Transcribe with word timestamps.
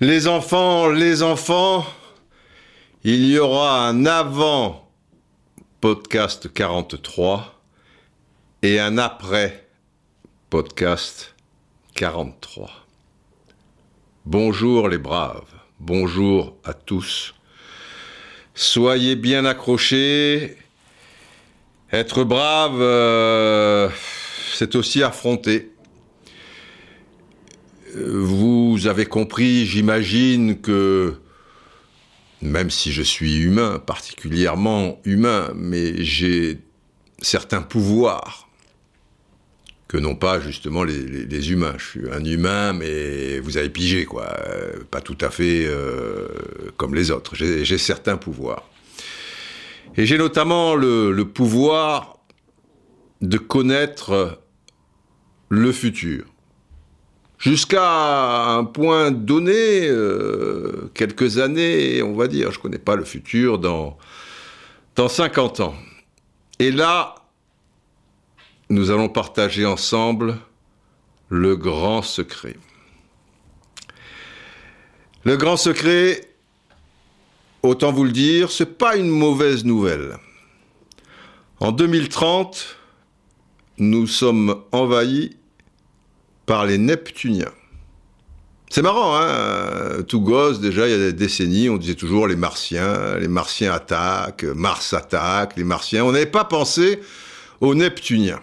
Les 0.00 0.26
enfants, 0.26 0.88
les 0.88 1.22
enfants, 1.22 1.84
il 3.04 3.26
y 3.26 3.38
aura 3.38 3.86
un 3.86 4.06
avant 4.06 4.88
podcast 5.82 6.50
43 6.50 7.60
et 8.62 8.80
un 8.80 8.96
après 8.96 9.66
podcast 10.48 11.34
43. 11.94 12.70
Bonjour 14.24 14.88
les 14.88 14.96
braves, 14.96 15.52
bonjour 15.78 16.56
à 16.64 16.72
tous. 16.72 17.34
Soyez 18.54 19.14
bien 19.14 19.44
accrochés. 19.44 20.56
Être 21.90 22.24
brave, 22.24 22.82
euh, 22.82 23.88
c'est 24.52 24.76
aussi 24.76 25.02
affronter. 25.02 25.72
Vous 27.94 28.86
avez 28.86 29.06
compris, 29.06 29.64
j'imagine 29.64 30.60
que, 30.60 31.14
même 32.42 32.68
si 32.68 32.92
je 32.92 33.02
suis 33.02 33.38
humain, 33.38 33.78
particulièrement 33.78 35.00
humain, 35.04 35.50
mais 35.54 36.04
j'ai 36.04 36.58
certains 37.22 37.62
pouvoirs 37.62 38.48
que 39.88 39.96
n'ont 39.96 40.16
pas 40.16 40.38
justement 40.40 40.84
les, 40.84 41.50
humains. 41.50 41.74
Je 41.78 41.84
suis 41.84 42.10
un 42.12 42.22
humain, 42.22 42.74
mais 42.74 43.40
vous 43.40 43.56
avez 43.56 43.70
pigé, 43.70 44.04
quoi. 44.04 44.26
Euh, 44.46 44.84
Pas 44.90 45.00
tout 45.00 45.16
à 45.22 45.30
fait 45.30 45.64
euh, 45.64 46.28
comme 46.76 46.94
les 46.94 47.10
autres. 47.10 47.34
J'ai 47.34 47.78
certains 47.78 48.18
pouvoirs. 48.18 48.68
Et 49.96 50.06
j'ai 50.06 50.18
notamment 50.18 50.74
le, 50.74 51.22
pouvoir 51.24 52.18
de 53.20 53.38
connaître 53.38 54.40
le 55.48 55.72
futur. 55.72 56.24
Jusqu'à 57.38 58.50
un 58.50 58.64
point 58.64 59.10
donné, 59.10 59.88
euh, 59.88 60.90
quelques 60.94 61.38
années, 61.38 62.02
on 62.02 62.14
va 62.14 62.26
dire, 62.26 62.50
je 62.50 62.58
ne 62.58 62.62
connais 62.62 62.78
pas 62.78 62.96
le 62.96 63.04
futur 63.04 63.58
dans, 63.58 63.96
dans 64.96 65.08
50 65.08 65.60
ans. 65.60 65.74
Et 66.58 66.72
là, 66.72 67.14
nous 68.70 68.90
allons 68.90 69.08
partager 69.08 69.64
ensemble 69.64 70.38
le 71.28 71.56
grand 71.56 72.02
secret. 72.02 72.56
Le 75.24 75.36
grand 75.36 75.56
secret, 75.56 76.28
autant 77.62 77.92
vous 77.92 78.04
le 78.04 78.12
dire, 78.12 78.50
c'est 78.50 78.78
pas 78.78 78.96
une 78.96 79.08
mauvaise 79.08 79.64
nouvelle. 79.64 80.16
En 81.60 81.72
2030, 81.72 82.76
nous 83.78 84.06
sommes 84.06 84.62
envahis 84.72 85.36
par 86.46 86.66
les 86.66 86.78
Neptuniens. 86.78 87.52
C'est 88.70 88.82
marrant, 88.82 89.16
hein 89.16 90.02
Tout 90.06 90.20
gosse, 90.20 90.60
déjà, 90.60 90.86
il 90.86 90.90
y 90.90 90.94
a 90.94 90.98
des 90.98 91.12
décennies, 91.12 91.70
on 91.70 91.78
disait 91.78 91.94
toujours 91.94 92.26
les 92.26 92.36
Martiens, 92.36 93.16
les 93.16 93.28
Martiens 93.28 93.72
attaquent, 93.72 94.44
Mars 94.44 94.92
attaque, 94.92 95.56
les 95.56 95.64
Martiens. 95.64 96.04
On 96.04 96.12
n'avait 96.12 96.26
pas 96.26 96.44
pensé 96.44 97.00
aux 97.60 97.74
Neptuniens. 97.74 98.40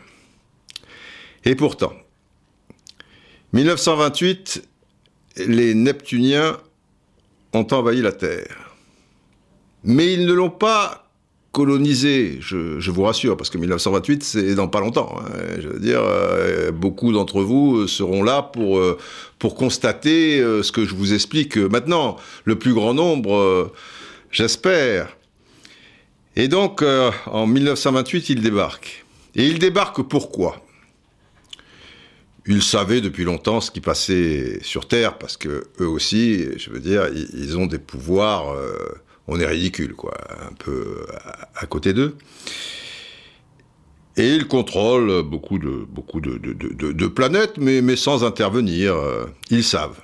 Et 1.43 1.55
pourtant, 1.55 1.93
1928, 3.53 4.67
les 5.47 5.75
Neptuniens 5.75 6.57
ont 7.53 7.67
envahi 7.71 8.01
la 8.01 8.11
Terre. 8.11 8.64
Mais 9.85 10.13
ils 10.13 10.25
ne 10.25 10.33
l'ont 10.33 10.49
pas 10.49 11.05
colonisée, 11.51 12.39
je, 12.41 12.91
vous 12.91 13.03
rassure, 13.03 13.37
parce 13.37 13.49
que 13.49 13.57
1928, 13.57 14.23
c'est 14.23 14.55
dans 14.55 14.67
pas 14.67 14.81
longtemps. 14.81 15.15
hein. 15.21 15.29
Je 15.57 15.69
veux 15.69 15.79
dire, 15.79 16.01
euh, 16.03 16.71
beaucoup 16.71 17.13
d'entre 17.13 17.41
vous 17.43 17.87
seront 17.87 18.23
là 18.23 18.41
pour, 18.41 18.77
euh, 18.77 18.97
pour 19.39 19.55
constater 19.55 20.41
euh, 20.41 20.63
ce 20.63 20.73
que 20.73 20.83
je 20.85 20.93
vous 20.93 21.13
explique 21.13 21.55
maintenant. 21.55 22.17
Le 22.43 22.59
plus 22.59 22.73
grand 22.73 22.93
nombre, 22.93 23.35
euh, 23.35 23.71
j'espère. 24.31 25.15
Et 26.35 26.49
donc, 26.49 26.81
euh, 26.81 27.09
en 27.27 27.47
1928, 27.47 28.29
ils 28.31 28.41
débarquent. 28.41 29.05
Et 29.35 29.47
ils 29.47 29.59
débarquent 29.59 30.01
pourquoi? 30.01 30.61
Ils 32.47 32.63
savaient 32.63 32.99
depuis 32.99 33.23
longtemps 33.23 33.61
ce 33.61 33.71
qui 33.71 33.79
passait 33.79 34.59
sur 34.61 34.89
Terre, 34.89 35.17
parce 35.17 35.37
que 35.37 35.63
eux 35.79 35.87
aussi, 35.87 36.43
je 36.57 36.69
veux 36.69 36.81
dire, 36.81 37.07
ils 37.33 37.57
ont 37.57 37.65
des 37.65 37.79
pouvoirs. 37.79 38.53
On 39.27 39.39
est 39.39 39.45
ridicule, 39.45 39.93
quoi, 39.93 40.15
un 40.49 40.53
peu 40.53 41.05
à, 41.55 41.65
côté 41.65 41.93
d'eux. 41.93 42.15
Et 44.17 44.29
ils 44.35 44.47
contrôlent 44.47 45.23
beaucoup 45.23 45.59
de, 45.59 45.85
beaucoup 45.89 46.21
de, 46.21 47.07
planètes, 47.07 47.57
mais, 47.57 47.81
mais 47.81 47.95
sans 47.95 48.23
intervenir. 48.23 48.95
euh, 48.95 49.25
Ils 49.49 49.63
savent. 49.63 49.99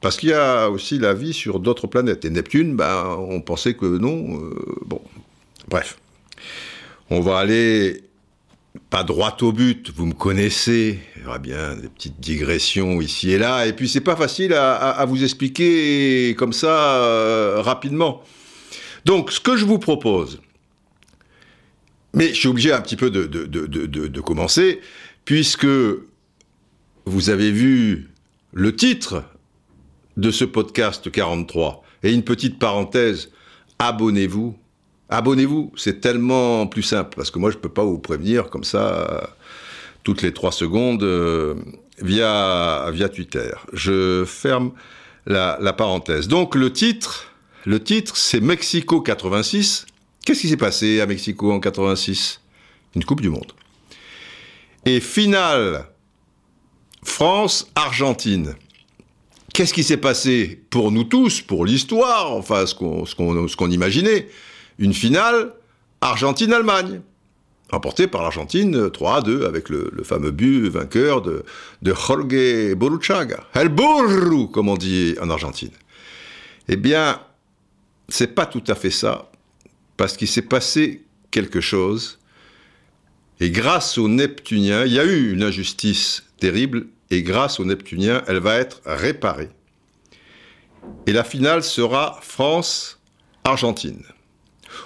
Parce 0.00 0.16
qu'il 0.16 0.30
y 0.30 0.34
a 0.34 0.68
aussi 0.68 0.98
la 0.98 1.14
vie 1.14 1.32
sur 1.32 1.60
d'autres 1.60 1.86
planètes. 1.86 2.24
Et 2.24 2.30
Neptune, 2.30 2.74
ben, 2.76 3.16
on 3.18 3.40
pensait 3.40 3.74
que 3.74 3.86
non. 3.86 4.40
euh, 4.42 4.54
bon, 4.84 5.00
bref. 5.68 5.98
On 7.08 7.20
va 7.20 7.38
aller 7.38 8.02
pas 8.90 9.04
droit 9.04 9.36
au 9.42 9.52
but, 9.52 9.90
vous 9.94 10.06
me 10.06 10.14
connaissez, 10.14 10.98
il 11.16 11.22
y 11.22 11.26
aura 11.26 11.38
bien 11.38 11.76
des 11.76 11.88
petites 11.88 12.20
digressions 12.20 13.00
ici 13.00 13.30
et 13.32 13.38
là, 13.38 13.66
et 13.66 13.72
puis 13.74 13.88
c'est 13.88 14.00
pas 14.00 14.16
facile 14.16 14.54
à, 14.54 15.04
vous 15.06 15.22
expliquer 15.22 16.34
comme 16.38 16.52
ça 16.52 16.96
euh, 16.96 17.60
rapidement. 17.60 18.22
Donc 19.04 19.30
ce 19.30 19.40
que 19.40 19.56
je 19.56 19.64
vous 19.64 19.78
propose, 19.78 20.40
mais 22.14 22.28
je 22.28 22.34
suis 22.34 22.48
obligé 22.48 22.72
un 22.72 22.80
petit 22.80 22.96
peu 22.96 23.10
de- 23.10 23.26
de 23.26 24.20
commencer, 24.20 24.80
puisque 25.24 25.66
vous 27.04 27.30
avez 27.30 27.50
vu 27.50 28.10
le 28.52 28.74
titre 28.76 29.24
de 30.16 30.30
ce 30.30 30.44
podcast 30.44 31.10
43, 31.10 31.82
et 32.02 32.12
une 32.12 32.22
petite 32.22 32.58
parenthèse, 32.58 33.30
abonnez-vous 33.78 34.56
Abonnez-vous, 35.12 35.72
c'est 35.76 36.00
tellement 36.00 36.66
plus 36.66 36.82
simple, 36.82 37.16
parce 37.16 37.30
que 37.30 37.38
moi 37.38 37.50
je 37.50 37.58
peux 37.58 37.68
pas 37.68 37.84
vous 37.84 37.98
prévenir 37.98 38.48
comme 38.48 38.64
ça 38.64 38.94
euh, 38.94 39.20
toutes 40.04 40.22
les 40.22 40.32
trois 40.32 40.52
secondes 40.52 41.02
euh, 41.02 41.54
via, 42.00 42.90
Twitter. 43.14 43.50
Je 43.74 44.24
ferme 44.24 44.72
la, 45.26 45.72
parenthèse. 45.74 46.28
Donc 46.28 46.54
le 46.54 46.72
titre, 46.72 47.30
le 47.66 47.78
titre 47.78 48.16
c'est 48.16 48.40
Mexico 48.40 49.02
86. 49.02 49.84
Qu'est-ce 50.24 50.40
qui 50.40 50.48
s'est 50.48 50.56
passé 50.56 51.02
à 51.02 51.06
Mexico 51.06 51.52
en 51.52 51.60
86 51.60 52.40
Une 52.96 53.04
Coupe 53.04 53.20
du 53.20 53.28
Monde. 53.28 53.52
Et 54.86 54.98
finale 54.98 55.84
France-Argentine. 57.04 58.54
Qu'est-ce 59.52 59.74
qui 59.74 59.82
s'est 59.82 59.98
passé 59.98 60.62
pour 60.70 60.90
nous 60.90 61.04
tous, 61.04 61.42
pour 61.42 61.66
l'histoire, 61.66 62.32
enfin 62.32 62.64
ce 62.64 62.74
qu'on 62.74 63.70
imaginait? 63.70 64.28
Une 64.78 64.94
finale 64.94 65.52
Argentine-Allemagne, 66.00 67.00
remportée 67.70 68.06
par 68.06 68.22
l'Argentine 68.22 68.90
3 68.90 69.16
à 69.16 69.20
2 69.22 69.46
avec 69.46 69.68
le, 69.68 69.90
fameux 70.04 70.30
but 70.30 70.68
vainqueur 70.68 71.22
de, 71.22 71.44
Jorge 71.84 72.74
Boruchaga. 72.74 73.44
El 73.54 73.68
burro, 73.68 74.48
comme 74.48 74.68
on 74.68 74.76
dit 74.76 75.14
en 75.20 75.30
Argentine. 75.30 75.70
Eh 76.68 76.76
bien, 76.76 77.20
c'est 78.08 78.34
pas 78.34 78.46
tout 78.46 78.64
à 78.68 78.74
fait 78.74 78.90
ça, 78.90 79.30
parce 79.96 80.16
qu'il 80.16 80.28
s'est 80.28 80.42
passé 80.42 81.04
quelque 81.30 81.60
chose, 81.60 82.18
et 83.40 83.50
grâce 83.50 83.98
aux 83.98 84.08
Neptuniens, 84.08 84.84
il 84.84 84.92
y 84.92 85.00
a 85.00 85.04
eu 85.04 85.32
une 85.32 85.42
injustice 85.42 86.24
terrible, 86.38 86.86
et 87.10 87.22
grâce 87.22 87.58
aux 87.58 87.64
Neptuniens, 87.64 88.22
elle 88.26 88.38
va 88.38 88.56
être 88.56 88.80
réparée. 88.84 89.50
Et 91.06 91.12
la 91.12 91.24
finale 91.24 91.62
sera 91.62 92.18
France-Argentine. 92.22 94.02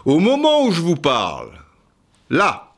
Au 0.07 0.21
moment 0.21 0.63
où 0.65 0.71
je 0.71 0.81
vous 0.81 0.95
parle, 0.95 1.51
là, 2.31 2.73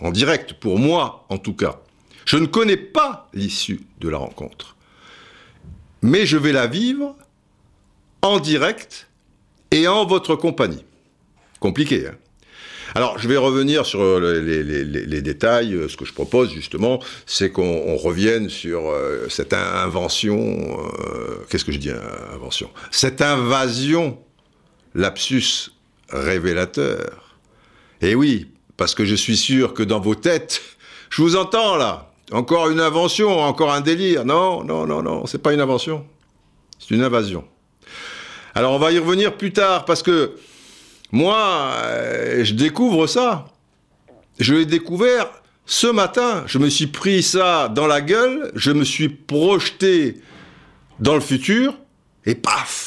en 0.00 0.10
direct 0.10 0.54
pour 0.54 0.80
moi 0.80 1.24
en 1.28 1.38
tout 1.38 1.54
cas, 1.54 1.80
je 2.26 2.36
ne 2.36 2.46
connais 2.46 2.76
pas 2.76 3.28
l'issue 3.34 3.82
de 4.00 4.08
la 4.08 4.18
rencontre. 4.18 4.74
Mais 6.02 6.26
je 6.26 6.36
vais 6.36 6.50
la 6.50 6.66
vivre 6.66 7.14
en 8.20 8.40
direct 8.40 9.08
et 9.70 9.86
en 9.86 10.06
votre 10.06 10.34
compagnie. 10.34 10.84
Compliqué, 11.60 12.08
hein 12.08 12.16
alors, 12.96 13.18
je 13.18 13.26
vais 13.26 13.36
revenir 13.36 13.86
sur 13.86 14.00
euh, 14.00 14.40
les, 14.40 15.22
détails. 15.22 15.74
Euh, 15.74 15.88
Ce 15.88 15.96
que 15.96 16.04
je 16.04 16.12
propose, 16.12 16.52
justement, 16.52 17.00
c'est 17.26 17.50
qu'on 17.50 17.82
on 17.86 17.96
revienne 17.96 18.48
sur 18.48 18.88
euh, 18.88 19.28
cette 19.28 19.52
invention. 19.52 20.78
Qu'est-ce 21.50 21.64
que 21.64 21.72
je 21.72 21.78
dis, 21.78 21.90
invention? 22.32 22.70
Cette 22.92 23.20
invasion, 23.20 24.18
lapsus 24.94 25.73
révélateur. 26.14 27.36
Et 28.00 28.14
oui, 28.14 28.48
parce 28.76 28.94
que 28.94 29.04
je 29.04 29.14
suis 29.14 29.36
sûr 29.36 29.74
que 29.74 29.82
dans 29.82 30.00
vos 30.00 30.14
têtes, 30.14 30.62
je 31.10 31.22
vous 31.22 31.36
entends 31.36 31.76
là. 31.76 32.10
Encore 32.32 32.70
une 32.70 32.80
invention, 32.80 33.38
encore 33.40 33.72
un 33.72 33.80
délire. 33.80 34.24
Non, 34.24 34.64
non, 34.64 34.86
non, 34.86 35.02
non, 35.02 35.26
c'est 35.26 35.42
pas 35.42 35.52
une 35.52 35.60
invention. 35.60 36.06
C'est 36.78 36.94
une 36.94 37.02
invasion. 37.02 37.44
Alors, 38.54 38.72
on 38.72 38.78
va 38.78 38.92
y 38.92 38.98
revenir 38.98 39.36
plus 39.36 39.52
tard 39.52 39.84
parce 39.84 40.02
que 40.02 40.32
moi, 41.12 41.70
euh, 41.74 42.44
je 42.44 42.54
découvre 42.54 43.06
ça. 43.06 43.46
Je 44.38 44.54
l'ai 44.54 44.66
découvert 44.66 45.30
ce 45.66 45.86
matin, 45.86 46.44
je 46.46 46.58
me 46.58 46.68
suis 46.68 46.88
pris 46.88 47.22
ça 47.22 47.68
dans 47.68 47.86
la 47.86 48.00
gueule, 48.00 48.50
je 48.54 48.70
me 48.70 48.84
suis 48.84 49.08
projeté 49.08 50.20
dans 51.00 51.14
le 51.14 51.20
futur, 51.20 51.74
et 52.26 52.34
paf 52.34 52.83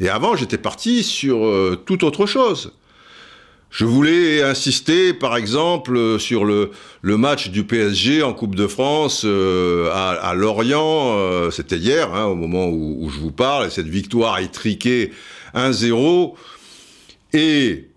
Et 0.00 0.08
avant, 0.08 0.36
j'étais 0.36 0.58
parti 0.58 1.02
sur 1.02 1.44
euh, 1.44 1.80
toute 1.84 2.02
autre 2.02 2.26
chose. 2.26 2.72
Je 3.70 3.84
voulais 3.84 4.42
insister, 4.42 5.12
par 5.12 5.36
exemple, 5.36 6.20
sur 6.20 6.44
le, 6.44 6.70
le 7.02 7.16
match 7.16 7.50
du 7.50 7.64
PSG 7.64 8.22
en 8.22 8.32
Coupe 8.32 8.54
de 8.54 8.68
France 8.68 9.22
euh, 9.24 9.90
à, 9.92 10.10
à, 10.10 10.34
Lorient. 10.34 11.16
Euh, 11.18 11.50
C'était 11.50 11.78
hier, 11.78 12.14
hein, 12.14 12.26
au 12.26 12.36
moment 12.36 12.66
où, 12.68 12.98
où, 13.00 13.10
je 13.10 13.18
vous 13.18 13.32
parle, 13.32 13.66
et 13.66 13.70
cette 13.70 13.88
victoire 13.88 14.38
étriquée 14.38 15.12
1-0. 15.56 16.34
Et 17.32 17.88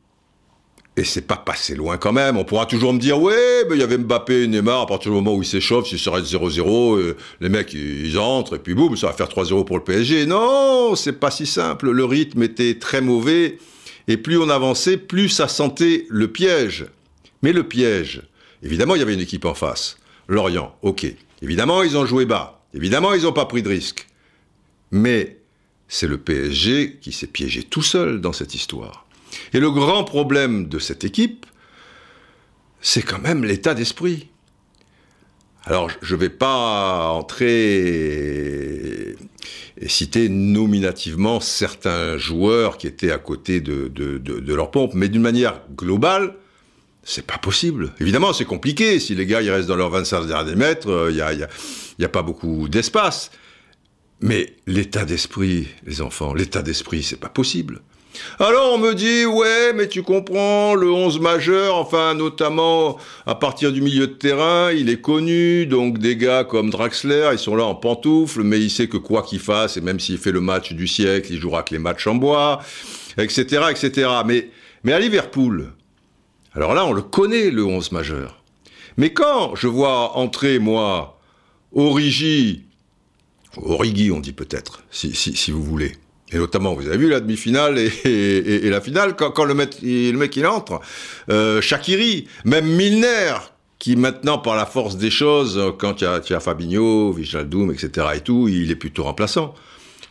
et 0.98 1.04
c'est 1.04 1.22
pas 1.22 1.38
passé 1.38 1.76
loin 1.76 1.98
quand 1.98 2.12
même. 2.12 2.38
On 2.38 2.44
pourra 2.44 2.66
toujours 2.66 2.92
me 2.92 3.00
dire, 3.00 3.22
ouais, 3.22 3.66
mais 3.70 3.76
il 3.76 3.80
y 3.80 3.84
avait 3.84 4.00
Mbappé 4.00 4.44
et 4.44 4.48
Neymar, 4.48 4.82
à 4.82 4.86
partir 4.88 5.12
du 5.12 5.16
moment 5.16 5.36
où 5.36 5.44
ils 5.44 5.48
s'échauffent, 5.48 5.88
s'ils 5.88 6.00
s'arrêtent 6.00 6.26
0-0, 6.26 6.98
euh, 6.98 7.16
les 7.40 7.50
mecs, 7.50 7.72
ils 7.74 8.18
entrent, 8.18 8.56
et 8.56 8.60
puis 8.60 8.74
boum, 8.74 8.98
ça 8.98 9.08
va 9.08 9.14
faire 9.14 9.28
3-0 9.28 9.64
pour 9.64 9.78
le 9.78 9.84
PSG. 9.84 10.26
Non, 10.26 10.96
c'est 10.96 11.14
pas 11.14 11.30
si 11.30 11.46
simple. 11.46 11.92
Le 11.92 12.04
rythme 12.04 12.42
était 12.42 12.80
très 12.80 13.02
mauvais, 13.02 13.60
et 14.08 14.18
plus 14.18 14.40
on 14.40 14.50
avançait, 14.50 14.98
plus 14.98 15.30
ça 15.30 15.48
sentait 15.48 16.08
le 16.10 16.30
piège. 16.30 16.88
Mais 17.44 17.54
le 17.54 17.64
piège, 17.64 18.24
évidemment, 18.64 18.96
il 18.96 19.00
y 19.00 19.04
avait 19.04 19.14
une 19.14 19.20
équipe 19.20 19.46
en 19.46 19.54
face. 19.54 20.00
Lorient, 20.28 20.76
ok. 20.82 21.06
Évidemment, 21.44 21.84
ils 21.84 21.96
ont 21.96 22.08
joué 22.08 22.26
bas. 22.26 22.66
Évidemment, 22.74 23.14
ils 23.14 23.22
n'ont 23.22 23.34
pas 23.34 23.46
pris 23.46 23.62
de 23.62 23.70
risque. 23.70 24.08
Mais 24.90 25.38
c'est 25.88 26.08
le 26.08 26.18
PSG 26.18 26.98
qui 27.00 27.12
s'est 27.12 27.28
piégé 27.28 27.62
tout 27.62 27.84
seul 27.84 28.20
dans 28.20 28.34
cette 28.34 28.56
histoire. 28.56 29.07
Et 29.54 29.60
le 29.60 29.72
grand 29.72 30.04
problème 30.04 30.68
de 30.68 30.80
cette 30.80 31.04
équipe, 31.04 31.46
c'est 32.82 33.02
quand 33.02 33.20
même 33.20 33.44
l'état 33.44 33.74
d'esprit. 33.74 34.30
Alors, 35.66 35.90
je 36.02 36.16
ne 36.16 36.20
vais 36.20 36.30
pas 36.30 37.12
entrer 37.12 39.16
et 39.80 39.90
citer 39.90 40.30
nominativement 40.30 41.40
certains 41.40 42.18
joueurs 42.18 42.78
qui 42.78 42.88
étaient 42.88 43.12
à 43.12 43.18
côté 43.18 43.60
de, 43.60 44.54
leur 44.54 44.72
pompe, 44.72 44.94
mais 44.94 45.10
d'une 45.10 45.22
manière 45.22 45.62
globale, 45.76 46.36
c'est 47.04 47.26
pas 47.26 47.38
possible. 47.38 47.94
Évidemment, 48.00 48.34
c'est 48.34 48.46
compliqué. 48.46 49.00
Si 49.00 49.16
les 49.16 49.26
gars 49.26 49.42
ils 49.42 49.52
restent 49.52 49.68
dans 49.68 49.76
leurs 49.76 49.90
25 49.90 50.28
derniers 50.28 50.56
mètres, 50.56 51.08
il 51.10 51.16
n'y 51.16 51.22
a, 51.22 51.34
y 51.34 51.44
a, 51.44 51.50
y 52.00 52.06
a 52.06 52.10
pas 52.10 52.22
beaucoup 52.22 52.70
d'espace. 52.70 53.32
Mais 54.22 54.56
l'état 54.66 55.06
d'esprit, 55.06 55.68
les 55.86 56.02
enfants, 56.02 56.34
l'état 56.34 56.62
d'esprit, 56.62 57.04
c'est 57.04 57.20
pas 57.20 57.30
possible. 57.30 57.82
Alors 58.40 58.74
on 58.74 58.78
me 58.78 58.94
dit, 58.94 59.26
ouais, 59.26 59.74
mais 59.74 59.88
tu 59.88 60.04
comprends, 60.04 60.76
le 60.76 60.92
11 60.92 61.20
majeur, 61.20 61.76
enfin 61.76 62.14
notamment 62.14 62.98
à 63.26 63.36
partir 63.36 63.72
du 63.72 63.82
milieu 63.82 64.08
de 64.08 64.14
terrain, 64.14 64.72
il 64.72 64.90
est 64.90 65.02
connu, 65.02 65.66
donc 65.66 65.98
des 65.98 66.16
gars 66.16 66.44
comme 66.44 66.70
Draxler, 66.70 67.30
ils 67.34 67.40
sont 67.40 67.56
là 67.56 67.66
en 67.66 67.76
pantoufles, 67.76 68.44
mais 68.44 68.60
il 68.60 68.70
sait 68.70 68.88
que 68.88 68.98
quoi 68.98 69.24
qu'il 69.24 69.40
fasse, 69.40 69.78
et 69.78 69.82
même 69.82 70.00
s'il 70.00 70.18
fait 70.18 70.32
le 70.32 70.42
match 70.42 70.74
du 70.74 70.88
siècle, 70.88 71.30
il 71.32 71.40
jouera 71.40 71.64
que 71.64 71.74
les 71.74 71.80
matchs 71.80 72.08
en 72.08 72.16
bois, 72.16 72.62
etc., 73.18 73.64
etc. 73.72 74.10
Mais, 74.26 74.94
à 74.94 75.00
Liverpool, 75.00 75.74
alors 76.54 76.74
là, 76.74 76.86
on 76.86 76.94
le 76.94 77.02
connaît, 77.02 77.50
le 77.50 77.66
11 77.66 77.92
majeur. 77.92 78.44
Mais 78.98 79.14
quand 79.14 79.56
je 79.56 79.68
vois 79.68 80.18
entrer, 80.18 80.60
moi, 80.60 81.20
Origi, 81.74 82.64
Origi 83.58 84.12
on 84.12 84.20
dit 84.20 84.34
peut-être, 84.34 84.84
si, 84.92 85.14
si 85.14 85.52
vous 85.52 85.64
voulez, 85.64 85.94
et 86.32 86.38
notamment, 86.38 86.74
vous 86.74 86.88
avez 86.88 86.98
vu 86.98 87.10
la 87.10 87.22
demi-finale 87.22 87.78
et, 87.78 88.70
la 88.70 88.82
finale, 88.82 89.16
quand, 89.16 89.44
le, 89.46 89.54
mec, 89.54 89.78
il 89.82 90.46
entre, 90.46 90.82
euh, 91.30 91.62
Shakiri, 91.62 92.28
même 92.44 92.66
Milner, 92.66 93.36
qui 93.80 93.96
maintenant, 93.96 94.38
par 94.38 94.56
la 94.56 94.66
force 94.66 94.98
des 94.98 95.10
choses, 95.10 95.74
quand 95.78 95.94
tu 95.96 96.06
as, 96.06 96.22
as 96.30 96.40
Fabinho, 96.40 97.14
Vijaldoum, 97.14 97.72
etc. 97.72 98.08
et 98.16 98.20
tout, 98.20 98.50
il 98.50 98.70
est 98.72 98.76
plutôt 98.76 99.04
remplaçant. 99.04 99.54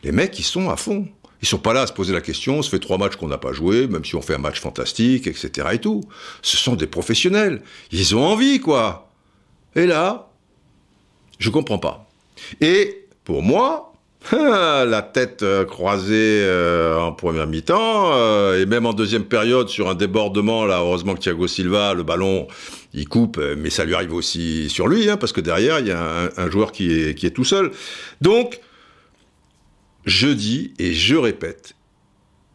Les 0.05 0.13
mecs, 0.13 0.39
ils 0.39 0.45
sont 0.45 0.71
à 0.71 0.77
fond. 0.77 1.07
Ils 1.43 1.49
sont 1.49 1.59
pas 1.59 1.75
là 1.75 1.83
à 1.83 1.87
se 1.87 1.93
poser 1.93 2.15
la 2.15 2.23
question, 2.23 2.59
on 2.59 2.63
se 2.63 2.71
fait 2.71 2.79
trois 2.79 2.97
matchs 2.97 3.17
qu'on 3.17 3.29
n'a 3.29 3.37
pas 3.37 3.53
joué, 3.53 3.87
même 3.87 4.05
si 4.05 4.17
on 4.17 4.23
fait 4.23 4.35
un 4.35 4.39
match 4.39 4.59
fantastique, 4.59 5.27
etc. 5.27 5.69
et 5.73 5.79
tout. 5.79 6.03
Ce 6.41 6.57
sont 6.57 6.77
des 6.77 6.87
professionnels. 6.87 7.63
Ils 7.93 8.17
ont 8.17 8.25
envie, 8.25 8.59
quoi. 8.59 9.11
Et 9.75 9.87
là, 9.87 10.31
je 11.39 11.51
comprends 11.51 11.79
pas. 11.79 12.09
Et 12.63 13.07
pour 13.25 13.43
moi, 13.43 13.93
la 14.33 15.03
tête 15.03 15.45
croisée 15.69 16.41
euh, 16.43 16.99
en 16.99 17.13
première 17.13 17.47
mi-temps 17.47 18.13
euh, 18.13 18.61
et 18.61 18.67
même 18.67 18.87
en 18.87 18.93
deuxième 18.93 19.25
période 19.25 19.69
sur 19.69 19.89
un 19.89 19.95
débordement 19.95 20.65
là 20.65 20.79
heureusement 20.79 21.15
que 21.15 21.21
Thiago 21.21 21.47
Silva 21.47 21.95
le 21.95 22.03
ballon 22.03 22.49
il 22.93 23.09
coupe 23.09 23.41
mais 23.57 23.71
ça 23.71 23.85
lui 23.85 23.95
arrive 23.95 24.15
aussi 24.15 24.69
sur 24.69 24.89
lui 24.89 25.09
hein, 25.09 25.17
parce 25.17 25.33
que 25.33 25.41
derrière 25.41 25.79
il 25.81 25.89
y 25.89 25.93
a 25.93 26.03
un, 26.03 26.31
un, 26.37 26.51
joueur 26.51 26.73
qui 26.73 26.93
est, 26.93 27.15
qui 27.15 27.27
est 27.27 27.31
tout 27.31 27.45
seul. 27.45 27.71
Donc 28.21 28.61
je 30.05 30.29
dis 30.29 30.75
et 30.79 30.93
je 30.93 31.17
répète 31.17 31.75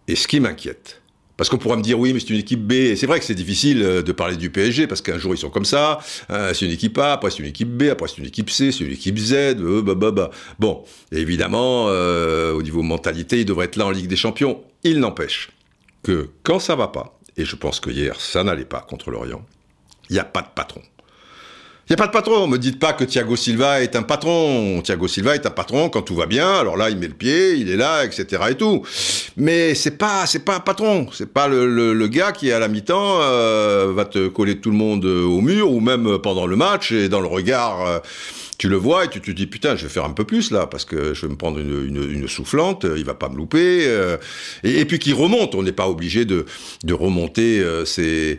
et 0.08 0.16
ce 0.16 0.28
qui 0.28 0.40
m'inquiète 0.40 1.01
parce 1.42 1.50
qu'on 1.50 1.58
pourra 1.58 1.76
me 1.76 1.82
dire 1.82 1.98
oui, 1.98 2.14
mais 2.14 2.20
c'est 2.20 2.30
une 2.30 2.40
équipe 2.40 2.68
B. 2.68 2.74
Et 2.74 2.96
c'est 2.96 3.08
vrai 3.08 3.18
que 3.18 3.26
c'est 3.26 3.34
difficile 3.34 3.82
euh, 3.82 4.04
de 4.04 4.12
parler 4.12 4.38
du 4.38 4.52
PSG 4.52 4.86
parce 4.86 5.02
qu'un 5.02 5.18
jour 5.18 5.34
ils 5.34 5.40
sont 5.40 5.50
comme 5.50 5.66
ça. 5.66 5.98
Euh, 6.30 6.54
c'est 6.54 6.68
une 6.68 6.72
équipe 6.72 6.96
A, 7.00 7.14
après 7.14 7.32
c'est 7.32 7.40
une 7.40 7.48
équipe 7.48 7.76
B, 7.76 7.90
après 7.90 8.08
c'est 8.10 8.20
une 8.20 8.28
équipe 8.28 8.52
C, 8.52 8.72
c'est 8.72 8.84
une 8.84 8.92
équipe 8.92 9.18
Z. 9.18 9.34
Euh, 9.34 9.82
bah, 9.82 9.96
bah, 9.96 10.12
bah. 10.12 10.30
Bon, 10.60 10.84
évidemment, 11.12 11.86
au 11.86 12.62
niveau 12.62 12.84
mentalité, 12.84 13.40
ils 13.40 13.46
devraient 13.46 13.66
être 13.66 13.76
là 13.76 13.88
en 13.88 13.90
Ligue 13.90 14.06
des 14.06 14.16
Champions. 14.16 14.62
Il 14.84 15.00
n'empêche 15.00 15.50
que 16.04 16.30
quand 16.44 16.60
ça 16.60 16.76
va 16.76 16.90
pas, 16.90 17.20
et 17.38 17.44
je 17.44 17.56
pense 17.56 17.80
que 17.80 17.90
hier 17.90 18.22
ça 18.22 18.44
n'allait 18.44 18.64
pas 18.64 18.82
contre 18.82 19.10
l'Orient, 19.10 19.44
il 20.12 20.14
n'y 20.14 20.20
a 20.20 20.26
pas 20.26 20.44
de 20.44 20.50
patron. 20.54 20.84
Il 21.90 21.94
n'y 21.94 21.96
a 21.96 21.98
pas 21.98 22.08
de 22.08 22.12
patron. 22.12 22.48
Me 22.48 22.58
dites 22.58 22.80
pas 22.80 22.94
que 22.94 23.04
Thiago 23.04 23.36
Silva 23.36 23.82
est 23.82 23.96
un 23.96 24.04
patron. 24.04 24.82
Thiago 24.82 25.08
Silva 25.08 25.36
est 25.36 25.46
un 25.46 25.52
patron 25.52 25.90
quand 25.90 26.04
tout 26.04 26.16
va 26.16 26.26
bien. 26.26 26.50
Alors 26.54 26.78
là, 26.78 26.90
il 26.90 26.98
met 26.98 27.08
le 27.08 27.14
pied, 27.14 27.56
il 27.56 27.70
est 27.70 27.76
là, 27.76 28.06
etc. 28.06 28.44
et 28.50 28.56
tout. 28.56 28.84
Mais 29.36 29.76
c'est 29.76 29.98
pas, 29.98 30.26
c'est 30.26 30.46
pas 30.46 30.56
un 30.56 30.60
patron. 30.60 31.08
C'est 31.12 31.34
pas 31.34 31.48
le, 31.48 32.08
gars 32.08 32.32
qui 32.32 32.52
à 32.52 32.60
la 32.60 32.68
mi-temps 32.68 33.20
euh, 33.22 33.92
va 33.94 34.06
te 34.06 34.28
coller 34.28 34.60
tout 34.60 34.72
le 34.72 34.78
monde 34.78 35.06
au 35.06 35.42
mur 35.42 35.72
ou 35.72 35.80
même 35.80 36.20
pendant 36.20 36.46
le 36.46 36.56
match 36.56 36.92
et 36.92 37.10
dans 37.10 37.20
le 37.20 37.28
regard. 37.28 37.86
Euh, 37.86 38.00
tu 38.62 38.70
le 38.70 38.76
vois 38.76 39.06
et 39.06 39.08
tu 39.08 39.20
te 39.22 39.32
dis 39.32 39.48
putain 39.48 39.76
je 39.76 39.88
vais 39.88 39.90
faire 39.90 40.06
un 40.06 40.14
peu 40.14 40.24
plus 40.24 40.52
là 40.52 40.68
parce 40.68 40.86
que 40.86 41.16
je 41.16 41.26
vais 41.26 41.32
me 41.32 41.36
prendre 41.36 41.58
une, 41.58 42.28
soufflante, 42.28 42.86
il 42.96 43.04
va 43.04 43.16
pas 43.16 43.28
me 43.28 43.36
louper 43.36 43.88
euh, 43.88 44.18
et, 44.64 44.86
puis 44.86 45.00
qui 45.00 45.14
remonte. 45.14 45.56
On 45.56 45.64
n'est 45.64 45.72
pas 45.72 45.90
obligé 45.90 46.26
de, 46.26 46.46
remonter 46.88 47.60
euh, 47.60 47.86
ses, 47.86 48.38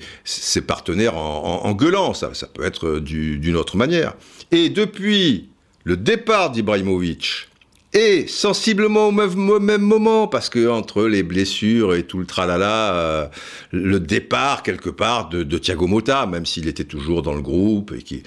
partenaires 0.64 1.16
en, 1.16 1.72
gueulant. 1.72 2.14
Ça, 2.14 2.34
ça 2.34 2.46
peut 2.46 2.64
être 2.64 3.00
d'une 3.00 3.56
autre 3.56 3.76
manière. 3.76 4.14
Et 4.52 4.68
depuis 4.68 5.48
le 5.82 5.96
départ 5.96 6.52
d'Ibrahimovic 6.52 7.48
et 7.92 8.26
sensiblement 8.26 9.08
au 9.08 9.12
même, 9.12 9.82
moment, 9.82 10.26
parce 10.26 10.48
que 10.48 10.68
entre 10.68 11.04
les 11.04 11.22
blessures 11.22 11.94
et 11.94 12.04
tout 12.04 12.18
le 12.18 12.26
tralala, 12.26 12.94
euh, 12.94 13.26
le 13.70 14.00
départ 14.00 14.62
quelque 14.62 14.90
part 14.90 15.28
de, 15.28 15.58
Thiago 15.58 15.86
Motta, 15.86 16.26
même 16.26 16.46
s'il 16.46 16.68
était 16.68 16.84
toujours 16.84 17.22
dans 17.22 17.34
le 17.34 17.42
groupe 17.42 17.92
et 17.92 18.02
qu'il 18.02 18.22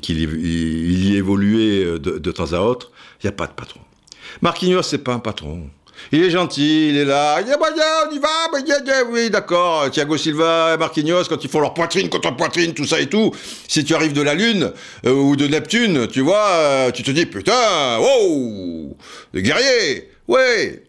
qu 0.00 0.12
il 0.12 1.04
y 1.06 1.16
évoluait 1.16 1.98
de, 1.98 2.18
de, 2.18 2.32
temps 2.32 2.52
à 2.52 2.60
autre, 2.60 2.92
il 3.22 3.26
n'y 3.26 3.30
a 3.30 3.32
pas 3.32 3.46
de 3.46 3.52
patron. 3.52 3.80
Marquinhos, 4.40 4.82
c'est 4.82 4.98
pas 4.98 5.14
un 5.14 5.18
patron. 5.18 5.68
Il 6.12 6.22
est 6.22 6.30
gentil, 6.30 6.90
il 6.90 6.96
est 6.96 7.04
là, 7.04 7.40
on 7.40 8.14
y 8.14 8.18
va, 8.18 8.28
oui, 9.10 9.30
d'accord, 9.30 9.90
Thiago 9.90 10.16
Silva, 10.16 10.76
Marquinhos, 10.78 11.24
quand 11.28 11.42
ils 11.42 11.50
font 11.50 11.60
leur 11.60 11.74
poitrine 11.74 12.08
contre 12.08 12.34
poitrine, 12.36 12.74
tout 12.74 12.86
ça 12.86 13.00
et 13.00 13.06
tout, 13.06 13.32
si 13.66 13.84
tu 13.84 13.94
arrives 13.94 14.12
de 14.12 14.22
la 14.22 14.34
Lune 14.34 14.72
euh, 15.06 15.12
ou 15.12 15.36
de 15.36 15.46
Neptune, 15.46 16.06
tu 16.08 16.20
vois, 16.20 16.48
euh, 16.48 16.90
tu 16.90 17.02
te 17.02 17.10
dis, 17.10 17.26
putain, 17.26 17.98
wow, 17.98 18.96
le 19.32 19.40
guerrier, 19.40 20.10
ouais, 20.28 20.84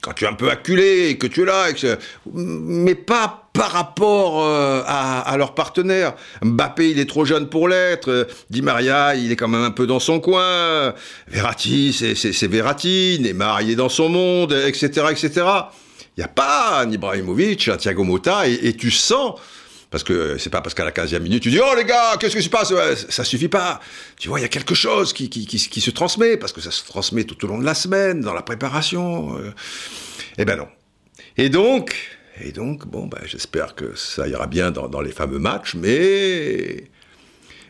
quand 0.00 0.12
tu 0.12 0.24
es 0.24 0.28
un 0.28 0.34
peu 0.34 0.50
acculé, 0.50 1.16
que 1.18 1.26
tu 1.26 1.42
es 1.42 1.44
là, 1.44 1.72
que 1.72 1.98
mais 2.32 2.94
pas 2.94 3.47
par 3.58 3.72
rapport 3.72 4.44
euh, 4.44 4.82
à, 4.86 5.20
à, 5.20 5.36
leur 5.36 5.52
partenaire. 5.52 6.14
Mbappé, 6.42 6.90
il 6.90 7.00
est 7.00 7.08
trop 7.08 7.24
jeune 7.24 7.48
pour 7.48 7.66
l'être. 7.66 8.28
Di 8.50 8.62
Maria, 8.62 9.16
il 9.16 9.32
est 9.32 9.36
quand 9.36 9.48
même 9.48 9.64
un 9.64 9.72
peu 9.72 9.84
dans 9.84 9.98
son 9.98 10.20
coin. 10.20 10.94
Verratti, 11.26 11.92
c'est 11.92 12.46
Verratti. 12.46 13.18
Neymar, 13.20 13.62
il 13.62 13.70
est 13.70 13.74
dans 13.74 13.88
son 13.88 14.10
monde, 14.10 14.52
etc., 14.52 15.06
etc. 15.10 15.30
Il 16.16 16.20
n'y 16.20 16.24
a 16.24 16.28
pas 16.28 16.82
un 16.82 16.90
Ibrahimovic, 16.90 17.66
un 17.66 17.76
Thiago 17.76 18.04
Motta, 18.04 18.46
et, 18.46 18.76
tu 18.76 18.92
sens 18.92 19.40
parce 19.90 20.04
que 20.04 20.36
c'est 20.38 20.50
pas 20.50 20.60
parce 20.60 20.74
qu'à 20.74 20.84
la 20.84 20.92
15e 20.92 21.18
minute, 21.18 21.42
tu 21.42 21.50
dis 21.50 21.58
Oh 21.60 21.74
les 21.76 21.84
gars, 21.84 22.16
qu'est-ce 22.20 22.36
qui 22.36 22.42
se 22.42 22.50
passe? 22.50 22.72
Ça 23.08 23.24
suffit 23.24 23.48
pas. 23.48 23.80
Tu 24.18 24.28
vois, 24.28 24.38
il 24.38 24.42
y 24.42 24.46
a 24.46 24.48
quelque 24.48 24.74
chose 24.74 25.12
qui, 25.12 25.28
qui, 25.30 25.80
se 25.80 25.90
transmet, 25.90 26.36
parce 26.36 26.52
que 26.52 26.60
ça 26.60 26.70
se 26.70 26.84
transmet 26.84 27.24
tout 27.24 27.44
au 27.44 27.48
long 27.48 27.58
de 27.58 27.64
la 27.64 27.74
semaine, 27.74 28.20
dans 28.20 28.34
la 28.34 28.42
préparation. 28.42 29.36
Eh 30.36 30.44
ben 30.44 30.56
non. 30.56 30.68
Et 31.36 31.48
donc, 31.48 32.17
et 32.40 32.52
donc 32.52 32.86
bon, 32.86 33.06
ben, 33.06 33.20
j'espère 33.24 33.74
que 33.74 33.96
ça 33.96 34.28
ira 34.28 34.46
bien 34.46 34.70
dans, 34.70 35.00
les 35.00 35.12
fameux 35.12 35.38
matchs, 35.38 35.74
mais. 35.74 36.90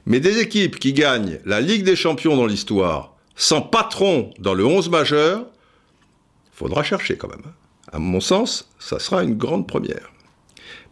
Mais 0.07 0.21
des 0.21 0.39
équipes 0.39 0.79
qui 0.79 0.95
gagnent 0.95 1.39
la 1.45 1.61
Ligue 1.61 1.85
des 1.85 1.97
Champions 1.97 2.37
dans 2.37 2.47
l'histoire, 2.47 3.15
sans 3.37 3.61
patron 3.61 4.33
dans 4.39 4.55
le 4.55 4.65
11 4.65 4.89
majeur, 4.89 5.47
faudra 6.53 6.83
chercher 6.83 7.17
quand 7.17 7.29
même. 7.29 7.53
À 7.93 7.99
mon 7.99 8.21
sens, 8.21 8.71
ça 8.79 8.99
sera 8.99 9.23
une 9.23 9.35
grande 9.35 9.69
première. 9.69 10.11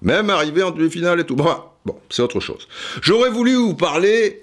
Même 0.02 0.28
arrivé 0.28 0.62
en 0.62 0.70
demi-finale 0.70 1.20
et 1.20 1.24
tout. 1.24 1.34
Bon, 1.34 1.46
Bon, 1.86 1.96
c'est 2.10 2.20
autre 2.20 2.40
chose. 2.40 2.66
J'aurais 3.00 3.30
voulu 3.30 3.54
vous 3.54 3.76
parler 3.76 4.42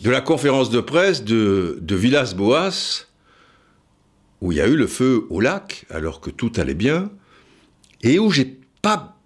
de 0.00 0.10
la 0.10 0.20
conférence 0.20 0.68
de 0.68 0.80
presse 0.80 1.22
de, 1.22 1.78
de 1.80 1.94
Villas-Boas, 1.94 3.06
où 4.40 4.50
il 4.50 4.58
y 4.58 4.60
a 4.60 4.66
eu 4.66 4.74
le 4.74 4.88
feu 4.88 5.24
au 5.30 5.38
lac, 5.38 5.86
alors 5.90 6.20
que 6.20 6.28
tout 6.28 6.50
allait 6.56 6.74
bien, 6.74 7.12
et 8.02 8.18
où 8.18 8.32
j'ai 8.32 8.58
pas 8.82 9.16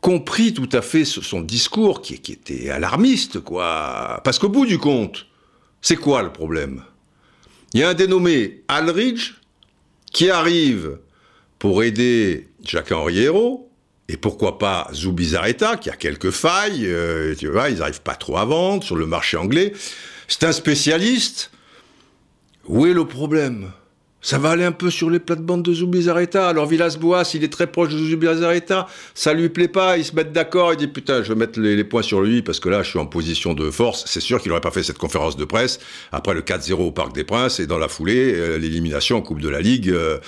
compris 0.00 0.54
tout 0.54 0.68
à 0.72 0.82
fait 0.82 1.04
son 1.04 1.40
discours, 1.40 2.02
qui, 2.02 2.14
était 2.14 2.70
alarmiste, 2.70 3.40
quoi. 3.40 4.20
Parce 4.24 4.38
qu'au 4.38 4.48
bout 4.48 4.66
du 4.66 4.78
compte, 4.78 5.26
c'est 5.82 5.96
quoi 5.96 6.22
le 6.22 6.32
problème? 6.32 6.82
Il 7.74 7.80
y 7.80 7.82
a 7.82 7.90
un 7.90 7.94
dénommé 7.94 8.62
Alridge 8.68 9.34
qui 10.12 10.30
arrive 10.30 10.98
pour 11.58 11.82
aider 11.82 12.48
Jacques-Henri 12.64 13.20
Hérault, 13.20 13.70
et 14.08 14.16
pourquoi 14.16 14.58
pas 14.58 14.88
Zubizarreta, 14.92 15.76
qui 15.76 15.88
a 15.88 15.96
quelques 15.96 16.30
failles, 16.30 16.86
euh, 16.86 17.34
tu 17.36 17.46
vois, 17.48 17.70
ils 17.70 17.78
n'arrivent 17.78 18.02
pas 18.02 18.16
trop 18.16 18.38
à 18.38 18.44
vendre 18.44 18.82
sur 18.82 18.96
le 18.96 19.06
marché 19.06 19.36
anglais. 19.36 19.72
C'est 20.26 20.44
un 20.44 20.52
spécialiste. 20.52 21.50
Où 22.66 22.86
est 22.86 22.92
le 22.92 23.04
problème? 23.04 23.70
Ça 24.22 24.38
va 24.38 24.50
aller 24.50 24.64
un 24.64 24.72
peu 24.72 24.90
sur 24.90 25.08
les 25.08 25.18
plates-bandes 25.18 25.62
de 25.62 25.72
Zubizarreta. 25.72 26.48
Alors 26.48 26.66
Villas-Boas, 26.66 27.30
il 27.34 27.42
est 27.42 27.52
très 27.52 27.66
proche 27.66 27.88
de 27.88 27.98
Zubizarreta. 27.98 28.86
Ça 29.14 29.32
lui 29.32 29.48
plaît 29.48 29.68
pas, 29.68 29.96
ils 29.96 30.04
se 30.04 30.14
mettent 30.14 30.32
d'accord. 30.32 30.72
Il 30.74 30.76
dit 30.76 30.88
putain, 30.88 31.22
je 31.22 31.32
vais 31.32 31.38
mettre 31.38 31.58
les, 31.58 31.84
points 31.84 32.02
sur 32.02 32.20
lui 32.20 32.42
parce 32.42 32.60
que 32.60 32.68
là, 32.68 32.82
je 32.82 32.90
suis 32.90 32.98
en 32.98 33.06
position 33.06 33.54
de 33.54 33.70
force. 33.70 34.04
C'est 34.06 34.20
sûr 34.20 34.40
qu'il 34.40 34.50
n'aurait 34.50 34.60
pas 34.60 34.70
fait 34.70 34.82
cette 34.82 34.98
conférence 34.98 35.36
de 35.36 35.44
presse 35.44 35.80
après 36.12 36.34
le 36.34 36.42
4-0 36.42 36.74
au 36.74 36.92
Parc 36.92 37.14
des 37.14 37.24
Princes 37.24 37.60
et 37.60 37.66
dans 37.66 37.78
la 37.78 37.88
foulée, 37.88 38.34
euh, 38.34 38.58
l'élimination 38.58 39.16
en 39.16 39.22
Coupe 39.22 39.40
de 39.40 39.48
la 39.48 39.60
Ligue 39.60 39.88
euh, 39.88 40.18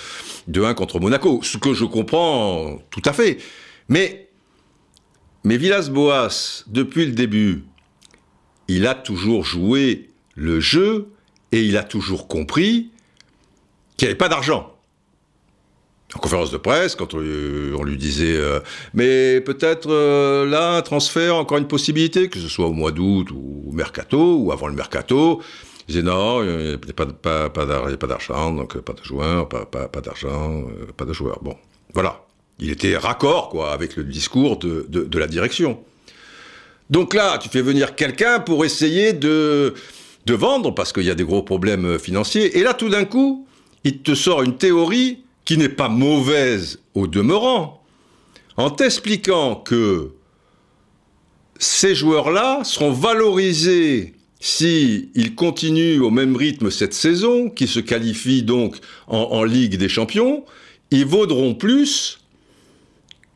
de 0.47 0.63
1 0.63 0.73
contre 0.73 0.99
Monaco. 0.99 1.41
Ce 1.43 1.57
que 1.57 1.73
je 1.73 1.85
comprends 1.85 2.79
tout 2.89 3.01
à 3.05 3.13
fait. 3.13 3.37
Mais, 3.89 4.29
mais 5.43 5.57
Villas-Boas, 5.57 6.63
depuis 6.67 7.05
le 7.05 7.11
début, 7.11 7.65
il 8.67 8.87
a 8.87 8.95
toujours 8.95 9.43
joué 9.43 10.09
le 10.35 10.59
jeu 10.59 11.09
et 11.51 11.61
il 11.61 11.77
a 11.77 11.83
toujours 11.83 12.27
compris 12.27 12.89
qu'il 13.97 14.07
n'y 14.07 14.11
avait 14.11 14.17
pas 14.17 14.29
d'argent. 14.29 14.73
En 16.15 16.19
conférence 16.19 16.51
de 16.51 16.57
presse, 16.57 16.95
quand 16.95 17.15
on, 17.15 17.19
lui 17.19 17.97
disait 17.97 18.37
euh, 18.37 18.59
mais 18.93 19.41
peut-être 19.41 19.89
euh, 19.89 20.45
là 20.45 20.75
un 20.75 20.81
transfert, 20.83 21.35
encore 21.35 21.57
une 21.57 21.67
possibilité, 21.67 22.29
que 22.29 22.37
ce 22.37 22.47
soit 22.47 22.67
au 22.67 22.73
mois 22.73 22.91
d'août 22.91 23.29
ou 23.31 23.63
au 23.69 23.71
mercato 23.71 24.37
ou 24.37 24.51
avant 24.51 24.67
le 24.67 24.75
mercato, 24.75 25.41
il 25.87 25.93
disait 25.93 26.03
non, 26.03 26.43
il 26.43 26.67
n'y 26.67 26.73
a 26.73 27.49
pas, 27.49 28.05
d'argent, 28.05 28.51
donc 28.51 28.77
pas 28.81 28.93
de 28.93 29.03
joueurs, 29.03 29.49
pas, 29.49 30.01
d'argent, 30.03 30.61
euh, 30.61 30.85
pas 30.95 31.05
de 31.05 31.13
joueurs. 31.13 31.39
Bon, 31.41 31.55
voilà. 31.93 32.21
Il 32.59 32.69
était 32.69 32.95
raccord 32.95 33.49
quoi 33.49 33.73
avec 33.73 33.95
le 33.95 34.03
discours 34.03 34.57
de 34.57 35.17
la 35.17 35.27
direction. 35.27 35.83
Donc 36.91 37.15
là, 37.15 37.39
tu 37.39 37.49
fais 37.49 37.63
venir 37.63 37.95
quelqu'un 37.95 38.39
pour 38.39 38.65
essayer 38.65 39.13
de, 39.13 39.73
de 40.25 40.33
vendre 40.33 40.71
parce 40.71 40.93
qu'il 40.93 41.03
y 41.03 41.09
a 41.09 41.15
des 41.15 41.23
gros 41.23 41.41
problèmes 41.41 41.97
financiers. 41.97 42.59
Et 42.59 42.63
là, 42.63 42.73
tout 42.75 42.89
d'un 42.89 43.05
coup, 43.05 43.47
il 43.83 43.99
te 43.99 44.15
sort 44.15 44.43
une 44.43 44.57
théorie 44.57 45.19
qui 45.45 45.57
n'est 45.57 45.69
pas 45.69 45.89
mauvaise 45.89 46.79
au 46.93 47.07
demeurant, 47.07 47.83
en 48.55 48.69
t'expliquant 48.69 49.55
que 49.55 50.11
ces 51.57 51.95
joueurs-là 51.95 52.63
seront 52.63 52.91
valorisés 52.91 54.13
si 54.39 55.09
ils 55.15 55.35
continuent 55.35 56.01
au 56.01 56.09
même 56.09 56.35
rythme 56.35 56.69
cette 56.69 56.93
saison, 56.93 57.49
qui 57.49 57.65
se 57.65 57.79
qualifient 57.79 58.43
donc 58.43 58.75
en, 59.07 59.19
en, 59.19 59.43
Ligue 59.43 59.77
des 59.77 59.87
Champions, 59.87 60.43
ils 60.91 61.05
vaudront 61.05 61.55
plus 61.55 62.19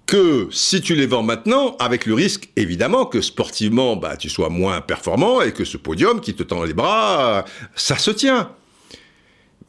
que 0.05 0.47
si 0.51 0.81
tu 0.81 0.95
les 0.95 1.05
vends 1.05 1.23
maintenant, 1.23 1.75
avec 1.79 2.05
le 2.05 2.13
risque 2.13 2.49
évidemment 2.55 3.05
que 3.05 3.21
sportivement, 3.21 3.95
bah, 3.95 4.17
tu 4.17 4.29
sois 4.29 4.49
moins 4.49 4.81
performant 4.81 5.41
et 5.41 5.53
que 5.53 5.65
ce 5.65 5.77
podium 5.77 6.19
qui 6.19 6.33
te 6.33 6.43
tend 6.43 6.63
les 6.63 6.73
bras, 6.73 7.45
ça 7.75 7.97
se 7.97 8.11
tient. 8.11 8.51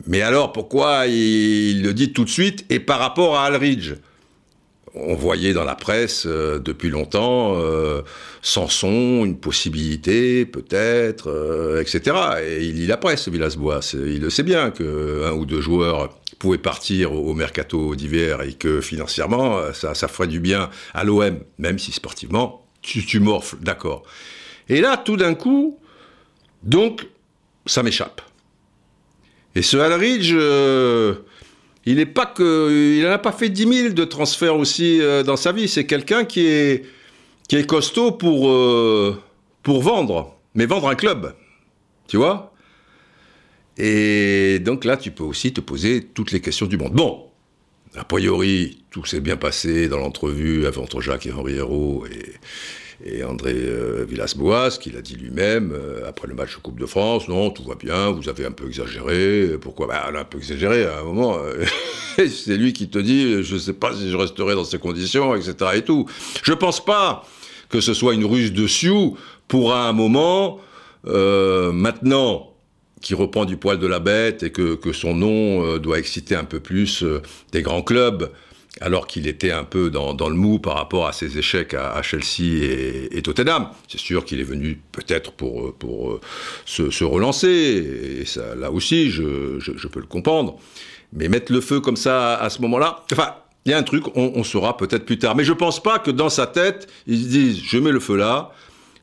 Mais 0.07 0.23
alors 0.23 0.53
pourquoi 0.53 1.07
il 1.07 1.83
le 1.83 1.93
dit 1.93 2.13
tout 2.13 2.25
de 2.25 2.31
suite 2.31 2.65
et 2.71 2.81
par 2.81 2.99
rapport 2.99 3.37
à 3.37 3.45
Alridge 3.45 3.95
on 4.95 5.15
voyait 5.15 5.53
dans 5.53 5.65
la 5.65 5.75
presse 5.75 6.25
euh, 6.27 6.59
depuis 6.59 6.91
longtemps 6.91 7.55
euh, 7.57 8.03
Sanson, 8.43 9.25
une 9.25 9.39
possibilité 9.39 10.45
peut-être, 10.45 11.31
euh, 11.31 11.81
etc. 11.81 12.17
Et 12.45 12.65
il 12.65 12.77
lit 12.77 12.87
la 12.87 12.97
presse, 12.97 13.29
Villas-Boas. 13.29 13.95
Il 13.95 14.21
le 14.21 14.31
sait 14.31 14.43
bien 14.43 14.71
qu'un 14.71 15.33
ou 15.33 15.47
deux 15.47 15.61
joueurs 15.61 16.19
pouvaient 16.39 16.59
partir 16.59 17.13
au, 17.13 17.35
mercato 17.35 17.95
d'hiver 17.95 18.43
et 18.43 18.53
que 18.53 18.81
financièrement, 18.81 19.73
ça, 19.73 19.95
ça 19.95 20.09
ferait 20.09 20.29
du 20.29 20.41
bien 20.41 20.71
à 20.95 21.03
l'OM, 21.03 21.41
même 21.59 21.79
si 21.79 21.91
sportivement, 21.91 22.65
tu, 22.81 23.05
tu 23.05 23.19
morfles, 23.19 23.57
d'accord. 23.61 24.05
Et 24.69 24.81
là, 24.81 24.97
tout 24.97 25.17
d'un 25.17 25.35
coup, 25.35 25.79
donc, 26.63 27.07
ça 27.67 27.83
m'échappe. 27.83 28.23
Et 29.59 29.63
ce 29.63 29.77
Alridge, 29.77 30.31
euh, 30.35 31.15
il 31.85 31.97
n'est 31.97 32.07
pas 32.07 32.27
que, 32.27 32.97
il 32.97 33.03
n'a 33.03 33.19
pas 33.19 33.33
fait 33.33 33.49
10 33.49 33.67
000 33.67 33.89
de 33.89 34.05
transferts 34.05 34.57
aussi 34.57 35.03
euh, 35.03 35.25
dans 35.25 35.35
sa 35.35 35.51
vie. 35.51 35.67
C'est 35.67 35.85
quelqu'un 35.85 36.25
qui 36.25 36.47
est, 36.47 36.85
qui 37.49 37.57
est 37.57 37.67
costaud 37.67 38.13
pour, 38.13 38.51
euh, 38.51 39.21
pour 39.65 39.83
vendre, 39.83 40.37
mais 40.55 40.65
vendre 40.67 40.89
un 40.89 40.95
club, 40.95 41.35
tu 42.07 42.19
vois? 42.19 42.55
Et 43.79 44.61
donc 44.61 44.85
là, 44.85 44.97
tu 44.97 45.11
peux 45.11 45.25
aussi 45.25 45.53
te 45.53 45.61
poser 45.61 46.05
toutes 46.05 46.31
les 46.31 46.41
questions 46.41 46.67
du 46.67 46.77
monde. 46.77 46.93
Bon, 46.93 47.25
a 47.97 48.05
priori, 48.05 48.85
tout 48.93 49.05
s'est 49.07 49.21
bien 49.21 49.37
passé 49.37 49.89
dans 49.89 49.99
l'entrevue 49.99 50.69
entre 50.69 51.01
Jacques 51.01 51.27
et 51.27 51.33
Henri 51.33 51.57
Hérault 51.57 52.07
et 52.07 52.35
et 53.05 53.23
André 53.23 53.55
euh, 53.55 54.05
Villas-Boas, 54.09 54.79
qui 54.81 54.91
l'a 54.91 55.03
dit 55.03 55.15
lui-même, 55.15 55.73
euh, 55.73 56.09
après 56.09 56.27
le 56.27 56.35
match 56.35 56.57
de 56.57 56.61
Coupe 56.61 56.81
de 56.81 56.87
France, 56.87 57.29
non, 57.29 57.51
tout 57.51 57.63
va 57.63 57.77
bien, 57.77 58.11
vous 58.11 58.29
avez 58.29 58.45
un 58.45 58.51
peu 58.51 58.67
exagéré. 58.67 59.57
Pourquoi? 59.61 59.87
Bah, 59.87 60.09
On 60.11 60.17
a 60.17 60.21
un 60.21 60.25
peu 60.25 60.39
exagéré 60.39 60.85
à 60.85 60.99
un 60.99 61.05
moment. 61.05 61.39
Euh, 61.39 61.65
c'est 62.29 62.57
lui 62.57 62.73
qui 62.73 62.89
te 62.89 62.99
dit, 62.99 63.43
je 63.45 63.55
ne 63.55 63.61
sais 63.61 63.73
pas 63.73 63.95
si 63.95 64.11
je 64.11 64.17
resterai 64.17 64.55
dans 64.55 64.65
ces 64.65 64.79
conditions, 64.79 65.37
etc. 65.37 65.55
Et 65.75 65.83
tout. 65.83 66.07
Je 66.43 66.53
pense 66.53 66.85
pas 66.85 67.25
que 67.69 67.81
ce 67.81 67.95
soit 67.95 68.15
une 68.15 68.25
ruse 68.25 68.53
de 68.53 68.67
Sioux 68.67 69.17
pour 69.47 69.75
un 69.75 69.93
moment, 69.93 70.59
maintenant, 71.05 72.53
qui 73.01 73.15
reprend 73.15 73.45
du 73.45 73.57
poil 73.57 73.79
de 73.79 73.87
la 73.87 74.01
bête 74.01 74.43
et 74.43 74.51
que 74.51 74.93
son 74.93 75.15
nom 75.15 75.79
doit 75.79 75.99
exciter 75.99 76.35
un 76.35 76.45
peu 76.45 76.61
plus 76.61 77.05
des 77.53 77.63
grands 77.63 77.83
clubs 77.83 78.31
alors 78.81 79.07
qu'il 79.07 79.27
était 79.27 79.51
un 79.51 79.65
peu 79.65 79.91
dans, 79.91 80.29
le 80.29 80.35
mou 80.35 80.59
par 80.59 80.75
rapport 80.75 81.07
à 81.07 81.13
ses 81.13 81.39
échecs 81.39 81.75
à, 81.75 82.01
Chelsea 82.03 82.65
et, 83.11 83.23
Tottenham. 83.23 83.69
C'est 83.89 84.01
sûr 84.01 84.25
qu'il 84.25 84.41
est 84.41 84.45
venu 84.45 84.81
peut-être 84.93 85.33
pour, 85.33 85.69
euh, 85.69 86.21
se, 86.65 87.05
relancer, 87.05 88.21
et 88.21 88.25
ça, 88.25 88.55
là 88.55 88.71
aussi, 88.71 89.11
je, 89.11 89.89
peux 89.89 90.01
le 90.01 90.07
comprendre. 90.07 90.59
Mais 91.13 91.29
mettre 91.29 91.53
le 91.53 91.61
feu 91.61 91.81
comme 91.81 91.97
ça 91.97 92.37
à 92.37 92.51
ce 92.51 92.61
moment-là, 92.63 93.05
enfin, 93.13 93.35
il 93.65 93.73
y 93.73 93.75
a 93.75 93.79
un 93.79 93.83
truc, 93.83 94.05
on, 94.15 94.45
saura 94.45 94.77
peut-être 94.77 95.05
plus 95.05 95.19
tard. 95.19 95.35
Mais 95.35 95.45
je 95.45 95.53
pense 95.53 95.83
pas 95.83 95.99
que 95.99 96.11
dans 96.11 96.29
sa 96.29 96.47
tête, 96.47 96.87
il 97.07 97.23
se 97.23 97.29
dise, 97.29 97.61
je 97.63 97.79
mets 97.79 97.93
le 97.93 98.01
feu 98.01 98.17
là, 98.17 98.53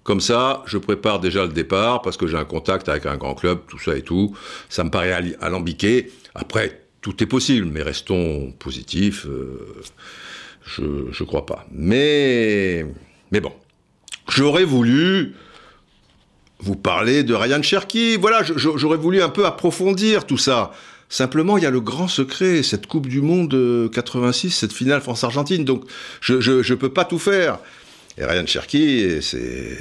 comme 0.04 0.22
ça, 0.22 0.64
je 0.68 0.78
prépare 0.78 1.20
déjà 1.20 1.44
le 1.44 1.52
départ 1.52 2.04
parce 2.04 2.16
que 2.16 2.28
j'ai 2.28 2.38
un 2.38 2.46
contact 2.46 2.90
avec 2.90 3.08
un 3.08 3.18
grand 3.18 3.34
club, 3.34 3.62
tout 3.68 3.80
ça 3.80 3.98
et 3.98 4.04
tout. 4.04 4.36
Ça 4.70 4.84
me 4.84 4.92
paraît 4.92 5.36
alambiqué. 5.42 6.12
Après, 6.36 6.85
tout 7.06 7.22
est 7.22 7.28
possible, 7.28 7.68
mais 7.68 7.84
restons 7.84 8.52
positifs. 8.58 9.28
Euh, 9.28 9.60
je 10.66 10.82
ne 10.82 11.26
crois 11.28 11.46
pas. 11.46 11.68
Mais, 11.72 12.84
mais 13.32 13.42
bon, 13.42 13.52
j'aurais 14.28 14.64
voulu 14.64 15.36
vous 16.58 16.76
parler 16.76 17.22
de 17.22 17.36
Ryan 17.36 17.62
Cherky. 17.62 18.18
Voilà, 18.18 18.42
j'aurais 18.56 18.98
voulu 18.98 19.22
un 19.22 19.30
peu 19.30 19.46
approfondir 19.46 20.26
tout 20.26 20.40
ça. 20.40 20.72
Simplement, 21.08 21.60
il 21.60 21.64
y 21.64 21.68
a 21.68 21.70
le 21.70 21.80
grand 21.80 22.08
secret, 22.08 22.64
cette 22.64 22.88
Coupe 22.88 23.06
du 23.06 23.22
Monde 23.22 23.92
86, 23.94 24.50
cette 24.50 24.74
finale 24.74 25.02
France-Argentine. 25.02 25.64
Donc, 25.64 25.84
je 26.22 26.34
ne 26.38 26.76
peux 26.76 26.90
pas 26.90 27.06
tout 27.06 27.20
faire. 27.20 27.60
Et 28.18 28.26
Ryan 28.26 28.48
Cherky, 28.48 29.22
c'est... 29.22 29.78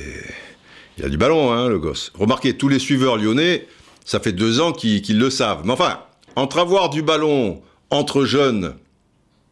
Il 0.99 1.07
a 1.07 1.09
du 1.09 1.17
ballon, 1.17 1.53
hein, 1.53 1.71
le 1.71 1.79
gosse. 1.79 2.13
Remarquez, 2.13 2.59
tous 2.59 2.69
les 2.69 2.79
suiveurs 2.79 3.17
lyonnais, 3.17 3.67
ça 4.05 4.21
fait 4.21 4.33
deux 4.33 4.61
ans 4.61 4.73
qu'ils 4.73 5.19
le 5.19 5.31
savent. 5.31 5.63
Mais 5.65 5.73
enfin, 5.73 6.01
entre 6.37 6.59
avoir 6.59 6.91
du 6.91 7.03
ballon 7.03 7.63
entre 7.91 8.25
jeunes, 8.25 8.75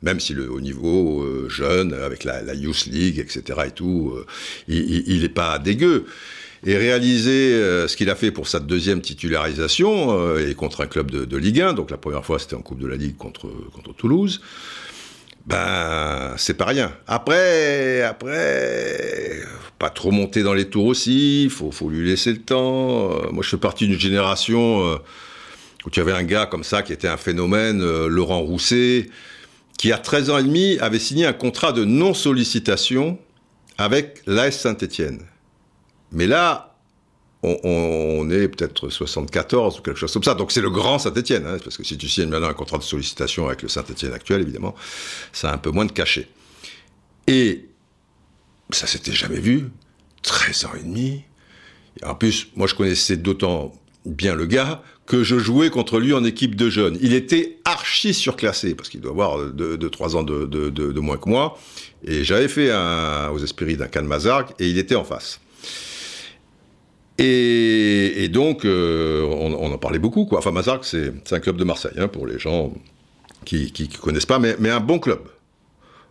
même 0.02 0.20
si 0.20 0.34
le 0.34 0.50
haut 0.50 0.60
niveau 0.60 1.22
euh, 1.22 1.48
jeune, 1.48 1.94
avec 1.94 2.24
la, 2.24 2.54
Youth 2.54 2.86
League, 2.86 3.18
etc. 3.18 3.60
et 3.66 3.70
tout, 3.70 4.12
euh, 4.16 4.26
il 4.68 5.20
n'est 5.22 5.28
pas 5.28 5.58
dégueu. 5.58 6.06
Et 6.64 6.76
réaliser 6.76 7.54
euh, 7.54 7.88
ce 7.88 7.96
qu'il 7.96 8.08
a 8.08 8.14
fait 8.14 8.30
pour 8.30 8.46
sa 8.46 8.60
deuxième 8.60 9.00
titularisation, 9.00 10.38
et 10.38 10.54
contre 10.54 10.82
un 10.82 10.86
club 10.86 11.10
de, 11.10 11.36
Ligue 11.36 11.60
1, 11.60 11.72
donc 11.74 11.90
la 11.90 11.96
première 11.96 12.24
fois 12.24 12.38
c'était 12.38 12.54
en 12.54 12.62
Coupe 12.62 12.80
de 12.80 12.86
la 12.86 12.96
Ligue 12.96 13.16
contre, 13.16 13.48
Toulouse, 13.96 14.40
ben 15.46 16.34
c'est 16.36 16.54
pas 16.54 16.66
rien. 16.66 16.92
Après, 17.08 18.02
après, 18.02 19.40
pas 19.80 19.90
trop 19.90 20.12
monter 20.12 20.44
dans 20.44 20.54
les 20.54 20.68
tours 20.68 20.86
aussi, 20.86 21.48
faut, 21.50 21.72
faut 21.72 21.90
lui 21.90 22.08
laisser 22.08 22.32
le 22.32 22.38
temps. 22.38 23.32
moi 23.32 23.42
je 23.42 23.48
fais 23.48 23.56
partie 23.56 23.88
d'une 23.88 23.98
génération 23.98 25.00
où 25.86 25.90
tu 25.90 26.00
avais 26.00 26.12
un 26.12 26.22
gars 26.22 26.46
comme 26.46 26.64
ça 26.64 26.82
qui 26.82 26.92
était 26.92 27.08
un 27.08 27.16
phénomène, 27.16 27.82
euh, 27.82 28.08
Laurent 28.08 28.40
Rousset, 28.40 29.08
qui 29.78 29.92
à 29.92 29.98
13 29.98 30.30
ans 30.30 30.38
et 30.38 30.42
demi 30.42 30.78
avait 30.80 30.98
signé 30.98 31.26
un 31.26 31.32
contrat 31.32 31.72
de 31.72 31.84
non-sollicitation 31.84 33.18
avec 33.78 34.22
l'AS 34.26 34.52
Saint-Etienne. 34.52 35.20
Mais 36.12 36.26
là, 36.26 36.76
on, 37.42 38.30
est 38.30 38.46
peut-être 38.46 38.88
74 38.88 39.78
ou 39.78 39.82
quelque 39.82 39.98
chose 39.98 40.12
comme 40.12 40.22
ça. 40.22 40.34
Donc 40.34 40.52
c'est 40.52 40.60
le 40.60 40.70
grand 40.70 40.98
Saint-Etienne, 40.98 41.44
hein, 41.46 41.56
parce 41.62 41.76
que 41.76 41.82
si 41.82 41.98
tu 41.98 42.08
signes 42.08 42.28
maintenant 42.28 42.48
un 42.48 42.54
contrat 42.54 42.78
de 42.78 42.84
sollicitation 42.84 43.48
avec 43.48 43.62
le 43.62 43.68
Saint-Etienne 43.68 44.12
actuel, 44.12 44.42
évidemment, 44.42 44.76
ça 45.32 45.50
a 45.50 45.54
un 45.54 45.58
peu 45.58 45.70
moins 45.70 45.84
de 45.84 45.92
cachet. 45.92 46.28
Et 47.26 47.68
ça 48.70 48.86
s'était 48.86 49.12
jamais 49.12 49.40
vu. 49.40 49.70
13 50.22 50.66
ans 50.66 50.74
et 50.78 50.84
demi. 50.84 51.24
en 52.04 52.14
plus, 52.14 52.48
moi 52.54 52.68
je 52.68 52.76
connaissais 52.76 53.16
d'autant 53.16 53.72
bien 54.04 54.34
le 54.34 54.46
gars 54.46 54.82
que 55.06 55.22
je 55.22 55.38
jouais 55.38 55.70
contre 55.70 55.98
lui 55.98 56.12
en 56.12 56.24
équipe 56.24 56.54
de 56.54 56.70
jeunes. 56.70 56.96
Il 57.00 57.12
était 57.12 57.58
archi 57.64 58.14
surclassé, 58.14 58.74
parce 58.74 58.88
qu'il 58.88 59.00
doit 59.00 59.12
avoir 59.12 59.38
2-3 59.38 60.16
ans 60.16 60.22
de, 60.22 61.00
moins 61.00 61.16
que 61.16 61.28
moi. 61.28 61.58
Et 62.04 62.24
j'avais 62.24 62.48
fait 62.48 62.70
un, 62.70 63.30
aux 63.30 63.38
Espéries 63.38 63.76
d'un 63.76 63.88
Can 63.88 64.04
Mazark, 64.04 64.54
et 64.60 64.68
il 64.68 64.78
était 64.78 64.94
en 64.94 65.04
face. 65.04 65.40
Et, 67.18 68.28
donc, 68.28 68.64
euh, 68.64 69.22
on, 69.22 69.72
en 69.72 69.78
parlait 69.78 69.98
beaucoup, 69.98 70.24
quoi. 70.24 70.38
Enfin, 70.38 70.50
Mazark, 70.50 70.84
c'est 70.84 71.12
un 71.30 71.40
club 71.40 71.56
de 71.56 71.64
Marseille, 71.64 71.92
hein, 71.96 72.08
pour 72.08 72.26
les 72.26 72.38
gens 72.38 72.72
qui 73.44 73.72
ne 73.78 73.98
connaissent 73.98 74.26
pas, 74.26 74.38
mais, 74.38 74.70
un 74.70 74.80
bon 74.80 74.98
club 74.98 75.20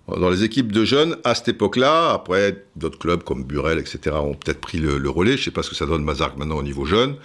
dans 0.08 0.30
les 0.30 0.44
équipes 0.44 0.72
de 0.72 0.84
jeunes 0.84 1.16
à 1.24 1.36
cette 1.36 1.48
époque-là. 1.48 2.12
Après, 2.12 2.66
d'autres 2.76 3.00
clubs 3.00 3.24
comme 3.24 3.44
Burel, 3.44 3.80
etc., 3.80 4.16
ont 4.16 4.34
peut-être 4.34 4.60
pris 4.60 4.78
le, 4.78 5.10
relais. 5.10 5.34
Je 5.34 5.42
ne 5.42 5.44
sais 5.46 5.52
pas 5.52 5.64
ce 5.64 5.70
que 5.70 5.76
ça 5.76 5.86
donne 5.86 6.04
Mazark 6.04 6.38
maintenant 6.38 6.58
au 6.58 6.64
niveau 6.64 6.86
jeune. 6.86 7.16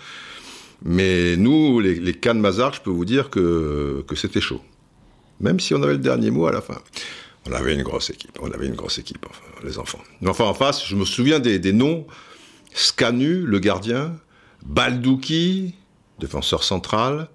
Mais 0.85 1.37
nous, 1.37 1.81
les, 1.81 1.95
les 1.95 2.15
Cannes 2.15 2.41
Mazark, 2.41 2.77
je 2.77 2.81
peux 2.81 2.91
vous 2.91 3.05
dire 3.05 3.31
que, 3.31 4.05
que 4.07 4.15
c'était 4.15 4.41
chaud. 4.41 4.61
Même 5.41 5.61
si 5.61 5.75
on 5.75 5.83
avait 5.83 5.93
le 5.93 5.99
dernier 5.99 6.31
mot 6.31 6.47
à 6.47 6.53
la 6.53 6.61
fin. 6.61 6.79
On 7.49 7.53
avait 7.53 7.75
une 7.75 7.83
grosse 7.83 8.11
équipe. 8.11 8.39
On 8.41 8.51
avait 8.51 8.67
une 8.67 8.75
grosse 8.75 8.99
équipe, 8.99 9.25
les 9.63 9.79
enfants. 9.79 10.01
Enfin, 10.27 10.45
en 10.45 10.55
face, 10.55 10.85
je 10.87 10.97
me 10.97 11.05
souviens 11.05 11.39
des, 11.39 11.73
noms. 11.73 12.07
Scanu, 12.75 13.43
le 13.43 13.59
gardien. 13.59 14.17
Baldouki, 14.65 15.75
défenseur 16.19 16.65
central. 16.65 17.29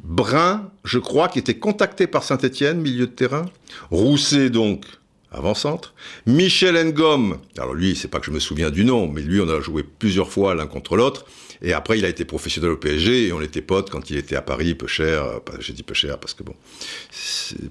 Brun, 0.00 0.70
je 0.84 0.98
crois, 0.98 1.28
qui 1.28 1.38
était 1.38 1.58
contacté 1.58 2.06
par 2.06 2.22
Saint-Etienne, 2.22 2.80
milieu 2.80 3.06
de 3.06 3.12
terrain. 3.12 3.46
Rousset, 3.90 4.50
donc, 4.50 4.84
avant-centre. 5.30 5.94
Michel 6.26 6.76
Ngom, 6.88 7.38
alors 7.56 7.74
lui, 7.74 7.94
c'est 7.94 8.08
pas 8.08 8.20
que 8.20 8.26
je 8.26 8.30
me 8.30 8.40
souviens 8.40 8.70
du 8.70 8.84
nom, 8.84 9.06
mais 9.06 9.22
lui, 9.22 9.40
on 9.40 9.48
a 9.48 9.60
joué 9.60 9.82
plusieurs 9.84 10.30
fois 10.30 10.54
l'un 10.54 10.66
contre 10.66 10.96
l'autre. 10.96 11.24
Et 11.66 11.72
après, 11.72 11.98
il 11.98 12.04
a 12.04 12.08
été 12.08 12.24
professionnel 12.24 12.70
au 12.70 12.76
PSG 12.76 13.26
et 13.26 13.32
on 13.32 13.42
était 13.42 13.60
potes 13.60 13.90
quand 13.90 14.08
il 14.08 14.16
était 14.16 14.36
à 14.36 14.40
Paris, 14.40 14.76
peu 14.76 14.86
cher. 14.86 15.24
Euh, 15.24 15.40
j'ai 15.58 15.72
dit 15.72 15.82
peu 15.82 15.94
cher 15.94 16.16
parce 16.18 16.32
que 16.32 16.44
bon, 16.44 16.54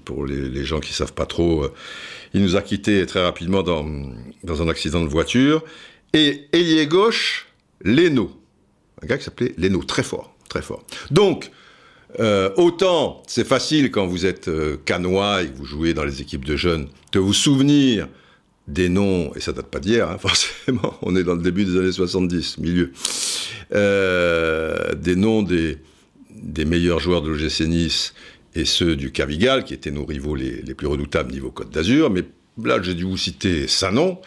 pour 0.04 0.26
les, 0.26 0.64
gens 0.64 0.80
qui 0.80 0.92
savent 0.92 1.14
pas 1.14 1.24
trop, 1.24 1.64
euh, 1.64 1.72
il 2.34 2.42
nous 2.42 2.56
a 2.56 2.62
quittés 2.62 3.06
très 3.06 3.22
rapidement 3.22 3.62
dans, 3.62 3.86
dans 4.44 4.60
un 4.60 4.68
accident 4.68 5.00
de 5.02 5.08
voiture. 5.08 5.64
Et 6.12 6.46
ailier 6.52 6.86
gauche, 6.86 7.46
Leno. 7.82 8.30
Un 9.02 9.06
gars 9.06 9.16
qui 9.16 9.24
s'appelait 9.24 9.54
Leno, 9.56 9.82
très 9.82 10.02
fort, 10.02 10.36
très 10.50 10.60
fort. 10.60 10.84
Donc, 11.10 11.50
euh, 12.20 12.50
autant 12.56 13.22
c'est 13.26 13.46
facile 13.46 13.90
quand 13.90 14.06
vous 14.06 14.26
êtes 14.26 14.48
euh, 14.48 14.76
canois 14.84 15.42
et 15.42 15.48
que 15.48 15.56
vous 15.56 15.64
jouez 15.64 15.94
dans 15.94 16.04
les 16.04 16.22
équipes 16.22 16.44
de 16.44 16.56
jeunes 16.56 16.88
de 17.12 17.18
vous 17.18 17.34
souvenir 17.34 18.08
des 18.68 18.88
noms, 18.88 19.32
et 19.34 19.40
ça 19.40 19.52
date 19.52 19.66
pas 19.66 19.78
d'hier, 19.78 20.10
hein, 20.10 20.18
forcément, 20.20 20.96
on 21.02 21.14
est 21.16 21.24
dans 21.24 21.34
le 21.34 21.42
début 21.42 21.64
des 21.64 21.76
années 21.78 21.92
70, 21.92 22.58
milieu, 22.58 22.92
euh, 23.74 24.94
des 24.94 25.16
noms 25.16 25.42
des, 25.42 25.78
meilleurs 26.64 27.00
joueurs 27.00 27.22
de 27.22 27.30
l'OGC 27.30 27.60
Nice 27.66 28.14
et 28.54 28.64
ceux 28.64 28.96
du 28.96 29.12
Cavigal, 29.12 29.64
qui 29.64 29.74
étaient 29.74 29.90
nos 29.90 30.04
rivaux 30.04 30.34
les, 30.34 30.62
les 30.62 30.74
plus 30.74 30.86
redoutables 30.86 31.32
niveau 31.32 31.50
Côte 31.50 31.70
d'Azur, 31.70 32.10
mais 32.10 32.22
là 32.62 32.80
j'ai 32.82 32.94
dû 32.94 33.04
vous 33.04 33.16
citer 33.16 33.68
Saint-Nom, 33.68 34.18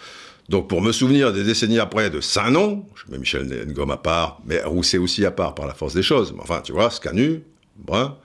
donc 0.49 0.67
pour 0.67 0.81
me 0.81 0.91
souvenir 0.91 1.31
des 1.31 1.43
décennies 1.43 1.79
après 1.79 2.09
de 2.09 2.21
Saint-Nom, 2.21 2.85
je 2.95 3.11
mets 3.11 3.19
Michel 3.19 3.67
Ngom 3.67 3.91
à 3.91 3.97
part, 3.97 4.41
mais 4.45 4.61
Rousset 4.63 4.97
aussi 4.97 5.23
à 5.25 5.31
part 5.31 5.53
par 5.53 5.67
la 5.67 5.75
force 5.75 5.93
des 5.93 6.01
choses, 6.01 6.33
mais 6.33 6.41
enfin 6.41 6.61
tu 6.61 6.71
vois, 6.71 6.89
Scanu, 6.89 7.43
Brun, 7.75 8.17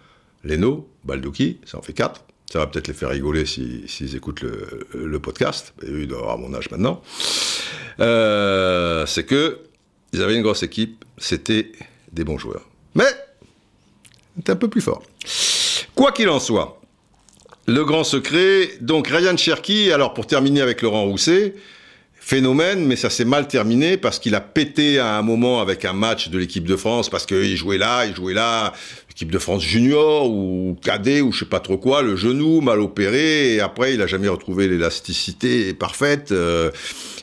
Leno, 0.42 0.88
Baldouki, 1.04 1.58
ça 1.64 1.78
en 1.78 1.82
fait 1.82 1.92
quatre. 1.92 2.24
Ça 2.54 2.60
va 2.60 2.68
peut-être 2.68 2.86
les 2.86 2.94
faire 2.94 3.08
rigoler 3.08 3.46
s'ils 3.46 4.14
écoutent 4.14 4.42
le, 4.42 5.18
podcast. 5.18 5.74
Ils 5.82 6.06
doivent 6.06 6.20
avoir 6.20 6.38
mon 6.38 6.54
âge 6.54 6.70
maintenant. 6.70 7.02
Euh, 7.98 9.04
c'est 9.06 9.24
que 9.24 9.58
ils 10.12 10.22
avaient 10.22 10.36
une 10.36 10.42
grosse 10.42 10.62
équipe, 10.62 11.04
c'était 11.18 11.72
des 12.12 12.22
bons 12.22 12.38
joueurs. 12.38 12.64
Mais, 12.94 13.08
c'était 14.36 14.52
un 14.52 14.56
peu 14.56 14.68
plus 14.68 14.82
fort. 14.82 15.02
Quoi 15.96 16.12
qu'il 16.12 16.28
en 16.28 16.38
soit, 16.38 16.80
le 17.66 17.84
grand 17.84 18.04
secret, 18.04 18.70
donc 18.80 19.08
Ryan 19.08 19.36
Cherky, 19.36 19.90
alors 19.90 20.14
pour 20.14 20.28
terminer 20.28 20.60
avec 20.60 20.80
Laurent 20.80 21.06
Rousset, 21.06 21.56
phénomène, 22.24 22.86
mais 22.86 22.96
ça 22.96 23.10
s'est 23.10 23.26
mal 23.26 23.48
terminé 23.48 23.98
parce 23.98 24.18
qu'il 24.18 24.34
a 24.34 24.40
pété 24.40 24.98
à 24.98 25.18
un 25.18 25.22
moment 25.22 25.60
avec 25.60 25.84
un 25.84 25.92
match 25.92 26.30
de 26.30 26.38
l'équipe 26.38 26.64
de 26.64 26.74
France, 26.74 27.10
parce 27.10 27.26
qu'il 27.26 27.54
jouait 27.54 27.76
là, 27.76 28.06
il 28.06 28.14
jouait 28.14 28.32
là, 28.32 28.72
équipe 29.10 29.30
de 29.30 29.38
France 29.38 29.62
junior 29.62 30.30
ou 30.30 30.74
cadet 30.82 31.20
ou 31.20 31.32
je 31.32 31.40
sais 31.40 31.44
pas 31.44 31.60
trop 31.60 31.76
quoi, 31.76 32.00
le 32.00 32.16
genou 32.16 32.62
mal 32.62 32.80
opéré, 32.80 33.56
et 33.56 33.60
après 33.60 33.92
il 33.92 34.00
a 34.00 34.06
jamais 34.06 34.28
retrouvé 34.28 34.68
l'élasticité 34.68 35.74
parfaite, 35.74 36.32
euh, 36.32 36.70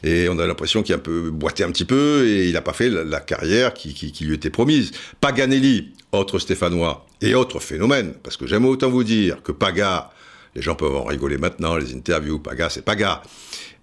et 0.03 0.29
on 0.29 0.37
a 0.37 0.45
l'impression 0.45 0.83
qu'il 0.83 0.93
a 0.93 0.99
un 0.99 1.01
peu 1.01 1.31
boité 1.31 1.63
un 1.63 1.71
petit 1.71 1.85
peu, 1.85 2.27
et 2.27 2.45
il 2.45 2.53
n'a 2.53 2.61
pas 2.61 2.73
fait 2.73 2.89
la, 2.91 3.19
carrière 3.21 3.73
qui, 3.73 3.95
qui, 3.95 4.23
lui 4.23 4.35
était 4.35 4.51
promise. 4.51 4.91
Paganelli, 5.19 5.93
autre 6.11 6.37
Stéphanois, 6.37 7.07
et 7.21 7.33
autre 7.33 7.59
phénomène, 7.59 8.13
parce 8.21 8.37
que 8.37 8.45
j'aime 8.45 8.65
autant 8.65 8.91
vous 8.91 9.03
dire 9.03 9.41
que 9.41 9.51
Paga, 9.51 10.11
les 10.55 10.61
gens 10.61 10.75
peuvent 10.75 10.95
en 10.95 11.05
rigoler 11.05 11.37
maintenant, 11.37 11.75
les 11.75 11.93
interviews, 11.93 12.39
Paga 12.39 12.69
c'est 12.69 12.83
Paga, 12.83 13.21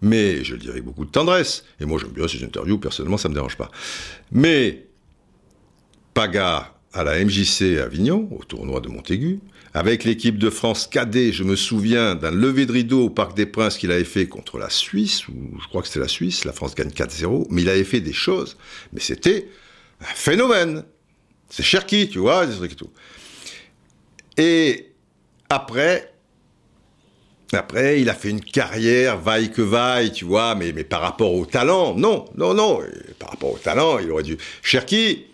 mais 0.03 0.45
je 0.45 0.53
le 0.53 0.59
dirais 0.59 0.73
avec 0.75 0.85
beaucoup 0.85 1.05
de 1.05 1.11
tendresse. 1.11 1.65
Et 1.81 1.85
moi, 1.85 1.99
j'aime 2.01 2.11
bien 2.11 2.29
ces 2.29 2.43
interviews, 2.45 2.79
personnellement, 2.79 3.19
ça 3.19 3.29
ne 3.29 3.35
me 3.35 3.39
dérange 3.39 3.57
pas. 3.57 3.71
Mais 4.33 4.87
Paga 6.15 6.75
à 6.93 7.05
la 7.05 7.23
MJC 7.25 7.79
Avignon, 7.83 8.29
au 8.33 8.45
tournoi 8.45 8.81
de 8.81 8.89
Montaigu, 8.89 9.41
avec 9.75 10.05
l'équipe 10.05 10.39
de 10.39 10.51
France 10.51 10.87
cadet, 10.87 11.33
je 11.33 11.45
me 11.45 11.55
souviens 11.55 12.15
d'un 12.15 12.31
lever 12.31 12.67
de 12.67 12.73
rideau 12.73 13.05
au 13.05 13.11
Parc 13.11 13.37
des 13.37 13.47
Princes 13.47 13.77
qu'il 13.77 13.93
avait 13.93 14.05
fait 14.05 14.27
contre 14.27 14.59
la 14.59 14.71
Suisse, 14.71 15.29
ou 15.29 15.35
je 15.61 15.69
crois 15.69 15.83
que 15.83 15.89
c'était 15.89 16.01
la 16.01 16.09
Suisse, 16.09 16.45
la 16.45 16.53
France 16.53 16.75
gagne 16.75 16.89
4-0, 16.89 17.47
mais 17.51 17.63
il 17.63 17.69
avait 17.69 17.85
fait 17.85 18.01
des 18.01 18.13
choses, 18.13 18.57
mais 18.93 19.01
c'était 19.01 19.49
un 20.01 20.15
phénomène. 20.15 20.85
C'est 21.51 21.63
Cherki, 21.63 22.09
tu 22.09 22.19
vois, 22.19 22.47
des 22.47 22.55
trucs 22.55 22.73
et 22.73 22.77
tout. 22.77 22.91
Et 24.37 24.93
après, 25.49 26.13
après, 27.57 28.01
il 28.01 28.11
a 28.11 28.15
fait 28.15 28.31
une 28.31 28.43
carrière 28.43 29.19
vaille 29.19 29.51
que 29.51 29.63
vaille, 29.63 30.13
tu 30.13 30.25
vois, 30.25 30.55
mais, 30.55 30.73
mais 30.73 30.85
par 30.85 31.01
rapport 31.01 31.33
au 31.33 31.47
talent, 31.47 31.95
non, 31.95 32.27
non, 32.37 32.53
non. 32.53 32.81
par 33.19 33.31
rapport 33.31 33.55
au 33.55 33.59
talent, 33.59 33.99
il 33.99 34.11
aurait 34.11 34.23
dû. 34.23 34.37
Cherki 34.63 35.25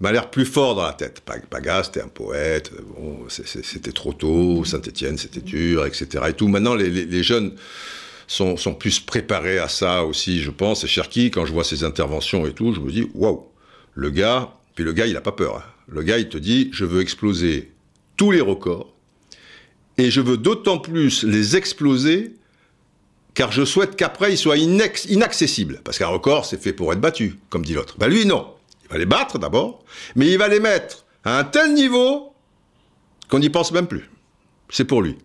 m'a 0.00 0.12
l'air 0.12 0.30
plus 0.30 0.44
fort 0.44 0.76
dans 0.76 0.84
la 0.84 0.92
tête. 0.92 1.20
Pagas, 1.50 1.84
c'était 1.84 2.02
un 2.02 2.08
poète, 2.08 2.70
bon, 2.96 3.26
c'était 3.28 3.92
trop 3.92 4.12
tôt, 4.12 4.64
Saint-Etienne, 4.64 5.18
c'était 5.18 5.40
dur, 5.40 5.84
etc. 5.84 6.24
Et 6.28 6.32
tout. 6.32 6.46
Maintenant, 6.46 6.76
les, 6.76 7.22
jeunes 7.24 7.54
sont, 8.28 8.56
sont, 8.56 8.74
plus 8.74 9.00
préparés 9.00 9.58
à 9.58 9.68
ça 9.68 10.04
aussi, 10.04 10.40
je 10.40 10.50
pense. 10.50 10.84
Et 10.84 10.86
Cherki, 10.86 11.32
quand 11.32 11.44
je 11.44 11.52
vois 11.52 11.64
ses 11.64 11.82
interventions 11.82 12.46
et 12.46 12.52
tout, 12.52 12.72
je 12.72 12.80
me 12.80 12.92
dis, 12.92 13.10
waouh, 13.14 13.46
le 13.94 14.10
gars, 14.10 14.54
puis 14.76 14.84
le 14.84 14.92
gars, 14.92 15.06
il 15.06 15.14
n'a 15.14 15.20
pas 15.20 15.32
peur. 15.32 15.56
Hein. 15.56 15.64
Le 15.88 16.02
gars, 16.02 16.18
il 16.18 16.28
te 16.28 16.38
dit, 16.38 16.68
je 16.72 16.84
veux 16.84 17.00
exploser 17.00 17.72
tous 18.16 18.30
les 18.30 18.40
records 18.40 18.94
et 19.98 20.10
je 20.10 20.20
veux 20.20 20.36
d'autant 20.36 20.78
plus 20.78 21.24
les 21.24 21.56
exploser 21.56 22.34
car 23.34 23.52
je 23.52 23.64
souhaite 23.64 23.94
qu'après 23.96 24.32
ils 24.32 24.38
soient 24.38 24.56
inaccessibles. 24.56 25.80
Parce 25.84 25.98
qu'un 25.98 26.08
record, 26.08 26.44
c'est 26.44 26.60
fait 26.60 26.72
pour 26.72 26.92
être 26.92 27.00
battu, 27.00 27.38
comme 27.50 27.64
dit 27.64 27.74
l'autre. 27.74 27.96
Ben 27.98 28.08
lui, 28.08 28.24
non. 28.26 28.54
Il 28.84 28.92
va 28.92 28.98
les 28.98 29.06
battre 29.06 29.38
d'abord, 29.38 29.84
mais 30.16 30.28
il 30.28 30.38
va 30.38 30.48
les 30.48 30.60
mettre 30.60 31.04
à 31.24 31.38
un 31.38 31.44
tel 31.44 31.74
niveau 31.74 32.32
qu'on 33.28 33.38
n'y 33.38 33.50
pense 33.50 33.70
même 33.72 33.86
plus. 33.86 34.10
C'est 34.70 34.84
pour 34.84 35.02
lui. 35.02 35.16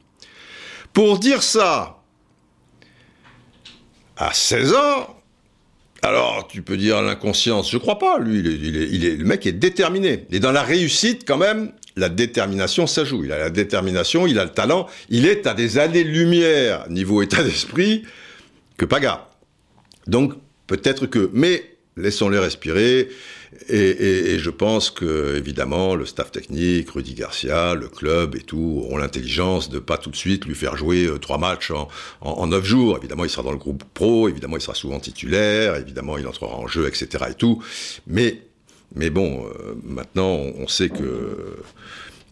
Pour 0.92 1.18
dire 1.18 1.42
ça 1.42 2.02
à 4.18 4.34
16 4.34 4.74
ans, 4.74 5.16
alors 6.02 6.48
tu 6.48 6.62
peux 6.62 6.78
dire 6.78 7.02
l'inconscience, 7.02 7.72
je 7.72 7.78
crois 7.78 7.98
pas, 7.98 8.20
lui, 8.20 8.40
il 8.40 9.06
est, 9.06 9.16
le 9.16 9.26
mec 9.26 9.46
est 9.48 9.54
déterminé. 9.54 10.28
Et 10.32 10.40
dans 10.40 10.52
la 10.52 10.62
réussite, 10.62 11.24
quand 11.26 11.38
même, 11.38 11.72
la 11.96 12.10
détermination, 12.10 12.88
ça 12.88 13.04
joue. 13.04 13.24
Il 13.24 13.32
a 13.32 13.38
la 13.38 13.50
détermination, 13.50 14.28
il 14.28 14.40
a 14.40 14.44
le 14.44 14.52
talent, 14.52 14.88
il 15.10 15.26
est 15.26 15.48
à 15.48 15.54
des 15.54 15.78
années-lumière, 15.78 16.90
niveau 16.90 17.22
état 17.22 17.44
d'esprit, 17.44 18.04
que 18.78 18.86
Paga. 18.86 19.30
Donc, 20.08 20.34
peut-être 20.68 21.06
que... 21.06 21.30
Mais 21.34 21.70
laissons-les 21.96 22.40
respirer, 22.40 23.10
et, 23.70 24.40
je 24.40 24.50
pense 24.50 24.90
que, 24.90 25.36
évidemment, 25.38 25.96
le 25.96 26.06
staff 26.06 26.32
technique, 26.32 26.90
Rudy 26.90 27.14
Garcia, 27.14 27.76
le 27.76 27.88
club 27.88 28.36
et 28.36 28.42
tout, 28.42 28.86
ont 28.90 28.98
l'intelligence 28.98 29.70
de 29.70 29.80
pas 29.80 29.98
tout 29.98 30.10
de 30.10 30.16
suite 30.16 30.46
lui 30.46 30.56
faire 30.56 30.76
jouer 30.76 31.06
euh, 31.06 31.18
trois 31.18 31.38
matchs 31.38 31.72
en, 32.22 32.48
neuf 32.48 32.66
jours. 32.66 32.98
Évidemment, 32.98 33.24
il 33.24 33.30
sera 33.30 33.44
dans 33.44 33.52
le 33.52 33.58
groupe 33.58 33.84
pro, 33.94 34.28
évidemment, 34.28 34.58
il 34.58 34.62
sera 34.62 34.76
souvent 34.76 35.00
titulaire, 35.00 35.76
évidemment, 35.76 36.18
il 36.18 36.28
entrera 36.28 36.56
en 36.56 36.68
jeu, 36.68 36.88
etc. 36.88 37.26
et 37.30 37.36
tout. 37.36 37.64
Mais 38.08 38.42
mais 38.96 39.10
bon, 39.10 39.46
euh, 39.46 39.76
maintenant, 39.84 40.38
on 40.58 40.68
sait 40.68 40.90
que 40.90 41.58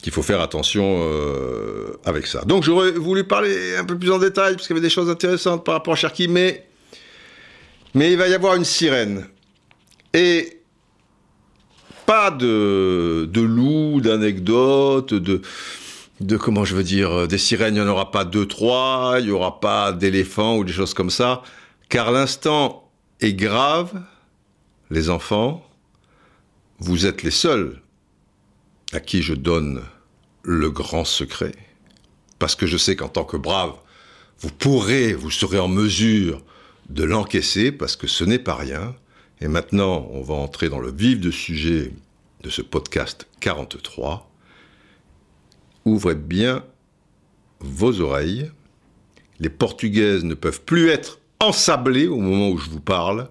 qu'il 0.02 0.12
faut 0.12 0.24
faire 0.24 0.42
attention 0.42 1.04
euh, 1.04 1.94
avec 2.06 2.26
ça. 2.26 2.42
Donc 2.42 2.64
j'aurais 2.64 2.92
voulu 2.92 3.24
parler 3.24 3.76
un 3.76 3.86
peu 3.86 3.98
plus 3.98 4.12
en 4.12 4.18
détail, 4.18 4.56
parce 4.56 4.66
qu'il 4.66 4.76
y 4.76 4.80
avait 4.80 4.88
des 4.88 4.94
choses 4.94 5.10
intéressantes 5.10 5.64
par 5.64 5.76
rapport 5.76 5.94
à 5.94 5.96
Cherki, 5.96 6.28
mais 6.28 6.66
Mais 7.94 8.12
il 8.12 8.18
va 8.18 8.28
y 8.28 8.34
avoir 8.34 8.56
une 8.56 8.66
sirène. 8.66 9.28
Et 10.14 10.62
pas 12.06 12.32
de, 12.32 13.30
de 13.32 13.42
loups, 13.42 14.02
d'anecdotes, 14.02 15.14
de, 15.14 15.42
de, 16.20 16.38
comment 16.38 16.66
je 16.66 16.76
veux 16.76 16.84
dire, 16.84 17.28
des 17.28 17.38
sirènes, 17.38 17.76
il 17.76 17.82
n'y 17.82 17.88
en 17.88 17.92
aura 17.92 18.12
pas 18.12 18.26
deux, 18.26 18.46
trois, 18.46 19.16
il 19.20 19.26
n'y 19.26 19.32
aura 19.32 19.60
pas 19.60 19.92
d'éléphants 19.92 20.58
ou 20.58 20.64
des 20.64 20.74
choses 20.74 20.94
comme 20.94 21.10
ça, 21.10 21.44
car 21.90 22.12
l'instant 22.12 22.90
est 23.20 23.34
grave, 23.34 23.92
les 24.90 25.10
enfants, 25.10 25.66
vous 26.82 27.06
êtes 27.06 27.22
les 27.22 27.32
seuls 27.32 27.80
à 28.92 29.00
qui 29.00 29.22
je 29.22 29.36
donne 29.36 29.84
le 30.42 30.72
grand 30.72 31.06
secret, 31.06 31.54
parce 32.40 32.56
que 32.56 32.66
je 32.66 32.76
sais 32.76 32.96
qu'en 32.96 33.08
tant 33.08 33.24
que 33.24 33.38
brave, 33.38 33.76
vous 34.40 34.50
pourrez, 34.50 35.14
vous 35.14 35.30
serez 35.30 35.60
en 35.60 35.68
mesure 35.68 36.44
de 36.90 37.04
l'encaisser, 37.04 37.72
parce 37.72 37.96
que 37.96 38.08
ce 38.08 38.24
n'est 38.24 38.40
pas 38.40 38.56
rien. 38.56 38.96
Et 39.42 39.48
maintenant, 39.48 40.10
on 40.12 40.24
va 40.24 40.34
entrer 40.34 40.70
dans 40.70 40.80
le 40.80 40.92
vif 40.92 41.20
du 41.20 41.32
sujet 41.32 41.94
de 42.42 42.50
ce 42.50 42.64
podcast 42.64 43.28
43. 43.42 44.28
Ouvrez 45.86 46.16
bien 46.16 46.66
vos 47.60 48.02
oreilles. 48.02 48.50
Les 49.40 49.50
Portugaises 49.50 50.24
ne 50.24 50.34
peuvent 50.34 50.62
plus 50.62 50.90
être 50.90 51.20
ensablées 51.40 52.08
au 52.08 52.18
moment 52.18 52.50
où 52.50 52.58
je 52.58 52.72
vous 52.72 52.82
parle. 52.82 53.30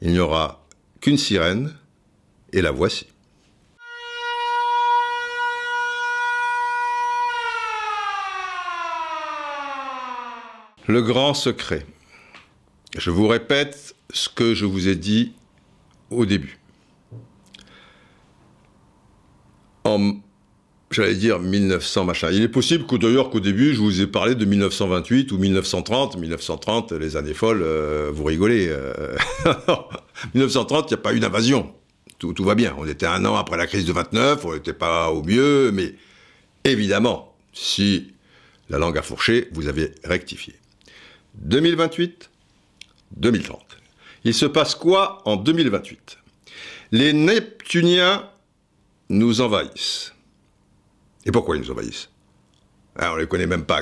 Il 0.00 0.12
n'y 0.12 0.20
aura 0.20 0.64
qu'une 1.00 1.18
sirène, 1.18 1.74
et 2.52 2.62
la 2.62 2.70
voici. 2.70 3.06
Le 10.86 11.02
grand 11.02 11.34
secret. 11.34 11.86
Je 12.98 13.10
vous 13.10 13.28
répète 13.28 13.94
ce 14.12 14.28
que 14.28 14.54
je 14.54 14.64
vous 14.64 14.88
ai 14.88 14.96
dit 14.96 15.34
au 16.10 16.26
début. 16.26 16.58
En, 19.84 20.14
j'allais 20.90 21.14
dire 21.14 21.38
1900 21.38 22.04
machin. 22.04 22.30
Il 22.32 22.42
est 22.42 22.48
possible 22.48 22.86
que 22.86 22.96
d'ailleurs 22.96 23.30
qu'au 23.30 23.38
début 23.38 23.72
je 23.74 23.80
vous 23.80 24.00
ai 24.00 24.08
parlé 24.08 24.34
de 24.34 24.44
1928 24.44 25.30
ou 25.30 25.38
1930. 25.38 26.16
1930, 26.16 26.92
les 26.92 27.16
années 27.16 27.34
folles, 27.34 27.62
euh, 27.62 28.10
vous 28.12 28.24
rigolez. 28.24 28.74
1930, 30.34 30.90
il 30.90 30.94
n'y 30.94 30.98
a 30.98 31.02
pas 31.02 31.14
eu 31.14 31.20
d'invasion. 31.20 31.72
Tout, 32.20 32.34
va 32.44 32.54
bien. 32.54 32.74
On 32.76 32.86
était 32.86 33.06
un 33.06 33.24
an 33.24 33.36
après 33.36 33.56
la 33.56 33.66
crise 33.66 33.86
de 33.86 33.94
29, 33.94 34.44
on 34.44 34.52
n'était 34.52 34.74
pas 34.74 35.10
au 35.10 35.22
mieux, 35.22 35.72
mais 35.72 35.94
évidemment, 36.64 37.34
si 37.54 38.12
la 38.68 38.76
langue 38.76 38.98
a 38.98 39.02
fourché, 39.02 39.48
vous 39.52 39.68
avez 39.68 39.94
rectifié. 40.04 40.54
2028, 41.36 42.28
2030. 43.16 43.64
Il 44.24 44.34
se 44.34 44.44
passe 44.44 44.74
quoi 44.74 45.22
en 45.24 45.36
2028 45.36 46.18
Les 46.92 47.14
Neptuniens 47.14 48.28
nous 49.08 49.40
envahissent. 49.40 50.12
Et 51.24 51.32
pourquoi 51.32 51.56
ils 51.56 51.62
nous 51.62 51.70
envahissent? 51.70 52.10
Ah, 52.96 53.12
On 53.12 53.16
ne 53.16 53.22
les 53.22 53.28
connaît 53.28 53.46
même 53.46 53.64
pas. 53.64 53.80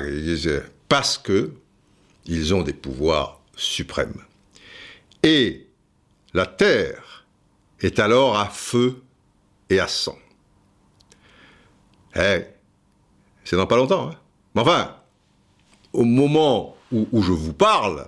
Parce 0.87 1.17
que 1.17 1.51
ils 2.25 2.53
ont 2.53 2.61
des 2.61 2.73
pouvoirs 2.73 3.41
suprêmes. 3.57 4.23
Et 5.23 5.67
la 6.33 6.45
Terre 6.45 7.08
est 7.81 7.99
alors 7.99 8.37
à 8.37 8.47
feu 8.47 9.01
et 9.69 9.79
à 9.79 9.87
sang. 9.87 10.17
Eh, 12.15 12.43
c'est 13.43 13.55
dans 13.55 13.67
pas 13.67 13.77
longtemps. 13.77 14.09
Hein 14.09 14.15
Mais 14.55 14.61
enfin, 14.61 14.95
au 15.93 16.03
moment 16.03 16.75
où, 16.91 17.21
je 17.21 17.31
vous 17.31 17.53
parle, 17.53 18.07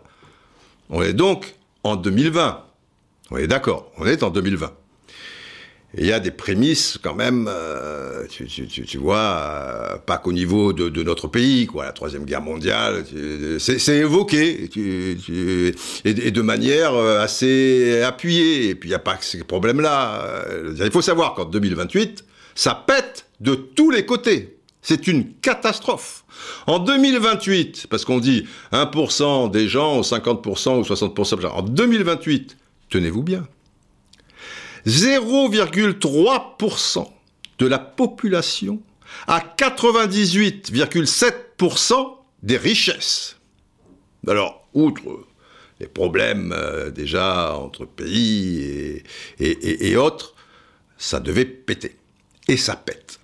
on 0.89 1.01
est 1.01 1.13
donc 1.13 1.55
en 1.83 1.95
2020. 1.95 2.65
On 3.29 3.37
est 3.37 3.47
d'accord, 3.47 3.91
on 3.97 4.05
est 4.05 4.23
en 4.23 4.29
2020. 4.29 4.71
Il 5.97 6.05
y 6.05 6.13
a 6.13 6.21
des 6.21 6.31
prémices 6.31 6.97
quand 7.01 7.15
même, 7.15 7.49
euh, 7.49 8.25
tu, 8.27 8.97
vois, 8.97 9.17
euh, 9.17 9.97
pas 9.97 10.17
qu'au 10.17 10.31
niveau 10.31 10.71
de, 10.71 11.03
notre 11.03 11.27
pays, 11.27 11.67
quoi, 11.67 11.85
la 11.85 11.91
troisième 11.91 12.23
guerre 12.23 12.41
mondiale, 12.41 13.03
c'est 13.59 13.97
évoqué 13.97 14.69
et, 16.05 16.31
de 16.31 16.41
manière 16.41 16.93
euh, 16.93 17.21
assez 17.21 18.01
appuyée. 18.03 18.69
Et 18.69 18.75
puis 18.75 18.87
il 18.87 18.91
n'y 18.91 18.95
a 18.95 18.99
pas 18.99 19.15
que 19.15 19.25
ces 19.25 19.43
problèmes-là. 19.43 20.45
Il 20.79 20.91
faut 20.91 21.01
savoir 21.01 21.33
qu'en 21.33 21.45
2028, 21.45 22.23
ça 22.55 22.73
pète 22.87 23.25
de 23.41 23.55
tous 23.55 23.91
les 23.91 24.05
côtés. 24.05 24.57
C'est 24.81 25.07
une 25.07 25.33
catastrophe. 25.41 26.23
En 26.67 26.79
2028, 26.79 27.87
parce 27.89 28.05
qu'on 28.05 28.19
dit 28.19 28.47
1% 28.71 29.51
des 29.51 29.67
gens, 29.67 29.99
ou 29.99 30.01
50% 30.01 30.79
ou 30.79 30.81
60%, 30.81 31.47
en 31.47 31.61
2028, 31.61 32.57
tenez-vous 32.89 33.21
bien, 33.21 33.45
0,3% 34.85 37.07
de 37.59 37.67
la 37.67 37.79
population 37.79 38.81
a 39.27 39.39
98,7% 39.39 42.17
des 42.43 42.57
richesses. 42.57 43.37
Alors, 44.27 44.67
outre 44.73 45.25
les 45.79 45.87
problèmes 45.87 46.53
euh, 46.55 46.91
déjà 46.91 47.55
entre 47.55 47.85
pays 47.85 49.01
et 49.39 49.95
autres, 49.95 50.35
ça 50.97 51.19
devait 51.19 51.45
péter. 51.45 51.95
Et 52.47 52.57
ça 52.57 52.75
pète. 52.75 53.19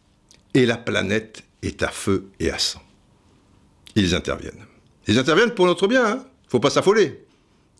Et 0.53 0.65
la 0.65 0.77
planète 0.77 1.43
est 1.61 1.83
à 1.83 1.89
feu 1.89 2.29
et 2.39 2.49
à 2.51 2.59
sang 2.59 2.81
ils 3.97 4.15
interviennent. 4.15 4.65
Ils 5.07 5.19
interviennent 5.19 5.53
pour 5.53 5.65
notre 5.65 5.87
bien, 5.87 6.05
hein 6.05 6.25
faut 6.47 6.59
pas 6.59 6.69
s'affoler. 6.69 7.25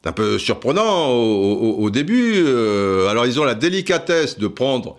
Un 0.08 0.14
peu 0.14 0.40
surprenant 0.40 1.10
au, 1.10 1.90
début. 1.90 2.36
Euh, 2.38 3.10
alors 3.10 3.26
ils 3.26 3.42
ont 3.42 3.44
la 3.44 3.56
délicatesse 3.56 4.40
de 4.40 4.48
prendre 4.48 4.96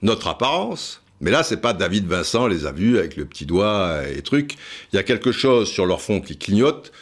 notre 0.00 0.28
apparence, 0.28 1.02
mais 1.20 1.30
là 1.30 1.42
c'est 1.42 1.58
pas 1.58 1.74
David 1.74 2.06
Vincent 2.06 2.46
les 2.46 2.64
a 2.64 2.72
vus 2.72 2.98
avec 2.98 3.16
le 3.16 3.26
petit 3.26 3.44
doigt 3.44 4.08
et 4.08 4.22
truc. 4.22 4.56
Il 4.90 4.96
y 4.96 4.98
a 4.98 5.02
quelque 5.02 5.32
chose 5.32 5.68
sur 5.68 5.84
leur 5.84 6.00
fond 6.00 6.22
qui 6.22 6.38
clignote. 6.38 6.92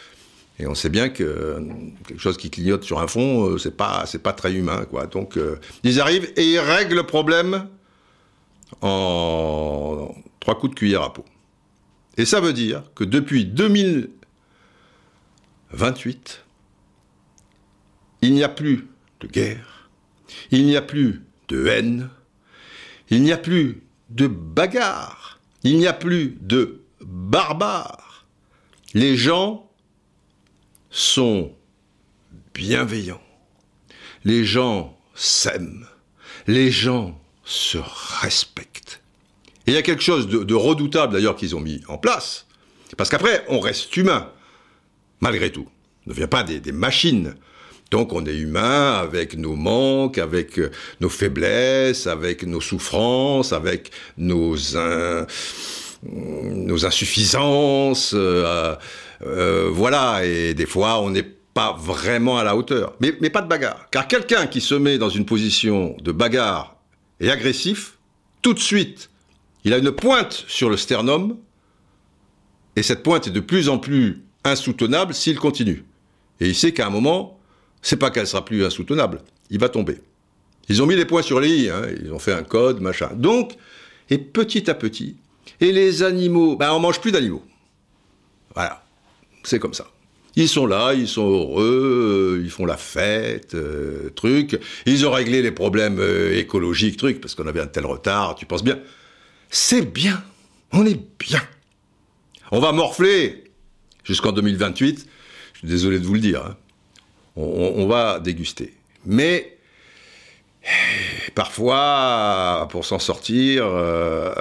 Et 0.59 0.67
on 0.67 0.75
sait 0.75 0.89
bien 0.89 1.07
que 1.07 1.57
quelque 2.05 2.19
chose 2.19 2.35
qui 2.35 2.49
clignote 2.49 2.83
sur 2.83 2.99
un 2.99 3.07
fond, 3.07 3.45
euh, 3.45 3.57
c'est 3.57 3.77
pas 3.77 4.03
c'est 4.07 4.21
pas 4.21 4.33
très 4.33 4.51
humain 4.51 4.83
quoi. 4.83 5.07
Donc 5.07 5.37
euh, 5.37 5.57
ils 5.83 6.01
arrivent 6.01 6.29
et 6.35 6.43
ils 6.43 6.59
règlent 6.59 6.97
le 6.97 7.03
problème 7.03 7.69
en 8.81 10.13
trois 10.41 10.59
coups 10.59 10.73
de 10.73 10.79
cuillère 10.79 11.03
à 11.03 11.13
peau. 11.13 11.23
Et 12.17 12.25
ça 12.25 12.41
veut 12.41 12.51
dire 12.51 12.83
que 12.93 13.05
depuis 13.05 13.45
2028, 13.45 16.43
il 18.21 18.33
n'y 18.33 18.43
a 18.43 18.49
plus 18.49 18.87
de 19.19 19.27
guerre, 19.27 19.89
il 20.51 20.65
n'y 20.65 20.75
a 20.75 20.81
plus 20.81 21.23
de 21.47 21.67
haine, 21.67 22.09
il 23.09 23.21
n'y 23.21 23.31
a 23.31 23.37
plus 23.37 23.83
de 24.09 24.27
bagarre, 24.27 25.39
il 25.63 25.77
n'y 25.77 25.87
a 25.87 25.93
plus 25.93 26.37
de 26.41 26.81
barbares. 27.01 28.25
Les 28.93 29.17
gens 29.17 29.69
sont 30.89 31.53
bienveillants, 32.53 33.21
les 34.23 34.45
gens 34.45 34.97
s'aiment, 35.13 35.87
les 36.47 36.71
gens 36.71 37.19
se 37.43 37.77
respectent. 38.21 39.01
Et 39.65 39.71
il 39.71 39.73
y 39.73 39.77
a 39.77 39.81
quelque 39.81 40.03
chose 40.03 40.27
de, 40.27 40.53
redoutable 40.53 41.13
d'ailleurs 41.13 41.35
qu'ils 41.35 41.55
ont 41.55 41.59
mis 41.59 41.81
en 41.87 41.97
place. 41.97 42.47
Parce 42.95 43.09
qu'après, 43.09 43.43
on 43.49 43.59
reste 43.59 43.95
humain, 43.97 44.31
malgré 45.19 45.51
tout. 45.51 45.67
On 46.05 46.09
ne 46.09 46.15
devient 46.15 46.27
pas 46.27 46.43
des, 46.43 46.71
machines. 46.71 47.35
Donc 47.91 48.13
on 48.13 48.25
est 48.25 48.35
humain 48.35 48.93
avec 48.93 49.37
nos 49.37 49.55
manques, 49.55 50.17
avec 50.17 50.59
euh, 50.59 50.71
nos 50.99 51.09
faiblesses, 51.09 52.07
avec 52.07 52.43
nos 52.43 52.61
souffrances, 52.61 53.53
avec 53.53 53.91
nos, 54.17 54.55
insuffisances. 56.85 58.11
Euh, 58.13 58.75
euh, 59.25 59.69
voilà, 59.71 60.25
et 60.25 60.53
des 60.53 60.65
fois 60.65 60.99
on 61.01 61.09
n'est 61.11 61.23
pas 61.53 61.75
vraiment 61.79 62.37
à 62.37 62.43
la 62.43 62.55
hauteur. 62.55 62.93
Mais 62.99 63.11
pas 63.29 63.41
de 63.41 63.47
bagarre. 63.47 63.87
Car 63.89 64.07
quelqu'un 64.07 64.47
qui 64.47 64.61
se 64.61 64.75
met 64.75 64.97
dans 64.97 65.09
une 65.09 65.25
position 65.25 65.95
de 66.01 66.11
bagarre 66.11 66.75
et 67.19 67.31
agressif, 67.31 67.93
tout 68.41 68.53
de 68.53 68.59
suite, 68.59 69.09
il 69.63 69.73
a 69.73 69.77
une 69.77 69.91
pointe 69.91 70.45
sur 70.47 70.69
le 70.69 70.77
sternum, 70.77 71.37
et 72.75 72.83
cette 72.83 73.01
pointe 73.01 73.27
est 73.27 73.31
de 73.31 73.39
plus 73.39 73.69
en 73.69 73.79
plus 73.79 74.21
insoutenable 74.43 75.13
s'il 75.13 75.39
continue. 75.39 75.83
Et 76.39 76.47
il 76.47 76.55
sait 76.55 76.73
qu'à 76.73 76.85
un 76.85 76.89
moment, 76.91 77.36
c'est 77.87 77.97
pas 77.97 78.09
qu'elle 78.09 78.27
sera 78.27 78.43
plus 78.43 78.65
insoutenable, 78.65 79.21
il 79.49 79.59
va 79.59 79.69
tomber. 79.69 79.99
Ils 80.69 80.81
ont 80.81 80.85
mis 80.85 80.95
les 80.95 81.05
points 81.05 81.21
sur 81.21 81.39
les 81.39 81.49
i, 81.49 81.69
hein, 81.69 81.83
ils 82.03 82.11
ont 82.11 82.19
fait 82.19 82.33
un 82.33 82.43
code, 82.43 82.81
machin. 82.81 83.09
Donc, 83.15 83.53
et 84.09 84.17
petit 84.17 84.69
à 84.69 84.73
petit, 84.73 85.15
et 85.61 85.71
les 85.71 86.03
animaux, 86.03 86.55
ben 86.57 86.71
on 86.73 86.79
mange 86.79 86.99
plus 86.99 87.11
d'animaux. 87.11 87.43
Voilà, 88.53 88.83
c'est 89.43 89.59
comme 89.59 89.73
ça. 89.73 89.87
Ils 90.35 90.49
sont 90.49 90.65
là, 90.65 90.93
ils 90.93 91.07
sont 91.07 91.27
heureux, 91.27 92.41
ils 92.43 92.51
font 92.51 92.65
la 92.65 92.77
fête, 92.77 93.55
euh, 93.55 94.09
truc. 94.15 94.59
Ils 94.85 95.07
ont 95.07 95.11
réglé 95.11 95.41
les 95.41 95.51
problèmes 95.51 95.99
euh, 95.99 96.37
écologiques, 96.37 96.97
truc, 96.97 97.21
parce 97.21 97.33
qu'on 97.33 97.47
avait 97.47 97.61
un 97.61 97.67
tel 97.67 97.85
retard, 97.85 98.35
tu 98.35 98.45
penses 98.45 98.63
bien 98.63 98.79
c'est 99.49 99.93
bien. 99.93 100.23
On 100.71 100.85
est 100.85 100.99
bien. 101.19 101.41
On 102.51 102.59
va 102.59 102.71
morfler 102.71 103.45
jusqu'en 104.03 104.31
2028. 104.31 105.07
Je 105.53 105.59
suis 105.59 105.67
désolé 105.67 105.99
de 105.99 106.05
vous 106.05 106.13
le 106.13 106.19
dire. 106.19 106.45
Hein. 106.45 106.57
On, 107.37 107.87
va 107.87 108.19
déguster. 108.19 108.73
Mais 109.05 109.57
parfois, 111.35 112.67
pour 112.71 112.85
s'en 112.85 112.99
sortir, 112.99 113.65
euh, 113.65 114.33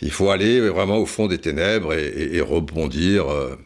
il 0.00 0.10
faut 0.10 0.30
aller 0.30 0.60
vraiment 0.60 0.98
au 0.98 1.06
fond 1.06 1.26
des 1.26 1.38
ténèbres 1.38 1.92
et, 1.94 2.40
rebondir 2.40 3.30
euh, 3.30 3.56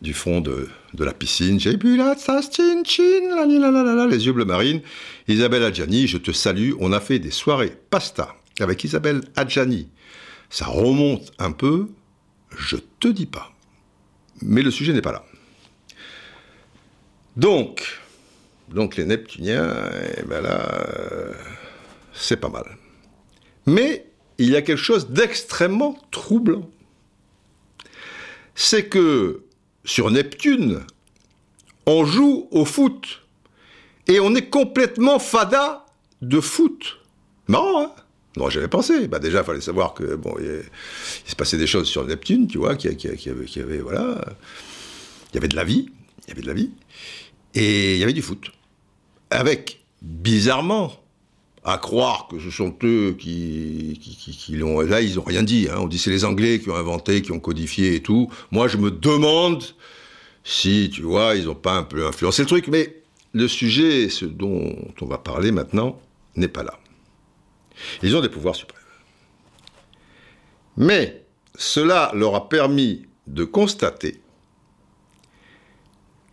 du 0.00 0.14
fond 0.14 0.40
de, 0.40 0.68
la 0.98 1.12
piscine. 1.12 1.60
J'ai 1.60 1.76
bu 1.76 1.96
la 1.96 2.16
chin, 2.16 4.06
les 4.08 4.26
yeux 4.26 4.32
bleu 4.32 4.44
marine. 4.44 4.80
Isabelle 5.28 5.64
Adjani, 5.64 6.06
je 6.06 6.18
te 6.18 6.32
salue. 6.32 6.72
On 6.80 6.92
a 6.92 7.00
fait 7.00 7.18
des 7.18 7.30
soirées 7.30 7.72
pasta 7.90 8.34
avec 8.58 8.82
Isabelle 8.84 9.20
Adjani. 9.36 9.88
Ça 10.48 10.66
remonte 10.66 11.32
un 11.38 11.52
peu, 11.52 11.88
je 12.58 12.76
te 12.98 13.06
dis 13.06 13.26
pas. 13.26 13.52
Mais 14.42 14.62
le 14.62 14.70
sujet 14.70 14.92
n'est 14.92 15.02
pas 15.02 15.12
là. 15.12 15.24
Donc, 17.40 17.98
donc 18.68 18.96
les 18.96 19.06
Neptuniens, 19.06 19.74
eh 20.18 20.22
ben 20.24 20.42
là, 20.42 20.60
euh, 20.60 21.32
c'est 22.12 22.36
pas 22.36 22.50
mal. 22.50 22.76
Mais 23.64 24.04
il 24.36 24.50
y 24.50 24.56
a 24.56 24.62
quelque 24.62 24.76
chose 24.76 25.08
d'extrêmement 25.08 25.98
troublant. 26.10 26.68
C'est 28.54 28.90
que 28.90 29.44
sur 29.86 30.10
Neptune, 30.10 30.82
on 31.86 32.04
joue 32.04 32.46
au 32.50 32.66
foot. 32.66 33.22
Et 34.06 34.20
on 34.20 34.34
est 34.34 34.50
complètement 34.50 35.18
fada 35.18 35.86
de 36.20 36.40
foot. 36.40 36.98
Marrant, 37.48 37.84
hein? 37.84 37.92
Non, 38.36 38.50
j'avais 38.50 38.68
pensé. 38.68 39.08
Bah 39.08 39.18
déjà, 39.18 39.38
il 39.38 39.44
fallait 39.44 39.62
savoir 39.62 39.94
que 39.94 40.14
bon, 40.14 40.34
il, 40.38 40.62
se 41.24 41.36
passait 41.36 41.56
des 41.56 41.66
choses 41.66 41.88
sur 41.88 42.04
Neptune, 42.04 42.48
tu 42.48 42.58
vois, 42.58 42.76
qui, 42.76 42.86
avait, 42.86 43.16
avait, 43.56 43.78
voilà, 43.78 44.20
il 45.32 45.36
y 45.36 45.38
avait 45.38 45.48
de 45.48 45.56
la 45.56 45.64
vie, 45.64 45.88
il 46.26 46.28
y 46.28 46.32
avait 46.32 46.42
de 46.42 46.46
la 46.46 46.54
vie, 46.54 46.70
et 47.54 47.94
il 47.94 48.00
y 48.00 48.02
avait 48.02 48.12
du 48.12 48.22
foot, 48.22 48.50
avec 49.30 49.80
bizarrement 50.02 50.92
à 51.64 51.78
croire 51.78 52.26
que 52.28 52.38
ce 52.40 52.50
sont 52.50 52.74
eux 52.84 53.14
qui, 53.18 53.98
l'ont. 54.50 54.80
Là, 54.80 55.00
ils 55.00 55.16
n'ont 55.16 55.22
rien 55.22 55.42
dit. 55.42 55.68
Hein. 55.70 55.76
On 55.78 55.88
dit 55.88 55.98
c'est 55.98 56.10
les 56.10 56.24
Anglais 56.24 56.58
qui 56.58 56.70
ont 56.70 56.76
inventé, 56.76 57.22
qui 57.22 57.32
ont 57.32 57.40
codifié 57.40 57.96
et 57.96 58.02
tout. 58.02 58.30
Moi, 58.50 58.68
je 58.68 58.78
me 58.78 58.90
demande 58.90 59.64
si, 60.42 60.90
tu 60.92 61.02
vois, 61.02 61.36
ils 61.36 61.46
n'ont 61.46 61.54
pas 61.54 61.74
un 61.74 61.82
peu 61.82 62.06
influencé 62.06 62.42
le 62.42 62.48
truc. 62.48 62.68
Mais 62.68 63.02
le 63.34 63.46
sujet, 63.46 64.08
ce 64.08 64.24
dont 64.24 64.74
on 65.00 65.06
va 65.06 65.18
parler 65.18 65.52
maintenant, 65.52 66.00
n'est 66.36 66.48
pas 66.48 66.62
là. 66.62 66.78
Ils 68.02 68.16
ont 68.16 68.20
des 68.20 68.28
pouvoirs 68.28 68.56
suprêmes. 68.56 68.80
Mais 70.76 71.24
cela 71.56 72.10
leur 72.14 72.34
a 72.34 72.48
permis 72.48 73.06
de 73.26 73.44
constater 73.44 74.20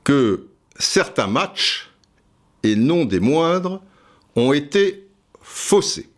que 0.04 0.48
certains 0.80 1.28
matchs, 1.28 1.90
et 2.64 2.76
non 2.76 3.06
des 3.06 3.20
moindres, 3.20 3.82
ont 4.36 4.54
été 4.54 5.08
faussés. 5.42 6.10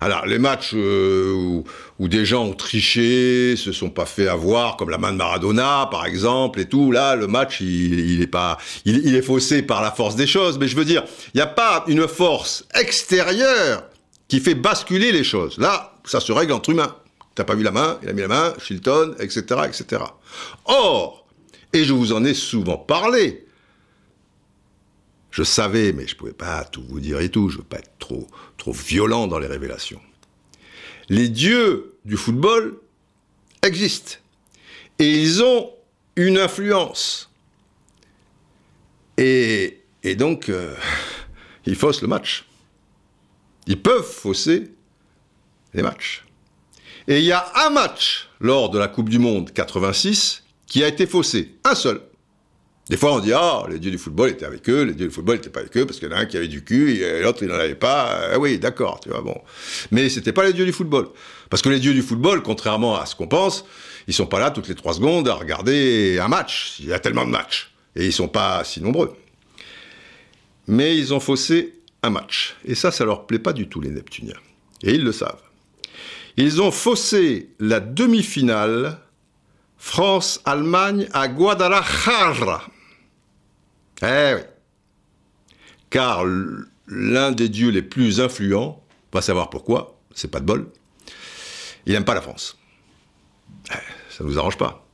Alors, 0.00 0.26
les 0.26 0.38
matchs 0.38 0.74
euh, 0.74 1.62
où, 1.98 2.08
des 2.08 2.24
gens 2.24 2.44
ont 2.44 2.52
triché, 2.52 3.56
se 3.56 3.72
sont 3.72 3.90
pas 3.90 4.06
fait 4.06 4.28
avoir, 4.28 4.76
comme 4.76 4.90
la 4.90 4.98
main 4.98 5.10
de 5.10 5.16
Maradona, 5.16 5.88
par 5.90 6.06
exemple, 6.06 6.60
et 6.60 6.66
tout, 6.66 6.92
là, 6.92 7.16
le 7.16 7.26
match, 7.26 7.60
il, 7.60 8.22
est 8.22 8.28
pas, 8.28 8.58
il, 8.84 9.16
est 9.16 9.22
faussé 9.22 9.62
par 9.62 9.82
la 9.82 9.90
force 9.90 10.14
des 10.14 10.28
choses. 10.28 10.58
Mais 10.58 10.68
je 10.68 10.76
veux 10.76 10.84
dire, 10.84 11.02
il 11.34 11.38
n'y 11.38 11.42
a 11.42 11.46
pas 11.46 11.84
une 11.88 12.06
force 12.06 12.64
extérieure 12.74 13.82
qui 14.28 14.38
fait 14.38 14.54
basculer 14.54 15.10
les 15.10 15.24
choses. 15.24 15.58
Là, 15.58 15.94
ça 16.04 16.20
se 16.20 16.30
règle 16.30 16.52
entre 16.52 16.70
humains. 16.70 16.94
T'as 17.34 17.44
pas 17.44 17.56
vu 17.56 17.64
la 17.64 17.72
main, 17.72 17.98
il 18.02 18.08
a 18.08 18.12
mis 18.12 18.20
la 18.20 18.28
main, 18.28 18.52
Shilton, 18.58 19.14
etc., 19.18 19.62
etc. 19.66 20.02
Or, 20.64 21.26
et 21.72 21.84
je 21.84 21.92
vous 21.92 22.12
en 22.12 22.24
ai 22.24 22.34
souvent 22.34 22.78
parlé, 22.78 23.46
je 25.30 25.42
savais, 25.42 25.92
mais 25.92 26.06
je 26.06 26.14
ne 26.14 26.18
pouvais 26.18 26.32
pas 26.32 26.64
tout 26.64 26.82
vous 26.88 27.00
dire 27.00 27.20
et 27.20 27.28
tout, 27.28 27.48
je 27.48 27.56
ne 27.56 27.62
veux 27.62 27.68
pas 27.68 27.78
être 27.78 27.98
trop, 27.98 28.26
trop 28.56 28.72
violent 28.72 29.26
dans 29.26 29.38
les 29.38 29.46
révélations. 29.46 30.00
Les 31.08 31.28
dieux 31.28 31.96
du 32.04 32.16
football 32.16 32.78
existent. 33.62 34.16
Et 34.98 35.22
ils 35.22 35.42
ont 35.42 35.70
une 36.16 36.38
influence. 36.38 37.30
Et, 39.16 39.84
donc, 40.16 40.48
euh, 40.48 40.74
ils 41.66 41.76
faussent 41.76 42.02
le 42.02 42.08
match. 42.08 42.46
Ils 43.66 43.80
peuvent 43.80 44.10
fausser 44.10 44.72
les 45.74 45.82
matchs. 45.82 46.24
Et 47.06 47.18
il 47.18 47.24
y 47.24 47.32
a 47.32 47.46
un 47.66 47.70
match 47.70 48.28
lors 48.40 48.70
de 48.70 48.78
la 48.78 48.88
Coupe 48.88 49.08
du 49.08 49.18
Monde 49.18 49.52
86 49.52 50.42
qui 50.68 50.84
a 50.84 50.88
été 50.88 51.06
faussé. 51.06 51.54
Un 51.64 51.74
seul. 51.74 52.00
Des 52.88 52.96
fois, 52.96 53.14
on 53.14 53.20
dit, 53.20 53.32
ah, 53.34 53.64
les 53.68 53.78
dieux 53.78 53.90
du 53.90 53.98
football 53.98 54.30
étaient 54.30 54.46
avec 54.46 54.68
eux, 54.70 54.82
les 54.82 54.94
dieux 54.94 55.08
du 55.08 55.14
football 55.14 55.36
n'étaient 55.36 55.50
pas 55.50 55.60
avec 55.60 55.76
eux, 55.76 55.84
parce 55.84 55.98
qu'il 55.98 56.08
y 56.08 56.12
en 56.12 56.16
a 56.16 56.20
un 56.20 56.24
qui 56.24 56.38
avait 56.38 56.48
du 56.48 56.64
cul 56.64 57.02
et 57.02 57.20
l'autre, 57.20 57.42
il 57.42 57.48
n'en 57.48 57.54
avait 57.54 57.74
pas. 57.74 58.30
Ah 58.32 58.38
oui, 58.38 58.58
d'accord, 58.58 59.00
tu 59.00 59.10
vois, 59.10 59.20
bon. 59.20 59.38
Mais 59.90 60.08
c'était 60.08 60.32
pas 60.32 60.44
les 60.44 60.54
dieux 60.54 60.64
du 60.64 60.72
football. 60.72 61.08
Parce 61.50 61.62
que 61.62 61.68
les 61.68 61.80
dieux 61.80 61.92
du 61.92 62.00
football, 62.00 62.42
contrairement 62.42 62.98
à 62.98 63.04
ce 63.04 63.14
qu'on 63.14 63.28
pense, 63.28 63.66
ils 64.06 64.14
sont 64.14 64.26
pas 64.26 64.38
là 64.38 64.50
toutes 64.50 64.68
les 64.68 64.74
trois 64.74 64.94
secondes 64.94 65.28
à 65.28 65.34
regarder 65.34 66.18
un 66.18 66.28
match. 66.28 66.76
Il 66.80 66.86
y 66.86 66.92
a 66.94 66.98
tellement 66.98 67.26
de 67.26 67.30
matchs. 67.30 67.72
Et 67.94 68.06
ils 68.06 68.12
sont 68.12 68.28
pas 68.28 68.64
si 68.64 68.80
nombreux. 68.80 69.14
Mais 70.66 70.96
ils 70.96 71.12
ont 71.12 71.20
faussé 71.20 71.74
un 72.02 72.10
match. 72.10 72.56
Et 72.64 72.74
ça, 72.74 72.90
ça 72.90 73.04
leur 73.04 73.26
plaît 73.26 73.38
pas 73.38 73.52
du 73.52 73.68
tout, 73.68 73.80
les 73.80 73.90
Neptuniens. 73.90 74.38
Et 74.82 74.94
ils 74.94 75.04
le 75.04 75.12
savent. 75.12 75.42
Ils 76.38 76.62
ont 76.62 76.70
faussé 76.70 77.50
la 77.58 77.80
demi-finale 77.80 78.98
France-Allemagne 79.78 81.08
à 81.12 81.28
Guadalajara. 81.28 82.62
Eh 84.02 84.34
oui. 84.34 84.40
Car 85.90 86.24
l'un 86.86 87.32
des 87.32 87.48
dieux 87.48 87.70
les 87.70 87.82
plus 87.82 88.20
influents, 88.20 88.82
va 89.12 89.22
savoir 89.22 89.50
pourquoi, 89.50 89.98
c'est 90.14 90.30
pas 90.30 90.40
de 90.40 90.44
bol, 90.44 90.70
il 91.86 91.92
n'aime 91.92 92.04
pas 92.04 92.14
la 92.14 92.20
France. 92.20 92.58
Eh, 93.70 93.74
ça 94.10 94.24
ne 94.24 94.28
nous 94.28 94.38
arrange 94.38 94.58
pas. 94.58 94.86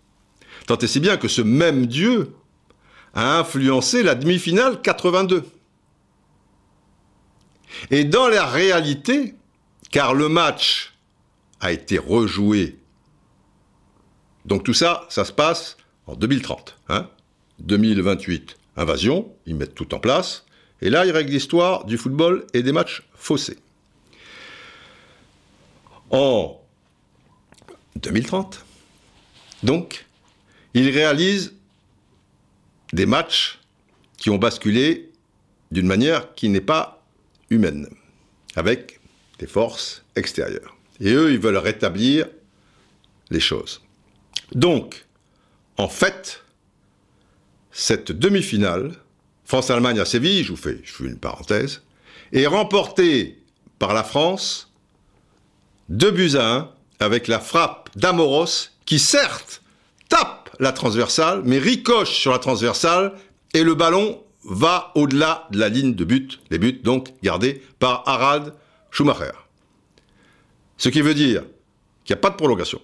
Tant 0.67 0.79
et 0.79 0.87
si 0.87 1.01
bien 1.01 1.17
que 1.17 1.29
ce 1.29 1.43
même 1.43 1.87
dieu 1.87 2.33
a 3.15 3.39
influencé 3.39 4.03
la 4.03 4.15
demi-finale 4.15 4.81
82. 4.83 5.45
Et 7.91 8.05
dans 8.05 8.29
la 8.29 8.47
réalité, 8.47 9.35
car 9.91 10.15
le 10.15 10.29
match 10.29 10.95
a 11.61 11.73
été 11.73 11.99
rejoué, 11.99 12.79
donc 14.45 14.65
tout 14.65 14.75
ça, 14.75 15.07
ça 15.09 15.25
se 15.25 15.33
passe 15.33 15.77
en 16.07 16.15
2030. 16.15 16.79
Hein 16.89 17.09
2028, 17.61 18.57
invasion, 18.77 19.33
ils 19.47 19.55
mettent 19.55 19.75
tout 19.75 19.95
en 19.95 19.99
place. 19.99 20.45
Et 20.83 20.91
là, 20.91 21.07
ils 21.07 21.13
règlent 21.13 21.31
l'histoire 21.31 21.85
du 21.85 21.97
football 21.97 22.47
et 22.53 22.63
des 22.63 22.73
matchs 22.73 23.03
faussés. 23.15 23.59
En 26.11 26.61
2030, 27.97 28.65
donc, 29.63 30.07
ils 30.75 30.91
réalisent 30.91 31.55
des 32.93 33.07
matchs 33.07 33.61
qui 34.19 34.31
ont 34.31 34.39
basculé 34.39 35.11
d'une 35.71 35.87
manière 35.87 36.35
qui 36.35 36.49
n'est 36.49 36.61
pas 36.61 37.03
humaine, 37.51 37.89
avec 38.57 39.01
des 39.39 39.47
forces 39.47 40.05
extérieures. 40.17 40.77
Et 41.01 41.13
eux, 41.13 41.33
ils 41.33 41.39
veulent 41.39 41.57
rétablir 41.57 42.27
les 43.31 43.41
choses. 43.41 43.84
Donc, 44.55 45.07
en 45.77 45.89
fait, 45.89 46.45
cette 47.73 48.13
demi-finale, 48.13 48.93
France-Allemagne 49.45 49.99
à 50.01 50.05
Séville, 50.05 50.45
je 50.45 50.51
vous, 50.51 50.57
fais, 50.57 50.81
une 51.01 51.19
parenthèse, 51.19 51.83
est 52.33 52.47
remportée 52.47 53.43
par 53.79 53.93
la 53.95 54.05
France 54.05 54.73
2 55.89 56.11
buts 56.11 56.37
à 56.37 56.55
1 56.55 56.71
avec 57.01 57.29
la 57.29 57.41
frappe 57.41 57.91
d'Amoros 57.97 58.71
qui 58.87 58.99
certes 58.99 59.63
tape 60.09 60.55
la 60.61 60.73
transversale 60.73 61.43
mais 61.45 61.59
ricoche 61.59 62.17
sur 62.17 62.31
la 62.33 62.39
transversale 62.39 63.13
et 63.53 63.63
le 63.63 63.75
ballon 63.75 64.23
va 64.45 64.93
au-delà 64.95 65.49
de 65.51 65.59
la 65.59 65.69
ligne 65.69 65.95
de 65.95 66.05
but, 66.05 66.41
les 66.51 66.59
buts 66.59 66.81
donc 66.83 67.09
gardés 67.23 67.63
par 67.79 68.03
Harald 68.07 68.53
Schumacher. 68.91 69.33
Ce 70.77 70.89
qui 70.89 71.01
veut 71.01 71.15
dire 71.15 71.43
qu'il 72.05 72.15
n'y 72.15 72.19
a 72.19 72.23
pas 72.23 72.31
de 72.31 72.37
prolongation. 72.37 72.81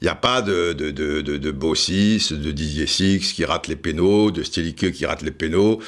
Il 0.00 0.06
n'y 0.06 0.10
a 0.10 0.14
pas 0.14 0.40
de, 0.40 0.72
de, 0.72 0.90
de, 0.90 1.20
de, 1.20 1.50
Bossis, 1.50 2.28
de 2.30 2.50
Didier 2.52 2.86
Six 2.86 3.34
qui 3.34 3.44
rate 3.44 3.68
les 3.68 3.76
pénaux, 3.76 4.30
de 4.30 4.42
Stielicke 4.42 4.92
qui 4.92 5.04
rate 5.04 5.20
les 5.20 5.30
pénaux. 5.30 5.78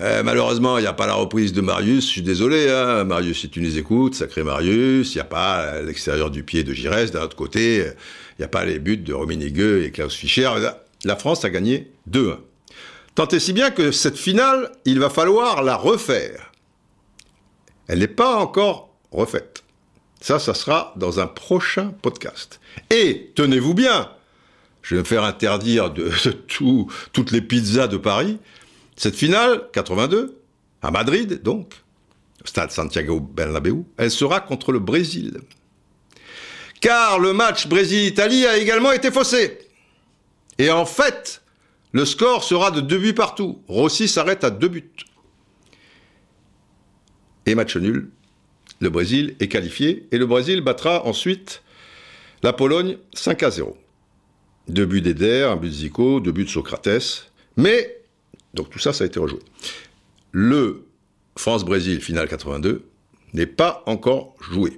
Euh, 0.00 0.22
malheureusement, 0.22 0.76
il 0.76 0.82
n'y 0.82 0.86
a 0.86 0.92
pas 0.92 1.06
la 1.06 1.14
reprise 1.14 1.54
de 1.54 1.62
Marius. 1.62 2.04
Je 2.04 2.10
suis 2.10 2.22
désolé, 2.22 2.68
hein. 2.68 3.04
Marius, 3.04 3.40
si 3.40 3.48
tu 3.48 3.62
nous 3.62 3.78
écoutes, 3.78 4.14
sacré 4.16 4.42
Marius. 4.42 5.14
Il 5.14 5.16
n'y 5.16 5.22
a 5.22 5.26
pas 5.26 5.80
l'extérieur 5.80 6.30
du 6.30 6.42
pied 6.42 6.62
de 6.62 6.74
Giresse. 6.74 7.10
D'un 7.10 7.22
autre 7.22 7.36
côté, 7.36 7.76
il 7.78 8.40
n'y 8.40 8.44
a 8.44 8.48
pas 8.48 8.66
les 8.66 8.78
buts 8.78 8.98
de 8.98 9.14
Rummenigge 9.14 9.82
et 9.82 9.90
Klaus 9.90 10.14
Fischer. 10.14 10.50
La 11.04 11.16
France 11.16 11.46
a 11.46 11.50
gagné 11.50 11.90
2-1. 12.10 12.36
Tant 13.14 13.28
et 13.28 13.40
si 13.40 13.54
bien 13.54 13.70
que 13.70 13.92
cette 13.92 14.18
finale, 14.18 14.72
il 14.84 14.98
va 14.98 15.08
falloir 15.08 15.62
la 15.62 15.76
refaire. 15.76 16.52
Elle 17.86 18.00
n'est 18.00 18.08
pas 18.08 18.36
encore 18.36 18.94
refaite. 19.10 19.63
Ça, 20.24 20.38
ça 20.38 20.54
sera 20.54 20.94
dans 20.96 21.20
un 21.20 21.26
prochain 21.26 21.92
podcast. 22.00 22.58
Et 22.88 23.30
tenez-vous 23.34 23.74
bien, 23.74 24.10
je 24.80 24.94
vais 24.94 25.02
me 25.02 25.06
faire 25.06 25.22
interdire 25.22 25.90
de, 25.90 26.10
tout, 26.48 26.90
toutes 27.12 27.30
les 27.30 27.42
pizzas 27.42 27.88
de 27.88 27.98
Paris. 27.98 28.38
Cette 28.96 29.16
finale, 29.16 29.68
82, 29.74 30.40
à 30.80 30.90
Madrid 30.90 31.42
donc, 31.42 31.74
stade 32.42 32.70
Santiago 32.70 33.20
Bernabéu, 33.20 33.84
elle 33.98 34.10
sera 34.10 34.40
contre 34.40 34.72
le 34.72 34.78
Brésil. 34.78 35.42
Car 36.80 37.18
le 37.18 37.34
match 37.34 37.66
Brésil-Italie 37.66 38.46
a 38.46 38.56
également 38.56 38.92
été 38.92 39.10
faussé. 39.10 39.58
Et 40.56 40.70
en 40.70 40.86
fait, 40.86 41.42
le 41.92 42.06
score 42.06 42.44
sera 42.44 42.70
de 42.70 42.80
deux 42.80 42.98
buts 42.98 43.12
partout. 43.12 43.60
Rossi 43.68 44.08
s'arrête 44.08 44.42
à 44.42 44.48
deux 44.48 44.68
buts. 44.68 44.90
Et 47.44 47.54
match 47.54 47.76
nul, 47.76 48.08
le 48.80 48.90
Brésil 48.90 49.36
est 49.40 49.48
qualifié 49.48 50.06
et 50.12 50.18
le 50.18 50.26
Brésil 50.26 50.60
battra 50.60 51.06
ensuite 51.06 51.62
la 52.42 52.52
Pologne 52.52 52.98
5 53.14 53.42
à 53.42 53.50
0. 53.50 53.76
Deux 54.68 54.86
buts 54.86 55.02
d'Eder, 55.02 55.48
un 55.50 55.56
but 55.56 55.68
de 55.68 55.74
Zico, 55.74 56.20
deux 56.20 56.32
buts 56.32 56.44
de 56.44 56.50
Socrates. 56.50 57.30
Mais, 57.56 58.02
donc 58.54 58.70
tout 58.70 58.78
ça, 58.78 58.92
ça 58.92 59.04
a 59.04 59.06
été 59.06 59.18
rejoué. 59.18 59.40
Le 60.32 60.84
France-Brésil, 61.36 62.00
finale 62.00 62.28
82, 62.28 62.84
n'est 63.32 63.46
pas 63.46 63.82
encore 63.86 64.34
joué. 64.40 64.72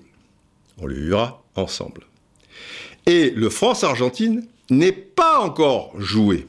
On 0.79 0.87
le 0.87 0.95
vivra 0.95 1.43
ensemble. 1.55 2.03
Et 3.07 3.31
le 3.31 3.51
France-Argentine 3.51 4.47
n'est 4.71 4.93
pas 4.93 5.41
encore 5.41 5.93
joué. 6.01 6.47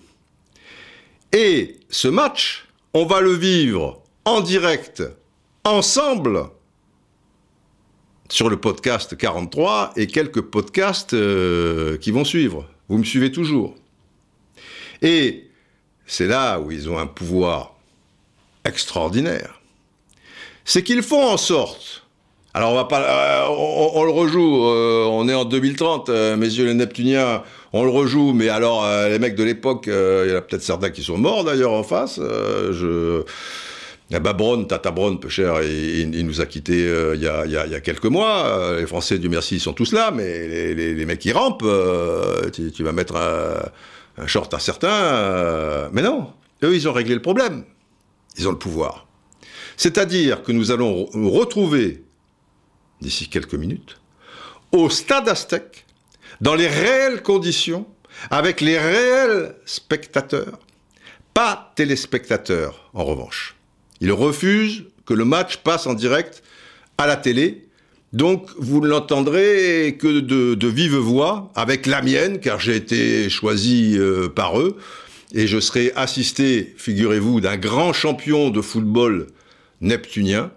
Et 1.32 1.78
ce 1.90 2.08
match, 2.08 2.68
on 2.94 3.06
va 3.06 3.22
le 3.22 3.34
vivre 3.34 4.02
en 4.26 4.42
direct, 4.42 5.04
ensemble, 5.64 6.50
sur 8.30 8.50
le 8.50 8.58
podcast 8.58 9.16
43 9.16 9.94
et 9.96 10.08
quelques 10.08 10.42
podcasts 10.42 11.14
euh, 11.14 11.98
qui 11.98 12.12
vont 12.12 12.26
suivre. 12.26 12.66
Vous 12.90 12.98
me 12.98 13.04
suivez 13.04 13.32
toujours. 13.32 13.76
Et 15.02 15.46
c'est 16.06 16.28
là 16.28 16.60
où 16.60 16.72
ils 16.72 16.90
ont 16.90 16.98
un 16.98 17.08
pouvoir 17.08 17.76
extraordinaire. 18.66 19.62
C'est 20.66 20.84
qu'ils 20.84 21.04
font 21.04 21.26
en 21.26 21.38
sorte. 21.38 22.04
Alors 22.54 22.72
on 22.72 22.76
va 22.76 22.86
pas, 22.86 23.02
euh, 23.02 23.46
on, 23.50 24.04
le 24.04 24.12
rejoue. 24.12 24.66
Euh, 24.66 25.06
on 25.06 25.30
est 25.30 25.34
en 25.34 25.46
2030, 25.46 26.10
messieurs 26.38 26.66
les 26.66 26.74
Neptuniens. 26.74 27.44
On 27.72 27.84
le 27.84 27.90
rejoue, 27.90 28.34
mais 28.34 28.50
alors 28.50 28.86
les 29.10 29.20
mecs 29.20 29.36
de 29.36 29.44
l'époque, 29.44 29.86
il 29.88 30.30
y 30.30 30.34
en 30.34 30.38
a 30.38 30.42
peut-être 30.42 30.64
certains 30.64 30.90
qui 30.90 31.04
sont 31.04 31.18
morts 31.18 31.44
d'ailleurs 31.44 31.74
en 31.74 31.84
face. 31.84 32.18
je 32.18 33.24
eh 34.10 34.20
ben 34.22 34.66
Tata 34.66 34.92
Braun, 34.92 35.18
peu 35.18 35.28
cher, 35.28 35.62
il, 35.64 36.26
nous 36.26 36.40
a 36.40 36.46
quittés 36.46 36.88
euh, 36.88 37.16
il, 37.16 37.22
y 37.22 37.28
a, 37.28 37.82
quelques 37.82 38.06
mois. 38.06 38.48
Euh, 38.48 38.80
les 38.80 38.88
Français, 38.88 39.20
du 39.20 39.28
merci, 39.28 39.60
sont 39.60 39.74
tous 39.74 39.92
là, 39.92 40.12
mais 40.12 40.74
les, 40.74 41.06
mecs 41.06 41.20
qui 41.20 41.34
rampent, 41.34 41.64
euh, 41.64 42.50
tu, 42.50 42.84
vas 42.84 42.94
mettre 42.94 43.18
un, 43.18 44.28
short 44.28 44.54
à 44.54 44.60
certains. 44.60 45.90
mais 45.92 46.02
non, 46.02 46.32
eux, 46.64 46.74
ils 46.74 46.88
ont 46.88 46.94
réglé 46.94 47.16
le 47.16 47.22
problème. 47.22 47.66
Ils 48.38 48.48
ont 48.48 48.52
le 48.52 48.58
pouvoir. 48.58 49.08
C'est-à-dire 49.76 50.42
que 50.42 50.54
nous 50.54 50.72
allons 50.72 51.10
nous 51.14 51.30
retrouver, 51.30 52.04
d'ici 53.02 53.28
quelques 53.28 53.56
minutes, 53.56 54.00
au 54.72 54.90
stade 54.90 55.28
Aztèque, 55.28 55.86
dans 56.40 56.56
les 56.56 56.68
réelles 56.68 57.24
conditions, 57.24 57.86
avec 58.32 58.62
les 58.62 58.80
réels 58.80 59.56
spectateurs, 59.66 60.60
pas 61.34 61.74
téléspectateurs 61.76 62.90
en 62.94 63.04
revanche. 63.04 63.57
Il 64.02 64.12
refuse 64.12 64.84
que 65.06 65.14
le 65.14 65.26
match 65.26 65.58
passe 65.58 65.88
en 65.88 65.94
direct 65.94 66.44
à 66.98 67.08
la 67.08 67.16
télé. 67.16 67.64
Donc, 68.14 68.50
vous 68.58 68.80
ne 68.82 68.88
l'entendrez 68.88 69.98
que 70.00 70.20
de, 70.20 70.68
vive 70.68 70.96
voix, 70.96 71.52
avec 71.56 71.86
la 71.86 72.02
mienne, 72.02 72.40
car 72.40 72.60
j'ai 72.60 72.76
été 72.76 73.30
choisi 73.30 73.96
euh, 73.98 74.30
par 74.30 74.60
eux. 74.60 74.78
Et 75.34 75.46
je 75.46 75.60
serai 75.60 75.92
assisté, 75.96 76.74
figurez-vous, 76.78 77.42
d'un 77.42 77.58
grand 77.58 77.92
champion 77.92 78.50
de 78.50 78.62
football 78.62 79.28
neptunien, 79.82 80.52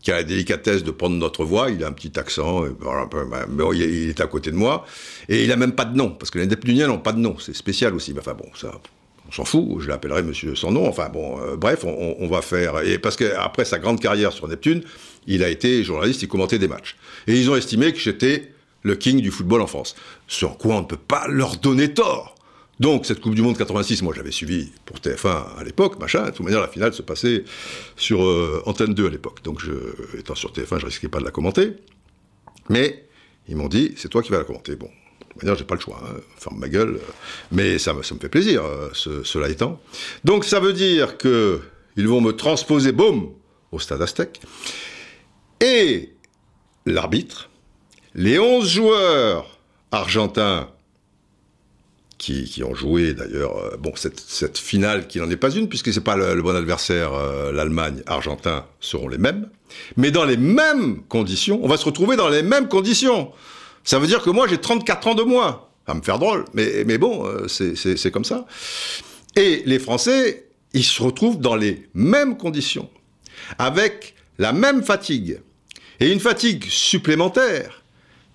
qui 0.00 0.12
a 0.12 0.16
la 0.16 0.22
délicatesse 0.22 0.82
de 0.82 0.90
prendre 0.90 1.16
notre 1.16 1.44
voix. 1.44 1.70
Il 1.70 1.84
a 1.84 1.88
un 1.88 1.92
petit 1.92 2.18
accent, 2.18 2.62
mais 2.62 3.64
il 3.74 4.08
est 4.08 4.20
à 4.20 4.26
côté 4.26 4.50
de 4.50 4.56
moi. 4.56 4.86
Et 5.28 5.42
il 5.42 5.48
n'a 5.48 5.56
même 5.56 5.72
pas 5.72 5.84
de 5.84 5.96
nom, 5.96 6.10
parce 6.10 6.30
que 6.30 6.38
les 6.38 6.46
Neptuniens 6.46 6.86
n'ont 6.86 6.98
pas 6.98 7.12
de 7.12 7.18
nom. 7.18 7.36
C'est 7.38 7.54
spécial 7.54 7.94
aussi. 7.94 8.14
Mais 8.14 8.20
enfin 8.20 8.34
bon, 8.34 8.48
ça, 8.54 8.72
on 9.28 9.32
s'en 9.32 9.44
fout, 9.44 9.80
je 9.80 9.88
l'appellerai 9.88 10.22
monsieur 10.22 10.54
son 10.54 10.72
nom, 10.72 10.88
enfin 10.88 11.10
bon, 11.10 11.40
euh, 11.40 11.56
bref, 11.56 11.84
on, 11.84 12.28
va 12.28 12.40
faire, 12.42 12.80
et 12.80 12.98
parce 12.98 13.16
qu'après 13.16 13.64
sa 13.64 13.78
grande 13.78 14.00
carrière 14.00 14.32
sur 14.32 14.48
Neptune, 14.48 14.82
il 15.26 15.44
a 15.44 15.48
été 15.48 15.84
journaliste, 15.84 16.22
il 16.22 16.28
commentait 16.28 16.58
des 16.58 16.68
matchs. 16.68 16.96
Et 17.26 17.38
ils 17.38 17.50
ont 17.50 17.56
estimé 17.56 17.92
que 17.92 17.98
j'étais 17.98 18.52
le 18.82 18.94
king 18.94 19.20
du 19.20 19.30
football 19.30 19.60
en 19.60 19.66
France. 19.66 19.94
Sur 20.26 20.56
quoi 20.56 20.76
on 20.76 20.80
ne 20.80 20.86
peut 20.86 20.96
pas 20.96 21.26
leur 21.28 21.56
donner 21.56 21.92
tort. 21.92 22.34
Donc, 22.80 23.06
cette 23.06 23.20
Coupe 23.20 23.34
du 23.34 23.42
Monde 23.42 23.58
86, 23.58 24.02
moi 24.02 24.14
j'avais 24.16 24.30
suivi 24.30 24.70
pour 24.86 24.98
TF1 24.98 25.58
à 25.58 25.64
l'époque, 25.64 25.98
machin. 25.98 26.26
De 26.26 26.30
toute 26.30 26.44
manière, 26.46 26.60
la 26.60 26.68
finale 26.68 26.94
se 26.94 27.02
passait 27.02 27.44
sur 27.96 28.22
euh, 28.22 28.62
Antenne 28.66 28.94
2 28.94 29.06
à 29.08 29.10
l'époque. 29.10 29.42
Donc, 29.42 29.60
étant 30.16 30.36
sur 30.36 30.52
TF1, 30.52 30.78
je 30.78 30.86
risquais 30.86 31.08
pas 31.08 31.18
de 31.18 31.24
la 31.24 31.32
commenter. 31.32 31.72
Mais 32.70 33.04
ils 33.48 33.56
m'ont 33.56 33.68
dit, 33.68 33.94
c'est 33.96 34.08
toi 34.08 34.22
qui 34.22 34.30
vas 34.30 34.38
la 34.38 34.44
commenter. 34.44 34.76
Bon, 34.76 34.90
D'ailleurs, 35.40 35.56
j'ai 35.56 35.64
pas 35.64 35.74
le 35.74 35.80
choix, 35.80 36.00
hein, 36.04 36.16
ferme 36.36 36.58
ma 36.58 36.68
gueule. 36.68 37.00
Mais 37.52 37.78
ça, 37.78 37.94
ça 38.02 38.14
me 38.14 38.20
fait 38.20 38.28
plaisir, 38.28 38.64
euh, 38.64 38.90
cela 39.24 39.48
étant. 39.48 39.80
Donc, 40.24 40.44
ça 40.44 40.60
veut 40.60 40.72
dire 40.72 41.18
que 41.18 41.60
ils 41.96 42.06
vont 42.06 42.20
me 42.20 42.32
transposer, 42.32 42.92
boum, 42.92 43.30
au 43.72 43.78
stade 43.78 44.00
Aztec. 44.02 44.40
Et 45.60 46.14
l'arbitre, 46.86 47.50
les 48.14 48.38
11 48.38 48.68
joueurs 48.68 49.58
argentins 49.90 50.68
qui, 52.18 52.62
ont 52.64 52.74
joué 52.74 53.14
d'ailleurs, 53.14 53.56
euh, 53.56 53.76
bon, 53.78 53.92
cette, 53.94 54.58
finale 54.58 55.06
qui 55.06 55.18
n'en 55.18 55.30
est 55.30 55.36
pas 55.36 55.50
une, 55.50 55.68
puisque 55.68 55.92
c'est 55.92 56.02
pas 56.02 56.16
le, 56.16 56.42
bon 56.42 56.54
adversaire, 56.54 57.14
euh, 57.14 57.52
l'Allemagne, 57.52 58.02
Argentin, 58.06 58.66
seront 58.80 59.08
les 59.08 59.18
mêmes, 59.18 59.48
mais 59.96 60.10
dans 60.10 60.24
les 60.24 60.36
mêmes 60.36 61.02
conditions, 61.08 61.60
on 61.62 61.68
va 61.68 61.76
se 61.76 61.84
retrouver 61.84 62.16
dans 62.16 62.28
les 62.28 62.42
mêmes 62.42 62.68
conditions. 62.68 63.32
Ça 63.88 63.98
veut 63.98 64.06
dire 64.06 64.22
que 64.22 64.28
moi, 64.28 64.46
j'ai 64.46 64.58
34 64.58 65.06
ans 65.06 65.14
de 65.14 65.22
moins. 65.22 65.62
Va 65.86 65.94
me 65.94 66.02
faire 66.02 66.18
drôle, 66.18 66.44
mais, 66.52 66.84
mais 66.84 66.98
bon, 66.98 67.24
euh, 67.24 67.48
c'est 67.48 68.10
comme 68.10 68.26
ça. 68.26 68.44
Et 69.34 69.62
les 69.64 69.78
Français, 69.78 70.50
ils 70.74 70.84
se 70.84 71.02
retrouvent 71.02 71.40
dans 71.40 71.56
les 71.56 71.88
mêmes 71.94 72.36
conditions, 72.36 72.90
avec 73.58 74.14
la 74.36 74.52
même 74.52 74.82
fatigue, 74.82 75.40
et 76.00 76.12
une 76.12 76.20
fatigue 76.20 76.66
supplémentaire, 76.68 77.82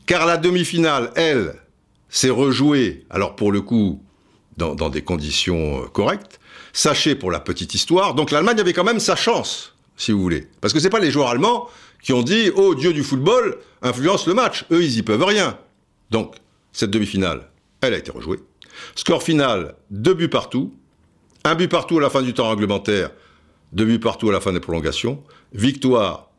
car 0.07 0.25
la 0.25 0.37
demi-finale, 0.37 1.11
elle, 1.15 1.53
s'est 2.09 2.31
rejouée, 2.31 3.05
alors 3.11 3.35
pour 3.35 3.51
le 3.51 3.61
coup, 3.61 4.01
dans, 4.57 4.73
dans, 4.73 4.89
des 4.89 5.03
conditions 5.03 5.83
euh, 5.83 5.85
correctes. 5.85 6.39
Sachez 6.73 7.13
pour 7.13 7.29
la 7.29 7.39
petite 7.39 7.75
histoire, 7.75 8.15
donc 8.15 8.31
l'Allemagne 8.31 8.59
avait 8.59 8.73
quand 8.73 8.83
même 8.83 8.99
sa 8.99 9.15
chance, 9.15 9.75
si 9.97 10.13
vous 10.13 10.19
voulez. 10.19 10.47
Parce 10.61 10.73
que 10.73 10.79
c'est 10.79 10.89
pas 10.89 10.99
les 10.99 11.11
joueurs 11.11 11.29
allemands 11.29 11.69
qui 12.01 12.11
ont 12.11 12.23
dit 12.23 12.49
Oh 12.55 12.73
Dieu 12.73 12.91
du 12.91 13.03
football 13.03 13.59
influence 13.83 14.25
le 14.27 14.33
match. 14.33 14.65
Eux, 14.71 14.83
ils 14.83 14.97
y 14.97 15.03
peuvent 15.03 15.23
rien. 15.23 15.57
Donc, 16.09 16.35
cette 16.71 16.89
demi-finale, 16.89 17.49
elle 17.81 17.93
a 17.93 17.97
été 17.97 18.11
rejouée. 18.11 18.39
Score 18.95 19.21
final, 19.21 19.75
deux 19.91 20.13
buts 20.13 20.29
partout. 20.29 20.73
Un 21.43 21.55
but 21.55 21.67
partout 21.67 21.99
à 21.99 22.01
la 22.01 22.09
fin 22.09 22.21
du 22.21 22.33
temps 22.33 22.49
réglementaire, 22.49 23.11
deux 23.73 23.85
buts 23.85 23.99
partout 23.99 24.29
à 24.29 24.33
la 24.33 24.39
fin 24.39 24.53
des 24.53 24.59
prolongations. 24.59 25.21
Victoire 25.53 26.29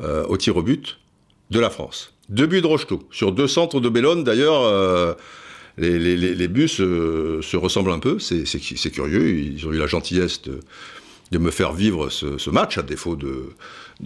euh, 0.00 0.24
au 0.26 0.36
tir 0.36 0.56
au 0.56 0.62
but 0.62 0.98
de 1.50 1.58
la 1.58 1.70
France. 1.70 2.12
Deux 2.28 2.46
buts 2.46 2.60
de 2.60 2.66
Rocheteau. 2.66 3.02
Sur 3.10 3.32
deux 3.32 3.46
centres 3.46 3.80
de 3.80 3.88
Bellone, 3.88 4.24
d'ailleurs, 4.24 4.60
euh, 4.62 5.14
les, 5.78 6.48
buts 6.48 6.68
se, 6.68 7.56
ressemblent 7.56 7.92
un 7.92 7.98
peu. 7.98 8.18
C'est 8.18 8.90
curieux. 8.90 9.28
Ils 9.30 9.66
ont 9.66 9.72
eu 9.72 9.78
la 9.78 9.86
gentillesse 9.86 10.42
de, 10.42 11.38
me 11.38 11.50
faire 11.50 11.72
vivre 11.72 12.10
ce, 12.10 12.50
match, 12.50 12.78
à 12.78 12.82
défaut 12.82 13.16
de, 13.16 13.54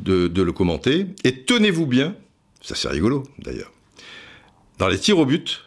le 0.05 0.53
commenter. 0.53 1.07
Et 1.25 1.43
tenez-vous 1.43 1.87
bien, 1.87 2.15
ça 2.61 2.75
c'est 2.75 2.89
rigolo 2.89 3.25
d'ailleurs, 3.39 3.73
dans 4.79 4.89
les 4.89 4.99
tirs 4.99 5.19
au 5.19 5.27
but, 5.27 5.63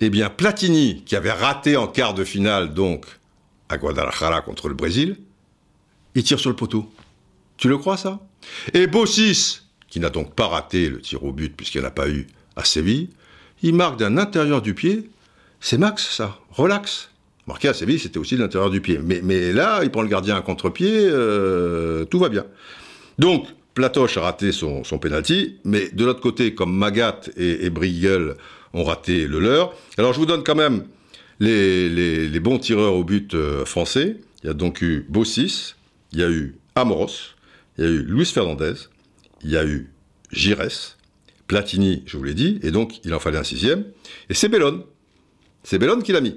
eh 0.00 0.10
bien 0.10 0.30
Platini, 0.30 1.02
qui 1.04 1.16
avait 1.16 1.32
raté 1.32 1.76
en 1.76 1.86
quart 1.86 2.14
de 2.14 2.24
finale 2.24 2.74
donc 2.74 3.06
à 3.68 3.78
Guadalajara 3.78 4.40
contre 4.42 4.68
le 4.68 4.74
Brésil, 4.74 5.18
il 6.14 6.24
tire 6.24 6.40
sur 6.40 6.50
le 6.50 6.56
poteau. 6.56 6.90
Tu 7.56 7.68
le 7.68 7.78
crois 7.78 7.96
ça? 7.96 8.20
Et 8.74 8.86
Bossis, 8.86 9.60
qui 9.88 10.00
n'a 10.00 10.10
donc 10.10 10.34
pas 10.34 10.46
raté 10.46 10.88
le 10.88 11.00
tir 11.00 11.22
au 11.24 11.32
but 11.32 11.54
puisqu'il 11.54 11.80
n'y 11.80 11.86
a 11.86 11.90
pas 11.90 12.08
eu 12.08 12.26
à 12.56 12.64
Séville, 12.64 13.10
il 13.62 13.74
marque 13.74 13.98
d'un 13.98 14.16
intérieur 14.16 14.62
du 14.62 14.74
pied. 14.74 15.10
C'est 15.60 15.78
Max 15.78 16.08
ça, 16.10 16.38
relax. 16.50 17.10
Marqué 17.46 17.68
à 17.68 17.74
Séville, 17.74 17.98
c'était 17.98 18.18
aussi 18.18 18.36
de 18.36 18.42
l'intérieur 18.42 18.70
du 18.70 18.80
pied. 18.80 18.98
Mais, 19.02 19.52
là, 19.52 19.80
il 19.82 19.90
prend 19.90 20.02
le 20.02 20.08
gardien 20.08 20.36
à 20.36 20.40
contre-pied, 20.40 20.88
euh, 20.92 22.04
tout 22.04 22.18
va 22.18 22.28
bien. 22.28 22.44
Donc, 23.18 23.46
Platoche 23.74 24.16
a 24.16 24.22
raté 24.22 24.52
son, 24.52 24.84
son 24.84 24.98
penalty, 24.98 25.58
mais 25.64 25.88
de 25.90 26.04
l'autre 26.04 26.20
côté, 26.20 26.54
comme 26.54 26.76
Magat 26.76 27.20
et, 27.36 27.66
et 27.66 27.72
ont 28.72 28.84
raté 28.84 29.26
le 29.26 29.40
leur. 29.40 29.74
Alors, 29.98 30.12
je 30.12 30.18
vous 30.18 30.26
donne 30.26 30.42
quand 30.44 30.54
même 30.54 30.84
les, 31.40 32.40
bons 32.40 32.58
tireurs 32.58 32.94
au 32.94 33.04
but 33.04 33.34
euh, 33.34 33.64
français. 33.64 34.16
Il 34.42 34.46
y 34.46 34.50
a 34.50 34.54
donc 34.54 34.80
eu 34.82 35.06
Bossis, 35.08 35.74
il 36.12 36.20
y 36.20 36.22
a 36.22 36.30
eu 36.30 36.56
Amoros, 36.74 37.34
il 37.78 37.84
y 37.84 37.86
a 37.86 37.90
eu 37.90 38.02
Luis 38.02 38.26
Fernandez, 38.26 38.74
il 39.42 39.50
y 39.50 39.56
a 39.56 39.64
eu 39.64 39.90
Gires, 40.32 40.96
Platini, 41.46 42.02
je 42.06 42.16
vous 42.16 42.24
l'ai 42.24 42.34
dit, 42.34 42.58
et 42.62 42.70
donc 42.70 43.04
il 43.04 43.12
en 43.12 43.18
fallait 43.18 43.38
un 43.38 43.44
sixième, 43.44 43.84
et 44.28 44.34
c'est 44.34 44.48
Bellone. 44.48 44.82
C'est 45.62 45.78
Bellone 45.78 46.02
qui 46.02 46.12
l'a 46.12 46.20
mis. 46.20 46.36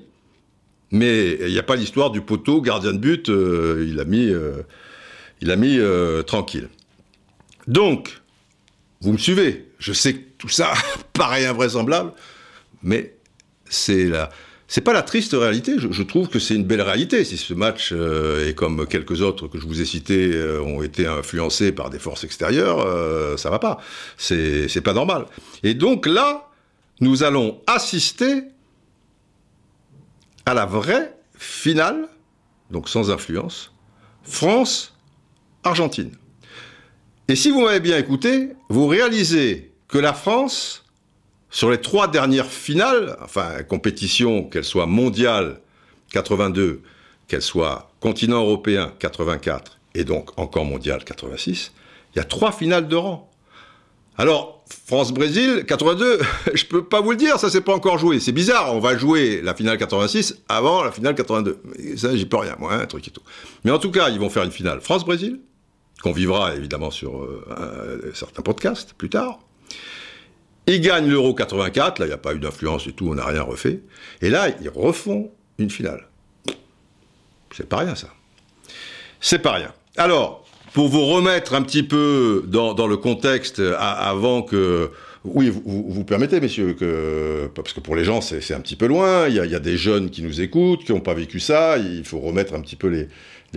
Mais 0.91 1.37
il 1.39 1.51
n'y 1.51 1.59
a 1.59 1.63
pas 1.63 1.75
l'histoire 1.75 2.11
du 2.11 2.21
poteau, 2.21 2.61
gardien 2.61 2.93
de 2.93 2.97
but, 2.97 3.27
il 3.29 3.99
a 3.99 4.05
mis, 4.05 4.29
euh, 4.29 4.63
il 5.41 5.49
a 5.49 5.55
mis 5.55 5.79
euh, 5.79 6.23
tranquille. 6.23 6.69
Donc, 7.67 8.21
vous 9.01 9.13
me 9.13 9.17
suivez. 9.17 9.69
Je 9.79 9.93
sais 9.93 10.13
que 10.13 10.23
tout 10.37 10.49
ça 10.49 10.73
paraît 11.13 11.45
invraisemblable, 11.45 12.11
mais 12.81 13.15
c'est 13.69 14.05
la, 14.05 14.29
c'est 14.67 14.81
pas 14.81 14.93
la 14.93 15.01
triste 15.01 15.33
réalité. 15.33 15.75
Je, 15.77 16.03
trouve 16.03 16.29
que 16.29 16.39
c'est 16.39 16.55
une 16.55 16.65
belle 16.65 16.81
réalité. 16.81 17.23
Si 17.23 17.37
ce 17.37 17.53
match 17.53 17.91
et 17.91 18.53
comme 18.55 18.87
quelques 18.87 19.21
autres 19.21 19.47
que 19.47 19.59
je 19.59 19.65
vous 19.65 19.81
ai 19.81 19.85
cités 19.85 20.31
ont 20.65 20.81
été 20.81 21.05
influencés 21.05 21.71
par 21.71 21.89
des 21.89 21.99
forces 21.99 22.23
extérieures, 22.23 23.37
ça 23.37 23.49
va 23.49 23.59
pas. 23.59 23.79
C'est, 24.17 24.67
c'est 24.67 24.81
pas 24.81 24.93
normal. 24.93 25.25
Et 25.63 25.73
donc 25.73 26.05
là, 26.05 26.49
nous 27.01 27.23
allons 27.23 27.61
assister 27.67 28.43
à 30.45 30.53
la 30.53 30.65
vraie 30.65 31.15
finale, 31.37 32.07
donc 32.71 32.89
sans 32.89 33.11
influence, 33.11 33.73
France-Argentine. 34.23 36.11
Et 37.33 37.35
si 37.35 37.49
vous 37.49 37.61
m'avez 37.61 37.79
bien 37.79 37.97
écouté, 37.97 38.49
vous 38.69 38.85
réalisez 38.85 39.71
que 39.87 39.97
la 39.97 40.13
France, 40.13 40.85
sur 41.49 41.71
les 41.71 41.81
trois 41.81 42.07
dernières 42.07 42.45
finales, 42.45 43.17
enfin 43.23 43.63
compétition, 43.67 44.43
qu'elle 44.43 44.63
soit 44.63 44.85
mondiale 44.85 45.59
82, 46.11 46.83
qu'elle 47.27 47.41
soit 47.41 47.89
continent 48.01 48.43
européen 48.43 48.93
84 48.99 49.79
et 49.95 50.03
donc 50.03 50.29
encore 50.37 50.65
mondiale 50.65 51.03
86, 51.03 51.71
il 52.13 52.19
y 52.19 52.21
a 52.21 52.23
trois 52.23 52.51
finales 52.51 52.87
de 52.87 52.95
rang. 52.95 53.31
Alors, 54.19 54.63
France-Brésil, 54.85 55.65
82, 55.67 56.19
je 56.53 56.65
peux 56.65 56.85
pas 56.85 57.01
vous 57.01 57.09
le 57.09 57.17
dire, 57.17 57.39
ça 57.39 57.49
s'est 57.49 57.61
pas 57.61 57.73
encore 57.73 57.97
joué. 57.97 58.19
C'est 58.19 58.31
bizarre, 58.31 58.75
on 58.75 58.79
va 58.79 58.95
jouer 58.95 59.41
la 59.41 59.55
finale 59.55 59.79
86 59.79 60.43
avant 60.47 60.83
la 60.83 60.91
finale 60.91 61.15
82. 61.15 61.63
ça, 61.97 62.15
j'y 62.15 62.27
peux 62.27 62.37
rien, 62.37 62.55
moi, 62.59 62.73
un 62.73 62.81
hein, 62.81 62.85
truc 62.85 63.07
et 63.07 63.11
tout. 63.11 63.23
Mais 63.63 63.71
en 63.71 63.79
tout 63.79 63.89
cas, 63.89 64.09
ils 64.09 64.19
vont 64.19 64.29
faire 64.29 64.43
une 64.43 64.51
finale 64.51 64.81
France-Brésil, 64.81 65.39
qu'on 66.03 66.11
vivra 66.11 66.53
évidemment 66.55 66.91
sur 66.91 67.23
euh, 67.23 68.11
certains 68.13 68.41
podcasts 68.41 68.93
plus 68.93 69.09
tard. 69.09 69.39
Ils 70.67 70.81
gagnent 70.81 71.09
l'Euro 71.09 71.33
84, 71.33 71.99
là, 71.99 72.05
il 72.05 72.09
n'y 72.09 72.13
a 72.13 72.17
pas 72.17 72.33
eu 72.33 72.39
d'influence 72.39 72.87
et 72.87 72.91
tout, 72.91 73.07
on 73.09 73.15
n'a 73.15 73.25
rien 73.25 73.41
refait. 73.41 73.79
Et 74.21 74.29
là, 74.29 74.49
ils 74.61 74.69
refont 74.69 75.31
une 75.57 75.69
finale. 75.69 76.07
C'est 77.55 77.67
pas 77.67 77.77
rien, 77.77 77.95
ça. 77.95 78.07
C'est 79.21 79.39
pas 79.39 79.53
rien. 79.53 79.73
Alors, 79.97 80.45
pour 80.73 80.89
vous 80.89 81.05
remettre 81.05 81.53
un 81.53 81.61
petit 81.61 81.83
peu 81.83 82.43
dans, 82.47 82.87
le 82.87 82.97
contexte 82.97 83.61
avant 83.77 84.41
que... 84.41 84.91
Oui, 85.25 85.49
vous, 85.49 85.85
vous, 85.87 86.03
permettez, 86.03 86.41
messieurs, 86.41 86.73
que, 86.73 87.49
parce 87.55 87.71
que 87.71 87.79
pour 87.79 87.95
les 87.95 88.03
gens, 88.03 88.19
c'est 88.19 88.53
un 88.53 88.59
petit 88.59 88.75
peu 88.75 88.87
loin. 88.87 89.29
Il 89.29 89.35
y, 89.35 89.39
a, 89.39 89.59
des 89.59 89.77
jeunes 89.77 90.09
qui 90.09 90.21
nous 90.21 90.41
écoutent, 90.41 90.83
qui 90.83 90.91
n'ont 90.91 90.99
pas 90.99 91.13
vécu 91.13 91.39
ça. 91.39 91.77
Il 91.77 92.03
faut 92.03 92.19
remettre 92.19 92.53
un 92.55 92.59
petit 92.59 92.75
peu 92.75 92.87
les, 92.87 93.07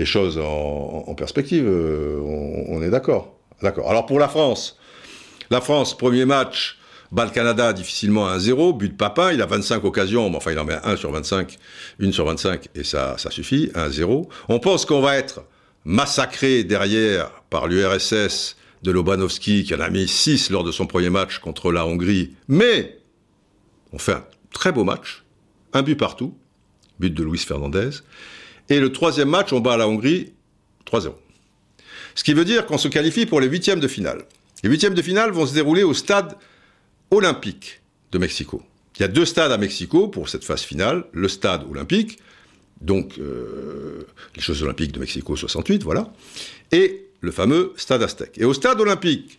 choses 0.05 0.39
en, 0.39 1.15
perspective. 1.15 1.65
Euh, 1.67 2.21
on, 2.69 2.83
est 2.83 2.91
d'accord. 2.91 3.35
D'accord. 3.63 3.89
Alors 3.89 4.07
pour 4.07 4.19
la 4.19 4.29
France, 4.29 4.79
la 5.51 5.61
France, 5.61 5.97
premier 5.97 6.27
match, 6.27 6.79
bat 7.13 7.25
le 7.25 7.31
Canada 7.31 7.73
difficilement 7.73 8.29
à 8.29 8.37
1-0, 8.37 8.77
but 8.77 8.91
de 8.91 8.97
Papin, 8.97 9.33
il 9.33 9.41
a 9.41 9.47
25 9.47 9.85
occasions, 9.85 10.29
mais 10.29 10.37
enfin 10.37 10.53
il 10.53 10.59
en 10.59 10.65
met 10.65 10.79
1 10.85 10.97
sur 10.97 11.11
25, 11.11 11.57
1 12.03 12.13
sur 12.13 12.27
25, 12.27 12.69
et 12.75 12.85
ça, 12.85 13.17
ça 13.17 13.31
suffit, 13.31 13.71
1-0. 13.75 14.29
On 14.49 14.59
pense 14.59 14.85
qu'on 14.85 15.01
va 15.01 15.17
être 15.17 15.45
massacré 15.85 16.65
derrière 16.65 17.31
par 17.49 17.67
l'URSS 17.67 18.57
de 18.83 18.91
Lobanovski, 18.91 19.65
qui 19.65 19.75
en 19.75 19.81
a 19.81 19.89
mis 19.89 20.07
6 20.07 20.51
lors 20.51 20.65
de 20.65 20.73
son 20.73 20.87
premier 20.87 21.11
match 21.11 21.39
contre 21.39 21.73
la 21.73 21.87
Hongrie. 21.87 22.35
Mais 22.49 22.99
on 23.93 23.99
fait 23.99 24.13
un 24.13 24.25
très 24.53 24.73
beau 24.73 24.85
match, 24.85 25.25
un 25.73 25.83
but 25.83 25.97
partout, 25.97 26.37
but 26.99 27.15
de 27.15 27.23
Luis 27.23 27.39
Fernandez. 27.39 27.91
Et 28.69 28.81
le 28.81 28.93
troisième 28.93 29.29
match, 29.29 29.53
on 29.53 29.61
bat 29.61 29.77
la 29.77 29.89
Hongrie 29.89 30.33
3-0. 30.91 31.13
Ce 32.15 32.25
qui 32.25 32.33
veut 32.33 32.45
dire 32.45 32.67
qu'on 32.67 32.79
se 32.79 32.89
qualifie 32.89 33.27
pour 33.27 33.41
les 33.41 33.47
huitièmes 33.47 33.81
de 33.81 33.89
finale. 33.89 34.25
Les 34.63 34.71
huitièmes 34.71 34.95
de 34.95 35.03
finale 35.03 35.31
vont 35.31 35.47
se 35.47 35.55
dérouler 35.55 35.83
au 35.83 35.95
stade 35.95 36.37
olympique 37.11 37.83
de 38.13 38.19
Mexico. 38.19 38.63
Il 38.97 39.03
y 39.03 39.05
a 39.05 39.09
deux 39.09 39.27
stades 39.27 39.53
à 39.53 39.59
Mexico 39.59 40.09
pour 40.09 40.29
cette 40.29 40.45
phase 40.45 40.63
finale. 40.63 41.05
Le 41.13 41.29
stade 41.29 41.65
olympique, 41.71 42.19
donc 42.81 43.19
euh, 43.19 44.07
les 44.35 44.43
Jeux 44.43 44.63
Olympiques 44.63 44.93
de 44.93 45.01
Mexico 45.01 45.37
68, 45.37 45.83
voilà, 45.83 46.13
et 46.73 47.07
le 47.21 47.31
fameux 47.31 47.75
Stade 47.77 48.03
Aztec. 48.03 48.33
Et 48.39 48.45
au 48.45 48.55
Stade 48.55 48.81
Olympique 48.81 49.39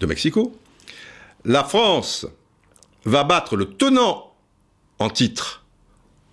de 0.00 0.06
Mexico, 0.06 0.58
la 1.44 1.64
France 1.64 2.26
va 3.04 3.24
battre 3.24 3.56
le 3.56 3.66
tenant 3.66 4.34
en 4.98 5.08
titre. 5.08 5.64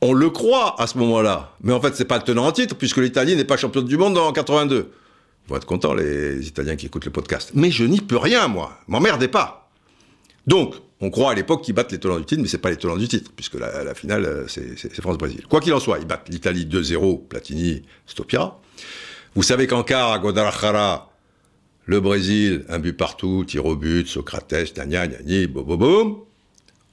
On 0.08 0.14
le 0.14 0.30
croit 0.30 0.80
à 0.80 0.86
ce 0.86 1.00
moment-là, 1.00 1.56
mais 1.64 1.74
en 1.74 1.82
fait 1.82 1.96
c'est 1.96 2.06
pas 2.06 2.18
le 2.18 2.24
tenant 2.24 2.46
en 2.46 2.52
titre 2.52 2.76
puisque 2.76 2.98
l'Italie 2.98 3.36
n'est 3.36 3.44
pas 3.44 3.58
championne 3.58 3.86
du 3.86 3.98
monde 3.98 4.16
en 4.20 4.32
82. 4.32 4.92
Ils 5.48 5.50
vont 5.50 5.56
être 5.56 5.66
contents 5.66 5.96
les 5.96 6.48
Italiens 6.48 6.76
qui 6.76 6.86
écoutent 6.86 7.06
le 7.06 7.12
podcast. 7.12 7.54
Mais 7.56 7.72
je 7.72 7.84
n'y 7.86 8.02
peux 8.02 8.18
rien 8.18 8.48
moi, 8.48 8.78
m'emmerdez 8.88 9.28
pas. 9.28 9.72
Donc 10.46 10.76
on 11.02 11.10
croit 11.10 11.32
à 11.32 11.34
l'époque 11.34 11.64
qu'ils 11.64 11.74
battent 11.74 11.92
les 11.92 11.98
tenants 11.98 12.20
du 12.20 12.26
titre, 12.26 12.44
mais 12.44 12.48
c'est 12.48 12.60
pas 12.60 12.70
les 12.70 12.78
tenants 12.78 12.98
du 12.98 13.08
titre, 13.08 13.32
puisque 13.36 13.56
la, 13.56 13.96
finale, 13.96 14.26
euh, 14.26 14.48
c'est 14.48 15.02
France-Brésil. 15.02 15.44
Quoi 15.50 15.60
qu'il 15.60 15.74
en 15.74 15.80
soit, 15.80 15.98
ils 15.98 16.06
battent 16.06 16.30
l'Italie 16.30 16.68
2-0, 16.68 17.28
Platini, 17.28 17.82
Stopira. 18.06 18.62
Vous 19.34 19.44
savez 19.44 19.66
qu'en 19.66 19.84
quart, 19.84 20.14
à 20.14 20.20
Guadalajara, 20.20 21.12
le 21.86 22.00
Brésil, 22.00 22.64
un 22.70 22.80
but 22.80 22.94
partout, 22.94 23.44
tir 23.46 23.66
au 23.66 23.76
but, 23.76 24.08
Socrates, 24.08 24.74
Dania, 24.76 25.08
Niani, 25.08 25.48
boum, 25.48 26.25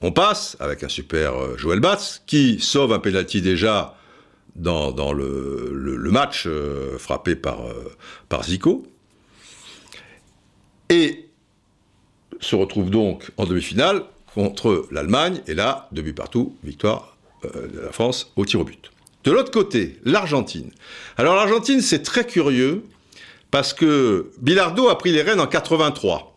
On 0.02 0.12
passe 0.12 0.56
avec 0.60 0.82
un 0.82 0.88
super 0.88 1.34
euh, 1.34 1.56
Joël 1.56 1.80
Batz, 1.80 2.22
qui 2.26 2.58
sauve 2.60 2.92
un 2.92 2.98
penalty 2.98 3.40
déjà 3.40 3.96
dans, 4.56 5.12
le, 5.12 6.10
match 6.10 6.44
euh, 6.46 6.98
frappé 6.98 7.36
par, 7.36 7.60
par 8.28 8.44
Zico. 8.44 8.86
Et 10.90 11.30
se 12.42 12.56
retrouve 12.56 12.90
donc 12.90 13.30
en 13.36 13.46
demi-finale 13.46 14.02
contre 14.34 14.86
l'Allemagne, 14.90 15.40
et 15.46 15.54
là, 15.54 15.88
deux 15.92 16.02
buts 16.02 16.12
partout, 16.12 16.56
victoire 16.64 17.16
euh, 17.44 17.68
de 17.68 17.80
la 17.80 17.92
France 17.92 18.32
au 18.36 18.44
tir 18.44 18.60
au 18.60 18.64
but. 18.64 18.90
De 19.24 19.30
l'autre 19.30 19.50
côté, 19.50 19.98
l'Argentine. 20.04 20.70
Alors 21.16 21.36
l'Argentine, 21.36 21.80
c'est 21.80 22.02
très 22.02 22.26
curieux, 22.26 22.84
parce 23.50 23.72
que 23.72 24.32
Bilardo 24.40 24.88
a 24.88 24.98
pris 24.98 25.12
les 25.12 25.22
rênes 25.22 25.40
en 25.40 25.46
83 25.46 26.31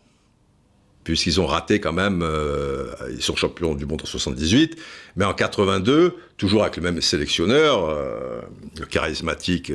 puisqu'ils 1.06 1.40
ont 1.40 1.46
raté 1.46 1.80
quand 1.80 1.94
même, 1.94 2.22
euh, 2.22 2.88
ils 3.12 3.22
sont 3.22 3.36
champions 3.36 3.76
du 3.76 3.86
monde 3.86 4.02
en 4.04 4.06
78, 4.06 4.76
mais 5.16 5.24
en 5.24 5.34
82, 5.34 6.16
toujours 6.36 6.64
avec 6.64 6.76
le 6.76 6.82
même 6.82 7.00
sélectionneur, 7.00 7.88
euh, 7.88 8.42
le 8.78 8.86
charismatique 8.86 9.72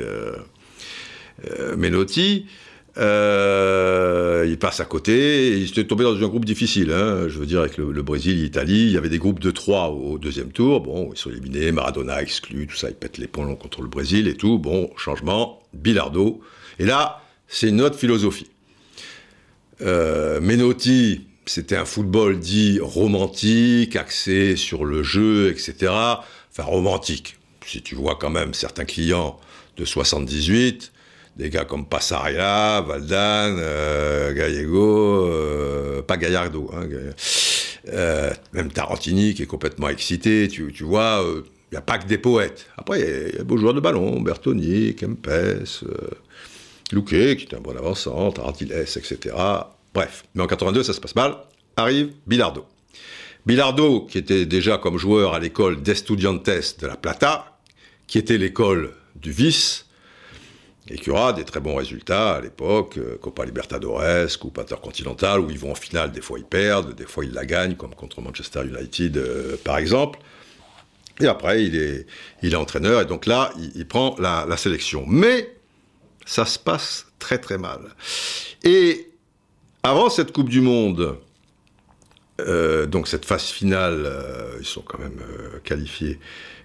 Menotti, 1.75 2.45
euh, 2.97 4.45
il 4.47 4.59
passe 4.59 4.81
à 4.81 4.85
côté, 4.85 5.57
il 5.57 5.67
s'était 5.67 5.85
tombé 5.85 6.03
dans 6.03 6.15
un 6.15 6.27
groupe 6.27 6.43
difficile, 6.43 6.91
hein. 6.91 7.29
je 7.29 7.39
veux 7.39 7.45
dire, 7.45 7.61
avec 7.61 7.77
le, 7.77 8.03
Brésil, 8.03 8.43
l'Italie, 8.43 8.83
il 8.83 8.91
y 8.91 8.97
avait 8.97 9.09
des 9.09 9.17
groupes 9.17 9.39
de 9.39 9.51
trois 9.51 9.89
au, 9.89 10.17
deuxième 10.17 10.51
tour, 10.51 10.81
bon, 10.81 11.11
ils 11.13 11.17
sont 11.17 11.29
éliminés, 11.29 11.71
Maradona 11.71 12.21
exclu, 12.21 12.67
tout 12.67 12.75
ça, 12.75 12.89
ils 12.89 12.95
pètent 12.95 13.17
les 13.17 13.27
plombs 13.27 13.55
contre 13.55 13.81
le 13.81 13.87
Brésil 13.87 14.27
et 14.27 14.35
tout, 14.35 14.59
bon, 14.59 14.91
changement, 14.97 15.63
Bilardo, 15.73 16.41
et 16.77 16.85
là, 16.85 17.23
c'est 17.47 17.69
une 17.69 17.81
autre 17.81 17.97
philosophie. 17.97 18.47
Euh, 19.81 20.39
Menotti, 20.41 21.27
c'était 21.45 21.75
un 21.75 21.85
football 21.85 22.39
dit 22.39 22.79
romantique, 22.81 23.95
axé 23.95 24.55
sur 24.55 24.85
le 24.85 25.03
jeu, 25.03 25.49
etc. 25.49 25.91
Enfin, 26.51 26.63
romantique. 26.63 27.37
Si 27.65 27.81
tu 27.81 27.95
vois 27.95 28.15
quand 28.15 28.29
même 28.29 28.53
certains 28.53 28.85
clients 28.85 29.39
de 29.77 29.85
78, 29.85 30.91
des 31.37 31.49
gars 31.49 31.65
comme 31.65 31.85
Passaria, 31.85 32.81
Valdan, 32.81 33.57
euh, 33.57 34.33
Gallego, 34.33 35.25
euh, 35.27 36.01
pas 36.01 36.17
Gallardo, 36.17 36.69
hein, 36.73 36.87
euh, 37.89 38.31
même 38.53 38.71
Tarantini 38.71 39.33
qui 39.33 39.43
est 39.43 39.47
complètement 39.47 39.89
excité, 39.89 40.47
tu, 40.47 40.71
vois, 40.83 41.23
il 41.25 41.73
n'y 41.73 41.77
a 41.77 41.81
pas 41.81 41.97
que 41.97 42.07
des 42.07 42.17
poètes. 42.17 42.67
Après, 42.77 42.99
il 42.99 43.05
y, 43.05 43.35
a 43.35 43.37
des 43.39 43.43
beaux 43.43 43.57
joueurs 43.57 43.73
de 43.73 43.79
ballon, 43.79 44.19
Bertoni, 44.21 44.95
Kempes, 44.95 45.29
Luque, 46.91 47.09
qui 47.09 47.15
est 47.15 47.53
un 47.53 47.59
bon 47.59 47.77
avançant, 47.77 48.31
Tarantiles, 48.31 48.71
etc. 48.71 49.17
Bref, 49.93 50.23
mais 50.35 50.43
en 50.43 50.47
82, 50.47 50.83
ça 50.83 50.93
se 50.93 51.01
passe 51.01 51.15
mal. 51.15 51.37
Arrive 51.75 52.11
Bilardo. 52.27 52.65
Bilardo, 53.45 54.01
qui 54.01 54.17
était 54.17 54.45
déjà 54.45 54.77
comme 54.77 54.97
joueur 54.97 55.33
à 55.33 55.39
l'école 55.39 55.81
d'Estudiantes 55.81 56.45
de 56.45 56.87
la 56.87 56.95
Plata, 56.95 57.57
qui 58.07 58.17
était 58.17 58.37
l'école 58.37 58.93
du 59.15 59.31
vice, 59.31 59.85
et 60.89 60.97
qui 60.97 61.09
aura 61.09 61.31
des 61.33 61.43
très 61.43 61.59
bons 61.59 61.75
résultats 61.75 62.33
à 62.33 62.41
l'époque, 62.41 62.97
euh, 62.97 63.17
Copa 63.21 63.45
Libertadores, 63.45 64.37
Coupe 64.39 64.59
Intercontinentale, 64.59 65.39
où 65.39 65.49
ils 65.49 65.59
vont 65.59 65.71
en 65.71 65.75
finale, 65.75 66.11
des 66.11 66.21
fois 66.21 66.39
ils 66.39 66.45
perdent, 66.45 66.95
des 66.95 67.05
fois 67.05 67.23
ils 67.23 67.31
la 67.31 67.45
gagnent, 67.45 67.75
comme 67.75 67.95
contre 67.95 68.21
Manchester 68.21 68.61
United 68.65 69.17
euh, 69.17 69.57
par 69.63 69.77
exemple. 69.77 70.19
Et 71.19 71.27
après, 71.27 71.63
il 71.63 71.75
est 71.75 72.55
entraîneur, 72.55 73.01
et 73.01 73.05
donc 73.05 73.27
là, 73.27 73.53
il, 73.75 73.87
prend 73.87 74.15
la, 74.17 74.57
sélection. 74.57 75.05
Mais 75.07 75.53
ça 76.31 76.45
se 76.45 76.57
passe 76.57 77.07
très 77.19 77.39
très 77.39 77.57
mal. 77.57 77.93
Et 78.63 79.09
avant 79.83 80.09
cette 80.09 80.31
Coupe 80.31 80.47
du 80.47 80.61
Monde, 80.61 81.17
euh, 82.39 82.85
donc 82.85 83.09
cette 83.09 83.25
phase 83.25 83.47
finale, 83.47 84.03
euh, 84.05 84.57
ils 84.61 84.65
sont 84.65 84.81
quand 84.81 84.97
même 84.97 85.19
euh, 85.19 85.59
qualifiés 85.65 86.19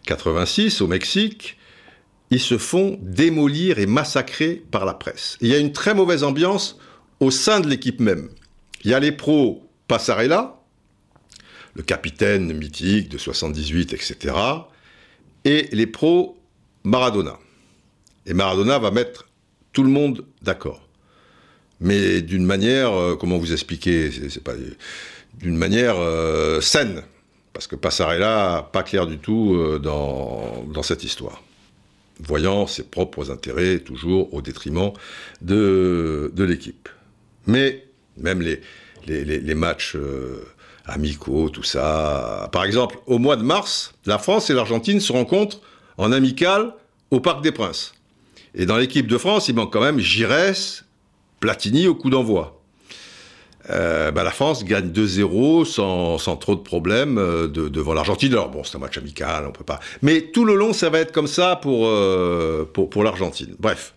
86 0.05 0.83
au 0.83 0.87
Mexique, 0.87 1.59
ils 2.31 2.41
se 2.41 2.59
font 2.59 2.97
démolir 3.03 3.81
et 3.81 3.87
massacrer 3.87 4.63
par 4.71 4.85
la 4.85 4.95
presse. 4.95 5.37
il 5.41 5.49
y 5.49 5.55
a 5.55 5.59
une 5.59 5.73
très 5.73 5.95
mauvaise 5.95 6.23
ambiance 6.23 6.79
au 7.19 7.33
sein 7.33 7.59
de 7.59 7.69
l'équipe 7.69 7.99
même. 7.99 8.31
Il 8.85 8.93
y 8.93 8.95
a 8.95 9.01
les 9.01 9.11
pros 9.11 9.69
Passarella, 9.89 10.61
le 11.75 11.83
capitaine 11.83 12.53
mythique 12.53 13.09
de 13.09 13.19
78, 13.19 13.95
etc., 13.95 14.35
et 15.45 15.69
les 15.73 15.89
pros 15.89 16.39
Maradona. 16.85 17.41
Et 18.27 18.35
Maradona 18.35 18.79
va 18.79 18.93
mettre 18.93 19.27
tout 19.77 19.83
le 19.83 19.91
monde 19.91 20.25
d'accord. 20.41 20.81
Mais 21.81 22.23
d'une 22.23 22.47
manière, 22.47 22.91
comment 23.21 23.37
vous 23.37 23.53
expliquer 23.53 24.11
C'est 24.11 24.43
pas 24.43 24.55
d'une 25.39 25.57
manière 25.57 25.97
euh, 25.99 26.61
saine. 26.61 27.03
Parce 27.53 27.67
que 27.67 27.77
Passarella, 27.77 28.69
pas 28.73 28.83
clair 28.83 29.07
du 29.07 29.19
tout 29.19 29.55
euh, 29.55 29.79
dans, 29.79 30.83
cette 30.83 31.05
histoire. 31.05 31.43
Voyant 32.21 32.67
ses 32.67 32.83
propres 32.83 33.31
intérêts 33.31 33.79
toujours 33.79 34.33
au 34.35 34.43
détriment 34.43 34.93
de, 35.41 36.33
l'équipe. 36.39 36.89
Mais 37.47 37.85
même 38.17 38.41
les, 38.41 38.61
les, 39.07 39.55
matchs 39.55 39.97
euh, 39.97 40.47
amicaux, 40.87 41.51
tout 41.51 41.63
ça. 41.63 42.49
Par 42.53 42.65
exemple, 42.65 42.99
au 43.07 43.19
mois 43.19 43.37
de 43.37 43.43
mars, 43.43 43.95
la 44.07 44.19
France 44.19 44.51
et 44.51 44.55
l'Argentine 44.55 45.01
se 45.01 45.13
rencontrent 45.13 45.61
en 45.99 46.13
amical 46.13 46.75
au 47.11 47.21
Parc 47.21 47.43
des 47.43 47.53
Princes. 47.53 47.95
Et 48.57 48.65
dans 48.67 48.79
l'équipe 48.79 49.07
de 49.07 49.19
France, 49.19 49.49
il 49.49 49.55
manque 49.55 49.73
quand 49.73 49.83
même 49.83 49.99
Giresse, 49.99 50.85
Platini 51.41 51.87
au 51.87 51.95
coup 51.95 52.09
d'envoi. 52.09 52.63
Euh, 53.69 54.11
bah, 54.11 54.23
la 54.23 54.31
France 54.31 54.65
gagne 54.65 54.91
2-0 54.91 55.65
sans, 55.65 56.19
sans, 56.19 56.37
trop 56.37 56.55
de 56.55 56.61
problèmes 56.61 57.19
euh, 57.19 57.49
de, 57.49 57.69
devant 57.69 57.95
l'Argentine. 57.95 58.33
Alors 58.33 58.49
bon, 58.49 58.65
c'est 58.65 58.77
un 58.77 58.81
match 58.81 58.97
amical, 58.97 59.45
on 59.47 59.53
peut 59.53 59.65
pas. 59.65 59.81
Mais 60.03 60.23
tout 60.23 60.45
le 60.45 60.55
long, 60.55 60.73
ça 60.73 60.89
va 60.89 61.01
être 61.01 61.13
comme 61.13 61.27
ça 61.27 61.57
pour, 61.57 61.87
euh, 61.87 62.65
pour 62.65 63.03
l'Argentine. 63.03 63.55
Bref. 63.59 63.95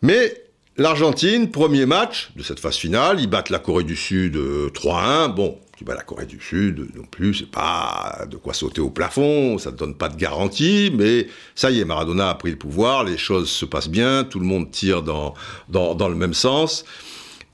Mais 0.00 0.32
l'Argentine, 0.76 1.50
premier 1.50 1.86
match 1.86 2.30
de 2.36 2.42
cette 2.42 2.60
phase 2.60 2.76
finale, 2.76 3.20
ils 3.20 3.28
battent 3.28 3.50
la 3.50 3.58
Corée 3.58 3.84
du 3.84 3.96
Sud 3.96 4.36
3-1. 4.36 5.34
Bon, 5.34 5.58
la 5.84 6.02
Corée 6.02 6.26
du 6.26 6.40
Sud 6.40 6.88
non 6.94 7.04
plus, 7.04 7.34
c'est 7.34 7.50
pas 7.50 8.26
de 8.30 8.36
quoi 8.36 8.54
sauter 8.54 8.80
au 8.80 8.90
plafond, 8.90 9.58
ça 9.58 9.70
ne 9.70 9.76
donne 9.76 9.94
pas 9.94 10.08
de 10.08 10.16
garantie, 10.16 10.90
mais 10.94 11.28
ça 11.54 11.70
y 11.70 11.80
est, 11.80 11.84
Maradona 11.84 12.30
a 12.30 12.34
pris 12.34 12.50
le 12.50 12.56
pouvoir, 12.56 13.04
les 13.04 13.18
choses 13.18 13.50
se 13.50 13.64
passent 13.64 13.88
bien, 13.88 14.24
tout 14.24 14.40
le 14.40 14.46
monde 14.46 14.70
tire 14.70 15.02
dans, 15.02 15.34
le 15.68 16.14
même 16.14 16.34
sens. 16.34 16.84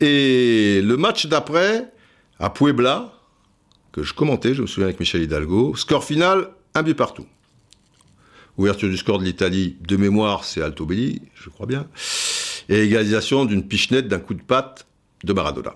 Et 0.01 0.81
le 0.83 0.97
match 0.97 1.27
d'après, 1.27 1.93
à 2.39 2.51
Puebla, 2.51 3.13
que 3.93 4.03
je 4.03 4.15
commentais, 4.15 4.55
je 4.55 4.63
me 4.63 4.67
souviens 4.67 4.87
avec 4.87 5.01
Michel 5.01 5.23
Hidalgo, 5.23 5.75
score 5.77 6.05
final, 6.05 6.51
un 6.75 6.83
but 6.83 6.95
partout. 6.95 7.27
Ouverture 8.57 8.89
du 8.89 8.97
score 8.97 9.19
de 9.19 9.25
l'Italie, 9.25 9.77
de 9.81 9.97
mémoire, 9.97 10.45
c'est 10.45 10.63
Altobelli, 10.63 11.23
je 11.35 11.49
crois 11.51 11.67
bien. 11.67 11.87
Et 12.69 12.83
égalisation 12.83 13.45
d'une 13.45 13.67
pichenette 13.67 14.09
d'un 14.09 14.19
coup 14.19 14.35
de 14.35 14.43
patte 14.43 14.87
de 15.25 15.33
Maradona. 15.33 15.75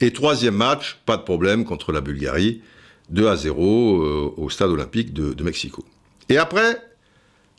Et 0.00 0.12
troisième 0.12 0.54
match, 0.54 0.98
pas 1.06 1.16
de 1.16 1.22
problème 1.22 1.64
contre 1.64 1.92
la 1.92 2.00
Bulgarie, 2.00 2.62
2 3.10 3.28
à 3.28 3.36
0 3.36 4.02
euh, 4.02 4.34
au 4.36 4.50
stade 4.50 4.70
olympique 4.70 5.12
de, 5.12 5.42
Mexico. 5.42 5.84
Et 6.28 6.38
après, 6.38 6.80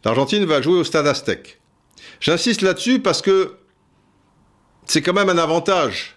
l'Argentine 0.06 0.46
va 0.46 0.62
jouer 0.62 0.80
au 0.80 0.84
stade 0.84 1.08
Aztec. 1.08 1.60
J'insiste 2.20 2.62
là-dessus 2.62 3.00
parce 3.00 3.22
que 3.22 3.56
c'est 4.86 5.02
quand 5.02 5.14
même 5.14 5.30
un 5.30 5.38
avantage. 5.38 6.16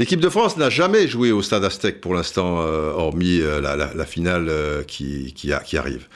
L'équipe 0.00 0.20
de 0.20 0.28
France 0.28 0.56
n'a 0.56 0.70
jamais 0.70 1.06
joué 1.06 1.30
au 1.30 1.42
Stade 1.42 1.62
Aztec 1.62 2.00
pour 2.00 2.14
l'instant, 2.14 2.62
euh, 2.62 2.90
hormis 2.90 3.40
euh, 3.40 3.60
la, 3.60 4.06
finale 4.06 4.48
euh, 4.48 4.82
qui, 4.82 5.52
arrive. 5.52 6.08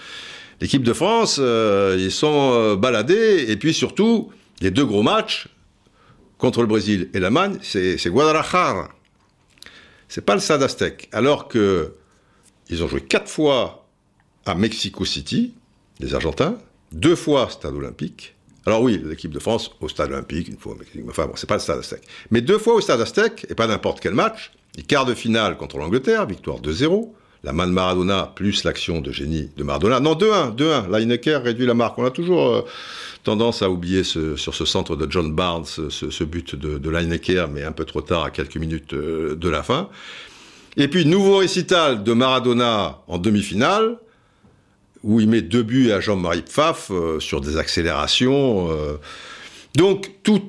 L'équipe 0.61 0.82
de 0.82 0.92
France, 0.95 1.38
ils 1.38 2.11
sont 2.11 2.76
baladés, 2.76 3.45
et 3.51 3.57
puis 3.57 3.74
surtout, 3.74 4.32
les 4.62 4.70
deux 4.70 4.86
gros 4.86 5.03
matchs 5.03 5.49
contre 6.38 6.62
le 6.62 6.66
Brésil 6.66 7.11
et 7.12 7.20
l'Allemagne, 7.20 7.59
c'est 7.61 8.09
Guadalajara. 8.09 8.88
C'est 10.14 10.24
pas 10.24 10.34
le 10.34 10.40
Stade 10.40 10.62
Aztec. 10.62 11.08
Alors 11.10 11.48
que 11.48 11.92
ils 12.68 12.84
ont 12.84 12.86
joué 12.86 13.00
quatre 13.00 13.28
fois 13.28 13.88
à 14.46 14.54
Mexico 14.54 15.04
City, 15.04 15.54
les 15.98 16.14
Argentins, 16.14 16.56
deux 16.92 17.16
fois 17.16 17.50
Stade 17.50 17.74
Olympique, 17.74 18.36
alors 18.64 18.80
oui, 18.80 19.02
l'équipe 19.04 19.32
de 19.32 19.40
France 19.40 19.72
au 19.80 19.88
stade 19.88 20.12
olympique, 20.12 20.46
une 20.46 20.56
fois, 20.56 20.76
enfin 21.08 21.26
bon, 21.26 21.32
c'est 21.34 21.48
pas 21.48 21.56
le 21.56 21.60
stade 21.60 21.80
Aztec. 21.80 22.02
Mais 22.30 22.42
deux 22.42 22.58
fois 22.58 22.74
au 22.74 22.80
stade 22.80 23.00
Aztec, 23.00 23.44
et 23.50 23.56
pas 23.56 23.66
n'importe 23.66 23.98
quel 23.98 24.14
match, 24.14 24.52
les 24.76 24.84
quarts 24.84 25.04
de 25.04 25.14
finale 25.14 25.56
contre 25.56 25.78
l'Angleterre, 25.78 26.26
victoire 26.26 26.60
2-0, 26.60 27.10
la 27.45 27.53
main 27.53 27.66
de 27.66 27.72
Maradona 27.72 28.32
plus 28.34 28.64
l'action 28.64 29.01
de 29.01 29.12
génie 29.12 29.51
de 29.57 29.62
Maradona. 29.62 30.01
Non, 30.01 30.14
2-1, 30.14 30.57
2-1. 30.57 30.90
Lineker 30.90 31.42
réduit 31.42 31.66
la 31.66 31.74
marque. 31.74 31.99
On 31.99 32.07
a 32.07 32.11
toujours 32.11 32.49
euh, 32.49 32.62
tendance 33.22 33.62
à 33.62 33.68
oublier 33.70 34.03
sur 34.03 34.55
ce 34.55 34.64
centre 34.64 34.97
de 34.97 35.11
John 35.11 35.32
Barnes, 35.32 35.66
ce, 35.66 36.24
but 36.24 36.55
de, 36.55 36.78
de, 36.78 36.90
Lineker, 36.90 37.49
mais 37.49 37.62
un 37.62 37.72
peu 37.72 37.84
trop 37.84 38.01
tard, 38.01 38.24
à 38.24 38.30
quelques 38.30 38.57
minutes 38.57 38.95
euh, 38.95 39.36
de 39.36 39.49
la 39.49 39.62
fin. 39.62 39.88
Et 40.76 40.88
puis, 40.88 41.05
nouveau 41.05 41.38
récital 41.38 42.03
de 42.03 42.12
Maradona 42.14 43.03
en 43.07 43.18
demi-finale, 43.18 43.99
où 45.03 45.20
il 45.20 45.28
met 45.28 45.42
deux 45.42 45.62
buts 45.62 45.92
à 45.92 46.01
Jean-Marie 46.01 46.42
Pfaff 46.42 46.90
euh, 46.90 47.20
sur 47.20 47.42
des 47.42 47.59
accélérations. 47.59 48.70
Donc 49.76 50.12
tout 50.22 50.40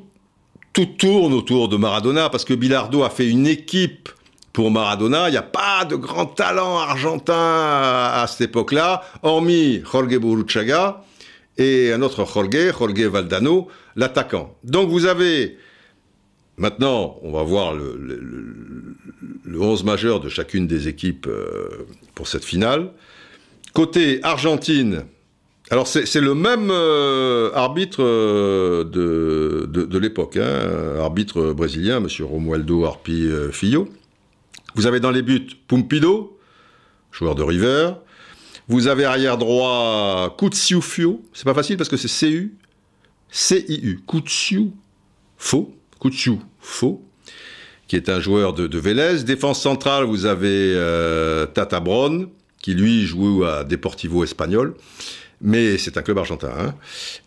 tourne 0.98 1.34
autour 1.34 1.68
de 1.68 1.78
Maradona, 1.78 2.30
parce 2.30 2.46
que 2.46 2.54
Bilardo 2.54 3.04
a 3.04 3.10
fait 3.10 3.30
une 3.30 3.48
équipe 3.48 4.10
pour 4.56 4.72
Maradona. 4.72 5.28
Il 5.28 5.32
n'y 5.34 5.38
a 5.38 5.43
pas 5.43 5.84
de 5.84 5.97
grand 5.97 6.26
talent 6.26 6.80
argentin 6.80 7.34
à, 7.36 8.26
cette 8.28 8.49
époque-là, 8.49 9.03
hormis 9.22 9.84
Jorge 9.84 10.18
Burruchaga 10.18 11.03
et 11.58 11.91
un 11.91 12.01
autre 12.01 12.26
Jorge, 12.26 12.72
Jorge 12.72 13.01
Valdano, 13.01 13.68
l'attaquant. 13.95 14.56
Donc 14.64 14.89
vous 14.89 15.06
avez... 15.06 15.58
Maintenant, 16.58 17.18
on 17.22 17.34
va 17.34 17.43
voir 17.43 17.74
le, 17.74 17.97
le, 19.43 19.60
11 19.60 19.84
majeur 19.84 20.22
de 20.22 20.30
chacune 20.30 20.68
des 20.68 20.88
équipes 20.88 21.28
euh, 21.28 21.86
pour 22.14 22.30
cette 22.30 22.45
finale. 22.45 22.91
Côté 23.74 24.22
Argentine, 24.24 25.03
alors 25.70 25.86
c'est 25.86 26.22
le 26.22 26.34
même 26.34 26.70
euh, 26.72 27.51
arbitre 27.53 28.01
euh, 28.01 28.86
de, 28.86 29.97
l'époque, 29.97 30.38
hein, 30.38 30.97
arbitre 31.01 31.51
brésilien, 31.51 31.97
M. 31.97 32.08
Romualdo 32.22 32.86
Arpi 32.86 33.28
Filho. 33.51 33.89
Vous 34.76 34.88
avez 34.88 35.00
dans 35.00 35.12
les 35.12 35.22
buts 35.22 35.48
Pumpido, 35.68 36.38
joueur 37.12 37.36
de 37.36 37.44
River. 37.44 37.94
Vous 38.68 38.88
avez 38.88 39.06
arrière 39.06 39.38
droit 39.38 40.36
Kutsiu 40.38 40.82
Fio. 40.82 41.22
C'est 41.34 41.46
pas 41.46 41.54
facile 41.54 41.78
parce 41.78 41.90
que 41.90 41.98
c'est 41.98 42.08
C-U, 42.08 42.56
C-I-U, 43.30 44.02
Kutsiu 44.08 44.72
Faux, 45.38 45.74
Kutsiu 46.00 46.40
Faux, 46.60 47.04
qui 47.88 47.96
est 47.96 48.10
un 48.10 48.20
joueur 48.20 48.54
de, 48.54 48.78
Vélez. 48.78 49.24
Défense 49.24 49.62
centrale, 49.62 50.04
vous 50.04 50.26
avez 50.26 50.74
Tata 51.54 51.80
Brown 51.80 52.28
qui 52.66 52.74
lui 52.74 53.06
joue 53.06 53.44
à 53.44 53.64
Deportivo 53.64 54.24
Espagnol. 54.24 54.74
Mais 55.46 55.78
c'est 55.78 55.96
un 55.98 56.02
club 56.02 56.18
argentin. 56.18 56.50
Hein. 56.58 56.74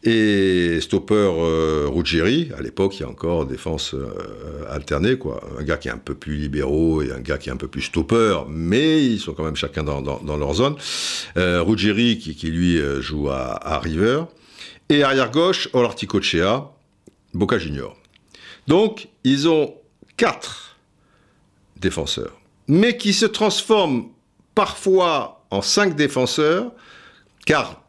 Et 0.02 0.80
stopper 0.80 1.14
euh, 1.14 1.88
Ruggieri, 1.88 2.50
à 2.58 2.60
l'époque, 2.60 2.96
il 2.98 3.02
y 3.02 3.04
a 3.04 3.08
encore 3.08 3.46
défense 3.46 3.94
euh, 3.94 4.64
alternée, 4.68 5.16
quoi. 5.16 5.40
Un 5.56 5.62
gars 5.62 5.76
qui 5.76 5.86
est 5.86 5.92
un 5.92 5.98
peu 5.98 6.16
plus 6.16 6.34
libéraux 6.34 7.00
et 7.00 7.12
un 7.12 7.20
gars 7.20 7.38
qui 7.38 7.48
est 7.48 7.52
un 7.52 7.56
peu 7.56 7.68
plus 7.68 7.82
stopper, 7.82 8.40
mais 8.48 9.04
ils 9.04 9.20
sont 9.20 9.34
quand 9.34 9.44
même 9.44 9.54
chacun 9.54 9.84
dans, 9.84 10.02
dans, 10.02 10.36
leur 10.36 10.52
zone. 10.52 10.74
Euh, 11.36 11.62
Ruggieri, 11.62 12.18
qui, 12.18 12.50
lui 12.50 12.80
joue 12.98 13.28
à, 13.30 13.78
River. 13.78 14.24
Et 14.88 15.04
arrière 15.04 15.30
gauche, 15.30 15.68
Olarticochea, 15.72 16.72
Boca 17.34 17.58
Junior. 17.58 17.96
Donc, 18.66 19.06
ils 19.22 19.48
ont 19.48 19.76
quatre 20.16 20.76
défenseurs, 21.76 22.40
mais 22.66 22.96
qui 22.96 23.12
se 23.12 23.26
transforment 23.26 24.08
parfois 24.56 25.46
en 25.52 25.62
cinq 25.62 25.94
défenseurs, 25.94 26.72
car 27.46 27.84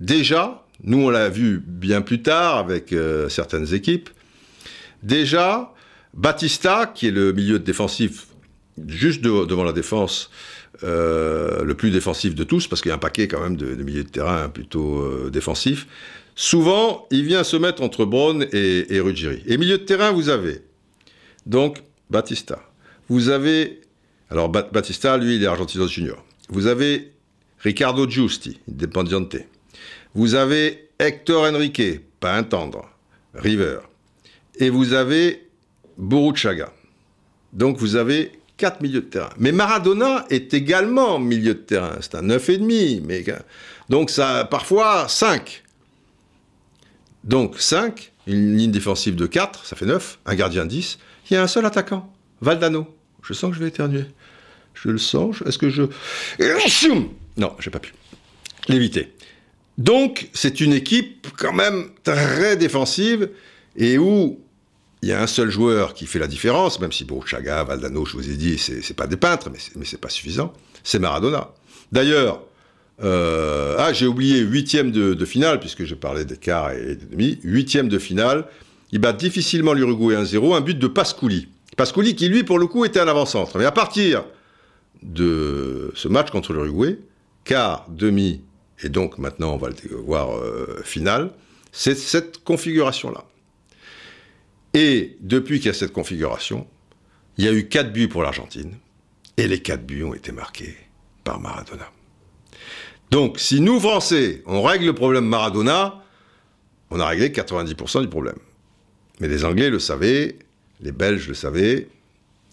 déjà, 0.00 0.66
nous 0.82 0.98
on 0.98 1.10
l'a 1.10 1.28
vu 1.28 1.62
bien 1.64 2.02
plus 2.02 2.22
tard 2.22 2.58
avec 2.58 2.92
euh, 2.92 3.28
certaines 3.28 3.74
équipes, 3.74 4.10
déjà, 5.02 5.72
Batista, 6.14 6.90
qui 6.94 7.08
est 7.08 7.10
le 7.10 7.32
milieu 7.32 7.58
défensif 7.58 8.26
juste 8.88 9.20
devant 9.20 9.64
la 9.64 9.72
défense, 9.72 10.30
euh, 10.82 11.62
le 11.62 11.74
plus 11.74 11.90
défensif 11.90 12.34
de 12.34 12.44
tous, 12.44 12.66
parce 12.66 12.82
qu'il 12.82 12.88
y 12.88 12.92
a 12.92 12.96
un 12.96 12.98
paquet 12.98 13.28
quand 13.28 13.40
même 13.40 13.56
de, 13.56 13.74
milieux 13.76 14.04
de 14.04 14.08
terrain 14.08 14.48
plutôt 14.48 15.00
euh, 15.00 15.30
défensifs, 15.30 15.86
souvent 16.34 17.06
il 17.10 17.24
vient 17.24 17.44
se 17.44 17.56
mettre 17.56 17.82
entre 17.82 18.04
Braun 18.04 18.46
et, 18.52 19.00
Ruggieri. 19.00 19.42
Et 19.46 19.56
milieu 19.56 19.78
de 19.78 19.84
terrain, 19.84 20.10
vous 20.10 20.28
avez 20.28 20.62
donc 21.46 21.82
Batista. 22.10 22.60
Vous 23.08 23.28
avez 23.28 23.80
alors 24.30 24.48
Batista, 24.48 25.16
lui, 25.16 25.36
il 25.36 25.44
est 25.44 25.46
Argentinos 25.46 25.88
Junior. 25.88 26.24
Vous 26.48 26.66
avez 26.66 27.12
Ricardo 27.60 28.08
Giusti, 28.08 28.58
Independiente. 28.68 29.36
Vous 30.14 30.34
avez 30.34 30.88
Hector 30.98 31.44
Enrique, 31.44 32.00
pas 32.20 32.34
un 32.34 32.44
tendre, 32.44 32.88
River. 33.34 33.78
Et 34.56 34.70
vous 34.70 34.92
avez 34.92 35.48
Buruchaga. 35.98 36.72
Donc 37.52 37.78
vous 37.78 37.96
avez 37.96 38.32
quatre 38.56 38.80
milieux 38.80 39.00
de 39.00 39.06
terrain. 39.06 39.30
Mais 39.38 39.52
Maradona 39.52 40.26
est 40.30 40.54
également 40.54 41.18
milieu 41.18 41.54
de 41.54 41.60
terrain. 41.60 41.96
C'est 42.00 42.14
un 42.14 42.22
9,5. 42.22 43.00
Mais... 43.04 43.24
Donc, 43.88 44.10
ça, 44.10 44.46
parfois, 44.50 45.08
5. 45.08 45.62
Donc, 47.24 47.58
5, 47.58 48.12
une 48.26 48.56
ligne 48.56 48.70
défensive 48.70 49.16
de 49.16 49.26
4, 49.26 49.66
ça 49.66 49.76
fait 49.76 49.86
9, 49.86 50.18
un 50.26 50.34
gardien 50.34 50.66
10. 50.66 50.98
Il 51.30 51.34
y 51.34 51.36
a 51.36 51.42
un 51.42 51.46
seul 51.46 51.64
attaquant, 51.66 52.12
Valdano. 52.40 52.94
Je 53.22 53.32
sens 53.32 53.50
que 53.50 53.56
je 53.56 53.62
vais 53.62 53.68
éternuer. 53.68 54.04
Je 54.74 54.90
le 54.90 54.98
sens. 54.98 55.42
Est-ce 55.46 55.58
que 55.58 55.70
je. 55.70 55.84
Non, 57.36 57.56
j'ai 57.58 57.70
pas 57.70 57.78
pu. 57.78 57.94
L'éviter. 58.68 59.14
Donc, 59.78 60.28
c'est 60.32 60.60
une 60.60 60.72
équipe 60.72 61.28
quand 61.36 61.52
même 61.52 61.88
très 62.02 62.56
défensive 62.56 63.30
et 63.76 63.98
où 63.98 64.38
il 65.02 65.08
y 65.08 65.12
a 65.12 65.20
un 65.20 65.26
seul 65.26 65.50
joueur 65.50 65.94
qui 65.94 66.06
fait 66.06 66.18
la 66.18 66.26
différence, 66.26 66.80
même 66.80 66.92
si 66.92 67.04
bon, 67.04 67.20
Chaga, 67.20 67.64
Valdano, 67.64 68.06
je 68.06 68.16
vous 68.16 68.30
ai 68.30 68.36
dit, 68.36 68.56
c'est 68.58 68.96
pas 68.96 69.06
des 69.06 69.16
peintres, 69.16 69.50
mais 69.50 69.84
c'est 69.84 70.00
pas 70.00 70.08
suffisant. 70.08 70.52
C'est 70.82 70.98
Maradona. 70.98 71.50
D'ailleurs, 71.92 72.42
euh, 73.02 73.76
ah, 73.78 73.92
j'ai 73.92 74.06
oublié 74.06 74.40
huitième 74.40 74.92
de, 74.92 75.14
de, 75.14 75.24
finale, 75.24 75.60
puisque 75.60 75.84
je 75.84 75.94
parlais 75.94 76.24
des 76.24 76.36
quarts 76.36 76.72
et 76.72 76.96
des 76.96 77.06
demi. 77.06 77.38
Huitième 77.42 77.88
de 77.88 77.98
finale, 77.98 78.46
il 78.92 79.00
bat 79.00 79.12
difficilement 79.12 79.72
l'Uruguay 79.72 80.14
1-0, 80.14 80.56
un 80.56 80.60
but 80.60 80.78
de 80.78 80.86
Pascouli. 80.86 81.48
Pascouli 81.76 82.14
qui, 82.14 82.28
lui, 82.28 82.44
pour 82.44 82.58
le 82.58 82.66
coup, 82.66 82.84
était 82.84 83.00
un 83.00 83.08
avant-centre. 83.08 83.58
Mais 83.58 83.64
à 83.64 83.72
partir 83.72 84.24
de 85.02 85.92
ce 85.94 86.08
match 86.08 86.30
contre 86.30 86.52
l'Uruguay, 86.52 86.98
quart, 87.44 87.86
demi, 87.90 88.40
et 88.82 88.88
donc 88.88 89.18
maintenant 89.18 89.52
on 89.54 89.56
va 89.56 89.68
le 89.68 89.96
voir 89.96 90.36
euh, 90.36 90.82
finale, 90.84 91.32
c'est 91.72 91.96
cette 91.96 92.44
configuration-là. 92.44 93.24
Et 94.74 95.16
depuis 95.20 95.58
qu'il 95.58 95.66
y 95.66 95.70
a 95.70 95.74
cette 95.74 95.92
configuration, 95.92 96.66
il 97.36 97.44
y 97.44 97.48
a 97.48 97.52
eu 97.52 97.68
quatre 97.68 97.92
buts 97.92 98.08
pour 98.08 98.22
l'Argentine, 98.22 98.76
et 99.36 99.48
les 99.48 99.60
quatre 99.60 99.84
buts 99.84 100.04
ont 100.04 100.14
été 100.14 100.32
marqués 100.32 100.76
par 101.22 101.40
Maradona. 101.40 101.90
Donc, 103.10 103.38
si 103.38 103.60
nous, 103.60 103.78
Français, 103.80 104.42
on 104.46 104.62
règle 104.62 104.86
le 104.86 104.92
problème 104.92 105.26
Maradona, 105.26 106.02
on 106.90 107.00
a 107.00 107.06
réglé 107.06 107.30
90% 107.30 108.02
du 108.02 108.08
problème. 108.08 108.38
Mais 109.20 109.28
les 109.28 109.44
Anglais 109.44 109.70
le 109.70 109.78
savaient, 109.78 110.36
les 110.80 110.92
Belges 110.92 111.28
le 111.28 111.34
savaient, 111.34 111.88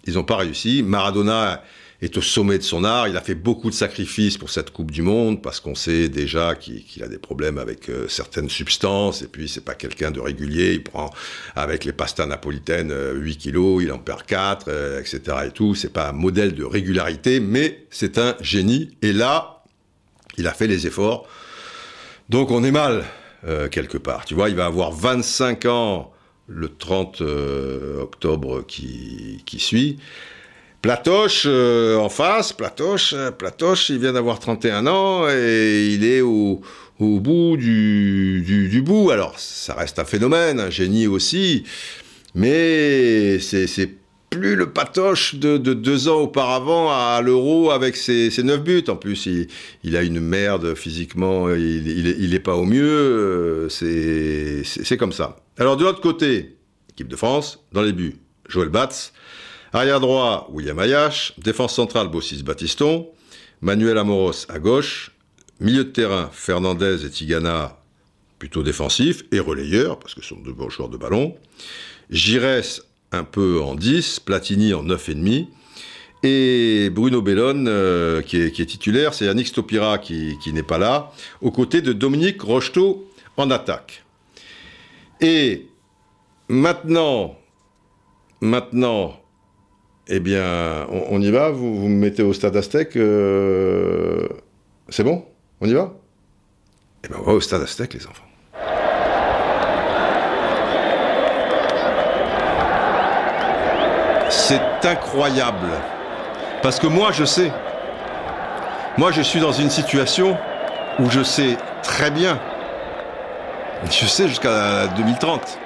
ils 0.06 0.14
n'ont 0.16 0.24
pas 0.24 0.38
réussi. 0.38 0.84
Maradona 0.84 1.64
est 2.02 2.18
au 2.18 2.22
sommet 2.22 2.58
de 2.58 2.64
son 2.64 2.84
art. 2.84 3.08
Il 3.08 3.16
a 3.16 3.22
fait 3.22 3.36
beaucoup 3.36 3.70
de 3.70 3.76
sacrifices 3.76 4.38
pour 4.38 4.50
cette 4.50 4.72
Coupe 4.72 4.92
du 4.92 5.04
Monde 5.04 5.42
parce 5.42 5.60
qu'on 5.60 5.76
sait 5.76 6.10
déjà 6.10 6.56
qu'il 6.56 7.04
a 7.04 7.08
des 7.08 7.20
problèmes 7.20 7.60
avec 7.60 7.90
euh, 7.90 8.08
certaines 8.08 8.50
substances 8.50 9.22
et 9.22 9.28
puis 9.28 9.48
c'est 9.48 9.64
pas 9.64 9.76
quelqu'un 9.76 10.10
de 10.10 10.20
régulier. 10.20 10.74
Il 10.74 10.84
prend 10.84 11.12
avec 11.56 11.86
les 11.86 11.94
pastas 11.94 12.26
napolitaines 12.26 12.92
8 12.92 12.92
euh, 12.92 13.36
kilos, 13.40 13.84
il 13.84 13.92
en 13.92 14.00
perd 14.00 14.24
4, 14.24 15.00
etc. 15.00 15.22
et 15.48 15.52
tout. 15.52 15.76
C'est 15.76 15.94
pas 15.94 16.10
un 16.10 16.14
modèle 16.14 16.56
de 16.56 16.64
régularité, 16.64 17.40
mais 17.40 17.86
c'est 17.92 18.18
un 18.18 18.36
génie. 18.42 18.98
Et 19.04 19.14
là, 19.14 19.64
il 20.38 20.48
a 20.48 20.54
fait 20.54 20.68
les 20.68 20.88
efforts. 20.88 21.28
Donc 22.30 22.50
on 22.50 22.64
est 22.64 22.72
mal 22.72 23.04
euh, 23.48 23.68
quelque 23.70 24.00
part. 24.00 24.26
Tu 24.26 24.34
vois, 24.34 24.50
il 24.50 24.56
va 24.56 24.66
avoir 24.66 24.92
25 24.92 25.66
ans 25.66 26.12
le 26.48 26.68
30 26.68 27.22
octobre 28.02 28.66
qui 28.66 29.60
suit. 29.60 30.00
Platoche 30.82 31.44
euh, 31.46 31.96
en 31.98 32.10
face, 32.10 32.54
Platoche, 32.54 33.14
euh, 33.14 33.30
Platoche, 33.30 33.90
il 33.90 34.00
vient 34.00 34.14
d'avoir 34.14 34.40
31 34.40 34.88
ans 34.88 35.30
et 35.30 35.90
il 35.94 36.04
est 36.04 36.22
au, 36.22 36.62
bout 37.00 37.56
du, 37.56 38.82
bout. 38.84 39.12
Alors, 39.12 39.38
ça 39.38 39.76
reste 39.76 40.00
un 40.00 40.06
phénomène, 40.06 40.60
un 40.60 40.72
génie 40.72 41.06
aussi, 41.06 41.66
mais 42.34 43.38
c'est 43.40 43.90
plus 44.32 44.56
le 44.56 44.72
patoche 44.72 45.36
de, 45.36 45.58
deux 45.58 46.08
ans 46.08 46.22
auparavant 46.22 46.90
à 46.90 47.22
l'euro 47.22 47.70
avec 47.70 47.96
ses, 47.96 48.32
9 48.44 48.64
buts. 48.64 48.84
En 48.88 48.96
plus, 48.96 49.28
il, 49.84 49.96
a 49.96 50.02
une 50.02 50.20
merde 50.20 50.74
physiquement, 50.74 51.54
il 51.54 52.30
n'est 52.32 52.40
pas 52.40 52.56
au 52.56 52.66
mieux, 52.66 53.70
euh, 53.70 53.70
c'est 53.70 54.98
comme 54.98 55.12
ça. 55.12 55.36
Alors, 55.58 55.78
de 55.78 55.84
l'autre 55.84 56.02
côté, 56.02 56.56
équipe 56.90 57.08
de 57.08 57.16
France, 57.16 57.64
dans 57.72 57.84
les 57.84 57.94
buts, 57.94 58.16
Joël 58.50 58.70
Batz, 58.70 59.14
Arrière 59.74 60.02
droit, 60.02 60.50
William 60.52 60.78
Ayash. 60.80 61.34
Défense 61.38 61.76
centrale, 61.76 62.10
Bossis 62.10 62.44
Batiston. 62.44 63.08
Manuel 63.62 63.98
Amoros 63.98 64.46
à 64.50 64.60
gauche. 64.60 65.12
Milieu 65.62 65.86
de 65.86 65.90
terrain, 65.90 66.30
Fernandez 66.34 67.06
et 67.06 67.10
Tigana, 67.10 67.78
plutôt 68.40 68.64
défensifs 68.64 69.24
et 69.32 69.40
relayeurs, 69.40 70.00
parce 70.00 70.16
que 70.16 70.22
ce 70.22 70.30
sont 70.30 70.42
deux 70.42 70.52
bons 70.54 70.70
joueurs 70.70 70.90
de 70.90 70.98
ballon. 70.98 71.38
Gires 72.10 72.64
un 73.12 73.24
peu 73.24 73.62
en 73.62 73.76
10, 73.76 74.22
Platini 74.22 74.74
en 74.74 74.84
9,5. 74.84 75.48
Et 76.24 76.90
Bruno 76.90 77.22
Bellone, 77.22 77.68
euh, 77.68 78.22
qui, 78.22 78.38
est, 78.38 78.66
titulaire, 78.66 79.14
c'est 79.14 79.26
Yannick 79.26 79.48
Stopira 79.48 80.00
qui, 80.00 80.38
qui 80.44 80.52
n'est 80.52 80.64
pas 80.64 80.78
là, 80.78 81.12
aux 81.42 81.52
côtés 81.52 81.82
de 81.82 81.94
Dominique 81.94 82.42
Rocheteau 82.42 83.10
en 83.38 83.50
attaque. 83.52 84.04
Et 85.22 85.68
maintenant, 86.50 87.38
maintenant, 88.42 89.21
eh 90.14 90.20
bien, 90.20 90.88
on, 91.10 91.22
y 91.22 91.32
va 91.32 91.52
vous, 91.52 91.88
me 91.88 91.96
mettez 91.96 92.22
au 92.22 92.34
stade 92.34 92.58
Aztec 92.58 92.98
euh, 92.98 94.28
C'est 94.90 95.06
bon? 95.06 95.24
On 95.62 95.68
y 95.68 95.74
va? 95.74 95.94
Eh 97.06 97.08
bien, 97.08 97.18
on 97.22 97.24
va 97.24 97.32
au 97.32 97.40
stade 97.40 97.62
Aztec, 97.62 97.94
les 97.94 98.06
enfants. 98.06 98.26
C'est 104.30 104.86
incroyable. 104.86 105.70
Parce 106.62 106.78
que 106.78 106.88
moi, 106.88 107.14
je 107.14 107.24
sais. 107.24 107.50
Moi, 108.98 109.14
je 109.14 109.22
suis 109.22 109.40
dans 109.40 109.54
une 109.54 109.70
situation 109.70 110.38
où 111.00 111.10
je 111.10 111.24
sais 111.24 111.56
très 111.84 112.12
bien. 112.12 112.38
Je 113.90 114.06
sais 114.06 114.28
jusqu'à 114.28 114.88
2030 114.88 115.58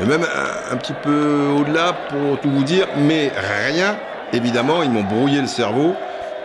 et 0.00 0.04
même 0.04 0.26
un, 0.70 0.76
petit 0.76 0.92
peu 0.92 1.48
au-delà 1.58 1.94
pour 2.08 2.38
tout 2.40 2.50
vous 2.50 2.64
dire, 2.64 2.86
mais 2.96 3.30
rien, 3.70 3.96
évidemment, 4.32 4.82
ils 4.82 4.90
m'ont 4.90 5.04
brouillé 5.04 5.40
le 5.40 5.46
cerveau. 5.46 5.94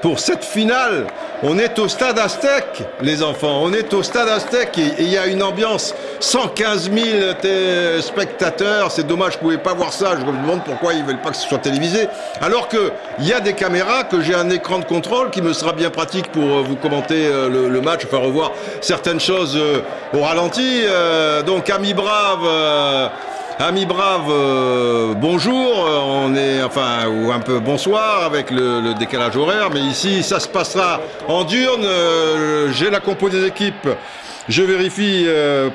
Pour 0.02 0.20
cette 0.20 0.44
finale, 0.44 1.06
on 1.44 1.60
est 1.60 1.78
au 1.78 1.88
stade 1.88 2.18
Aztec, 2.18 2.84
les 3.02 3.22
enfants, 3.22 3.62
on 3.62 3.72
est 3.72 3.94
au 3.94 4.02
stade 4.02 4.30
Aztec 4.30 4.76
et 4.78 4.94
il 5.00 5.10
y 5.10 5.18
a 5.18 5.28
une 5.28 5.44
ambiance, 5.44 5.94
115 6.20 6.90
000 6.92 8.02
spectateurs, 8.02 8.92
c'est 8.92 9.06
dommage, 9.06 9.34
je 9.34 9.38
pouvais 9.38 9.60
pas 9.60 9.76
voir 9.76 9.94
ça, 9.94 10.16
je 10.20 10.26
me 10.26 10.32
demande 10.32 10.64
pourquoi 10.64 10.94
ils 10.94 11.04
veulent 11.04 11.22
pas 11.22 11.30
que 11.30 11.38
ce 11.38 11.48
soit 11.48 11.60
télévisé, 11.60 12.08
alors 12.42 12.68
qu'il 12.68 12.80
y 13.20 13.32
a 13.32 13.40
des 13.40 13.54
caméras, 13.54 14.04
que 14.04 14.22
j'ai 14.22 14.34
un 14.34 14.50
écran 14.50 14.80
de 14.80 14.86
contrôle 14.86 15.30
qui 15.30 15.44
me 15.44 15.54
sera 15.54 15.74
bien 15.74 15.92
pratique 15.92 16.32
pour 16.32 16.44
euh, 16.44 16.64
vous 16.64 16.76
commenter 16.76 17.28
euh, 17.28 17.70
le, 17.70 17.82
match, 17.82 18.02
enfin 18.06 18.18
revoir 18.18 18.54
certaines 18.82 19.20
choses 19.20 19.56
euh, 19.56 19.82
au 20.14 20.22
ralenti, 20.22 20.84
donc 21.46 21.70
Ami 21.70 21.94
Brave 21.94 23.10
Amis 23.62 23.86
braves, 23.86 24.32
euh, 24.32 25.14
bonjour, 25.14 25.86
euh, 25.86 26.00
on 26.00 26.36
est, 26.36 26.64
enfin, 26.64 27.08
ou 27.08 27.32
un 27.32 27.40
peu 27.42 27.60
bonsoir 27.60 28.24
avec 28.24 28.50
le, 28.50 28.96
décalage 28.96 29.38
horaire, 29.38 29.70
mais 29.72 29.82
ici, 29.82 30.24
ça 30.24 30.40
se 30.40 30.48
passera 30.48 31.00
en 31.28 31.44
diurne. 31.44 31.86
Euh, 31.86 32.72
j'ai 32.72 32.90
la 32.90 33.00
compo 33.00 33.30
des 33.30 33.46
équipes. 33.46 33.88
Je 34.50 34.64
vérifie 34.64 35.28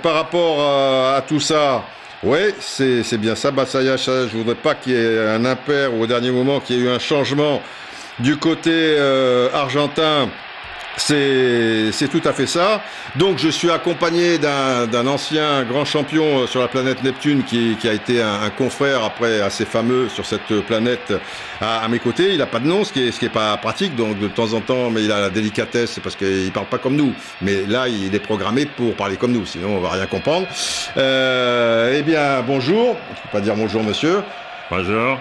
par 0.03 0.14
rapport 0.14 0.61
à, 0.61 1.22
tout 1.28 1.39
ça. 1.39 1.84
Oui, 2.24 2.39
c'est 2.59 3.18
bien 3.18 3.37
ça, 3.37 3.53
Bassaya. 3.53 3.97
Je 3.97 4.37
voudrais 4.37 4.57
pas 4.57 4.74
qu'il 4.74 4.95
y 4.95 4.97
ait 4.97 5.28
un 5.28 5.45
impair 5.45 5.95
ou 5.95 6.03
au 6.03 6.07
dernier 6.09 6.32
moment 6.32 6.59
qu'il 6.59 6.76
y 6.76 6.80
ait 6.80 6.82
eu 6.82 6.89
un 6.89 6.99
changement 6.99 7.62
du 8.18 8.37
côté 8.37 8.99
argentin. 9.55 10.28
C'est 10.97 12.09
tout 12.11 12.22
à 12.24 12.32
fait 12.32 12.47
ça. 12.47 12.82
Donc 13.16 13.38
je 13.38 13.49
suis 13.49 13.70
accompagné 13.70 14.38
d'un 14.38 15.07
ancien 15.07 15.64
grand 15.64 15.84
champion 15.84 16.40
euh, 16.40 16.47
sur 16.47 16.61
la 16.61 16.68
planète 16.68 17.03
Neptune 17.03 17.42
qui, 17.44 17.76
a 17.84 17.92
été 17.92 18.22
un, 18.22 18.51
confrère 18.51 19.05
après 19.05 19.40
assez 19.40 19.64
fameux 19.64 20.09
sur 20.09 20.24
cette 20.24 20.61
planète 20.66 21.12
à, 21.61 21.86
mes 21.88 21.99
côtés. 21.99 22.32
Il 22.32 22.38
n'a 22.38 22.47
pas 22.47 22.61
de 22.61 22.66
nom, 22.66 22.84
ce 22.84 22.92
qui 22.92 23.07
est, 23.07 23.12
ce 23.12 23.18
qui 23.18 23.26
est 23.26 23.30
pas 23.30 23.57
pratique. 23.57 23.94
Donc 23.94 24.18
de 24.18 24.28
temps 24.28 24.55
en 24.55 24.61
temps, 24.61 24.90
mais 24.90 25.05
il 25.05 25.12
a 25.12 25.20
la 25.20 25.30
délicatesse 25.30 25.99
parce 26.03 26.16
qu'il 26.16 26.51
parle 26.53 26.66
pas 26.66 26.78
comme 26.78 26.97
nous. 26.97 27.12
Mais 27.42 27.66
là, 27.66 27.88
il 27.88 28.14
est 28.14 28.20
programmé 28.20 28.66
pour 28.66 28.94
parler 28.94 29.16
comme 29.16 29.32
nous. 29.32 29.47
Sinon, 29.47 29.76
on 29.76 29.80
va 29.80 29.90
rien 29.90 30.07
comprendre. 30.07 30.47
Euh, 30.97 31.94
eh 31.97 32.03
bien, 32.03 32.42
bonjour. 32.47 32.97
Je 33.14 33.22
peux 33.22 33.28
pas 33.32 33.40
dire 33.40 33.55
bonjour, 33.55 33.82
monsieur. 33.82 34.22
Bonjour. 34.68 35.18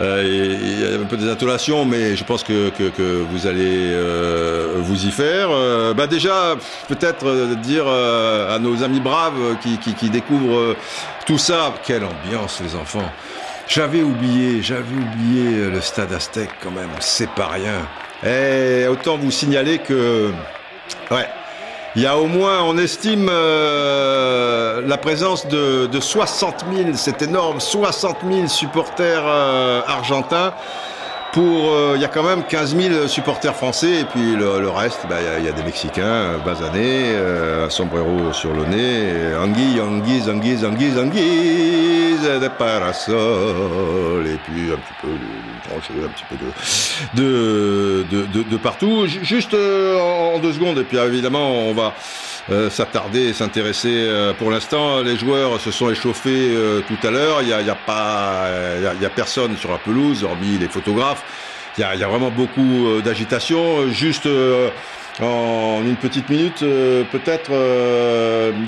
Euh, 0.00 0.22
il 0.24 0.80
y 0.80 0.86
a 0.86 1.00
un 1.00 1.04
peu 1.04 1.16
des 1.16 1.28
intonations, 1.28 1.84
mais 1.84 2.14
je 2.14 2.22
pense 2.22 2.44
que, 2.44 2.70
que, 2.70 3.22
vous 3.28 3.48
allez 3.48 3.90
euh, 3.92 4.74
vous 4.76 5.04
y 5.04 5.10
faire. 5.10 5.48
Euh, 5.50 5.94
bah 5.94 6.06
déjà, 6.06 6.54
peut-être 6.86 7.56
dire 7.56 7.88
à 7.88 8.56
nos 8.60 8.84
amis 8.84 9.00
braves 9.00 9.56
qui, 9.62 9.78
qui, 9.78 9.94
qui 9.94 10.10
découvrent 10.10 10.76
tout 11.26 11.38
ça, 11.38 11.74
quelle 11.84 12.04
ambiance 12.04 12.60
les 12.60 12.76
enfants. 12.76 13.10
J'avais 13.66 14.02
oublié, 14.02 14.62
j'avais 14.62 14.94
oublié 14.94 15.70
le 15.70 15.80
stade 15.80 16.12
Aztec 16.12 16.50
quand 16.62 16.70
même, 16.70 16.90
c'est 17.00 17.30
pas 17.30 17.48
rien. 17.48 17.80
Et 18.24 18.86
autant 18.86 19.16
vous 19.16 19.32
signaler 19.32 19.78
que, 19.78 20.30
ouais, 21.10 21.28
il 21.96 22.02
y 22.02 22.06
a 22.06 22.18
au 22.18 22.26
moins, 22.26 22.62
on 22.62 22.76
estime 22.78 23.28
euh, 23.30 24.82
la 24.86 24.98
présence 24.98 25.48
de, 25.48 25.86
de 25.86 26.00
60 26.00 26.64
000, 26.72 26.90
c'est 26.94 27.22
énorme, 27.22 27.60
60 27.60 28.18
000 28.30 28.46
supporters 28.48 29.22
euh, 29.24 29.80
argentins 29.86 30.52
pour 31.32 31.72
euh, 31.72 31.92
il 31.96 32.00
y 32.02 32.04
a 32.04 32.08
quand 32.08 32.22
même 32.22 32.42
15 32.44 32.76
000 32.76 33.06
supporters 33.06 33.54
français 33.54 34.00
et 34.00 34.04
puis 34.04 34.34
le, 34.34 34.68
reste 34.70 35.06
bah, 35.08 35.16
il 35.38 35.44
y, 35.44 35.48
a 35.48 35.52
des 35.52 35.62
Mexicains 35.62 36.02
euh, 36.02 36.38
basanés 36.38 37.12
euh, 37.12 37.66
un 37.66 37.70
sombrero 37.70 38.32
sur 38.32 38.52
le 38.52 38.64
nez 38.64 39.34
anguille 39.36 39.80
anguille 39.80 40.30
anguille 40.30 40.64
anguille 40.64 40.98
anguille 40.98 42.40
des 42.40 42.48
parasols 42.48 44.26
et 44.26 44.38
puis 44.44 44.72
un 44.72 44.76
petit 44.76 44.94
peu 45.00 45.08
de, 45.08 46.04
un 46.04 46.08
petit 46.08 46.24
peu 46.28 46.36
de 46.36 48.04
de, 48.10 48.26
de, 48.26 48.42
de, 48.42 48.56
partout. 48.56 49.06
Juste 49.06 49.54
en 49.54 50.38
deux 50.38 50.52
secondes 50.52 50.78
et 50.78 50.84
puis 50.84 50.98
évidemment 50.98 51.68
on 51.68 51.74
va 51.74 51.94
s'attarder 52.70 53.32
s'intéresser 53.34 54.08
pour 54.38 54.50
l'instant 54.50 55.02
les 55.02 55.16
joueurs 55.16 55.60
se 55.60 55.70
sont 55.70 55.90
échauffés 55.90 56.50
tout 56.88 57.06
à 57.06 57.10
l'heure 57.10 57.42
il 57.42 57.48
y 57.48 57.52
a, 57.52 57.60
y 57.60 57.68
a 57.68 57.74
pas 57.74 58.48
il 58.94 59.02
y 59.02 59.06
a 59.06 59.10
personne 59.10 59.56
sur 59.56 59.70
la 59.70 59.78
pelouse 59.78 60.24
hormis 60.24 60.56
les 60.58 60.68
photographes 60.68 61.24
il 61.78 62.00
y 62.00 62.04
a, 62.04 62.08
vraiment 62.08 62.30
beaucoup 62.30 62.88
euh, 62.88 63.02
d'agitation. 63.02 63.88
Juste 63.92 64.26
euh, 64.26 64.68
en 65.20 65.82
une 65.84 65.96
petite 65.96 66.28
minute, 66.28 66.62
euh, 66.62 67.02
peut-être 67.10 67.50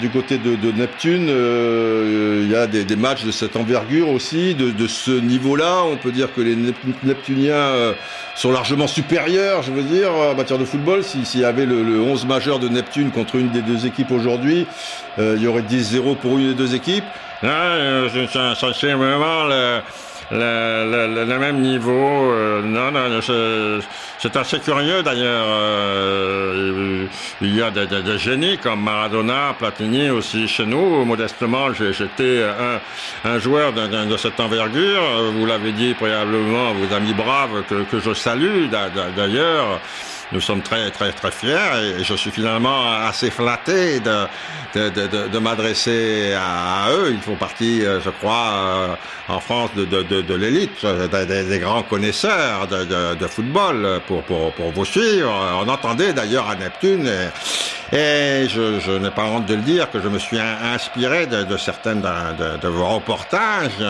du 0.00 0.10
côté 0.10 0.38
de, 0.38 0.72
Neptune, 0.72 1.28
il 1.28 2.50
y 2.50 2.56
a 2.56 2.66
des, 2.66 2.96
matchs 2.96 3.24
de 3.24 3.30
cette 3.30 3.56
envergure 3.56 4.08
aussi, 4.08 4.54
de, 4.54 4.86
ce 4.86 5.10
niveau-là. 5.10 5.84
On 5.84 5.96
peut 5.96 6.12
dire 6.12 6.32
que 6.34 6.40
les 6.40 6.56
Neptuniens 7.04 7.94
sont 8.34 8.52
largement 8.52 8.86
supérieurs, 8.86 9.62
je 9.62 9.72
veux 9.72 9.82
dire, 9.82 10.12
en 10.12 10.34
matière 10.34 10.58
de 10.58 10.64
football. 10.64 11.02
S'il 11.04 11.40
y 11.40 11.44
avait 11.44 11.66
le, 11.66 12.00
11 12.00 12.26
majeur 12.26 12.58
de 12.58 12.68
Neptune 12.68 13.10
contre 13.10 13.36
une 13.36 13.50
des 13.50 13.62
deux 13.62 13.86
équipes 13.86 14.10
aujourd'hui, 14.10 14.66
il 15.18 15.40
y 15.40 15.46
aurait 15.46 15.62
10-0 15.62 16.16
pour 16.16 16.38
une 16.38 16.48
des 16.48 16.54
deux 16.54 16.74
équipes. 16.74 17.04
Ça, 17.42 18.54
c'est 18.74 18.92
vraiment 18.92 19.44
le, 19.44 19.80
le, 20.30 21.38
même 21.38 21.60
niveau. 21.60 22.32
Euh, 22.32 22.62
non, 22.62 22.90
non, 22.90 23.20
c'est 24.18 24.36
assez 24.36 24.60
curieux 24.60 25.02
d'ailleurs. 25.02 25.46
Euh, 25.46 27.06
il 27.40 27.56
y 27.56 27.62
a 27.62 27.70
des, 27.70 27.86
des, 27.86 28.02
des, 28.02 28.18
génies 28.18 28.58
comme 28.58 28.82
Maradona, 28.82 29.54
Platini 29.58 30.10
aussi 30.10 30.46
chez 30.46 30.66
nous. 30.66 31.04
Modestement, 31.04 31.72
j'étais 31.72 32.42
un, 32.44 33.30
un 33.30 33.38
joueur 33.38 33.72
de, 33.72 33.86
de, 34.06 34.16
cette 34.16 34.38
envergure. 34.38 35.02
Vous 35.32 35.46
l'avez 35.46 35.72
dit 35.72 35.94
préalablement, 35.94 36.74
vos 36.74 36.94
amis 36.94 37.14
braves 37.14 37.64
que, 37.68 37.82
que 37.90 38.00
je 38.00 38.14
salue 38.14 38.66
d'ailleurs 39.16 39.80
nous 40.32 40.40
sommes 40.40 40.62
très 40.62 40.90
très 40.90 41.12
très 41.12 41.30
fiers 41.30 41.98
et 41.98 42.04
je 42.04 42.14
suis 42.14 42.30
finalement 42.30 42.92
assez 43.08 43.30
flatté 43.30 44.00
de, 44.00 44.26
de, 44.74 44.88
de, 44.88 45.28
de 45.28 45.38
m'adresser 45.38 46.34
à, 46.34 46.90
eux. 46.92 47.12
Ils 47.12 47.20
font 47.20 47.36
partie, 47.36 47.84
euh, 47.84 48.00
je 48.00 48.10
crois, 48.10 48.52
euh, 48.52 48.94
en 49.28 49.40
France 49.40 49.70
de, 49.76 49.84
de, 49.84 50.34
l'élite, 50.34 50.84
des, 50.84 51.44
des, 51.44 51.58
grands 51.58 51.82
connaisseurs 51.82 52.66
de, 52.68 53.26
football 53.26 54.00
pour, 54.06 54.22
pour, 54.22 54.52
pour 54.52 54.70
vous 54.70 54.84
suivre. 54.84 55.32
On 55.62 55.68
entendait 55.68 56.12
d'ailleurs 56.12 56.48
à 56.48 56.56
Neptune 56.56 57.06
et, 57.06 57.28
et 57.92 58.46
je, 58.48 58.80
je 58.80 58.92
n'ai 58.92 59.10
pas 59.10 59.24
honte 59.24 59.46
de 59.46 59.54
le 59.54 59.62
dire 59.62 59.90
que 59.90 60.00
je 60.00 60.08
me 60.08 60.18
suis 60.18 60.38
inspiré 60.38 61.26
de, 61.26 61.44
de 61.44 61.56
certaines 61.56 62.00
de, 62.00 62.68
vos 62.68 62.86
reportages. 62.86 63.82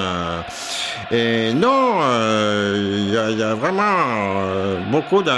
Et 1.11 1.53
non, 1.53 2.01
euh, 2.03 3.05
il 3.07 3.11
y, 3.13 3.19
a, 3.19 3.31
y, 3.31 3.43
a, 3.43 3.55
vraiment 3.55 4.81
beaucoup 4.91 5.23
de, 5.23 5.31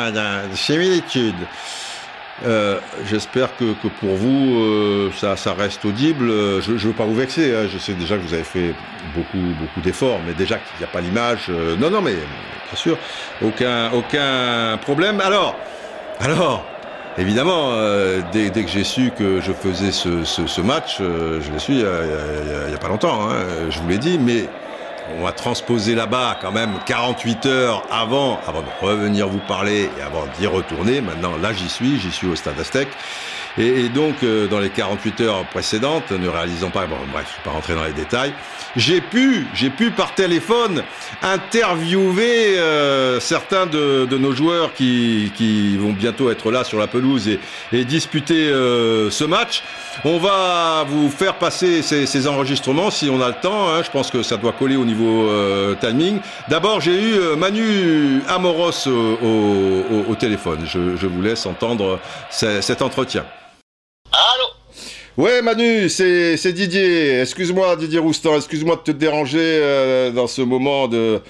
similitudes 0.55 1.35
euh, 2.45 2.81
j'espère 3.05 3.57
que, 3.57 3.73
pour 4.01 4.17
vous, 4.17 4.59
euh, 4.59 5.11
ça, 5.17 5.55
reste 5.55 5.85
audible. 5.85 6.29
Je 6.61 6.73
ne 6.73 6.79
veux 6.79 6.93
pas 6.93 7.05
vous 7.05 7.15
vexer. 7.15 7.55
Hein. 7.55 7.69
Je 7.73 7.79
sais 7.79 7.95
déjà 7.95 8.17
que 8.17 8.23
vous 8.23 8.35
avez 8.35 8.45
fait 8.45 8.75
beaucoup, 9.15 9.39
beaucoup 9.61 9.81
d'efforts, 9.81 10.21
mais 10.27 10.35
déjà 10.35 10.57
qu'il 10.57 10.79
n'y 10.79 10.85
a 10.85 10.89
pas 10.89 11.01
l'image. 11.01 11.47
Euh, 11.51 11.77
non, 11.77 11.91
non, 11.91 12.01
mais 12.01 12.15
bien 12.15 12.77
sûr, 12.77 12.99
aucun, 13.43 13.93
aucun 13.93 14.79
problème. 14.79 15.21
Alors, 15.21 15.57
alors, 16.21 16.67
évidemment, 17.19 17.73
dès, 18.33 18.51
que 18.51 18.69
j'ai 18.69 18.85
su 18.85 19.13
que 19.17 19.41
je 19.41 19.53
faisais 19.53 19.93
ce, 19.93 20.61
match, 20.61 20.97
je 20.99 21.53
l'ai 21.53 21.59
su 21.59 21.73
il 21.73 21.79
n'y 21.79 22.75
a, 22.75 22.79
pas 22.79 22.89
longtemps. 22.89 23.31
Hein, 23.31 23.71
je 23.71 23.79
vous 23.79 23.89
l'ai 23.89 23.99
dit, 23.99 24.19
mais 24.19 24.49
on 25.19 25.23
va 25.23 25.33
transposer 25.33 25.95
là-bas 25.95 26.39
quand 26.41 26.53
même 26.53 26.73
48 26.87 27.47
heures 27.47 27.83
avant, 27.91 28.39
avant 28.47 28.63
de 28.63 28.87
revenir 28.87 29.29
vous 29.29 29.41
parler 29.41 29.91
et 29.99 30.03
avant 30.03 30.25
d'y 30.39 30.47
retourner. 30.47 31.01
Maintenant, 31.01 31.37
là, 31.41 31.53
j'y 31.53 31.69
suis, 31.69 31.99
j'y 31.99 32.11
suis 32.11 32.27
au 32.27 32.37
Stade 32.37 32.59
Aztec. 32.59 32.89
Et, 33.59 33.91
donc, 33.91 34.15
euh, 34.23 34.47
dans 34.49 34.61
les 34.61 34.71
48 34.71 35.21
heures 35.21 35.45
précédentes, 35.45 36.11
ne 36.11 36.29
réalisant 36.29 36.71
pas, 36.71 36.87
bon, 36.87 36.97
bref, 37.13 37.27
je 37.31 37.37
vais 37.37 37.45
pas 37.45 37.51
rentrer 37.51 37.75
dans 37.75 37.85
les 37.85 37.93
détails, 37.93 38.33
j'ai 38.77 39.03
pu, 39.03 39.47
j'ai 39.53 39.69
pu 39.69 39.91
par 39.91 40.15
téléphone 40.15 40.83
interviewer 41.23 42.59
euh, 42.59 43.21
certains 43.21 43.67
de, 43.67 44.07
de, 44.07 44.17
nos 44.17 44.33
joueurs 44.33 44.73
qui, 44.73 45.33
qui 45.35 45.77
vont 45.77 45.93
bientôt 45.93 46.31
être 46.31 46.51
là 46.51 46.65
sur 46.65 46.79
la 46.79 46.87
pelouse 46.87 47.29
et, 47.29 47.39
et 47.73 47.85
disputer 47.85 48.49
euh, 48.49 49.11
ce 49.11 49.25
match. 49.25 49.63
On 50.07 50.17
va 50.17 50.87
vous 50.89 51.11
faire 51.11 51.35
passer 51.35 51.83
ces, 51.83 52.07
ces, 52.07 52.27
enregistrements 52.27 52.91
si 52.91 53.11
on 53.11 53.21
a 53.21 53.29
le 53.29 53.35
temps. 53.35 53.69
Hein. 53.69 53.83
Je 53.83 53.91
pense 53.91 54.11
que 54.11 54.23
ça 54.23 54.39
doit 54.39 54.53
coller 54.53 54.77
au 54.77 54.87
niveau 54.87 55.31
timing. 55.81 56.21
D'abord, 56.49 56.81
j'ai 56.81 56.99
eu 56.99 57.37
Manu 57.37 58.23
Amoros 58.29 58.89
au, 58.89 59.19
au, 59.23 60.05
au 60.09 60.15
téléphone. 60.15 60.61
Je, 60.65 60.97
je, 60.97 61.07
vous 61.07 61.21
laisse 61.21 61.45
entendre 61.45 61.99
cet 62.31 62.81
entretien. 62.81 63.25
Allô 64.13 64.47
Ouais 65.19 65.43
Manu, 65.43 65.91
c'est 65.91 66.53
Didier. 66.53 67.21
Excuse-moi 67.21 67.77
Didier 67.77 67.99
Roustan, 67.99 68.37
excuse-moi 68.37 68.77
de 68.77 68.81
te 68.81 68.91
déranger 68.93 69.39
euh, 69.41 70.11
dans 70.11 70.27
ce 70.27 70.41
moment 70.41 70.89
de, 70.89 71.21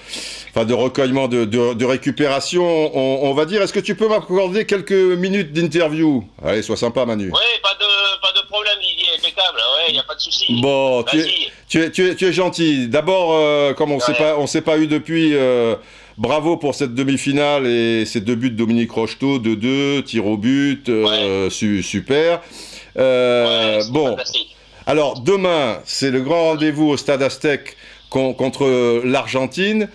enfin, 0.49 0.63
de 0.63 0.73
recueillement, 0.73 1.27
de, 1.27 1.43
de, 1.43 1.85
récupération, 1.85 2.63
on, 2.63 3.33
va 3.33 3.43
dire. 3.43 3.61
Est-ce 3.61 3.73
que 3.73 3.81
tu 3.81 3.95
peux 3.95 4.07
m'accorder 4.07 4.65
quelques 4.65 4.91
minutes 4.91 5.51
d'interview? 5.51 6.23
Allez, 6.45 6.61
sois 6.61 6.77
sympa 6.77 7.05
Manu. 7.05 7.25
Oui, 7.25 7.59
pas 7.61 7.73
de, 7.73 8.21
pas 8.21 8.41
de 8.41 8.47
problème 8.47 8.79
Didier, 8.79 9.07
impeccable, 9.17 9.57
ouais, 9.57 9.85
il 9.89 9.93
n'y 9.93 9.99
a 9.99 10.03
pas 10.03 10.15
de 10.15 10.21
souci. 10.21 10.61
Bon, 10.61 11.03
tu 11.03 11.19
es, 11.19 11.27
tu, 11.67 11.81
es, 11.81 11.91
tu, 11.91 12.07
es, 12.09 12.15
tu 12.15 12.25
es 12.25 12.31
gentil. 12.31 12.87
D'abord, 12.87 13.33
euh, 13.33 13.73
comme 13.73 13.91
on 13.91 13.97
ne 13.97 14.17
pas, 14.17 14.37
on 14.37 14.47
s'est 14.47 14.61
pas 14.61 14.77
eu 14.77 14.87
depuis... 14.87 15.35
Euh, 15.35 15.75
Bravo 16.15 16.57
pour 16.57 16.75
cette 16.75 16.93
demi-finale 16.93 17.65
et 17.65 18.05
ces 18.05 18.21
deux 18.21 18.35
buts 18.35 18.51
de 18.51 18.55
Dominique 18.55 18.91
Rocheteau, 18.91 19.39
de 19.39 19.55
deux, 19.55 20.03
tir 20.03 20.27
au 20.27 20.37
but, 20.37 20.87
super. 21.49 22.39
Euh, 22.97 23.83
bon, 23.89 24.17
alors 24.85 25.19
demain, 25.19 25.81
c'est 25.85 26.11
le 26.11 26.21
grand 26.21 26.49
rendez-vous 26.49 26.89
au 26.89 26.97
Stade 26.97 27.21
Aztec 27.21 27.77
contre 28.09 29.01
l'Argentine. 29.03 29.89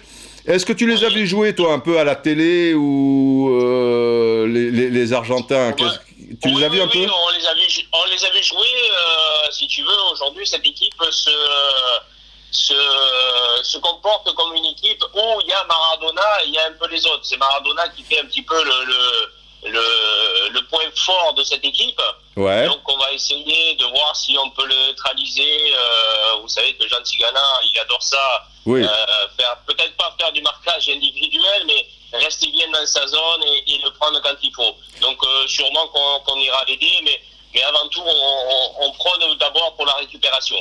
Est-ce 0.46 0.64
que 0.64 0.72
tu 0.72 0.88
les 0.88 1.04
as 1.04 1.10
vu 1.10 1.26
jouer, 1.26 1.54
toi, 1.54 1.72
un 1.72 1.78
peu 1.78 1.98
à 1.98 2.04
la 2.04 2.16
télé 2.16 2.74
ou 2.74 3.50
euh, 3.60 4.46
les, 4.46 5.12
Argentins 5.12 5.72
Tu 5.72 6.48
les 6.48 6.64
as 6.64 6.68
vus 6.68 6.80
un 6.80 6.88
peu 6.88 6.98
on 6.98 7.38
les 7.38 7.46
avait, 7.46 7.68
on 7.92 8.10
les 8.10 8.24
avait 8.24 8.42
joués, 8.42 8.66
si 9.50 9.68
tu 9.68 9.82
veux, 9.82 10.12
aujourd'hui, 10.12 10.46
cette 10.46 10.66
équipe 10.66 10.94
se 11.10 11.30
se, 12.50 12.74
se 13.62 13.78
comporte 13.78 14.32
comme 14.34 14.54
une 14.54 14.64
équipe 14.64 15.02
où 15.14 15.40
il 15.42 15.48
y 15.48 15.52
a 15.52 15.64
Maradona 15.64 16.42
et 16.42 16.48
il 16.48 16.54
y 16.54 16.58
a 16.58 16.66
un 16.66 16.72
peu 16.72 16.88
les 16.88 17.04
autres. 17.06 17.20
C'est 17.22 17.36
Maradona 17.36 17.88
qui 17.88 18.02
fait 18.02 18.20
un 18.20 18.24
petit 18.24 18.42
peu 18.42 18.62
le, 18.64 18.84
le, 18.86 19.32
le, 19.64 20.48
le 20.50 20.62
point 20.66 20.84
fort 20.94 21.34
de 21.34 21.44
cette 21.44 21.64
équipe. 21.64 22.00
Ouais. 22.36 22.66
Donc 22.66 22.80
on 22.88 22.96
va 22.98 23.12
essayer 23.12 23.74
de 23.74 23.84
voir 23.86 24.14
si 24.14 24.36
on 24.38 24.50
peut 24.50 24.66
le 24.66 24.74
neutraliser. 24.86 25.72
Euh, 25.74 26.34
vous 26.40 26.48
savez 26.48 26.74
que 26.74 26.86
Jean 26.88 27.02
Tigana, 27.02 27.40
il 27.72 27.78
adore 27.80 28.02
ça. 28.02 28.46
Oui. 28.66 28.82
Euh, 28.84 29.46
peut-être 29.66 29.96
pas 29.96 30.14
faire 30.18 30.32
du 30.32 30.42
marquage 30.42 30.88
individuel, 30.88 31.64
mais 31.66 31.86
rester 32.12 32.48
bien 32.48 32.68
dans 32.70 32.86
sa 32.86 33.06
zone 33.06 33.42
et, 33.44 33.74
et 33.74 33.78
le 33.78 33.90
prendre 33.92 34.20
quand 34.22 34.36
il 34.42 34.52
faut. 34.54 34.76
Donc 35.00 35.18
euh, 35.24 35.46
sûrement 35.48 35.88
qu'on 35.88 36.36
ira 36.38 36.64
l'aider, 36.66 36.98
mais 37.02 37.20
mais 37.58 37.64
avant 37.64 37.88
tout, 37.88 38.00
on, 38.00 38.92
prône 38.92 39.36
d'abord 39.38 39.74
pour 39.76 39.86
la 39.86 39.94
récupération. 39.94 40.56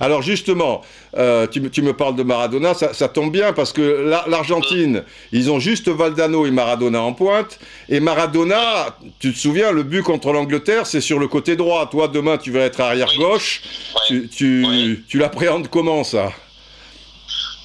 Alors 0.00 0.22
justement, 0.22 0.82
euh, 1.16 1.46
tu, 1.46 1.60
me 1.60 1.92
parles 1.92 2.16
de 2.16 2.22
Maradona, 2.22 2.74
ça, 2.74 3.08
tombe 3.08 3.32
bien 3.32 3.52
parce 3.52 3.72
que 3.72 4.14
l'Argentine, 4.26 5.04
ils 5.32 5.50
ont 5.50 5.60
juste 5.60 5.88
Valdano 5.88 6.46
et 6.46 6.50
Maradona 6.50 7.02
en 7.02 7.12
pointe. 7.12 7.58
Et 7.88 8.00
Maradona, 8.00 8.96
tu 9.20 9.32
te 9.32 9.38
souviens, 9.38 9.72
le 9.72 9.82
but 9.82 10.02
contre 10.02 10.32
l'Angleterre, 10.32 10.86
c'est 10.86 11.00
sur 11.00 11.18
le 11.18 11.28
côté 11.28 11.56
droit. 11.56 11.86
Toi, 11.86 12.08
demain, 12.08 12.38
tu 12.38 12.50
vas 12.50 12.60
être 12.60 12.80
arrière 12.80 13.14
gauche. 13.16 13.62
Tu, 14.08 15.04
tu 15.08 15.18
l'appréhendes 15.18 15.68
comment 15.68 16.04
ça? 16.04 16.32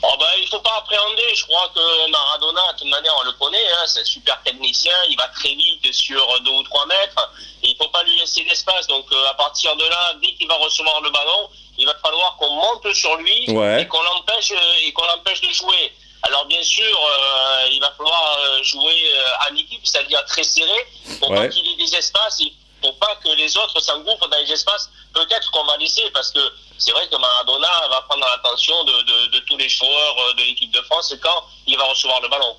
Oh 0.05 0.15
ben, 0.19 0.27
il 0.41 0.47
faut 0.49 0.59
pas 0.59 0.75
appréhender. 0.79 1.33
Je 1.33 1.45
crois 1.45 1.71
que 1.73 2.09
Maradona, 2.11 2.73
de 2.73 2.79
toute 2.79 2.89
manière, 2.89 3.15
on 3.21 3.23
le 3.23 3.31
connaît. 3.33 3.65
Hein, 3.71 3.85
c'est 3.87 4.01
un 4.01 4.05
super 4.05 4.41
technicien. 4.43 4.91
Il 5.09 5.15
va 5.15 5.29
très 5.29 5.55
vite 5.55 5.93
sur 5.93 6.41
deux 6.41 6.51
ou 6.51 6.63
trois 6.63 6.85
mètres. 6.87 7.31
Et 7.63 7.69
il 7.69 7.77
faut 7.77 7.87
pas 7.87 8.03
lui 8.03 8.17
laisser 8.19 8.43
d'espace. 8.43 8.85
Donc, 8.87 9.05
euh, 9.13 9.29
à 9.29 9.33
partir 9.35 9.73
de 9.77 9.85
là, 9.85 10.13
dès 10.21 10.33
qu'il 10.33 10.47
va 10.49 10.55
recevoir 10.55 10.99
le 10.99 11.09
ballon, 11.09 11.49
il 11.77 11.85
va 11.85 11.95
falloir 12.03 12.35
qu'on 12.35 12.49
monte 12.49 12.93
sur 12.93 13.15
lui 13.15 13.45
et 13.45 13.87
qu'on 13.87 14.01
l'empêche 14.01 14.51
et 14.81 14.91
qu'on 14.91 15.05
l'empêche 15.05 15.39
de 15.39 15.51
jouer. 15.53 15.93
Alors, 16.23 16.45
bien 16.45 16.63
sûr, 16.63 16.83
euh, 16.85 17.67
il 17.71 17.79
va 17.79 17.91
falloir 17.97 18.37
euh, 18.39 18.63
jouer 18.63 19.13
en 19.49 19.55
équipe, 19.55 19.85
c'est-à-dire 19.85 20.23
très 20.25 20.43
serré, 20.43 20.85
pour 21.19 21.29
qu'il 21.49 21.65
ait 21.65 21.77
des 21.77 21.95
espaces. 21.95 22.41
Pour 22.83 22.99
pas 22.99 23.15
que 23.23 23.29
les 23.37 23.57
autres 23.57 23.79
s'engouffrent 23.79 24.27
dans 24.27 24.37
les 24.37 24.51
espaces 24.51 24.89
peut-être 25.13 25.49
qu'on 25.51 25.63
va 25.63 25.77
laisser 25.77 26.03
parce 26.13 26.31
que 26.31 26.39
c'est 26.77 26.91
vrai 26.91 27.03
que 27.09 27.17
Maradona 27.17 27.67
va 27.89 28.01
prendre 28.09 28.25
l'attention 28.29 28.75
de, 28.83 29.37
de, 29.37 29.39
tous 29.47 29.57
les 29.57 29.69
joueurs 29.69 30.15
euh, 30.19 30.33
de 30.33 30.43
l'équipe 30.43 30.71
de 30.71 30.81
France 30.81 31.15
quand 31.21 31.43
il 31.65 31.77
va 31.77 31.85
recevoir 31.85 32.19
le 32.21 32.29
ballon. 32.29 32.55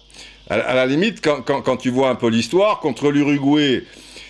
À, 0.49 0.75
la 0.75 0.87
limite, 0.87 1.23
quand, 1.23 1.43
quand, 1.43 1.63
quand, 1.63 1.77
tu 1.77 1.91
vois 1.91 2.09
un 2.09 2.15
peu 2.15 2.29
l'histoire, 2.29 2.81
contre 2.81 3.11
l'Uruguay, 3.11 3.85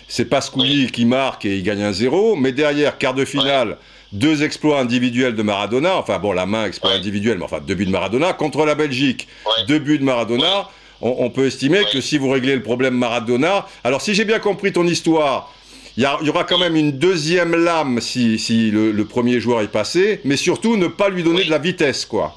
c'est 0.07 0.25
Pascouli 0.25 0.91
qui 0.91 1.05
marque 1.05 1.45
et 1.45 1.57
il 1.57 1.63
gagne 1.63 1.83
un 1.83 1.93
zéro, 1.93 2.35
mais 2.35 2.51
derrière, 2.51 2.97
quart 2.97 3.13
de 3.13 3.25
finale, 3.25 3.77
deux 4.11 4.43
exploits 4.43 4.79
individuels 4.79 5.35
de 5.35 5.43
Maradona, 5.43 5.97
enfin 5.97 6.19
bon, 6.19 6.31
la 6.31 6.45
main, 6.45 6.65
exploit 6.65 6.91
individuel, 6.91 7.37
mais 7.37 7.43
enfin 7.45 7.59
deux 7.59 7.75
buts 7.75 7.85
de 7.85 7.91
Maradona, 7.91 8.33
contre 8.33 8.65
la 8.65 8.75
Belgique, 8.75 9.27
deux 9.67 9.79
buts 9.79 9.99
de 9.99 10.03
Maradona. 10.03 10.69
On, 11.01 11.29
peut 11.29 11.45
estimer 11.45 11.83
que 11.91 11.99
si 11.99 12.17
vous 12.17 12.29
réglez 12.29 12.55
le 12.55 12.63
problème 12.63 12.95
Maradona, 12.95 13.67
alors 13.83 14.01
si 14.01 14.15
j'ai 14.15 14.23
bien 14.23 14.39
compris 14.39 14.71
ton 14.71 14.87
histoire, 14.87 15.53
il 15.97 16.03
y, 16.03 16.29
aura 16.29 16.43
quand 16.43 16.57
même 16.57 16.75
une 16.75 16.99
deuxième 16.99 17.55
lame 17.55 18.01
si, 18.01 18.37
si 18.37 18.69
le, 18.69 19.07
premier 19.07 19.39
joueur 19.39 19.61
est 19.61 19.69
passé, 19.71 20.19
mais 20.25 20.35
surtout 20.35 20.75
ne 20.75 20.87
pas 20.87 21.07
lui 21.07 21.23
donner 21.23 21.45
de 21.45 21.51
la 21.51 21.57
vitesse, 21.57 22.05
quoi. 22.05 22.35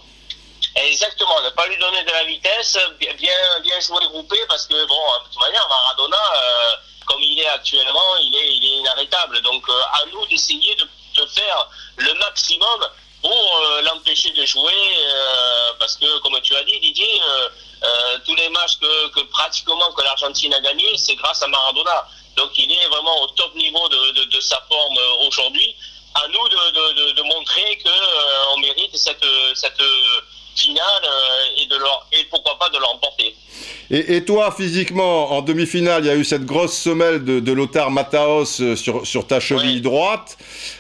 Exactement, 0.77 1.43
ne 1.43 1.51
pas 1.51 1.67
lui 1.67 1.77
donner 1.79 2.05
de 2.05 2.11
la 2.11 2.25
vitesse, 2.25 2.79
bien, 3.01 3.33
bien 3.63 3.81
jouer 3.81 4.05
groupé, 4.07 4.37
parce 4.49 4.67
que, 4.67 4.75
bon, 4.87 4.95
de 4.95 5.33
toute 5.33 5.43
manière, 5.43 5.67
Maradona, 5.69 6.17
euh, 6.17 6.71
comme 7.07 7.21
il 7.21 7.41
est 7.41 7.49
actuellement, 7.49 8.17
il 8.23 8.33
est, 8.37 8.57
il 8.57 8.65
est 8.65 8.79
inarrêtable. 8.79 9.41
Donc, 9.43 9.69
euh, 9.69 9.73
à 9.73 10.07
nous 10.13 10.25
d'essayer 10.27 10.77
de 10.77 10.85
de 11.19 11.27
faire 11.27 11.69
le 11.97 12.15
maximum 12.15 12.87
pour 13.23 13.33
euh, 13.63 13.83
l'empêcher 13.83 14.31
de 14.31 14.45
jouer, 14.45 14.73
parce 15.79 15.97
que 15.97 16.19
comme 16.21 16.41
tu 16.43 16.55
as 16.55 16.63
dit 16.65 16.79
Didier, 16.81 17.21
tous 18.25 18.35
les 18.37 18.49
matchs 18.51 18.79
que, 18.79 19.21
pratiquement 19.23 19.91
que 19.93 20.03
l'Argentine 20.03 20.55
a 20.55 20.61
gagné, 20.61 20.85
c'est 20.97 21.17
grâce 21.17 21.43
à 21.43 21.49
Maradona. 21.49 22.09
Donc 22.39 22.57
il 22.57 22.71
est 22.71 22.89
vraiment 22.89 23.23
au 23.23 23.27
top 23.29 23.55
niveau 23.57 23.87
de, 23.89 24.41
sa 24.41 24.63
forme 24.69 24.99
aujourd'hui. 25.27 25.75
À 26.15 26.27
nous 26.29 26.49
de, 26.49 27.13
de 27.13 27.23
montrer 27.23 27.79
qu'on 27.85 28.61
mérite 28.61 28.97
cette, 28.97 29.27
cette 29.55 29.83
finale 30.59 31.03
et, 31.57 31.67
de 31.67 31.77
leur, 31.77 32.07
et 32.13 32.25
pourquoi 32.31 32.59
pas 32.59 32.69
de 32.71 32.79
l'emporter. 32.79 33.35
Et, 33.91 34.17
et, 34.17 34.25
toi, 34.25 34.53
physiquement, 34.53 35.33
en 35.33 35.41
demi-finale, 35.41 36.05
il 36.05 36.09
y 36.09 36.11
a 36.11 36.15
eu 36.15 36.25
cette 36.25 36.45
grosse 36.45 36.77
semelle 36.77 37.25
de, 37.25 37.41
de 37.41 37.53
Lothar 37.53 37.91
Mataos 37.91 38.61
euh, 38.61 38.77
sur, 38.77 39.07
sur 39.07 39.27
ta 39.27 39.41
cheville 39.41 39.81
droite. 39.81 40.37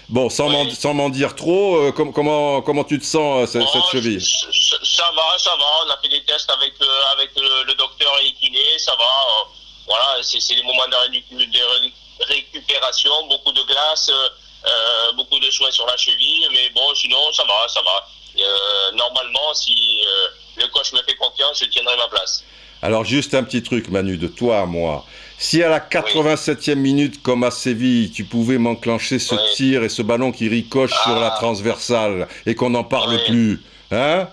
Bon, 0.08 0.28
sans 0.28 0.48
m'en 0.94 1.08
dire 1.08 1.34
trop, 1.34 1.76
euh, 1.76 1.92
comment, 1.92 2.60
comment 2.60 2.84
tu 2.84 2.98
te 2.98 3.04
sens, 3.04 3.42
euh, 3.42 3.46
cette, 3.46 3.68
cette, 3.68 3.82
oh, 3.82 3.90
cheville? 3.92 4.20
Ça 4.20 5.10
va, 5.14 5.38
ça 5.38 5.56
va. 5.56 5.86
On 5.86 5.90
a 5.90 5.98
fait 6.02 6.08
des 6.08 6.22
tests 6.24 6.50
avec, 6.50 6.74
avec 7.14 7.30
le, 7.36 7.74
docteur 7.74 8.12
et 8.26 8.32
kiné, 8.32 8.60
ça 8.78 8.92
va. 8.98 9.48
Voilà, 9.88 10.22
c'est 10.22 10.54
des 10.54 10.62
moments 10.62 10.86
de, 10.86 12.24
récupération, 12.24 13.10
beaucoup 13.28 13.52
de 13.52 13.62
glace, 13.62 14.10
beaucoup 15.16 15.38
de 15.40 15.50
soins 15.50 15.70
sur 15.70 15.86
la 15.86 15.96
cheville, 15.96 16.48
mais 16.52 16.70
bon, 16.70 16.94
sinon, 16.94 17.32
ça 17.32 17.44
va, 17.44 17.66
ça 17.68 17.80
va. 17.82 18.06
normalement, 18.92 19.54
si 19.54 20.02
le 20.56 20.66
coach 20.68 20.92
me 20.92 21.02
fait 21.02 21.14
confiance, 21.14 21.60
je 21.60 21.66
tiendrai 21.66 21.96
ma 21.96 22.08
place. 22.08 22.44
Alors 22.82 23.04
juste 23.04 23.34
un 23.34 23.42
petit 23.42 23.62
truc, 23.62 23.88
Manu, 23.88 24.16
de 24.18 24.28
toi 24.28 24.60
à 24.60 24.66
moi. 24.66 25.04
Si 25.38 25.62
à 25.62 25.68
la 25.68 25.80
87e 25.80 26.74
minute, 26.74 27.22
comme 27.22 27.44
à 27.44 27.50
Séville, 27.50 28.10
tu 28.10 28.24
pouvais 28.24 28.58
m'enclencher 28.58 29.18
ce 29.18 29.34
tir 29.54 29.82
et 29.84 29.88
ce 29.88 30.02
ballon 30.02 30.32
qui 30.32 30.48
ricoche 30.48 30.92
sur 31.02 31.14
la 31.14 31.32
ah. 31.32 31.38
transversale 31.38 32.28
et 32.46 32.54
qu'on 32.54 32.70
n'en 32.70 32.84
parle 32.84 33.22
plus, 33.24 33.62
hein? 33.90 34.28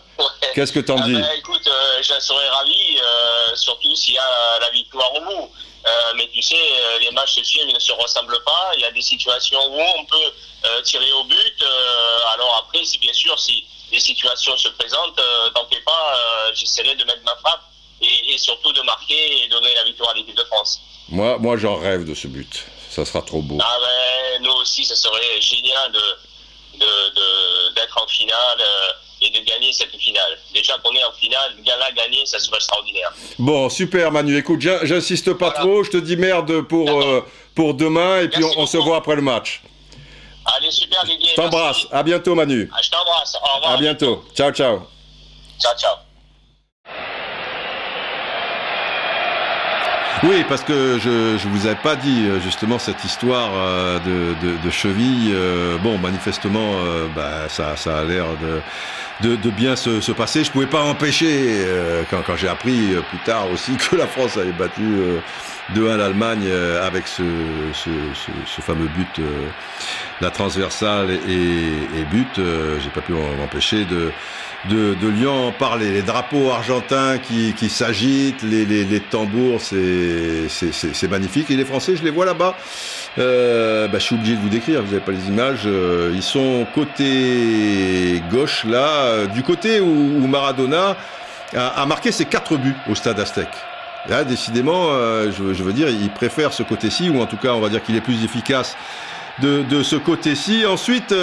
Qu'est-ce 0.54 0.72
que 0.72 0.80
t'en 0.80 0.98
ah 0.98 1.06
dis? 1.06 1.14
ben, 1.14 1.26
Écoute, 1.38 1.55
euh, 1.55 1.55
j'en 2.08 2.20
serais 2.20 2.50
ravi, 2.50 2.98
euh, 2.98 3.56
surtout 3.56 3.96
s'il 3.96 4.14
y 4.14 4.18
a 4.18 4.60
la 4.60 4.70
victoire 4.72 5.14
au 5.16 5.22
bout. 5.22 5.52
Euh, 5.88 6.14
mais 6.16 6.28
tu 6.34 6.42
sais, 6.42 6.60
les 7.00 7.12
matchs 7.12 7.36
de 7.36 7.72
ne 7.74 7.80
se 7.80 7.92
ressemblent 7.92 8.44
pas. 8.44 8.72
Il 8.76 8.82
y 8.82 8.86
a 8.86 8.92
des 8.92 9.04
situations 9.04 9.64
où 9.68 9.80
on 9.80 10.06
peut 10.06 10.34
tirer 10.84 11.12
au 11.14 11.24
but. 11.26 11.64
alors 12.34 12.66
après, 12.66 12.84
si 12.84 12.98
bien 12.98 13.14
sûr, 13.14 13.40
si 13.40 13.66
les 13.92 14.00
situations 14.00 14.58
se 14.58 14.70
présentent, 14.70 15.22
t'en 15.54 15.68
fais 15.68 15.82
pas, 15.82 16.18
j'essaierai 16.56 16.96
de 16.96 17.04
mettre 17.04 17.24
ma 17.24 17.36
frappe 17.36 17.62
et, 18.02 18.38
surtout 18.38 18.74
de 18.74 18.82
marquer 18.82 19.44
et 19.44 19.48
donner 19.48 19.74
la 19.74 19.84
victoire 19.84 20.10
à 20.10 20.14
l'équipe 20.14 20.36
de 20.36 20.44
France. 20.46 20.82
Moi, 21.10 21.38
moi 21.38 21.58
j'en 21.58 21.78
rêve 21.78 22.06
de 22.06 22.14
ce 22.14 22.28
but. 22.28 22.66
Ça 22.90 23.06
sera 23.06 23.22
trop 23.22 23.42
beau. 23.42 23.58
Ah 23.62 23.78
ben, 23.80 24.44
nous 24.44 24.54
aussi, 24.54 24.86
ça 24.86 24.96
serait 24.96 25.42
génial 25.42 25.92
de, 25.92 27.74
d'être 27.76 28.02
en 28.02 28.08
finale 28.08 28.60
euh, 28.60 28.92
et 29.26 29.30
de 29.30 29.46
gagner 29.46 29.72
cette 29.74 29.96
finale. 29.96 30.38
Déjà 30.54 30.78
qu'on 30.84 30.94
est 30.94 31.04
en 31.04 31.12
finale, 31.14 31.56
là, 31.66 31.92
gagner, 31.96 32.26
ça 32.26 32.40
serait 32.40 32.58
extraordinaire. 32.58 33.14
Bon, 33.40 33.70
super 33.70 34.12
Manu. 34.12 34.38
Écoute, 34.38 34.62
j'insiste 34.62 35.34
pas 35.34 35.52
trop. 35.52 35.84
Je 35.84 35.92
te 35.92 35.98
dis 35.98 36.16
merde 36.16 36.62
pour, 36.62 36.90
euh, 36.90 37.26
pour 37.56 37.74
demain 37.74 38.22
et 38.22 38.30
puis 38.30 38.44
on, 38.58 38.66
se 38.66 38.78
voit 38.78 38.98
après 38.98 39.16
le 39.16 39.22
match. 39.22 39.62
Allez, 40.58 40.72
super 40.72 41.04
Didier. 41.06 41.34
T'embrasse. 41.36 41.88
À 41.92 42.04
bientôt 42.04 42.36
Manu. 42.36 42.70
Ah, 42.72 42.80
je 42.82 42.90
t'embrasse. 42.90 43.36
Au 43.36 43.56
revoir. 43.56 43.74
À 43.74 43.78
bientôt. 43.78 44.24
Ciao, 44.36 44.52
ciao. 44.52 44.88
Ciao, 45.60 45.74
ciao. 45.78 46.05
Oui, 50.24 50.46
parce 50.48 50.64
que 50.64 50.98
je 50.98 51.10
ne 51.10 51.52
vous 51.52 51.68
avais 51.68 51.76
pas 51.76 51.96
dit 51.96 52.26
euh, 52.26 52.40
justement 52.40 52.80
cette 52.80 53.04
histoire 53.04 53.52
euh, 53.54 54.00
de, 54.00 54.70
cheville. 54.70 55.34
Euh, 55.34 55.78
bon, 55.78 55.98
manifestement, 55.98 56.76
bah, 57.16 57.50
ça, 57.50 57.76
ça 57.76 58.00
a 58.00 58.04
l'air 58.04 58.26
de, 59.22 59.36
de, 59.36 59.50
bien 59.50 59.76
se, 59.76 60.12
passer. 60.12 60.44
Je 60.44 60.52
pouvais 60.52 60.68
pas 60.68 60.82
empêcher, 60.82 61.66
quand, 62.10 62.22
quand 62.26 62.36
j'ai 62.36 62.48
appris 62.48 62.96
plus 63.10 63.20
tard 63.20 63.52
aussi 63.52 63.76
que 63.90 63.96
la 63.96 64.08
France 64.08 64.38
avait 64.38 64.52
battu 64.52 64.84
2-1 65.74 65.98
l'Allemagne 65.98 66.50
avec 66.82 67.08
ce, 67.08 67.24
ce, 67.74 68.62
fameux 68.62 68.88
but, 68.88 69.22
la 70.22 70.32
transversale 70.32 71.12
et, 71.12 72.00
et 72.00 72.04
but, 72.10 72.40
j'ai 72.82 72.90
pas 72.90 73.02
pu 73.02 73.14
m'empêcher 73.14 73.86
de 73.86 74.12
de, 74.70 74.96
de 74.96 75.08
Lyon 75.08 75.54
parler. 75.58 75.92
Les 75.92 76.02
drapeaux 76.02 76.50
argentins 76.50 77.18
qui, 77.18 77.54
qui 77.54 77.70
s'agitent, 77.70 78.44
les, 78.44 78.66
les, 78.66 78.84
les, 78.84 79.00
tambours, 79.00 79.62
c'est 79.62 81.08
magnifique. 81.10 81.52
Et 81.52 81.56
les 81.56 81.66
Français, 81.66 81.96
je 81.96 82.04
les 82.04 82.12
vois 82.12 82.26
là-bas. 82.26 82.56
Euh, 83.18 83.88
bah, 83.88 84.00
je 84.00 84.04
suis 84.04 84.16
obligé 84.16 84.36
de 84.36 84.42
vous 84.42 84.50
décrire, 84.50 84.82
vous 84.82 84.92
n'avez 84.92 85.06
pas 85.06 85.12
les 85.12 85.28
images. 85.28 85.64
Euh, 85.66 86.12
ils 86.14 86.24
sont 86.24 86.66
côté 86.74 88.22
gauche, 88.30 88.66
là, 88.66 88.88
euh, 88.88 89.28
du 89.28 89.42
côté 89.42 89.80
où, 89.80 89.88
où 89.88 90.28
Maradona 90.28 90.98
a, 91.56 91.68
a, 91.82 91.86
marqué 91.86 92.12
ses 92.12 92.26
quatre 92.26 92.58
buts 92.58 92.76
au 92.90 92.96
stade 92.96 93.20
Aztec. 93.20 93.48
Là, 94.10 94.24
décidément, 94.24 94.88
euh, 94.90 95.32
je, 95.32 95.54
je, 95.54 95.64
veux 95.64 95.74
dire, 95.74 95.90
il 95.90 96.10
préfère 96.10 96.54
ce 96.54 96.64
côté-ci, 96.64 97.10
ou 97.10 97.22
en 97.22 97.26
tout 97.26 97.38
cas, 97.38 97.54
on 97.54 97.62
va 97.62 97.70
dire 97.70 97.82
qu'il 97.82 97.96
est 97.96 98.02
plus 98.02 98.24
efficace 98.24 98.76
de, 99.42 99.64
de 99.64 99.84
ce 99.84 99.96
côté-ci. 99.96 100.66
Ensuite... 100.66 101.14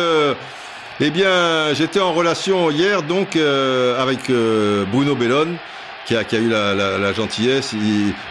Eh 1.00 1.10
bien, 1.10 1.72
j'étais 1.74 2.00
en 2.00 2.12
relation 2.12 2.70
hier 2.70 3.02
donc 3.02 3.36
euh, 3.36 4.00
avec 4.00 4.28
euh, 4.30 4.84
Bruno 4.84 5.14
Bellone, 5.14 5.56
qui 6.04 6.14
a, 6.14 6.22
qui 6.24 6.36
a 6.36 6.38
eu 6.38 6.48
la, 6.48 7.12
gentillesse. 7.12 7.74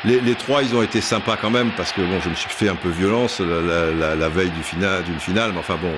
les, 0.06 0.20
les, 0.22 0.36
trois, 0.36 0.62
ils 0.62 0.76
ont 0.76 0.84
été 0.84 1.02
sympas 1.02 1.38
quand 1.38 1.50
même 1.50 1.72
parce 1.76 1.92
que 1.92 2.02
bon, 2.02 2.20
je 2.24 2.30
me 2.30 2.36
suis 2.36 2.50
fait 2.50 2.70
un 2.70 2.76
peu 2.76 2.90
violence 2.90 3.40
la, 3.40 4.16
la 4.16 4.30
veille 4.30 4.52
du 4.52 4.64
final, 4.64 5.04
d'une 5.04 5.20
finale, 5.20 5.52
mais 5.54 5.60
enfin 5.60 5.78
bon. 5.82 5.92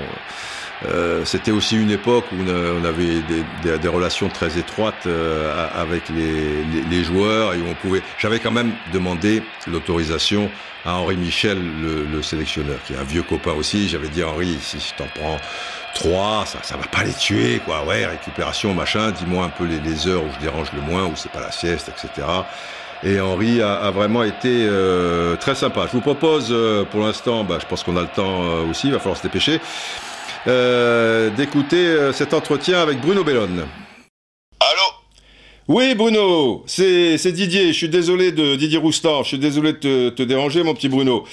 Euh, 0.86 1.24
c'était 1.26 1.52
aussi 1.52 1.80
une 1.80 1.92
époque 1.92 2.26
où 2.32 2.36
on 2.42 2.86
avait 2.86 3.22
des, 3.22 3.44
des, 3.64 3.78
des 3.78 3.88
relations 3.88 4.30
très 4.30 4.58
étroites 4.58 5.06
euh, 5.06 5.70
avec 5.76 6.10
les, 6.10 6.64
les, 6.64 6.82
les, 6.90 7.04
joueurs 7.04 7.54
et 7.54 7.58
où 7.58 7.66
on 7.70 7.74
pouvait. 7.76 8.02
J'avais 8.20 8.40
quand 8.40 8.52
même 8.52 8.72
demandé 8.92 9.44
l'autorisation 9.68 10.50
à 10.86 10.96
Henri 10.96 11.16
Michel, 11.16 11.60
le, 11.82 12.06
le, 12.06 12.22
sélectionneur, 12.22 12.78
qui 12.86 12.94
est 12.94 12.98
un 12.98 13.04
vieux 13.04 13.24
copain 13.24 13.54
aussi. 13.54 13.88
J'avais 13.88 14.10
dit 14.10 14.24
Henri, 14.24 14.58
si 14.62 14.80
je 14.80 14.94
t'en 14.96 15.08
prends 15.16 15.38
3, 15.96 16.46
ça, 16.46 16.60
ça 16.64 16.76
va 16.76 16.86
pas 16.88 17.04
les 17.04 17.14
tuer, 17.14 17.62
quoi. 17.64 17.86
Ouais, 17.86 18.06
récupération, 18.06 18.74
machin. 18.74 19.12
Dis-moi 19.12 19.46
un 19.46 19.50
peu 19.50 19.66
les, 19.66 19.80
les, 19.80 20.08
heures 20.08 20.24
où 20.24 20.30
je 20.36 20.40
dérange 20.40 20.74
le 20.74 20.82
moins, 20.82 21.06
où 21.06 21.14
c'est 21.16 21.32
pas 21.32 21.42
la 21.42 21.52
sieste, 21.52 21.90
etc. 21.90 22.28
Et 23.06 23.20
Henri 23.20 23.62
a, 23.62 23.76
a 23.76 23.92
vraiment 23.92 24.24
été 24.24 24.66
euh, 24.70 25.36
très 25.36 25.56
sympa. 25.56 25.86
Je 25.88 25.92
vous 25.92 26.02
propose, 26.02 26.48
euh, 26.52 26.86
pour 26.86 27.02
l'instant, 27.02 27.44
bah, 27.44 27.58
je 27.60 27.66
pense 27.66 27.84
qu'on 27.84 27.98
a 27.98 28.02
le 28.02 28.08
temps 28.08 28.44
euh, 28.44 28.70
aussi, 28.70 28.88
il 28.88 28.94
va 28.94 29.00
falloir 29.00 29.18
se 29.18 29.24
dépêcher, 29.24 29.60
euh, 30.48 31.30
d'écouter 31.32 32.12
cet 32.14 32.34
entretien 32.34 32.82
avec 32.82 33.00
Bruno 33.00 33.24
Bellone. 33.24 33.66
Oui, 35.70 35.96
Bruno, 35.96 36.64
c'est 36.68 37.32
Didier. 37.32 37.68
Je 37.68 37.78
suis 37.78 37.88
désolé 37.88 38.34
de 38.34 38.58
Didier 38.58 38.78
Roustan. 38.78 39.24
Je 39.24 39.30
suis 39.30 39.40
désolé 39.40 39.72
de 39.72 39.78
te, 39.78 40.10
te 40.10 40.24
déranger, 40.24 40.62
mon 40.62 40.74
petit 40.74 40.90
Bruno. 40.90 41.24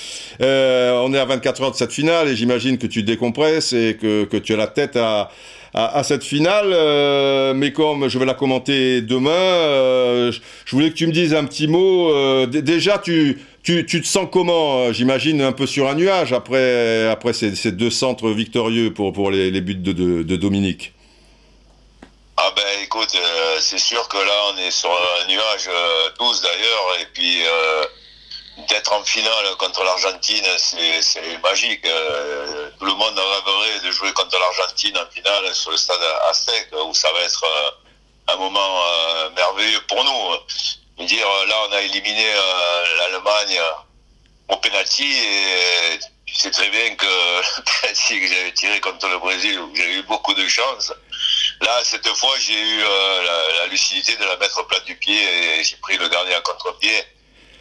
Euh, 0.41 1.01
on 1.03 1.13
est 1.13 1.19
à 1.19 1.25
24 1.25 1.63
heures 1.63 1.71
de 1.73 1.77
cette 1.77 1.93
finale 1.93 2.29
et 2.29 2.37
j'imagine 2.37 2.79
que 2.79 2.87
tu 2.87 3.03
décompresses 3.03 3.73
et 3.73 3.99
que, 4.01 4.25
que 4.25 4.37
tu 4.37 4.55
as 4.55 4.57
la 4.57 4.69
tête 4.69 4.95
à, 4.95 5.31
à, 5.75 5.99
à 5.99 6.03
cette 6.05 6.25
finale. 6.25 6.71
Euh, 6.73 7.55
mais 7.55 7.73
comme 7.73 8.09
je 8.09 8.19
vais 8.19 8.25
la 8.25 8.35
commenter 8.35 9.03
demain, 9.03 9.31
euh, 9.31 10.33
je, 10.65 10.71
voulais 10.71 10.91
que 10.91 10.95
tu 10.95 11.07
me 11.07 11.13
dises 11.13 11.35
un 11.35 11.45
petit 11.45 11.67
mot. 11.67 12.11
Euh, 12.13 12.47
déjà, 12.47 12.99
tu, 12.99 13.39
tu, 13.63 13.85
te 13.85 14.07
sens 14.07 14.29
comment 14.31 14.93
J'imagine 14.93 15.43
un 15.43 15.53
peu 15.53 15.67
sur 15.67 15.89
un 15.89 15.95
nuage 15.95 16.33
après, 16.33 17.33
ces, 17.33 17.73
deux 17.73 17.91
centres 17.91 18.31
victorieux 18.31 18.93
pour, 18.93 19.13
pour 19.13 19.31
les, 19.31 19.61
buts 19.61 19.75
de, 19.75 20.37
Dominique? 20.37 20.93
Ah 22.37 22.51
ben 22.57 22.83
écoute, 22.83 23.15
euh, 23.15 23.59
c'est 23.61 23.79
sûr 23.79 24.09
que 24.09 24.17
là 24.17 24.33
on 24.53 24.57
est 24.57 24.71
sur 24.71 24.91
un 24.91 25.27
nuage 25.27 25.69
euh, 25.69 26.09
d'ailleurs 26.43 27.01
et 27.01 27.07
puis 27.13 27.43
euh, 27.45 27.85
d'être 28.67 28.93
en 28.95 29.05
finale 29.05 29.45
contre 29.59 29.85
l'Argentine, 29.85 30.47
c'est 30.57 31.39
magique. 31.43 31.85
Euh, 31.87 32.71
tout 32.79 32.87
le 32.87 32.95
monde 32.95 33.19
rêverait 33.19 33.87
de 33.87 33.91
jouer 33.91 34.11
contre 34.15 34.39
l'Argentine 34.39 34.97
en 34.97 35.11
finale 35.11 35.55
sur 35.55 35.71
le 35.71 35.77
stade 35.77 36.01
Aztec, 36.31 36.69
où 36.87 36.95
ça 36.95 37.09
va 37.13 37.21
être 37.21 37.45
un 38.29 38.37
moment 38.37 38.85
merveilleux 39.37 39.81
pour 39.87 40.03
nous. 40.03 40.80
Dire, 41.05 41.27
là, 41.49 41.55
on 41.69 41.73
a 41.73 41.81
éliminé 41.83 42.27
l'Allemagne 42.99 43.61
au 44.49 44.57
penalty 44.57 45.05
et 45.05 45.99
tu 46.27 46.35
sais 46.35 46.51
très 46.51 46.69
bien 46.71 46.95
que 46.95 47.07
le 47.57 47.63
penalty 47.63 48.21
que 48.21 48.27
j'avais 48.27 48.53
tiré 48.53 48.81
contre 48.81 49.09
le 49.09 49.19
Brésil, 49.19 49.59
où 49.59 49.75
j'ai 49.75 49.99
eu 49.99 50.03
beaucoup 50.03 50.35
de 50.35 50.47
chance, 50.49 50.93
là, 51.61 51.81
cette 51.85 52.09
fois, 52.09 52.35
j'ai 52.39 52.59
eu 52.59 52.81
la, 52.81 53.67
lucidité 53.67 54.17
de 54.17 54.25
la 54.25 54.37
mettre 54.37 54.61
au 54.61 54.65
plat 54.65 54.81
du 54.81 54.97
pied 54.97 55.15
et 55.15 55.63
j'ai 55.63 55.77
pris 55.77 55.97
le 55.97 56.09
gardien 56.09 56.37
à 56.37 56.41
contre-pied. 56.41 57.05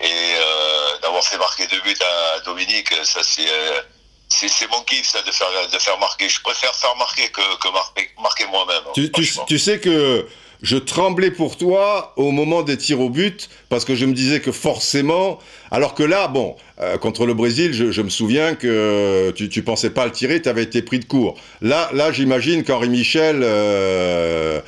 Et 0.01 0.05
euh, 0.11 0.97
d'avoir 1.01 1.23
fait 1.23 1.37
marquer 1.37 1.67
deux 1.67 1.81
buts 1.81 1.93
à 2.01 2.39
Dominique, 2.39 2.93
ça 3.03 3.19
euh, 3.19 3.81
c'est 4.29 4.47
c'est 4.47 4.67
mon 4.71 4.81
kiff 4.83 5.05
ça 5.05 5.21
de 5.21 5.31
faire 5.31 5.47
de 5.69 5.77
faire 5.77 5.99
marquer. 5.99 6.29
Je 6.29 6.41
préfère 6.41 6.73
faire 6.73 6.95
marquer 6.95 7.29
que, 7.29 7.57
que 7.57 7.67
marquer, 7.67 8.09
marquer 8.21 8.45
moi-même. 8.45 8.83
Tu, 8.93 9.11
tu, 9.11 9.29
tu, 9.45 9.59
sais 9.59 9.79
que 9.79 10.25
je 10.62 10.78
tremblais 10.78 11.32
pour 11.32 11.57
toi 11.57 12.14
au 12.18 12.32
moment 12.32 12.64
des 12.64 12.78
tirs 12.78 12.99
au 12.99 13.10
but 13.10 13.49
parce 13.70 13.86
que 13.86 13.95
je 13.95 14.05
me 14.05 14.14
disais 14.14 14.39
que 14.39 14.51
forcément, 14.51 15.39
alors 15.72 15.93
que 15.93 16.03
là, 16.03 16.28
bon, 16.28 16.55
euh, 16.82 16.97
contre 16.97 17.26
le 17.26 17.34
Brésil, 17.34 17.74
je, 17.74 17.91
je, 17.91 18.01
me 18.01 18.10
souviens 18.10 18.55
que 18.55 19.32
tu, 19.36 19.49
tu 19.49 19.64
pensais 19.64 19.89
pas 19.89 20.05
le 20.05 20.12
tirer, 20.12 20.41
tu 20.41 20.49
avais 20.49 20.64
été 20.64 20.82
pris 20.82 20.99
de 20.99 21.05
court. 21.05 21.36
Là, 21.62 21.89
là, 21.93 22.12
j'imagine 22.12 22.64
qu'Henri 22.64 22.89
Michel. 22.89 23.41
Euh, 23.43 24.60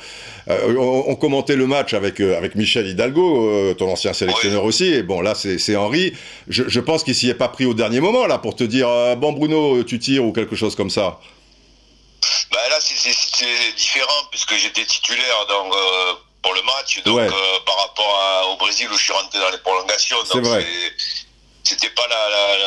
euh, 0.48 0.76
on, 0.76 1.14
commentait 1.14 1.56
le 1.56 1.66
match 1.66 1.94
avec, 1.94 2.20
euh, 2.20 2.36
avec 2.36 2.54
Michel 2.56 2.86
Hidalgo, 2.86 3.48
euh, 3.48 3.74
ton 3.74 3.88
ancien 3.90 4.12
sélectionneur 4.12 4.64
aussi. 4.64 4.86
Et 4.86 5.02
bon, 5.02 5.20
là, 5.20 5.34
c'est 5.34 5.76
Henri. 5.76 6.12
Je, 6.48 6.80
pense 6.80 7.04
qu'il 7.04 7.14
s'y 7.14 7.28
est 7.28 7.34
pas 7.34 7.48
pris 7.48 7.64
au 7.64 7.74
dernier 7.74 8.00
moment, 8.00 8.26
là, 8.26 8.38
pour 8.38 8.56
te 8.56 8.64
dire 8.64 8.88
Bon, 9.18 9.32
Bruno, 9.32 9.82
tu 9.84 9.98
tires 9.98 10.24
ou 10.24 10.32
quelque 10.32 10.56
chose 10.56 10.74
comme 10.74 10.90
ça. 10.90 11.20
Bah, 12.50 12.68
là, 12.68 12.78
c'est 12.80 13.72
différent, 13.76 14.24
puisque 14.30 14.54
j'étais 14.56 14.84
titulaire 14.84 15.46
donc, 15.46 15.74
pour 16.42 16.54
le 16.54 16.62
match. 16.62 17.02
Donc, 17.04 17.30
par 17.64 17.76
rapport 17.78 18.48
au 18.50 18.56
Brésil 18.56 18.88
où 18.90 18.96
je 18.96 19.02
suis 19.02 19.12
rentré 19.12 19.38
dans 19.38 19.50
les 19.50 19.58
prolongations. 19.58 20.22
Vrai 20.24 20.66
c'était 21.64 21.90
pas 21.90 22.06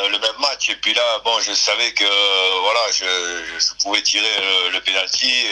le 0.09 0.17
même 0.17 0.39
match. 0.39 0.69
Et 0.69 0.75
puis 0.75 0.93
là, 0.93 1.19
bon, 1.23 1.39
je 1.41 1.53
savais 1.53 1.91
que 1.91 2.05
voilà, 2.61 2.79
je, 2.91 3.73
pouvais 3.83 4.01
tirer 4.01 4.25
le, 4.39 4.71
le 4.71 4.81
penalty 4.81 5.47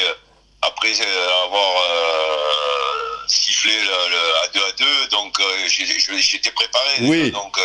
après 0.68 0.94
euh, 1.02 1.44
avoir 1.46 1.74
euh, 1.78 3.28
sifflé 3.28 3.74
le, 3.74 4.36
à 4.44 4.48
2 4.54 4.60
à 4.60 4.72
2, 4.72 5.08
donc 5.08 5.40
euh, 5.40 5.68
j'étais 5.68 6.52
préparé. 6.52 6.96
Oui. 7.02 7.32
Donc 7.32 7.58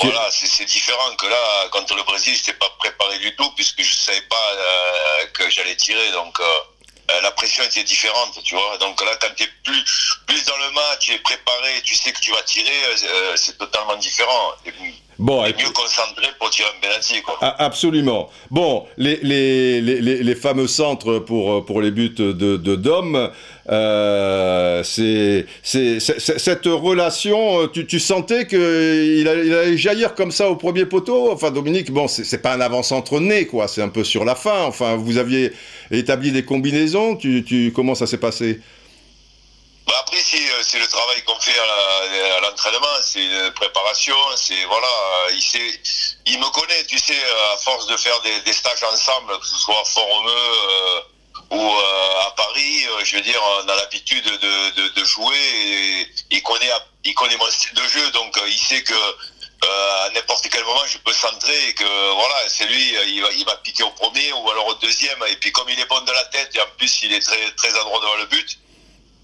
voilà, 0.00 0.28
c'est 0.30 0.64
différent 0.64 1.14
que 1.16 1.26
là, 1.26 1.68
contre 1.70 1.94
le 1.94 2.02
Brésil, 2.02 2.34
je 2.34 2.40
n'étais 2.40 2.52
pas 2.54 2.70
préparé 2.78 3.18
du 3.18 3.34
tout, 3.36 3.50
puisque 3.52 3.82
je 3.82 3.90
ne 3.90 3.96
savais 3.96 4.20
pas 4.22 4.52
j'allais 5.50 5.76
tirer. 5.76 6.10
Donc 6.12 6.38
la 7.22 7.30
pression 7.32 7.62
était 7.64 7.84
différente, 7.84 8.42
tu 8.42 8.54
vois. 8.54 8.78
Donc 8.78 9.00
là, 9.04 9.16
quand 9.20 9.34
tu 9.36 9.44
es 9.44 9.48
plus, 9.64 9.84
plus 10.26 10.44
dans 10.44 10.56
le 10.56 10.70
match 10.72 11.10
et 11.10 11.18
préparé, 11.18 11.80
tu 11.82 11.94
sais 11.94 12.12
que 12.12 12.20
tu 12.20 12.32
vas 12.32 12.42
tirer, 12.42 12.96
c'est 13.36 13.56
totalement 13.58 13.96
différent. 13.96 14.54
Bon, 15.18 15.42
mieux 15.44 15.72
concentré 15.72 16.26
pour 16.38 16.50
tirer 16.50 16.68
un 16.68 16.80
penalty, 16.80 17.22
quoi. 17.22 17.38
Ah, 17.40 17.64
absolument. 17.64 18.28
Bon, 18.50 18.84
les, 18.98 19.18
les, 19.22 19.80
les, 19.80 20.00
les, 20.00 20.34
fameux 20.34 20.66
centres 20.66 21.18
pour, 21.20 21.64
pour 21.64 21.80
les 21.80 21.90
buts 21.90 22.10
de, 22.10 22.32
de 22.32 22.76
Dom, 22.76 23.30
euh, 23.70 24.82
c'est 24.84 25.46
cette 25.62 26.66
relation, 26.66 27.66
tu, 27.68 27.86
tu 27.86 27.98
sentais 27.98 28.46
qu'il 28.46 28.58
allait, 29.26 29.46
il 29.46 29.54
allait 29.54 29.76
jaillir 29.78 30.14
comme 30.14 30.30
ça 30.30 30.50
au 30.50 30.56
premier 30.56 30.84
poteau? 30.84 31.32
Enfin, 31.32 31.50
Dominique, 31.50 31.90
bon, 31.90 32.08
c'est 32.08 32.42
pas 32.42 32.52
un 32.52 32.60
avant-centre 32.60 33.18
né, 33.18 33.46
quoi, 33.46 33.68
c'est 33.68 33.82
un 33.82 33.88
peu 33.88 34.04
sur 34.04 34.24
la 34.24 34.34
fin. 34.34 34.64
Enfin, 34.64 34.96
vous 34.96 35.16
aviez 35.16 35.52
établi 35.90 36.30
des 36.30 36.44
combinaisons, 36.44 37.16
tu, 37.16 37.42
tu, 37.42 37.72
comment 37.74 37.94
ça 37.94 38.06
s'est 38.06 38.18
passé? 38.18 38.60
Bah 39.86 39.94
après, 40.00 40.18
euh, 40.18 40.62
c'est 40.64 40.80
le 40.80 40.86
travail 40.88 41.22
qu'on 41.22 41.38
fait 41.38 41.56
à 41.56 42.40
l'entraînement, 42.40 42.96
c'est 43.02 43.24
une 43.24 43.52
préparation, 43.52 44.16
c'est 44.34 44.64
voilà, 44.64 44.88
il, 45.30 46.38
me 46.40 46.50
connaît, 46.50 46.84
tu 46.86 46.98
sais, 46.98 47.22
à 47.52 47.56
force 47.58 47.86
de 47.86 47.96
faire 47.96 48.20
des, 48.22 48.52
stages 48.52 48.82
ensemble, 48.82 49.38
que 49.38 49.46
ce 49.46 49.56
soit 49.56 49.80
à 49.80 49.84
Fort-Romeu 49.84 50.32
euh, 50.32 51.00
ou 51.50 51.70
euh, 51.70 52.26
à 52.26 52.32
Paris, 52.32 52.84
je 53.04 53.16
veux 53.16 53.22
dire, 53.22 53.40
on 53.40 53.68
a 53.68 53.76
l'habitude 53.76 54.24
de, 54.24 55.04
jouer 55.04 55.38
et 55.38 56.12
il 56.32 56.42
connaît, 56.42 56.70
il 57.04 57.14
connaît 57.14 57.36
mon 57.36 57.48
style 57.48 57.74
de 57.74 57.86
jeu, 57.86 58.10
donc 58.10 58.36
il 58.44 58.58
sait 58.58 58.82
que 58.82 58.94
à 59.62 60.10
n'importe 60.10 60.48
quel 60.50 60.64
moment 60.64 60.84
je 60.86 60.98
peux 60.98 61.12
centrer 61.12 61.68
et 61.68 61.74
que 61.74 62.12
voilà, 62.14 62.34
c'est 62.48 62.66
lui, 62.66 62.94
il 63.06 63.22
va, 63.22 63.28
il 63.32 63.44
va 63.44 63.54
piquer 63.58 63.84
au 63.84 63.90
premier 63.90 64.32
ou 64.32 64.50
alors 64.50 64.66
au 64.66 64.74
deuxième, 64.74 65.22
et 65.28 65.36
puis 65.36 65.52
comme 65.52 65.68
il 65.68 65.78
est 65.78 65.86
bon 65.86 66.00
de 66.00 66.10
la 66.10 66.24
tête 66.24 66.50
et 66.56 66.60
en 66.60 66.66
plus 66.76 67.02
il 67.02 67.12
est 67.12 67.20
très, 67.20 67.52
très 67.52 67.68
adroit 67.68 68.00
devant 68.00 68.16
le 68.16 68.26
but 68.26 68.58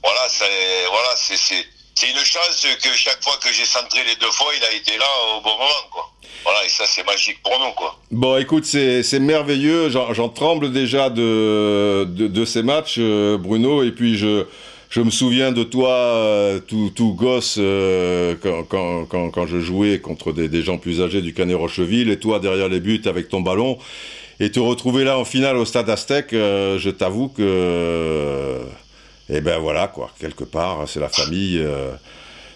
voilà, 0.03 0.29
c'est 0.29 0.87
voilà, 0.91 1.15
c'est 1.17 2.11
une 2.11 2.25
chance 2.25 2.67
que 2.83 2.89
chaque 2.97 3.23
fois 3.23 3.37
que 3.41 3.53
j'ai 3.53 3.65
centré 3.65 4.01
les 4.05 4.17
deux 4.17 4.31
fois, 4.31 4.49
il 4.57 4.65
a 4.65 4.73
été 4.73 4.97
là 4.99 5.07
au 5.37 5.41
bon 5.41 5.51
moment, 5.51 5.89
quoi. 5.91 6.11
Voilà, 6.45 6.65
et 6.65 6.69
ça, 6.69 6.85
c'est 6.87 7.07
magique 7.07 7.41
pour 7.43 7.53
nous, 7.61 7.73
quoi. 7.73 7.97
Bon, 8.11 8.37
écoute, 8.37 8.65
c'est 8.65 9.21
merveilleux. 9.21 9.89
J'en 9.91 10.29
tremble 10.29 10.73
déjà 10.73 11.11
de, 11.11 12.05
de, 12.05 12.45
ces 12.45 12.63
matchs, 12.63 12.97
euh, 12.99 13.39
Bruno. 13.39 13.85
Et 13.85 13.93
puis, 13.93 14.17
je, 14.17 14.45
je 14.91 15.01
me 15.01 15.11
souviens 15.11 15.53
de 15.53 15.63
toi, 15.63 15.91
euh, 15.91 16.59
tout, 16.59 16.91
tout, 16.95 17.15
gosse, 17.15 17.57
euh, 17.59 18.35
quand, 18.69 19.07
quand, 19.09 19.31
quand, 19.31 19.47
je 19.47 19.61
jouais 19.61 20.01
contre 20.01 20.33
des, 20.33 20.49
des, 20.49 20.63
gens 20.63 20.79
plus 20.79 21.01
âgés 21.01 21.23
du 21.23 21.33
Canet 21.33 21.57
Rocheville, 21.57 22.11
et 22.11 22.19
toi 22.19 22.41
derrière 22.41 22.69
les 22.69 22.81
buts 22.81 23.03
avec 23.05 23.29
ton 23.29 23.41
ballon. 23.41 23.79
Et 24.41 24.51
te 24.51 24.59
retrouver 24.59 25.05
là 25.05 25.19
en 25.19 25.25
finale 25.25 25.57
au 25.57 25.65
Stade 25.65 25.89
Aztec, 25.89 26.29
je 26.33 26.91
t'avoue 26.91 27.29
que 27.29 28.59
et 29.29 29.41
ben 29.41 29.59
voilà, 29.59 29.89
quoi, 29.89 30.11
quelque 30.21 30.45
part, 30.45 30.85
c'est 30.87 31.01
la 31.01 31.09
famille. 31.09 31.59
Euh, 31.59 31.93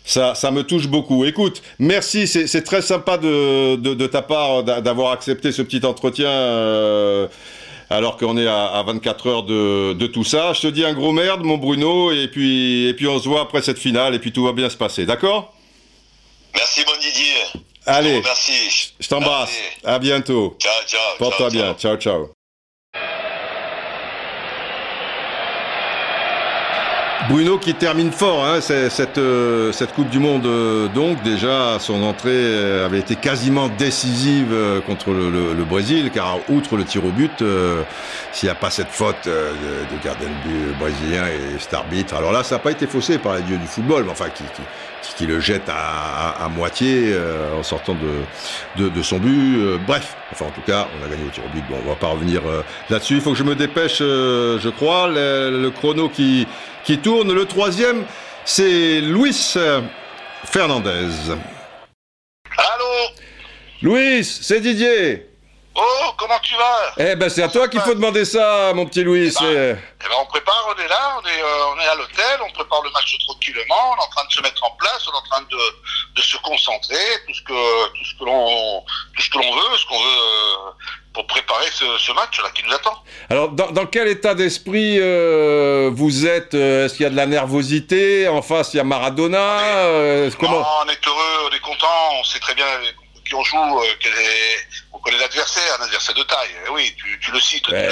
ça, 0.04 0.34
ça 0.34 0.50
me 0.50 0.62
touche 0.62 0.86
beaucoup. 0.88 1.24
Écoute, 1.24 1.62
merci, 1.78 2.26
c'est 2.26 2.62
très 2.62 2.82
sympa 2.82 3.18
de, 3.18 3.76
de, 3.76 4.06
ta 4.06 4.22
part 4.22 4.62
d'avoir 4.62 5.12
accepté 5.12 5.52
ce 5.52 5.62
petit 5.62 5.84
entretien. 5.84 6.28
Euh, 6.28 7.26
alors 7.90 8.16
qu'on 8.16 8.36
est 8.36 8.46
à, 8.46 8.82
24 8.84 9.26
heures 9.28 9.42
de, 9.44 9.92
de, 9.92 10.06
tout 10.06 10.24
ça. 10.24 10.52
Je 10.52 10.62
te 10.62 10.66
dis 10.66 10.84
un 10.84 10.92
gros 10.92 11.12
merde, 11.12 11.42
mon 11.44 11.56
Bruno, 11.56 12.10
et 12.12 12.28
puis, 12.28 12.86
et 12.86 12.94
puis 12.94 13.06
on 13.06 13.20
se 13.20 13.28
voit 13.28 13.42
après 13.42 13.62
cette 13.62 13.78
finale, 13.78 14.14
et 14.14 14.18
puis 14.18 14.32
tout 14.32 14.44
va 14.44 14.52
bien 14.52 14.68
se 14.68 14.76
passer, 14.76 15.06
d'accord? 15.06 15.54
Merci, 16.54 16.82
mon 16.86 17.00
Didier. 17.00 17.62
Allez, 17.86 18.20
merci. 18.22 18.92
Je 18.98 19.08
t'embrasse. 19.08 19.56
À 19.84 19.98
bientôt. 19.98 20.56
Ciao, 20.58 20.72
ciao. 20.86 21.18
Porte-toi 21.18 21.50
bien. 21.50 21.74
ciao. 21.74 21.96
ciao. 21.96 22.35
Bruno 27.28 27.58
qui 27.58 27.74
termine 27.74 28.12
fort, 28.12 28.44
hein, 28.44 28.60
cette, 28.60 29.18
euh, 29.18 29.72
cette 29.72 29.92
Coupe 29.92 30.08
du 30.10 30.20
Monde, 30.20 30.46
euh, 30.46 30.86
donc 30.88 31.22
déjà 31.24 31.78
son 31.80 32.02
entrée 32.04 32.30
euh, 32.30 32.86
avait 32.86 33.00
été 33.00 33.16
quasiment 33.16 33.68
décisive 33.68 34.54
contre 34.86 35.10
le, 35.10 35.64
Brésil, 35.64 36.10
car 36.14 36.38
outre 36.48 36.76
le 36.76 36.84
tir 36.84 37.04
au 37.04 37.10
but, 37.10 37.42
s'il 38.32 38.46
n'y 38.46 38.50
a 38.50 38.54
pas 38.54 38.70
cette 38.70 38.90
faute 38.90 39.16
de, 39.24 39.30
de 39.30 40.04
gardien 40.04 40.28
brésilien 40.78 41.26
et 41.26 41.58
cet 41.58 41.74
arbitre, 41.74 42.14
alors 42.14 42.30
là 42.30 42.44
ça 42.44 42.56
n'a 42.56 42.58
pas 42.60 42.70
été 42.70 42.86
faussé 42.86 43.18
par 43.18 43.34
les 43.34 43.42
dieux 43.42 43.58
du 43.58 43.66
football, 43.66 44.04
mais 44.04 44.12
enfin 44.12 44.28
qui, 44.28 44.44
qui, 44.44 44.62
qui 45.14 45.26
le 45.26 45.40
jette 45.40 45.68
à, 45.68 46.44
à, 46.44 46.48
moitié 46.48 47.14
en 47.56 47.62
sortant 47.62 47.94
de, 47.94 48.82
de, 48.82 48.88
de 48.88 49.02
son 49.02 49.18
but. 49.18 49.78
bref, 49.86 50.16
enfin 50.32 50.46
en 50.46 50.50
tout 50.50 50.60
cas 50.66 50.88
on 51.00 51.06
a 51.06 51.08
gagné 51.08 51.24
au 51.26 51.30
tir 51.30 51.44
au 51.44 51.48
but, 51.54 51.64
bon 51.68 51.76
on 51.84 51.88
va 51.88 51.96
pas 51.96 52.08
revenir 52.08 52.42
là-dessus, 52.90 53.14
il 53.14 53.20
faut 53.20 53.32
que 53.32 53.38
je 53.38 53.44
me 53.44 53.54
dépêche 53.54 53.98
je 53.98 54.68
crois, 54.70 55.08
le, 55.08 55.60
le 55.62 55.70
chrono 55.70 56.08
qui 56.08 56.46
qui 56.86 56.98
tourne. 56.98 57.32
Le 57.32 57.44
troisième, 57.44 58.04
c'est 58.44 59.00
Luis 59.00 59.54
Fernandez. 60.44 61.08
Allô? 62.56 63.12
Louis, 63.82 64.24
c'est 64.24 64.60
Didier. 64.60 65.26
Oh, 65.78 66.12
comment 66.16 66.38
tu 66.38 66.54
vas? 66.54 66.94
Eh 66.96 67.16
ben, 67.16 67.28
c'est 67.28 67.42
à 67.42 67.48
toi 67.48 67.68
qu'il 67.68 67.80
faut 67.80 67.92
demander 67.92 68.24
ça, 68.24 68.72
mon 68.72 68.86
petit 68.86 69.04
Louis. 69.04 69.28
Eh 69.28 69.44
ben, 69.44 69.78
eh 69.78 70.08
ben, 70.08 70.14
on 70.22 70.24
prépare, 70.24 70.66
on 70.74 70.80
est 70.82 70.88
là, 70.88 71.18
on 71.22 71.28
est, 71.28 71.42
euh, 71.42 71.74
on 71.74 71.80
est 71.80 71.86
à 71.86 71.94
l'hôtel, 71.96 72.40
on 72.40 72.50
prépare 72.52 72.82
le 72.82 72.90
match 72.92 73.14
tranquillement, 73.26 73.92
on 73.92 73.96
est 73.96 74.06
en 74.06 74.08
train 74.08 74.24
de 74.26 74.32
se 74.32 74.40
mettre 74.40 74.64
en 74.64 74.70
place, 74.70 75.06
on 75.06 75.12
est 75.12 75.16
en 75.16 75.28
train 75.30 75.42
de, 75.42 76.16
de 76.16 76.22
se 76.22 76.38
concentrer, 76.38 77.04
tout 77.26 77.34
ce 77.34 77.42
que, 77.42 77.88
tout 77.88 78.04
ce 78.06 78.18
que 78.18 78.24
l'on, 78.24 78.84
tout 79.14 79.22
ce 79.22 79.28
que 79.28 79.36
l'on 79.36 79.54
veut, 79.54 79.76
ce 79.76 79.84
qu'on 79.84 79.98
veut 79.98 80.08
euh, 80.08 80.70
pour 81.12 81.26
préparer 81.26 81.66
ce, 81.70 81.84
ce 81.98 82.12
match-là 82.12 82.48
qui 82.54 82.62
nous 82.62 82.72
attend. 82.72 83.02
Alors, 83.28 83.50
dans, 83.50 83.70
dans 83.70 83.84
quel 83.84 84.08
état 84.08 84.34
d'esprit 84.34 84.96
euh, 84.98 85.90
vous 85.92 86.26
êtes 86.26 86.54
Est-ce 86.54 86.94
qu'il 86.94 87.04
y 87.04 87.06
a 87.06 87.10
de 87.10 87.16
la 87.16 87.26
nervosité? 87.26 88.28
En 88.28 88.40
face, 88.40 88.72
il 88.72 88.78
y 88.78 88.80
a 88.80 88.84
Maradona 88.84 89.58
on 89.58 90.26
est, 90.26 90.36
comment... 90.38 90.60
non, 90.60 90.66
on 90.86 90.88
est 90.88 91.06
heureux, 91.06 91.50
on 91.50 91.54
est 91.54 91.60
content, 91.60 91.86
on 92.18 92.24
sait 92.24 92.38
très 92.40 92.54
bien 92.54 92.64
qui 93.26 93.34
on 93.34 93.42
joue, 93.42 93.82
est, 93.82 94.06
on 94.96 94.98
connaît 95.00 95.18
l'adversaire, 95.18 95.76
un 95.78 95.84
adversaire 95.84 96.14
de 96.14 96.22
taille. 96.22 96.48
Eh 96.66 96.70
oui, 96.70 96.94
tu, 96.96 97.18
tu 97.20 97.30
le 97.30 97.40
cites, 97.40 97.68
ben 97.70 97.90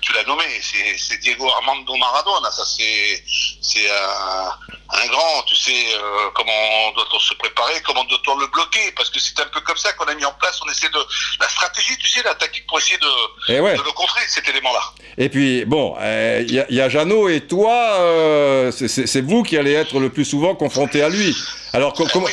tu, 0.00 0.12
l'as 0.14 0.24
nommé, 0.24 0.44
c'est 0.62 1.18
Diego 1.20 1.46
Armando 1.50 1.94
Maradona. 1.96 2.50
Ça, 2.50 2.64
c'est 2.64 3.90
un, 3.90 4.98
un 5.02 5.06
grand, 5.08 5.42
tu 5.46 5.54
sais, 5.54 5.72
euh, 5.94 6.30
comment 6.34 6.90
doit-on 6.96 7.18
se 7.18 7.34
préparer, 7.34 7.74
comment 7.84 8.04
doit-on 8.04 8.38
le 8.38 8.46
bloquer, 8.46 8.92
parce 8.96 9.10
que 9.10 9.20
c'est 9.20 9.38
un 9.40 9.46
peu 9.46 9.60
comme 9.60 9.76
ça 9.76 9.92
qu'on 9.92 10.04
a 10.06 10.14
mis 10.14 10.24
en 10.24 10.32
place, 10.32 10.58
on 10.66 10.70
essaie 10.70 10.88
de, 10.88 10.98
la 11.40 11.48
stratégie, 11.48 11.96
tu 11.98 12.08
sais, 12.08 12.22
la 12.22 12.34
tactique 12.34 12.66
pour 12.66 12.78
essayer 12.78 12.98
de, 12.98 13.08
Eh 13.48 13.60
ouais. 13.60 13.76
de 13.76 13.82
le 13.82 13.92
contrer, 13.92 14.22
cet 14.28 14.48
élément-là. 14.48 14.80
Et 15.18 15.28
puis, 15.28 15.64
bon, 15.66 15.96
il 16.00 16.50
y, 16.52 16.60
a- 16.60 16.66
y 16.70 16.80
a 16.80 16.88
Jeannot 16.88 17.28
et 17.28 17.42
toi, 17.46 17.72
euh, 18.00 18.72
c'est- 18.72 18.88
c'est 18.88 19.06
c'est 19.06 19.20
vous 19.20 19.42
qui 19.42 19.58
allez 19.58 19.72
être 19.74 19.98
le 20.00 20.08
plus 20.10 20.24
souvent 20.24 20.54
confrontés 20.54 21.02
à 21.02 21.08
lui. 21.10 21.36
Alors, 21.74 21.92
comment- 21.92 22.24
ouais. 22.26 22.32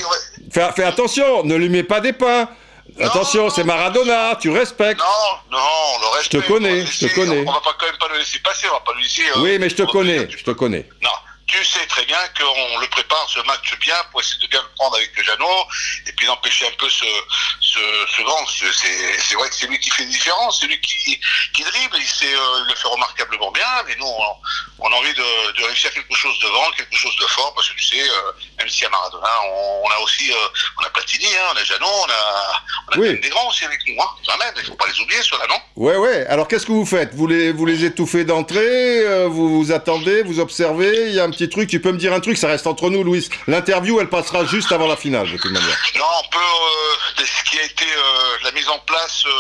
fais, 0.52 0.70
fais 0.76 0.84
attention, 0.84 1.44
ne 1.44 1.56
lui 1.56 1.68
mets 1.70 1.84
pas 1.84 2.00
des 2.00 2.14
pains. 2.14 2.50
Attention, 3.00 3.50
c'est. 3.50 3.64
Maradona, 3.64 4.36
tu 4.40 4.50
respectes. 4.50 5.00
Non, 5.00 5.58
non, 5.58 5.64
on 5.96 6.00
le 6.02 6.18
respecte. 6.18 6.44
te 6.44 6.48
connais, 6.52 6.86
je 6.86 7.08
te 7.08 7.14
connais. 7.16 7.44
On 7.48 7.52
va 7.52 7.60
pas 7.62 7.76
quand 7.78 7.86
même 7.86 7.98
pas 8.00 8.08
le 8.12 8.20
laisser 8.20 8.40
passer, 8.40 8.68
on 8.70 8.74
va 8.74 8.80
pas 8.80 8.94
le 8.96 9.02
laisser. 9.02 9.24
euh, 9.36 9.42
Oui, 9.42 9.58
mais 9.60 9.70
je 9.70 9.76
te 9.76 9.84
connais, 9.84 10.30
je 10.30 10.44
te 10.44 10.52
connais. 10.52 10.88
Non, 11.04 11.10
tu 11.50 11.64
sais 11.66 11.86
très 11.88 12.06
bien 12.06 12.18
qu'on 12.38 12.78
le 12.80 12.88
prépare 12.88 13.28
ce 13.30 13.40
match 13.42 13.74
bien 13.80 13.96
pour 14.12 14.22
essayer 14.22 14.40
de 14.42 14.48
bien 14.48 14.62
le 14.62 14.70
prendre 14.78 14.96
avec 14.98 15.12
Jeannot 15.24 15.66
et 16.08 16.12
puis 16.14 16.26
d'empêcher 16.26 16.68
un 16.68 16.72
peu 16.78 16.90
ce, 16.90 17.06
ce, 17.62 17.80
ce 18.16 18.22
grand. 18.22 18.46
C'est- 18.48 19.36
vrai 19.36 19.50
que 19.50 19.56
c'est 19.56 19.68
lui 19.68 19.80
qui 19.80 19.90
fait 19.90 20.04
une 20.04 20.10
différence, 20.10 20.60
c'est 20.60 20.68
lui 20.68 20.80
qui, 20.82 21.20
qui 21.54 21.64
dribble, 21.64 21.98
il, 21.98 22.06
sait, 22.08 22.34
euh, 22.34 22.60
il 22.66 22.70
le 22.70 22.76
fait 22.76 22.88
remarquablement 22.88 23.52
bien, 23.52 23.66
mais 23.88 23.96
nous, 23.98 24.06
on, 24.06 24.86
on 24.86 24.92
a 24.92 24.96
envie 24.96 25.14
de, 25.14 25.52
de 25.58 25.64
réussir 25.66 25.92
quelque 25.94 26.16
chose 26.16 26.38
de 26.40 26.48
grand, 26.50 26.70
quelque 26.72 26.96
chose 26.98 27.16
de 27.18 27.26
fort, 27.28 27.54
parce 27.56 27.70
que 27.70 27.76
tu 27.76 27.84
sais, 27.86 28.02
euh, 28.02 28.32
même 28.58 28.68
y 28.70 28.86
a 28.86 28.90
Maradona, 28.90 29.30
on, 29.54 29.82
on 29.86 29.90
a 29.92 29.98
aussi, 30.00 30.32
euh, 30.32 30.36
on 30.82 30.86
a 30.86 30.90
Platini, 30.90 31.26
hein, 31.28 31.52
on 31.54 31.58
a 31.58 31.64
Jeannot, 31.64 31.86
on 31.88 32.10
a, 32.10 32.64
on 32.90 32.96
a 32.96 32.98
Oui. 33.00 33.20
des 33.20 33.30
grands 33.30 33.48
aussi 33.50 33.64
avec 33.66 33.80
nous, 33.88 34.02
hein, 34.02 34.08
quand 34.28 34.38
même, 34.38 34.54
il 34.58 34.66
faut 34.66 34.76
pas 34.76 34.88
les 34.88 35.00
oublier, 35.00 35.22
ceux-là, 35.24 35.48
non? 35.48 35.60
Ouais, 35.76 35.96
ouais. 35.96 36.26
Alors, 36.28 36.48
qu'est-ce 36.48 36.66
que 36.66 36.72
vous 36.74 36.86
faites? 36.86 37.14
Vous 37.14 37.28
les, 37.28 37.52
vous 37.54 37.66
les 37.66 37.86
étouffez 37.86 38.26
d'entrée 38.26 38.60
euh, 39.06 39.28
Vous 39.30 39.58
vous 39.64 39.72
attendez 39.72 40.24
Vous 40.24 40.40
observez 40.40 41.08
Il 41.08 41.14
y 41.16 41.20
a 41.20 41.24
un 41.24 41.30
petit 41.32 41.39
truc. 41.46 41.70
Tu 41.70 41.80
peux 41.82 41.92
me 41.92 41.98
dire 41.98 42.14
un 42.14 42.20
truc 42.20 42.38
Ça 42.38 42.48
reste 42.48 42.68
entre 42.68 42.90
nous, 42.90 43.04
Louis. 43.04 43.28
L'interview, 43.48 44.00
elle 44.00 44.10
passera 44.10 44.46
juste 44.46 44.72
avant 44.72 44.88
la 44.88 44.98
finale, 44.98 45.32
de 45.32 45.38
toute 45.38 45.52
manière. 45.52 45.78
Non, 45.98 46.06
on 46.24 46.30
peut. 46.30 46.38
euh, 46.40 47.24
ce 47.26 47.50
qui 47.50 47.60
a 47.60 47.64
été 47.64 47.86
euh, 47.86 48.38
la 48.44 48.52
mise 48.52 48.68
en 48.70 48.80
place, 48.80 49.24
euh, 49.26 49.32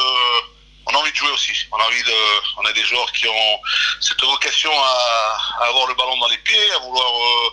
on 0.87 0.95
a 0.95 0.97
envie 0.97 1.11
de 1.11 1.15
jouer 1.17 1.31
aussi. 1.31 1.51
On 1.71 1.77
a 1.77 1.83
envie 1.85 2.03
de. 2.03 2.13
On 2.57 2.65
a 2.65 2.73
des 2.73 2.83
joueurs 2.83 3.11
qui 3.11 3.27
ont 3.27 3.59
cette 4.01 4.21
vocation 4.23 4.71
à, 4.71 5.63
à 5.63 5.67
avoir 5.67 5.87
le 5.87 5.93
ballon 5.95 6.17
dans 6.17 6.27
les 6.29 6.37
pieds, 6.39 6.71
à 6.75 6.79
vouloir 6.79 7.05
euh, 7.05 7.49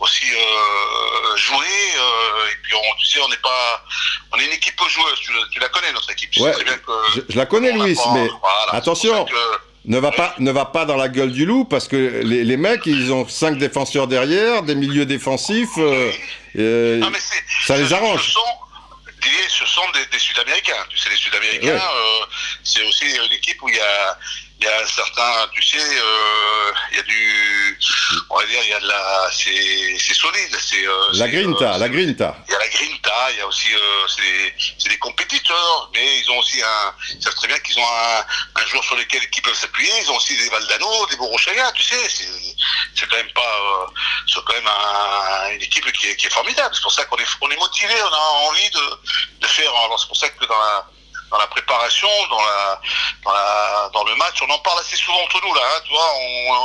aussi 0.00 0.24
euh, 0.32 1.36
jouer. 1.36 1.56
euh, 1.98 2.48
et 2.52 2.56
puis, 2.62 2.74
on, 2.74 2.96
tu 2.98 3.06
sais, 3.06 3.20
on 3.22 3.28
n'est 3.28 3.36
pas. 3.36 3.84
On 4.32 4.38
est 4.38 4.44
une 4.46 4.52
équipe 4.52 4.80
joueuse. 4.88 5.18
Tu, 5.20 5.32
la- 5.32 5.46
tu 5.52 5.58
la 5.60 5.68
connais 5.68 5.92
notre 5.92 6.10
équipe. 6.10 6.30
Ouais, 6.38 6.52
très 6.52 6.64
bien 6.64 6.78
que- 6.78 6.92
Je, 7.16 7.20
je 7.28 7.36
la 7.36 7.46
connais, 7.46 7.72
Louis, 7.72 7.96
mais 8.14 8.28
voilà, 8.28 8.72
attention. 8.72 9.24
que- 9.24 9.69
ne 9.86 9.98
va 9.98 10.10
pas, 10.12 10.34
ne 10.38 10.50
va 10.50 10.66
pas 10.66 10.84
dans 10.84 10.96
la 10.96 11.08
gueule 11.08 11.32
du 11.32 11.46
loup 11.46 11.64
parce 11.64 11.88
que 11.88 12.20
les, 12.22 12.44
les 12.44 12.56
mecs, 12.56 12.84
ils 12.86 13.12
ont 13.12 13.26
cinq 13.28 13.58
défenseurs 13.58 14.06
derrière, 14.06 14.62
des 14.62 14.74
milieux 14.74 15.06
défensifs. 15.06 15.78
euh, 15.78 16.10
euh, 16.56 16.98
Non, 16.98 17.10
mais 17.10 17.18
ça 17.66 17.76
les 17.76 17.92
arrange. 17.92 18.22
Ce 18.24 18.30
sont, 18.32 18.40
ce 19.48 19.66
sont 19.66 19.82
des, 19.94 20.04
des 20.12 20.18
Sud-Américains. 20.18 20.84
Tu 20.90 20.98
sais, 20.98 21.08
les 21.10 21.16
Sud-Américains, 21.16 21.66
Ouais. 21.66 21.80
euh, 21.80 22.24
c'est 22.62 22.82
aussi 22.86 23.04
une 23.06 23.32
équipe 23.32 23.62
où 23.62 23.68
il 23.68 23.74
y 23.76 23.80
a, 23.80 24.18
il 24.60 24.66
y 24.66 24.68
a 24.68 24.80
un 24.82 24.86
certain, 24.86 25.48
tu 25.52 25.62
sais, 25.62 25.78
euh, 25.78 26.72
il 26.92 26.96
y 26.98 27.00
a 27.00 27.02
du, 27.02 27.78
on 28.28 28.36
va 28.38 28.44
dire, 28.46 28.60
il 28.62 28.68
y 28.70 28.74
a 28.74 28.80
de 28.80 28.86
la, 28.88 29.30
c'est, 29.32 30.14
solide. 30.14 30.54
C'est, 30.60 30.86
euh, 30.86 31.08
la 31.14 31.28
grinta, 31.28 31.74
euh, 31.74 31.78
la 31.78 31.88
grinta. 31.88 32.36
il 32.46 32.52
y 32.52 32.54
a 32.54 32.58
la 32.58 32.68
grinta, 32.68 33.30
il 33.32 33.38
y 33.38 33.40
a 33.40 33.46
aussi, 33.46 33.68
c'est, 34.78 34.88
des- 34.90 34.98
compétiteurs, 34.98 35.90
mais 35.94 36.18
ils 36.20 36.30
ont 36.30 36.38
aussi 36.38 36.60
un, 36.62 36.94
ils 37.14 37.22
savent 37.22 37.34
très 37.34 37.48
bien 37.48 37.58
qu'ils 37.60 37.78
ont 37.78 37.86
un, 37.86 38.60
un 38.62 38.66
joueur 38.66 38.84
sur 38.84 38.96
lequel 38.96 39.22
ils 39.34 39.42
peuvent 39.42 39.54
s'appuyer. 39.54 39.92
Ils 40.02 40.10
ont 40.10 40.16
aussi 40.16 40.36
des 40.36 40.48
Valdano, 40.50 41.06
des 41.06 41.16
Borochaya, 41.16 41.72
tu 41.72 41.82
sais, 41.82 42.08
c'est, 42.08 42.28
c'est 42.94 43.08
quand 43.08 43.16
même 43.16 43.32
pas, 43.32 43.86
c'est 44.26 44.44
quand 44.44 44.52
même 44.54 44.66
un- 44.68 45.50
une 45.54 45.62
équipe 45.62 45.90
qui 45.92 46.08
est, 46.08 46.16
qui 46.16 46.26
est 46.26 46.30
formidable. 46.30 46.74
C'est 46.74 46.82
pour 46.82 46.92
ça 46.92 47.04
qu'on 47.06 47.16
est, 47.16 47.26
on 47.40 47.50
est 47.50 47.56
motivé, 47.56 47.94
on 48.02 48.12
a 48.14 48.48
envie 48.50 48.70
de, 48.70 49.40
de 49.40 49.46
faire. 49.46 49.70
Alors 49.74 49.98
c'est 49.98 50.08
pour 50.08 50.16
ça 50.18 50.28
que 50.28 50.44
dans 50.44 50.58
la, 50.58 50.86
dans 51.30 51.38
la 51.38 51.46
préparation, 51.46 52.08
dans 52.28 52.40
la, 52.40 53.90
dans 53.92 54.04
le 54.04 54.16
match, 54.16 54.40
on 54.42 54.50
en 54.50 54.58
parle 54.58 54.80
assez 54.80 54.96
souvent 54.96 55.20
entre 55.22 55.40
nous 55.46 55.54
là. 55.54 55.60
Hein, 55.64 55.80
tu 55.84 55.92
vois, 55.92 56.12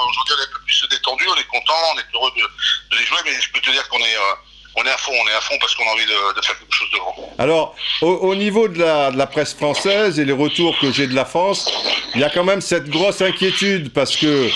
aujourd'hui 0.10 0.34
on 0.38 0.42
est 0.42 0.48
un 0.48 0.54
peu 0.54 0.66
plus 0.66 0.88
détendu, 0.90 1.26
on 1.28 1.40
est 1.40 1.48
content, 1.48 1.74
on 1.94 2.00
est 2.00 2.16
heureux 2.16 2.32
de, 2.36 2.98
les 2.98 3.06
jouer, 3.06 3.20
mais 3.26 3.40
je 3.40 3.52
peux 3.52 3.60
te 3.60 3.70
dire 3.70 3.88
qu'on 3.90 4.00
est, 4.00 4.16
euh, 4.16 4.36
on 4.76 4.84
est 4.86 4.90
à 4.90 4.98
fond, 4.98 5.14
on 5.14 5.28
est 5.28 5.34
à 5.34 5.42
fond 5.42 5.56
parce 5.60 5.76
qu'on 5.76 5.88
a 5.88 5.92
envie 5.92 6.06
de, 6.06 6.36
de 6.36 6.46
faire 6.46 6.58
quelque 6.58 6.74
chose 6.74 6.90
de 6.92 6.98
grand. 6.98 7.16
Alors, 7.38 7.76
au, 8.02 8.08
au 8.08 8.36
niveau 8.36 8.68
de 8.68 8.80
la, 8.80 9.12
de 9.12 9.18
la 9.18 9.28
presse 9.28 9.54
française 9.54 10.20
et 10.20 10.26
les 10.26 10.34
retours 10.34 10.78
que 10.80 10.92
j'ai 10.92 11.08
de 11.08 11.16
la 11.16 11.26
France, 11.26 11.72
il 12.16 12.22
y 12.22 12.24
a 12.24 12.30
quand 12.30 12.44
même 12.44 12.62
cette 12.62 12.90
grosse 12.90 13.22
inquiétude 13.22 13.94
parce 13.94 14.16
que 14.16 14.50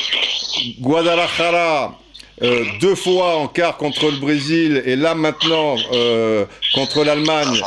Guadalajara, 0.80 1.99
euh, 2.42 2.66
deux 2.80 2.96
fois 2.96 3.36
en 3.38 3.48
quart 3.48 3.78
contre 3.78 4.06
le 4.12 4.18
Brésil 4.18 4.82
et 4.86 4.96
là 4.96 5.14
maintenant 5.16 5.76
euh, 5.94 6.46
contre 6.74 7.04
l'Allemagne. 7.04 7.62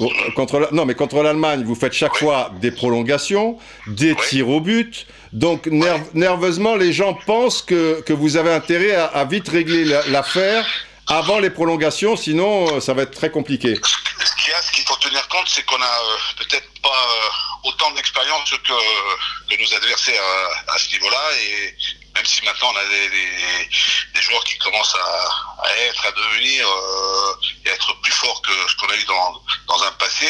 Euh, 0.00 0.06
Contre 0.36 0.60
la- 0.60 0.68
non, 0.70 0.84
mais 0.84 0.94
contre 0.94 1.22
l'Allemagne, 1.22 1.64
vous 1.64 1.74
faites 1.74 1.92
chaque 1.94 2.16
fois 2.16 2.52
des 2.60 2.70
prolongations, 2.70 3.58
des 3.88 4.12
Oui. 4.12 4.18
tirs 4.28 4.48
au 4.48 4.60
but. 4.60 5.06
Donc, 5.32 5.66
ner- 5.66 6.02
nerveusement, 6.14 6.76
les 6.76 6.92
gens 6.92 7.14
pensent 7.14 7.62
que, 7.62 8.00
que 8.02 8.12
vous 8.12 8.36
avez 8.36 8.52
intérêt 8.52 8.94
à, 8.94 9.06
à 9.06 9.24
vite 9.24 9.48
régler 9.48 9.84
la- 9.84 10.06
l'affaire 10.08 10.64
avant 11.08 11.38
les 11.40 11.50
prolongations, 11.50 12.16
sinon 12.16 12.76
euh, 12.76 12.80
ça 12.80 12.92
va 12.94 13.02
être 13.02 13.12
très 13.16 13.30
compliqué. 13.30 13.74
ce 13.74 14.42
qu'il 14.44 14.52
y 14.52 14.54
a, 14.54 14.62
ce 14.62 14.70
qu'il 14.72 14.84
faut 14.84 14.96
tenir 14.96 15.26
compte, 15.28 15.48
c'est 15.48 15.64
qu'on 15.64 15.80
a 15.80 15.84
euh, 15.86 16.16
peut-être 16.38 16.68
pas 16.82 17.08
autant 17.64 17.90
d'expérience 17.92 18.50
que, 18.50 19.54
que 19.56 19.60
nos 19.62 19.74
adversaires 19.76 20.20
euh, 20.22 20.74
à 20.74 20.78
ce 20.78 20.92
niveau-là. 20.92 21.24
Et 21.42 21.74
même 22.18 22.26
si 22.26 22.44
maintenant 22.44 22.72
on 22.74 22.76
a 22.76 22.84
des, 22.88 23.08
des- 23.10 23.68
des 24.14 24.20
joueurs 24.22 24.42
qui 24.42 24.58
commencent 24.58 24.94
à, 24.96 25.64
à 25.66 25.72
être, 25.86 26.04
à 26.04 26.10
devenir 26.10 26.66
euh, 26.68 27.34
et 27.64 27.70
à 27.70 27.74
être 27.74 27.94
plus 28.00 28.10
forts 28.12 28.42
que 28.42 28.50
ce 28.68 28.74
qu'on 28.76 28.88
a 28.88 28.96
eu 28.96 29.04
dans, 29.04 29.42
dans 29.68 29.82
un 29.84 29.92
passé, 29.92 30.28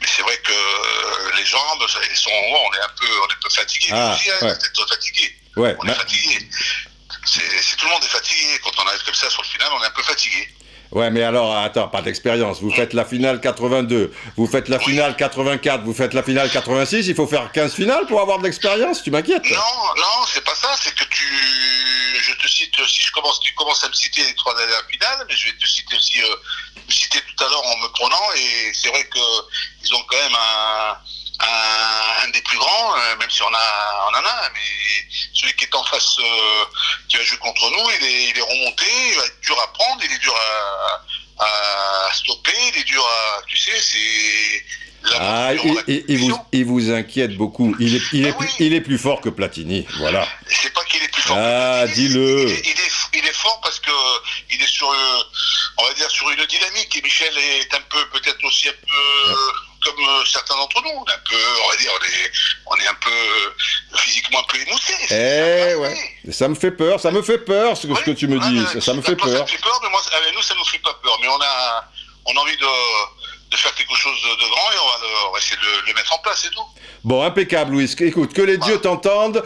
mais 0.00 0.06
c'est 0.08 0.22
vrai 0.22 0.36
que 0.38 0.50
euh, 0.52 1.30
les 1.36 1.46
jambes, 1.46 1.86
ils 2.10 2.16
sont, 2.16 2.30
on 2.32 2.74
est 2.74 2.80
un 2.80 2.92
peu, 2.98 3.06
on 3.22 3.28
est 3.28 3.32
un 3.32 3.40
peu 3.42 3.50
fatigué. 3.50 3.88
Ah, 3.92 4.14
aussi, 4.16 4.30
hein, 4.30 4.38
ouais. 4.42 4.54
fatigué. 4.88 5.36
Ouais, 5.56 5.76
On 5.78 5.84
bah- 5.84 5.92
est 5.92 5.96
fatigué. 5.96 6.48
C'est- 7.26 7.76
tout 7.76 7.84
le 7.86 7.90
monde 7.92 8.02
est 8.04 8.08
fatigué. 8.08 8.58
Quand 8.64 8.72
on 8.82 8.86
arrive 8.88 9.02
comme 9.04 9.14
ça 9.14 9.30
sur 9.30 9.42
le 9.42 9.48
final, 9.48 9.68
on 9.72 9.82
est 9.84 9.86
un 9.86 9.90
peu 9.90 10.02
fatigué. 10.02 10.48
Ouais, 10.92 11.08
mais 11.10 11.22
alors, 11.22 11.56
attends, 11.56 11.86
pas 11.88 12.02
d'expérience. 12.02 12.60
Vous 12.60 12.72
faites 12.72 12.94
la 12.94 13.04
finale 13.04 13.40
82, 13.40 14.12
vous 14.36 14.46
faites 14.48 14.68
la 14.68 14.80
finale 14.80 15.16
84, 15.16 15.84
vous 15.84 15.94
faites 15.94 16.14
la 16.14 16.22
finale 16.24 16.50
86, 16.50 17.06
il 17.06 17.14
faut 17.14 17.28
faire 17.28 17.52
15 17.52 17.74
finales 17.74 18.06
pour 18.06 18.20
avoir 18.20 18.38
de 18.38 18.44
l'expérience, 18.44 19.02
tu 19.02 19.12
m'inquiètes. 19.12 19.48
Non, 19.50 19.94
non, 19.96 20.26
c'est 20.26 20.44
pas 20.44 20.54
ça. 20.54 20.74
C'est 20.80 20.92
que 20.92 21.04
tu, 21.04 21.24
je 22.20 22.32
te 22.34 22.48
cite, 22.48 22.74
si 22.88 23.02
je 23.02 23.12
commence, 23.12 23.38
tu 23.40 23.54
commences 23.54 23.84
à 23.84 23.88
me 23.88 23.92
citer 23.92 24.24
les 24.24 24.34
trois 24.34 24.56
dernières 24.56 24.84
finales, 24.90 25.26
mais 25.28 25.36
je 25.36 25.46
vais 25.46 25.56
te 25.56 25.66
citer 25.66 25.94
aussi, 25.94 26.20
euh, 26.22 26.34
citer 26.88 27.20
tout 27.20 27.44
à 27.44 27.48
l'heure 27.48 27.66
en 27.66 27.76
me 27.78 27.88
prenant, 27.92 28.32
et 28.36 28.72
c'est 28.74 28.88
vrai 28.88 29.04
que 29.04 29.18
ils 29.84 29.94
ont 29.94 30.02
quand 30.08 30.16
même 30.16 30.34
un, 30.34 30.96
un, 31.40 32.24
un 32.26 32.28
des 32.30 32.42
plus 32.42 32.58
grands, 32.58 32.96
euh, 32.96 33.16
même 33.16 33.30
si 33.30 33.42
on 33.42 33.52
a, 33.52 34.08
on 34.10 34.14
en 34.16 34.24
a, 34.24 34.46
un, 34.46 34.50
mais 34.52 35.14
celui 35.34 35.54
qui 35.54 35.64
est 35.64 35.74
en 35.74 35.84
face, 35.84 36.16
euh, 36.18 36.64
qui 37.08 37.16
va 37.16 37.22
jouer 37.24 37.38
contre 37.38 37.70
nous, 37.70 37.90
il 38.00 38.06
est, 38.06 38.24
il 38.30 38.38
est 38.38 38.42
remonté, 38.42 38.84
il 39.10 39.14
va 39.16 39.24
être 39.26 39.40
dur 39.40 39.58
à 39.60 39.72
prendre, 39.72 40.02
il 40.04 40.12
est 40.12 40.18
dur 40.18 40.34
à, 41.38 41.44
à 41.44 42.12
stopper, 42.12 42.52
il 42.74 42.80
est 42.80 42.84
dur 42.84 43.04
à, 43.04 43.42
tu 43.46 43.56
sais, 43.56 43.80
c'est 43.80 44.64
Ah, 45.18 45.54
il, 45.54 45.74
la 45.74 45.82
il- 45.88 46.04
il 46.08 46.18
vous, 46.18 46.28
compétition. 46.28 46.46
il 46.52 46.64
vous 46.66 46.90
inquiète 46.90 47.34
beaucoup. 47.36 47.74
Il 47.80 47.96
est, 47.96 48.02
il 48.12 48.26
est, 48.26 48.32
Ah 48.32 48.36
oui. 48.38 48.46
il 48.58 48.74
est 48.74 48.82
plus 48.82 48.98
fort 48.98 49.20
que 49.22 49.30
Platini, 49.30 49.86
voilà. 49.98 50.28
C'est 50.46 50.72
pas 50.74 50.84
qu'il 50.84 51.02
est 51.02 51.08
plus 51.08 51.22
fort. 51.22 51.38
Ah, 51.38 51.86
dis-le. 51.86 52.42
Il, 52.42 52.50
est- 52.50 52.60
il 52.66 52.70
est, 52.80 52.92
il 53.14 53.26
est 53.26 53.32
fort 53.34 53.58
parce 53.62 53.80
que 53.80 53.90
il 54.50 54.62
est 54.62 54.66
sur, 54.70 54.90
euh, 54.90 55.22
on 55.78 55.84
va 55.86 55.94
dire, 55.94 56.10
sur 56.10 56.28
une 56.30 56.44
dynamique. 56.44 56.94
Et 56.96 57.00
Michel 57.02 57.32
est 57.38 57.72
un 57.74 57.80
peu, 57.88 58.06
peut-être 58.10 58.44
aussi 58.44 58.68
un 58.68 58.72
peu, 58.72 59.30
euh, 59.32 59.36
comme 59.94 60.04
euh, 60.04 60.24
certains 60.26 60.54
d'entre 60.56 60.82
nous. 60.82 60.90
On 60.90 61.04
est 61.04 61.12
un 61.14 61.22
peu, 61.28 61.36
on 61.64 61.68
va 61.70 61.76
dire, 61.76 61.90
on 62.00 62.04
est, 62.04 62.30
on 62.66 62.76
est 62.76 62.86
un 62.86 62.94
peu 62.94 63.10
euh, 63.10 63.96
physiquement 63.96 64.40
un 64.40 64.42
peu 64.52 64.58
émoussé. 64.60 64.94
Eh 65.10 65.74
ouais, 65.76 66.32
ça 66.32 66.48
me 66.48 66.54
fait 66.54 66.70
peur, 66.70 67.00
ça 67.00 67.10
me 67.10 67.22
fait 67.22 67.38
peur 67.38 67.76
ce 67.76 67.86
que, 67.86 67.94
ce 67.94 68.02
que 68.02 68.10
tu 68.12 68.28
me 68.28 68.38
Ouais, 68.38 68.48
dis, 68.48 68.64
ça, 68.72 68.80
ça 68.80 68.94
me 68.94 69.00
toi, 69.02 69.10
fait 69.10 69.16
toi, 69.16 69.28
Ça 69.28 69.36
peur. 69.38 69.46
te 69.46 69.50
fait 69.52 69.58
peur, 69.62 69.80
mais 69.82 69.90
moi, 69.90 70.00
ça- 70.02 70.16
avec 70.16 70.34
nous, 70.34 70.42
ça 70.42 70.54
nous 70.56 70.64
fait 70.64 70.78
pas 70.78 70.94
peur. 71.02 71.18
Mais 71.20 71.28
on 71.28 71.40
a, 71.40 71.84
on 72.26 72.36
a 72.36 72.40
envie 72.40 72.56
de, 72.56 73.50
de 73.50 73.56
faire 73.56 73.74
quelque 73.74 73.94
chose 73.96 74.16
de, 74.22 74.48
grand 74.48 74.72
et 74.72 74.78
on 74.82 74.86
va, 74.86 74.94
le- 75.06 75.28
on 75.28 75.32
va 75.32 75.38
essayer 75.38 75.56
de 75.56 75.88
le, 75.88 75.94
mettre 75.94 76.12
en 76.14 76.18
place 76.18 76.44
et 76.44 76.50
tout. 76.50 76.64
Bon, 77.04 77.22
impeccable, 77.22 77.72
Louis. 77.72 77.90
Écoute, 78.00 78.32
que 78.34 78.42
les 78.42 78.58
dieux 78.58 78.80
t'entendent. 78.80 79.42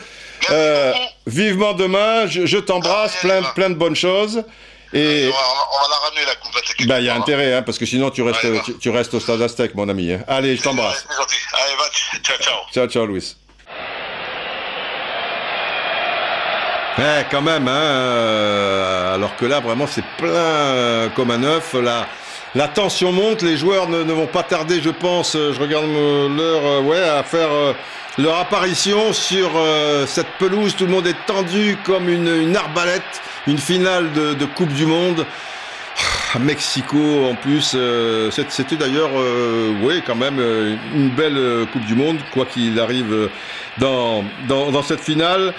Euh, 0.50 0.92
vivement 1.26 1.72
demain, 1.72 2.26
je, 2.26 2.44
je 2.44 2.58
t'embrasse, 2.58 3.12
Ah, 3.16 3.20
plein, 3.20 3.42
plein 3.42 3.70
de 3.70 3.76
bonnes 3.76 3.96
choses. 3.96 4.44
Et 4.96 5.26
on, 5.28 5.30
va, 5.32 5.38
on 5.72 5.82
va 5.82 5.88
la 5.90 5.96
ramener 6.06 6.24
la 6.24 6.34
coupe. 6.36 6.86
bah, 6.86 7.00
il 7.00 7.06
y 7.06 7.08
a 7.10 7.16
intérêt, 7.16 7.52
hein, 7.54 7.62
parce 7.62 7.78
que 7.78 7.86
sinon 7.86 8.10
tu 8.10 8.22
restes, 8.22 8.46
tu, 8.64 8.78
tu 8.78 8.90
restes 8.90 9.12
au 9.14 9.20
stade 9.20 9.42
Aztec, 9.42 9.74
mon 9.74 9.88
ami. 9.88 10.12
hein. 10.12 10.20
Allez, 10.28 10.56
je 10.56 10.62
t'embrasse. 10.62 11.04
Allez, 11.10 11.74
va, 11.76 11.84
ciao, 12.22 12.36
ciao. 12.38 12.54
Ciao, 12.72 12.86
ciao, 12.86 13.04
Louis. 13.06 13.34
Ouais, 16.96 17.26
quand 17.28 17.42
même, 17.42 17.66
hein, 17.66 17.72
euh, 17.72 19.14
alors 19.16 19.34
que 19.34 19.46
là, 19.46 19.58
vraiment, 19.58 19.88
c'est 19.88 20.04
plein 20.16 21.10
comme 21.16 21.32
un 21.32 21.42
œuf. 21.42 21.74
La, 21.74 22.06
la 22.54 22.68
tension 22.68 23.12
monte, 23.12 23.42
les 23.42 23.56
joueurs 23.56 23.88
ne, 23.88 24.12
vont 24.12 24.26
pas 24.26 24.42
tarder, 24.42 24.80
je 24.80 24.90
pense, 24.90 25.34
euh, 25.34 25.52
je 25.52 25.60
regarde 25.60 25.86
l'heure, 25.86 26.62
euh, 26.64 26.80
ouais, 26.82 27.00
à 27.00 27.22
faire 27.22 27.48
leur 28.16 28.38
apparition 28.38 29.12
sur 29.12 29.50
cette 30.06 30.28
pelouse. 30.38 30.76
Tout 30.76 30.86
le 30.86 30.92
monde 30.92 31.06
est 31.06 31.16
tendu 31.26 31.76
comme 31.84 32.08
une, 32.08 32.56
arbalète, 32.56 33.02
une 33.48 33.58
finale 33.58 34.12
de, 34.12 34.44
Coupe 34.44 34.72
du 34.72 34.86
Monde. 34.86 35.26
À 36.32 36.38
Mexico 36.38 37.26
en 37.28 37.34
plus, 37.34 37.76
c'était 38.30 38.76
d'ailleurs, 38.76 39.10
oui, 39.82 40.00
quand 40.06 40.14
même 40.14 40.38
une 40.94 41.10
belle 41.10 41.66
Coupe 41.72 41.84
du 41.86 41.96
Monde, 41.96 42.18
quoi 42.32 42.46
qu'il 42.46 42.78
arrive 42.78 43.30
dans 43.78 44.22
cette 44.84 45.00
finale. 45.00 45.52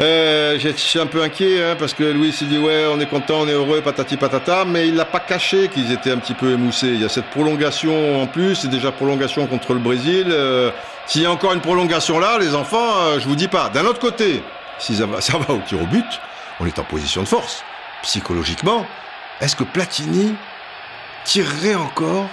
Euh, 0.00 0.58
je 0.58 0.70
suis 0.70 0.98
un 0.98 1.06
peu 1.06 1.22
inquiet 1.22 1.62
hein, 1.62 1.76
parce 1.78 1.92
que 1.92 2.02
Louis 2.02 2.32
s'est 2.32 2.46
dit 2.46 2.56
ouais 2.58 2.86
on 2.90 2.98
est 2.98 3.06
content, 3.06 3.40
on 3.40 3.48
est 3.48 3.52
heureux, 3.52 3.82
patati 3.82 4.16
patata, 4.16 4.64
mais 4.64 4.88
il 4.88 4.94
n'a 4.94 5.04
pas 5.04 5.20
caché 5.20 5.68
qu'ils 5.68 5.92
étaient 5.92 6.10
un 6.10 6.18
petit 6.18 6.32
peu 6.34 6.52
émoussés. 6.52 6.88
Il 6.88 7.02
y 7.02 7.04
a 7.04 7.10
cette 7.10 7.26
prolongation 7.26 8.22
en 8.22 8.26
plus, 8.26 8.54
c'est 8.54 8.68
déjà 8.68 8.90
prolongation 8.90 9.46
contre 9.46 9.74
le 9.74 9.80
Brésil. 9.80 10.26
Euh, 10.30 10.70
S'il 11.06 11.22
y 11.22 11.26
a 11.26 11.30
encore 11.30 11.52
une 11.52 11.60
prolongation 11.60 12.18
là, 12.18 12.38
les 12.38 12.54
enfants, 12.54 12.96
euh, 13.02 13.20
je 13.20 13.28
vous 13.28 13.36
dis 13.36 13.48
pas. 13.48 13.68
D'un 13.68 13.84
autre 13.84 13.98
côté, 13.98 14.42
si 14.78 14.96
ça 14.96 15.04
va, 15.06 15.20
ça 15.20 15.36
va 15.36 15.52
au 15.52 15.58
tir 15.58 15.82
au 15.82 15.86
but, 15.86 16.06
on 16.58 16.66
est 16.66 16.78
en 16.78 16.84
position 16.84 17.22
de 17.22 17.28
force. 17.28 17.62
Psychologiquement, 18.02 18.86
est-ce 19.42 19.56
que 19.56 19.64
Platini 19.64 20.34
tirerait 21.24 21.74
encore? 21.74 22.28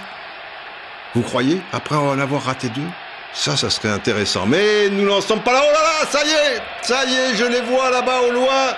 Vous 1.14 1.22
croyez? 1.22 1.60
Après 1.72 1.96
en 1.96 2.18
avoir 2.18 2.44
raté 2.44 2.68
deux? 2.70 2.88
Ça, 3.32 3.56
ça 3.56 3.70
serait 3.70 3.90
intéressant. 3.90 4.46
Mais 4.46 4.88
nous 4.90 5.06
n'en 5.06 5.20
sommes 5.20 5.40
pas 5.40 5.52
là. 5.52 5.62
Oh 5.62 5.72
là 5.72 5.80
là, 5.80 6.08
ça 6.10 6.24
y 6.24 6.30
est 6.30 6.62
Ça 6.82 7.04
y 7.04 7.14
est, 7.14 7.36
je 7.36 7.44
les 7.44 7.60
vois 7.60 7.90
là-bas 7.90 8.20
au 8.28 8.32
loin. 8.32 8.74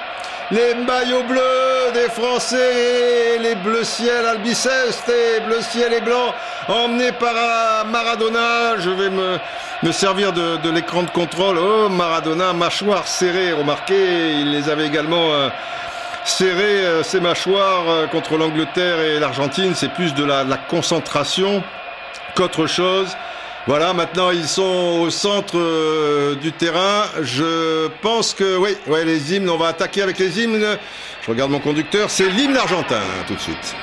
Les 0.50 0.74
maillots 0.74 1.22
bleus 1.22 1.92
des 1.94 2.10
Français, 2.10 3.38
les 3.40 3.54
bleus 3.54 3.84
ciel 3.84 4.26
albiceste 4.26 5.08
et 5.08 5.40
bleu 5.40 5.62
ciel 5.62 5.94
et 5.94 6.00
blanc, 6.02 6.34
emmenés 6.68 7.12
par 7.12 7.86
Maradona. 7.86 8.76
Je 8.78 8.90
vais 8.90 9.08
me, 9.08 9.92
servir 9.92 10.34
de, 10.34 10.70
l'écran 10.70 11.04
de 11.04 11.10
contrôle. 11.10 11.56
Oh, 11.58 11.88
Maradona, 11.88 12.52
mâchoire 12.52 13.08
serrée, 13.08 13.52
remarquez, 13.52 14.32
il 14.32 14.52
les 14.52 14.68
avait 14.68 14.86
également... 14.86 15.32
Euh, 15.32 15.48
euh, 16.40 17.02
ses 17.02 17.18
mâchoires 17.18 17.88
euh, 17.88 18.06
contre 18.06 18.36
l'Angleterre 18.36 19.00
et 19.00 19.18
l'Argentine, 19.18 19.74
c'est 19.74 19.92
plus 19.92 20.14
de 20.14 20.22
la 20.22 20.44
concentration 20.68 21.64
qu'autre 22.36 22.68
chose. 22.68 23.16
Voilà, 23.66 23.92
maintenant 23.92 24.32
ils 24.32 24.48
sont 24.48 24.98
au 25.02 25.10
centre 25.10 25.56
euh, 25.56 26.34
du 26.34 26.52
terrain. 26.52 27.04
Je 27.22 27.86
pense 28.02 28.34
que 28.34 28.56
oui, 28.56 28.70
ouais, 28.88 29.04
les 29.04 29.34
hymnes, 29.34 29.48
on 29.48 29.56
va 29.56 29.68
attaquer 29.68 30.02
avec 30.02 30.18
les 30.18 30.42
hymnes. 30.42 30.78
Je 31.22 31.30
regarde 31.30 31.52
mon 31.52 31.60
conducteur, 31.60 32.10
c'est 32.10 32.28
l'hymne 32.28 32.56
argentin 32.56 33.02
tout 33.28 33.34
de 33.34 33.40
suite. 33.40 33.76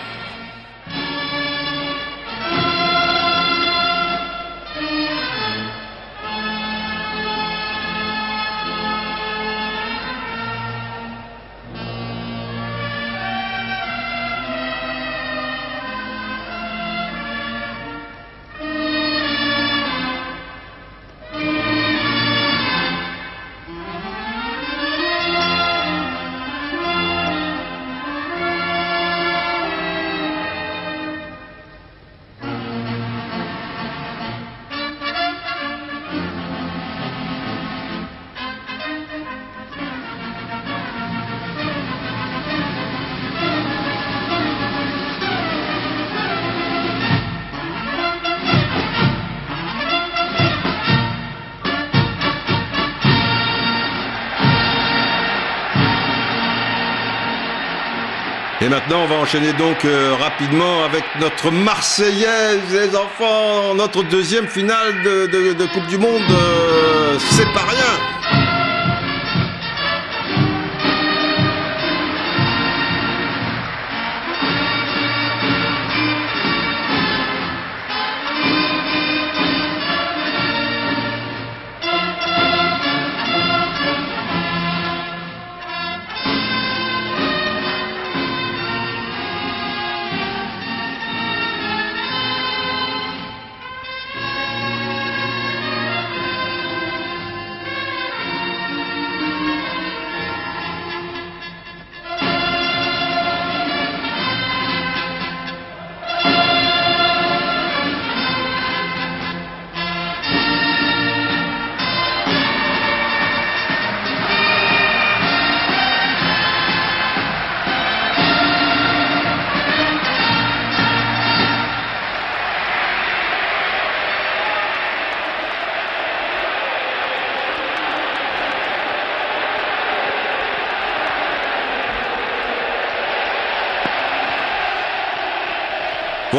Maintenant, 58.69 59.01
on 59.03 59.07
va 59.07 59.15
enchaîner 59.15 59.51
donc 59.53 59.83
euh, 59.83 60.13
rapidement 60.13 60.83
avec 60.83 61.03
notre 61.19 61.49
Marseillaise, 61.49 62.61
les 62.71 62.95
enfants, 62.95 63.73
notre 63.73 64.03
deuxième 64.03 64.47
finale 64.47 65.01
de, 65.03 65.65
Coupe 65.73 65.87
du 65.87 65.97
Monde. 65.97 66.21
Euh, 66.29 67.17
c'est 67.31 67.51
pas 67.51 67.65
rien. 67.67 68.08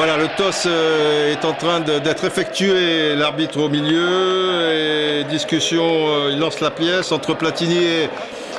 Voilà, 0.02 0.16
le 0.16 0.28
toss 0.28 0.62
euh, 0.66 1.30
est 1.30 1.44
en 1.44 1.52
train 1.52 1.80
d'être 1.80 2.24
effectué, 2.24 3.14
l'arbitre 3.14 3.60
au 3.60 3.68
milieu, 3.68 4.72
et 4.72 5.24
discussion, 5.24 5.84
euh, 5.84 6.30
il 6.32 6.38
lance 6.38 6.60
la 6.60 6.70
pièce 6.70 7.12
entre 7.12 7.34
Platini 7.34 8.08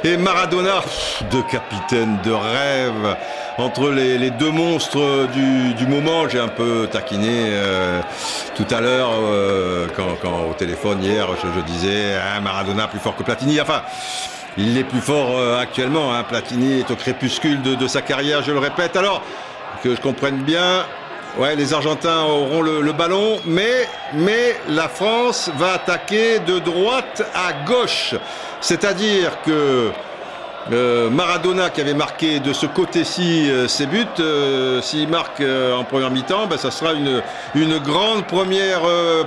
et, 0.03 0.17
Maradona. 0.17 0.83
Deux 1.31 1.41
capitaines 1.49 2.19
de 2.23 2.31
rêve 2.31 3.17
entre 3.57 3.89
les, 3.89 4.29
deux 4.29 4.51
monstres 4.51 5.27
du, 5.33 5.87
moment. 5.87 6.29
J'ai 6.29 6.39
un 6.39 6.47
peu 6.47 6.87
taquiné 6.91 7.47
euh, 7.49 8.01
tout 8.55 8.67
à 8.69 8.79
l'heure 8.79 9.09
quand, 9.95 10.47
au 10.47 10.53
téléphone 10.53 11.03
hier, 11.03 11.27
je, 11.41 11.61
disais 11.61 12.17
hein, 12.17 12.39
Maradona 12.41 12.87
plus 12.87 12.99
fort 12.99 13.15
que 13.15 13.23
Platini. 13.23 13.59
Enfin, 13.59 13.81
il 14.59 14.77
est 14.77 14.83
plus 14.83 15.01
fort 15.01 15.57
actuellement. 15.59 16.13
Hein. 16.13 16.21
Platini 16.21 16.81
est 16.81 16.91
au 16.91 16.95
crépuscule 16.95 17.63
de, 17.63 17.73
de 17.73 17.87
sa 17.87 18.03
carrière, 18.03 18.43
je 18.43 18.51
le 18.51 18.59
répète. 18.59 18.95
Alors 18.95 19.23
que 19.83 19.95
je 19.95 20.01
comprenne 20.01 20.37
bien, 20.43 20.85
Ouais, 21.37 21.55
les 21.55 21.73
Argentins 21.73 22.23
auront 22.23 22.61
le, 22.61 22.91
ballon, 22.91 23.39
mais, 23.45 23.87
mais 24.13 24.57
la 24.67 24.89
France 24.89 25.49
va 25.57 25.73
attaquer 25.73 26.39
de 26.39 26.59
droite 26.59 27.23
à 27.33 27.53
gauche. 27.65 28.15
C'est-à-dire 28.59 29.41
que 29.45 29.91
euh, 30.73 31.09
Maradona 31.09 31.69
qui 31.69 31.79
avait 31.79 31.93
marqué 31.93 32.41
de 32.41 32.51
ce 32.51 32.65
côté-ci 32.65 33.49
euh, 33.49 33.69
ses 33.69 33.85
buts, 33.85 34.05
euh, 34.19 34.81
s'il 34.81 35.07
marque 35.07 35.41
en 35.41 35.85
première 35.85 36.11
mi-temps, 36.11 36.47
ben, 36.47 36.57
ça 36.57 36.69
sera 36.69 36.91
une, 36.93 37.23
une 37.55 37.79
grande 37.79 38.27
première 38.27 38.81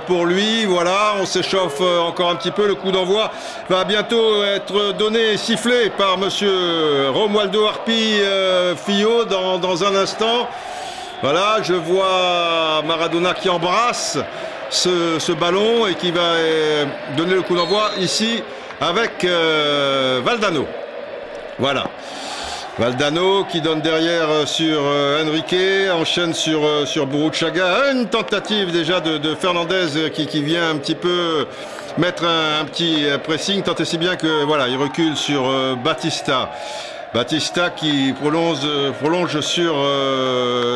pour 0.05 0.27
lui. 0.27 0.65
Voilà, 0.65 1.15
on 1.19 1.25
s'échauffe 1.25 1.81
encore 1.81 2.29
un 2.29 2.35
petit 2.35 2.51
peu. 2.51 2.67
Le 2.67 2.75
coup 2.75 2.91
d'envoi 2.91 3.31
va 3.67 3.83
bientôt 3.83 4.43
être 4.43 4.93
donné 4.93 5.33
et 5.33 5.37
sifflé 5.37 5.89
par 5.97 6.19
monsieur 6.19 7.09
Romualdo 7.09 7.65
Harpi 7.65 8.19
Fillot 8.85 9.25
dans, 9.25 9.57
dans 9.57 9.83
un 9.83 9.95
instant. 9.95 10.47
Voilà, 11.27 11.57
je 11.63 11.73
vois 11.73 12.83
Maradona 12.85 13.33
qui 13.33 13.49
embrasse 13.49 14.19
ce, 14.69 15.31
ballon 15.31 15.87
et 15.87 15.95
qui 15.95 16.11
va 16.11 16.21
euh, 16.21 16.85
donner 17.17 17.33
le 17.33 17.41
coup 17.41 17.55
d'envoi 17.55 17.89
ici 17.97 18.43
avec 18.79 19.23
euh, 19.23 20.21
Valdano. 20.23 20.67
Voilà. 21.57 21.85
Valdano 22.77 23.43
qui 23.45 23.59
donne 23.59 23.81
derrière 23.81 24.29
euh, 24.29 24.45
sur 24.45 24.83
Enrique, 25.27 25.89
enchaîne 25.91 26.35
sur, 26.35 26.61
sur 26.87 27.07
Buruchaga. 27.07 27.91
Une 27.91 28.05
tentative 28.05 28.71
déjà 28.71 28.99
de, 28.99 29.33
Fernandez 29.33 30.11
qui, 30.13 30.27
qui, 30.27 30.43
vient 30.43 30.69
un 30.69 30.77
petit 30.77 30.93
peu 30.93 31.47
mettre 31.97 32.23
un, 32.23 32.65
petit 32.65 33.07
pressing, 33.23 33.63
tant 33.63 33.73
et 33.73 33.85
si 33.85 33.97
bien 33.97 34.15
que 34.15 34.43
voilà, 34.43 34.67
il 34.67 34.77
recule 34.77 35.17
sur 35.17 35.75
Batista. 35.83 36.51
Batista 37.15 37.69
qui 37.69 38.13
prolonge, 38.19 38.67
prolonge 38.99 39.39
sur 39.39 39.73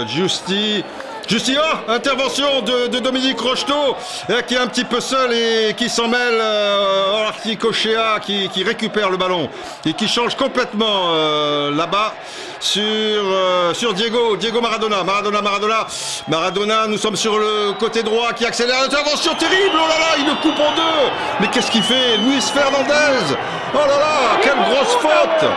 Justi. 0.08 0.86
Justia, 1.28 1.62
intervention 1.88 2.62
de, 2.62 2.98
Dominique 2.98 3.40
Rocheteau, 3.40 3.96
euh, 4.32 4.42
qui 4.42 4.56
est 4.56 4.58
un 4.58 4.66
petit 4.66 4.84
peu 4.84 5.00
seul 5.00 5.32
et 5.32 5.76
qui 5.76 5.88
s'en 5.88 6.08
mêle. 6.08 6.40
Euh, 6.42 7.56
Cochea 7.60 8.20
qui, 8.22 8.64
récupère 8.64 9.10
le 9.10 9.18
ballon 9.18 9.50
et 9.86 9.94
qui 9.94 10.08
change 10.08 10.36
complètement 10.36 11.14
euh, 11.14 11.76
là-bas 11.76 12.14
sur, 12.60 12.84
euh, 12.84 13.74
sur 13.74 13.94
Diego, 13.94 14.36
Diego 14.38 14.62
Maradona, 14.62 15.04
Maradona, 15.04 15.42
Maradona, 15.42 15.88
Maradona, 16.28 16.88
nous 16.88 16.98
sommes 16.98 17.16
sur 17.16 17.38
le 17.38 17.74
côté 17.80 18.04
droit 18.04 18.34
qui 18.34 18.46
accélère 18.46 18.82
l'intervention 18.82 19.34
terrible, 19.36 19.76
oh 19.76 19.88
là 19.88 20.00
là, 20.00 20.16
il 20.20 20.26
le 20.26 20.36
coupe 20.42 20.60
en 20.60 20.76
deux, 20.76 21.10
mais 21.40 21.48
qu'est-ce 21.48 21.72
qu'il 21.72 21.84
fait 21.84 22.18
Luis 22.18 22.42
Fernandez, 22.42 23.36
oh 23.74 23.78
là 23.78 23.88
là, 23.88 24.40
quelle 24.42 24.60
grosse 24.70 24.96
faute 25.02 25.50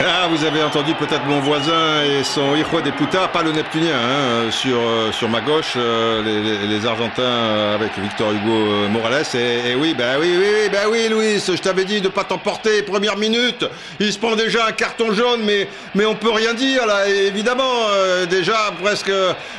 ah, 0.00 0.26
vous 0.28 0.44
avez 0.44 0.60
entendu 0.60 0.92
peut-être 0.94 1.24
mon 1.26 1.38
voisin 1.38 2.02
et 2.02 2.24
son 2.24 2.56
hijo 2.56 2.80
de 2.80 2.90
puta, 2.90 3.28
pas 3.28 3.42
le 3.44 3.52
Neptunien, 3.52 3.94
hein, 3.94 4.50
sur, 4.50 4.76
euh, 4.76 5.12
sur 5.12 5.28
ma 5.28 5.40
gauche, 5.40 5.74
euh, 5.76 6.20
les, 6.20 6.66
les, 6.66 6.84
Argentins 6.86 7.74
avec 7.74 7.96
Victor 7.98 8.32
Hugo 8.32 8.50
euh, 8.50 8.88
Morales. 8.88 9.24
Et, 9.34 9.76
oui, 9.76 9.94
bah 9.96 10.18
oui, 10.20 10.34
oui, 10.36 10.46
oui, 10.52 10.68
bah 10.72 10.88
oui, 10.90 11.08
Louis, 11.08 11.38
je 11.38 11.62
t'avais 11.62 11.84
dit 11.84 12.00
de 12.00 12.08
pas 12.08 12.24
t'emporter. 12.24 12.82
Première 12.82 13.16
minute, 13.16 13.64
il 14.00 14.12
se 14.12 14.18
prend 14.18 14.34
déjà 14.34 14.66
un 14.66 14.72
carton 14.72 15.12
jaune, 15.12 15.42
mais, 15.44 15.68
mais 15.94 16.04
on 16.06 16.16
peut 16.16 16.32
rien 16.32 16.54
dire 16.54 16.86
là. 16.86 17.08
évidemment, 17.08 17.86
déjà 18.28 18.72
presque 18.82 19.12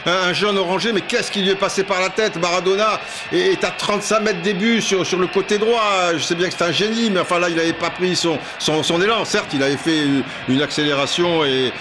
un 0.05 0.33
jaune 0.33 0.57
orangé, 0.57 0.91
mais 0.91 1.01
qu'est-ce 1.01 1.31
qui 1.31 1.41
lui 1.43 1.51
est 1.51 1.55
passé 1.55 1.83
par 1.83 2.01
la 2.01 2.09
tête? 2.09 2.35
Maradona 2.35 2.99
est 3.31 3.63
à 3.63 3.71
35 3.71 4.19
mètres 4.19 4.41
début 4.41 4.81
sur, 4.81 5.05
sur 5.05 5.17
le 5.17 5.27
côté 5.27 5.57
droit. 5.57 6.11
Je 6.13 6.23
sais 6.23 6.35
bien 6.35 6.49
que 6.49 6.55
c'est 6.57 6.65
un 6.65 6.73
génie, 6.73 7.09
mais 7.09 7.21
enfin 7.21 7.39
là, 7.39 7.47
il 7.49 7.55
n'avait 7.55 7.73
pas 7.73 7.89
pris 7.89 8.15
son, 8.17 8.37
son, 8.59 8.83
son 8.83 9.01
élan. 9.01 9.23
Certes, 9.23 9.51
il 9.53 9.63
avait 9.63 9.77
fait 9.77 10.03
une 10.47 10.61
accélération 10.61 11.43
et, 11.45 11.71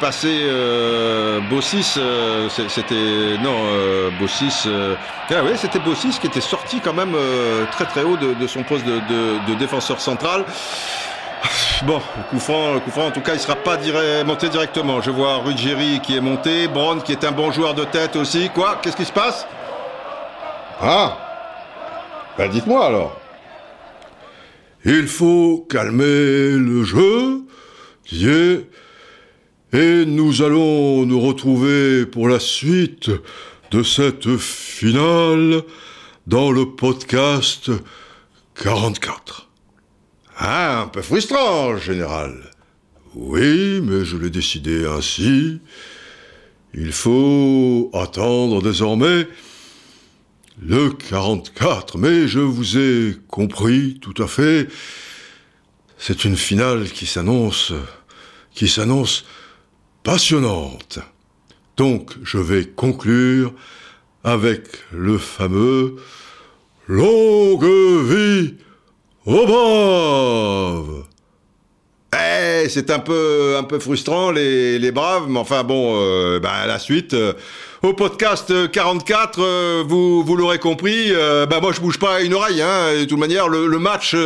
passer 0.00 0.42
euh, 0.42 1.40
Bossis, 1.50 1.94
euh, 1.96 2.48
c'était 2.48 3.38
non 3.42 3.56
euh, 3.64 4.10
Bossis, 4.20 4.64
euh, 4.66 4.94
ah 5.30 5.42
oui 5.44 5.52
c'était 5.56 5.78
Bossis 5.78 6.18
qui 6.20 6.26
était 6.26 6.40
sorti 6.40 6.80
quand 6.80 6.92
même 6.92 7.16
très 7.72 7.84
très 7.86 8.02
haut 8.02 8.16
de, 8.16 8.46
son 8.46 8.62
poste 8.62 8.84
de, 8.84 9.54
défenseur 9.58 10.00
central. 10.00 10.44
Bon, 11.84 12.00
coup 12.30 12.40
franc, 12.40 12.80
coup 12.80 12.90
franc, 12.90 13.06
en 13.06 13.10
tout 13.12 13.20
cas, 13.20 13.34
il 13.34 13.40
sera 13.40 13.54
pas 13.54 13.78
monté 14.26 14.48
directement. 14.48 15.00
Je 15.00 15.12
vois 15.12 15.36
Ruggieri 15.36 16.00
qui 16.02 16.16
est 16.16 16.20
monté, 16.20 16.66
Braun 16.66 17.00
qui 17.00 17.12
est 17.12 17.24
un 17.24 17.30
bon 17.30 17.52
joueur 17.52 17.74
de 17.74 17.84
tête 17.84 18.16
aussi. 18.16 18.50
Quoi? 18.52 18.80
Qu'est-ce 18.82 18.96
qui 18.96 19.04
se 19.04 19.12
passe? 19.12 19.46
Ah 20.80 21.16
Ben 22.36 22.48
dites-moi 22.50 22.84
alors. 22.84 23.20
Il 24.84 25.06
faut 25.06 25.66
calmer 25.68 26.52
le 26.52 26.82
jeu, 26.84 27.42
et 28.12 30.04
nous 30.06 30.42
allons 30.42 31.04
nous 31.04 31.20
retrouver 31.20 32.06
pour 32.06 32.28
la 32.28 32.40
suite 32.40 33.10
de 33.70 33.82
cette 33.82 34.36
finale 34.38 35.62
dans 36.26 36.50
le 36.50 36.70
podcast 36.74 37.70
44. 38.54 39.48
Ah, 40.38 40.82
un 40.82 40.86
peu 40.86 41.02
frustrant, 41.02 41.76
général. 41.76 42.50
Oui, 43.14 43.80
mais 43.82 44.04
je 44.04 44.16
l'ai 44.16 44.30
décidé 44.30 44.86
ainsi. 44.86 45.60
Il 46.74 46.92
faut 46.92 47.90
attendre 47.92 48.62
désormais 48.62 49.26
le 50.62 50.90
44. 50.90 51.98
Mais 51.98 52.26
je 52.26 52.40
vous 52.40 52.78
ai 52.78 53.16
compris 53.28 53.98
tout 54.00 54.14
à 54.22 54.26
fait. 54.26 54.68
C'est 55.98 56.24
une 56.24 56.36
finale 56.36 56.88
qui 56.90 57.06
s'annonce 57.06 57.72
qui 58.58 58.66
s'annonce 58.66 59.24
passionnante. 60.02 60.98
Donc 61.76 62.10
je 62.24 62.38
vais 62.38 62.64
conclure 62.64 63.52
avec 64.24 64.62
le 64.90 65.16
fameux 65.16 65.94
Longue 66.88 67.64
vie 68.04 68.54
aux 69.26 69.46
braves. 69.46 71.04
Eh, 72.12 72.68
c'est 72.68 72.90
un 72.90 72.98
peu, 72.98 73.54
un 73.56 73.62
peu 73.62 73.78
frustrant 73.78 74.32
les, 74.32 74.90
braves, 74.90 75.28
mais 75.28 75.38
enfin 75.38 75.62
bon, 75.62 75.94
euh, 75.94 76.40
bah, 76.40 76.66
la 76.66 76.80
suite. 76.80 77.14
Euh, 77.14 77.34
au 77.82 77.92
podcast 77.92 78.72
44, 78.72 79.38
euh, 79.40 79.84
vous, 79.86 80.24
vous 80.24 80.34
l'aurez 80.34 80.58
compris, 80.58 81.12
bah, 81.48 81.60
moi 81.60 81.70
je 81.72 81.80
bouge 81.80 82.00
pas 82.00 82.22
une 82.22 82.34
oreille. 82.34 82.60
Hein, 82.60 82.98
de 82.98 83.04
toute 83.04 83.20
manière, 83.20 83.48
le, 83.48 83.68
le 83.68 83.78
match 83.78 84.16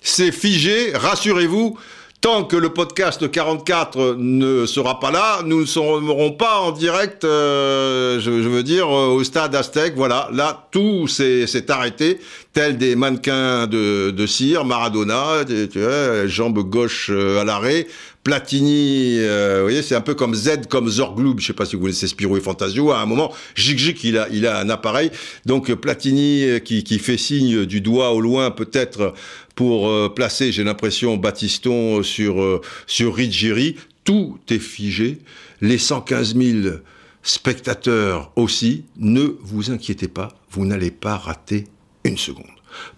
s'est 0.00 0.30
figé, 0.30 0.92
rassurez-vous. 0.94 1.76
Tant 2.20 2.44
que 2.44 2.56
le 2.56 2.68
podcast 2.68 3.30
44 3.30 4.16
ne 4.18 4.66
sera 4.66 5.00
pas 5.00 5.10
là, 5.10 5.40
nous 5.42 5.60
ne 5.62 5.64
serons 5.64 6.32
pas 6.32 6.58
en 6.58 6.70
direct, 6.70 7.24
euh, 7.24 8.20
je, 8.20 8.30
veux 8.30 8.62
dire, 8.62 8.94
euh, 8.94 9.06
au 9.06 9.24
stade 9.24 9.54
Aztec. 9.54 9.94
Voilà, 9.96 10.28
là, 10.30 10.68
tout 10.70 11.08
s'est 11.08 11.70
arrêté, 11.70 12.20
tel 12.52 12.76
des 12.76 12.94
mannequins 12.94 13.66
de, 13.66 14.10
de 14.10 14.26
cire, 14.26 14.66
Maradona, 14.66 15.46
tu 15.46 15.80
vois, 15.80 16.26
jambe 16.26 16.58
gauche 16.58 17.08
euh, 17.10 17.40
à 17.40 17.44
l'arrêt, 17.44 17.86
Platini, 18.22 19.16
vous 19.18 19.62
voyez, 19.62 19.82
c'est 19.82 19.94
un 19.94 20.02
peu 20.02 20.14
comme 20.14 20.34
Z, 20.34 20.66
comme 20.68 20.88
Zorglub, 20.88 21.40
je 21.40 21.46
sais 21.46 21.52
pas 21.52 21.64
si 21.64 21.76
vous 21.76 21.82
connaissez 21.82 22.06
Spirou 22.06 22.36
et 22.36 22.40
Fantasio, 22.40 22.90
à 22.90 23.00
un 23.00 23.06
moment, 23.06 23.32
Jig 23.54 23.80
il 24.04 24.18
a, 24.18 24.28
il 24.30 24.46
a 24.46 24.58
un 24.58 24.68
appareil, 24.68 25.10
donc 25.46 25.72
Platini 25.72 26.60
qui, 26.62 26.84
qui 26.84 26.98
fait 26.98 27.16
signe 27.16 27.64
du 27.64 27.80
doigt 27.80 28.12
au 28.12 28.20
loin, 28.20 28.50
peut-être 28.50 29.14
pour 29.60 29.90
euh, 29.90 30.08
placer, 30.08 30.52
j'ai 30.52 30.64
l'impression, 30.64 31.18
Batiston 31.18 32.02
sur, 32.02 32.40
euh, 32.40 32.62
sur 32.86 33.14
Ruggieri. 33.14 33.76
Tout 34.04 34.38
est 34.48 34.58
figé. 34.58 35.18
Les 35.60 35.76
115 35.76 36.34
000 36.34 36.76
spectateurs 37.22 38.32
aussi. 38.36 38.84
Ne 38.96 39.36
vous 39.42 39.70
inquiétez 39.70 40.08
pas, 40.08 40.28
vous 40.50 40.64
n'allez 40.64 40.90
pas 40.90 41.18
rater 41.18 41.66
une 42.04 42.16
seconde. 42.16 42.46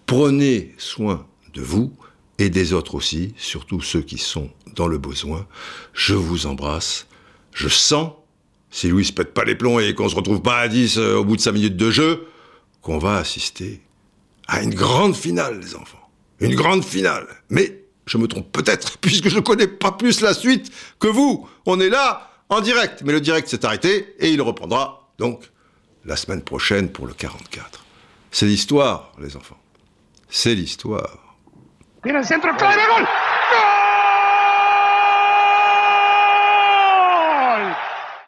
Prenez 0.07 0.73
soin 0.79 1.27
de 1.53 1.63
vous 1.63 1.93
et 2.39 2.49
des 2.49 2.73
autres 2.75 2.95
aussi, 2.95 3.35
surtout 3.37 3.81
ceux 3.81 4.03
qui 4.03 4.19
sont 4.19 4.49
dans 4.75 4.87
le 4.87 4.99
besoin. 4.99 5.47
Je 5.93 6.15
vous 6.15 6.47
embrasse. 6.47 7.07
Je 7.53 7.69
sens, 7.69 8.13
si 8.71 8.89
Louis 8.89 9.05
se 9.05 9.13
pète 9.13 9.35
pas 9.35 9.45
les 9.45 9.55
plombs 9.55 9.79
et 9.79 9.95
qu'on 9.95 10.09
se 10.09 10.17
retrouve 10.17 10.43
pas 10.43 10.59
à 10.59 10.69
10 10.69 10.99
euh, 10.99 11.17
au 11.17 11.25
bout 11.25 11.37
de 11.37 11.41
5 11.41 11.53
minutes 11.53 11.77
de 11.77 11.91
jeu, 11.91 12.27
qu'on 12.81 12.99
va 12.99 13.17
assister 13.17 13.81
à 14.49 14.63
une 14.63 14.75
grande 14.75 15.15
finale, 15.15 15.61
les 15.61 15.75
enfants 15.77 16.03
une 16.43 16.55
grande 16.55 16.85
finale. 16.85 17.27
Mais 17.49 17.85
je 18.07 18.19
me 18.19 18.27
trompe 18.27 18.51
peut-être, 18.53 18.99
puisque 19.01 19.29
je 19.29 19.37
ne 19.37 19.41
connais 19.41 19.69
pas 19.69 19.93
plus 19.93 20.21
la 20.21 20.35
suite 20.35 20.71
que 20.99 21.09
vous. 21.09 21.49
On 21.67 21.81
est 21.81 21.89
là 21.89 22.31
en 22.49 22.61
direct, 22.61 23.03
mais 23.05 23.13
le 23.13 23.21
direct 23.21 23.49
s'est 23.49 23.65
arrêté 23.65 24.15
et 24.19 24.31
il 24.31 24.43
reprendra 24.43 25.11
donc 25.19 25.51
la 26.05 26.17
semaine 26.17 26.43
prochaine 26.43 26.91
pour 26.91 27.07
le 27.07 27.15
44. 27.15 27.85
C'est 28.31 28.47
l'histoire, 28.47 29.13
les 29.21 29.37
enfants. 29.37 29.59
C'est 30.29 30.55
l'histoire. 30.55 31.37
centro, 32.25 32.51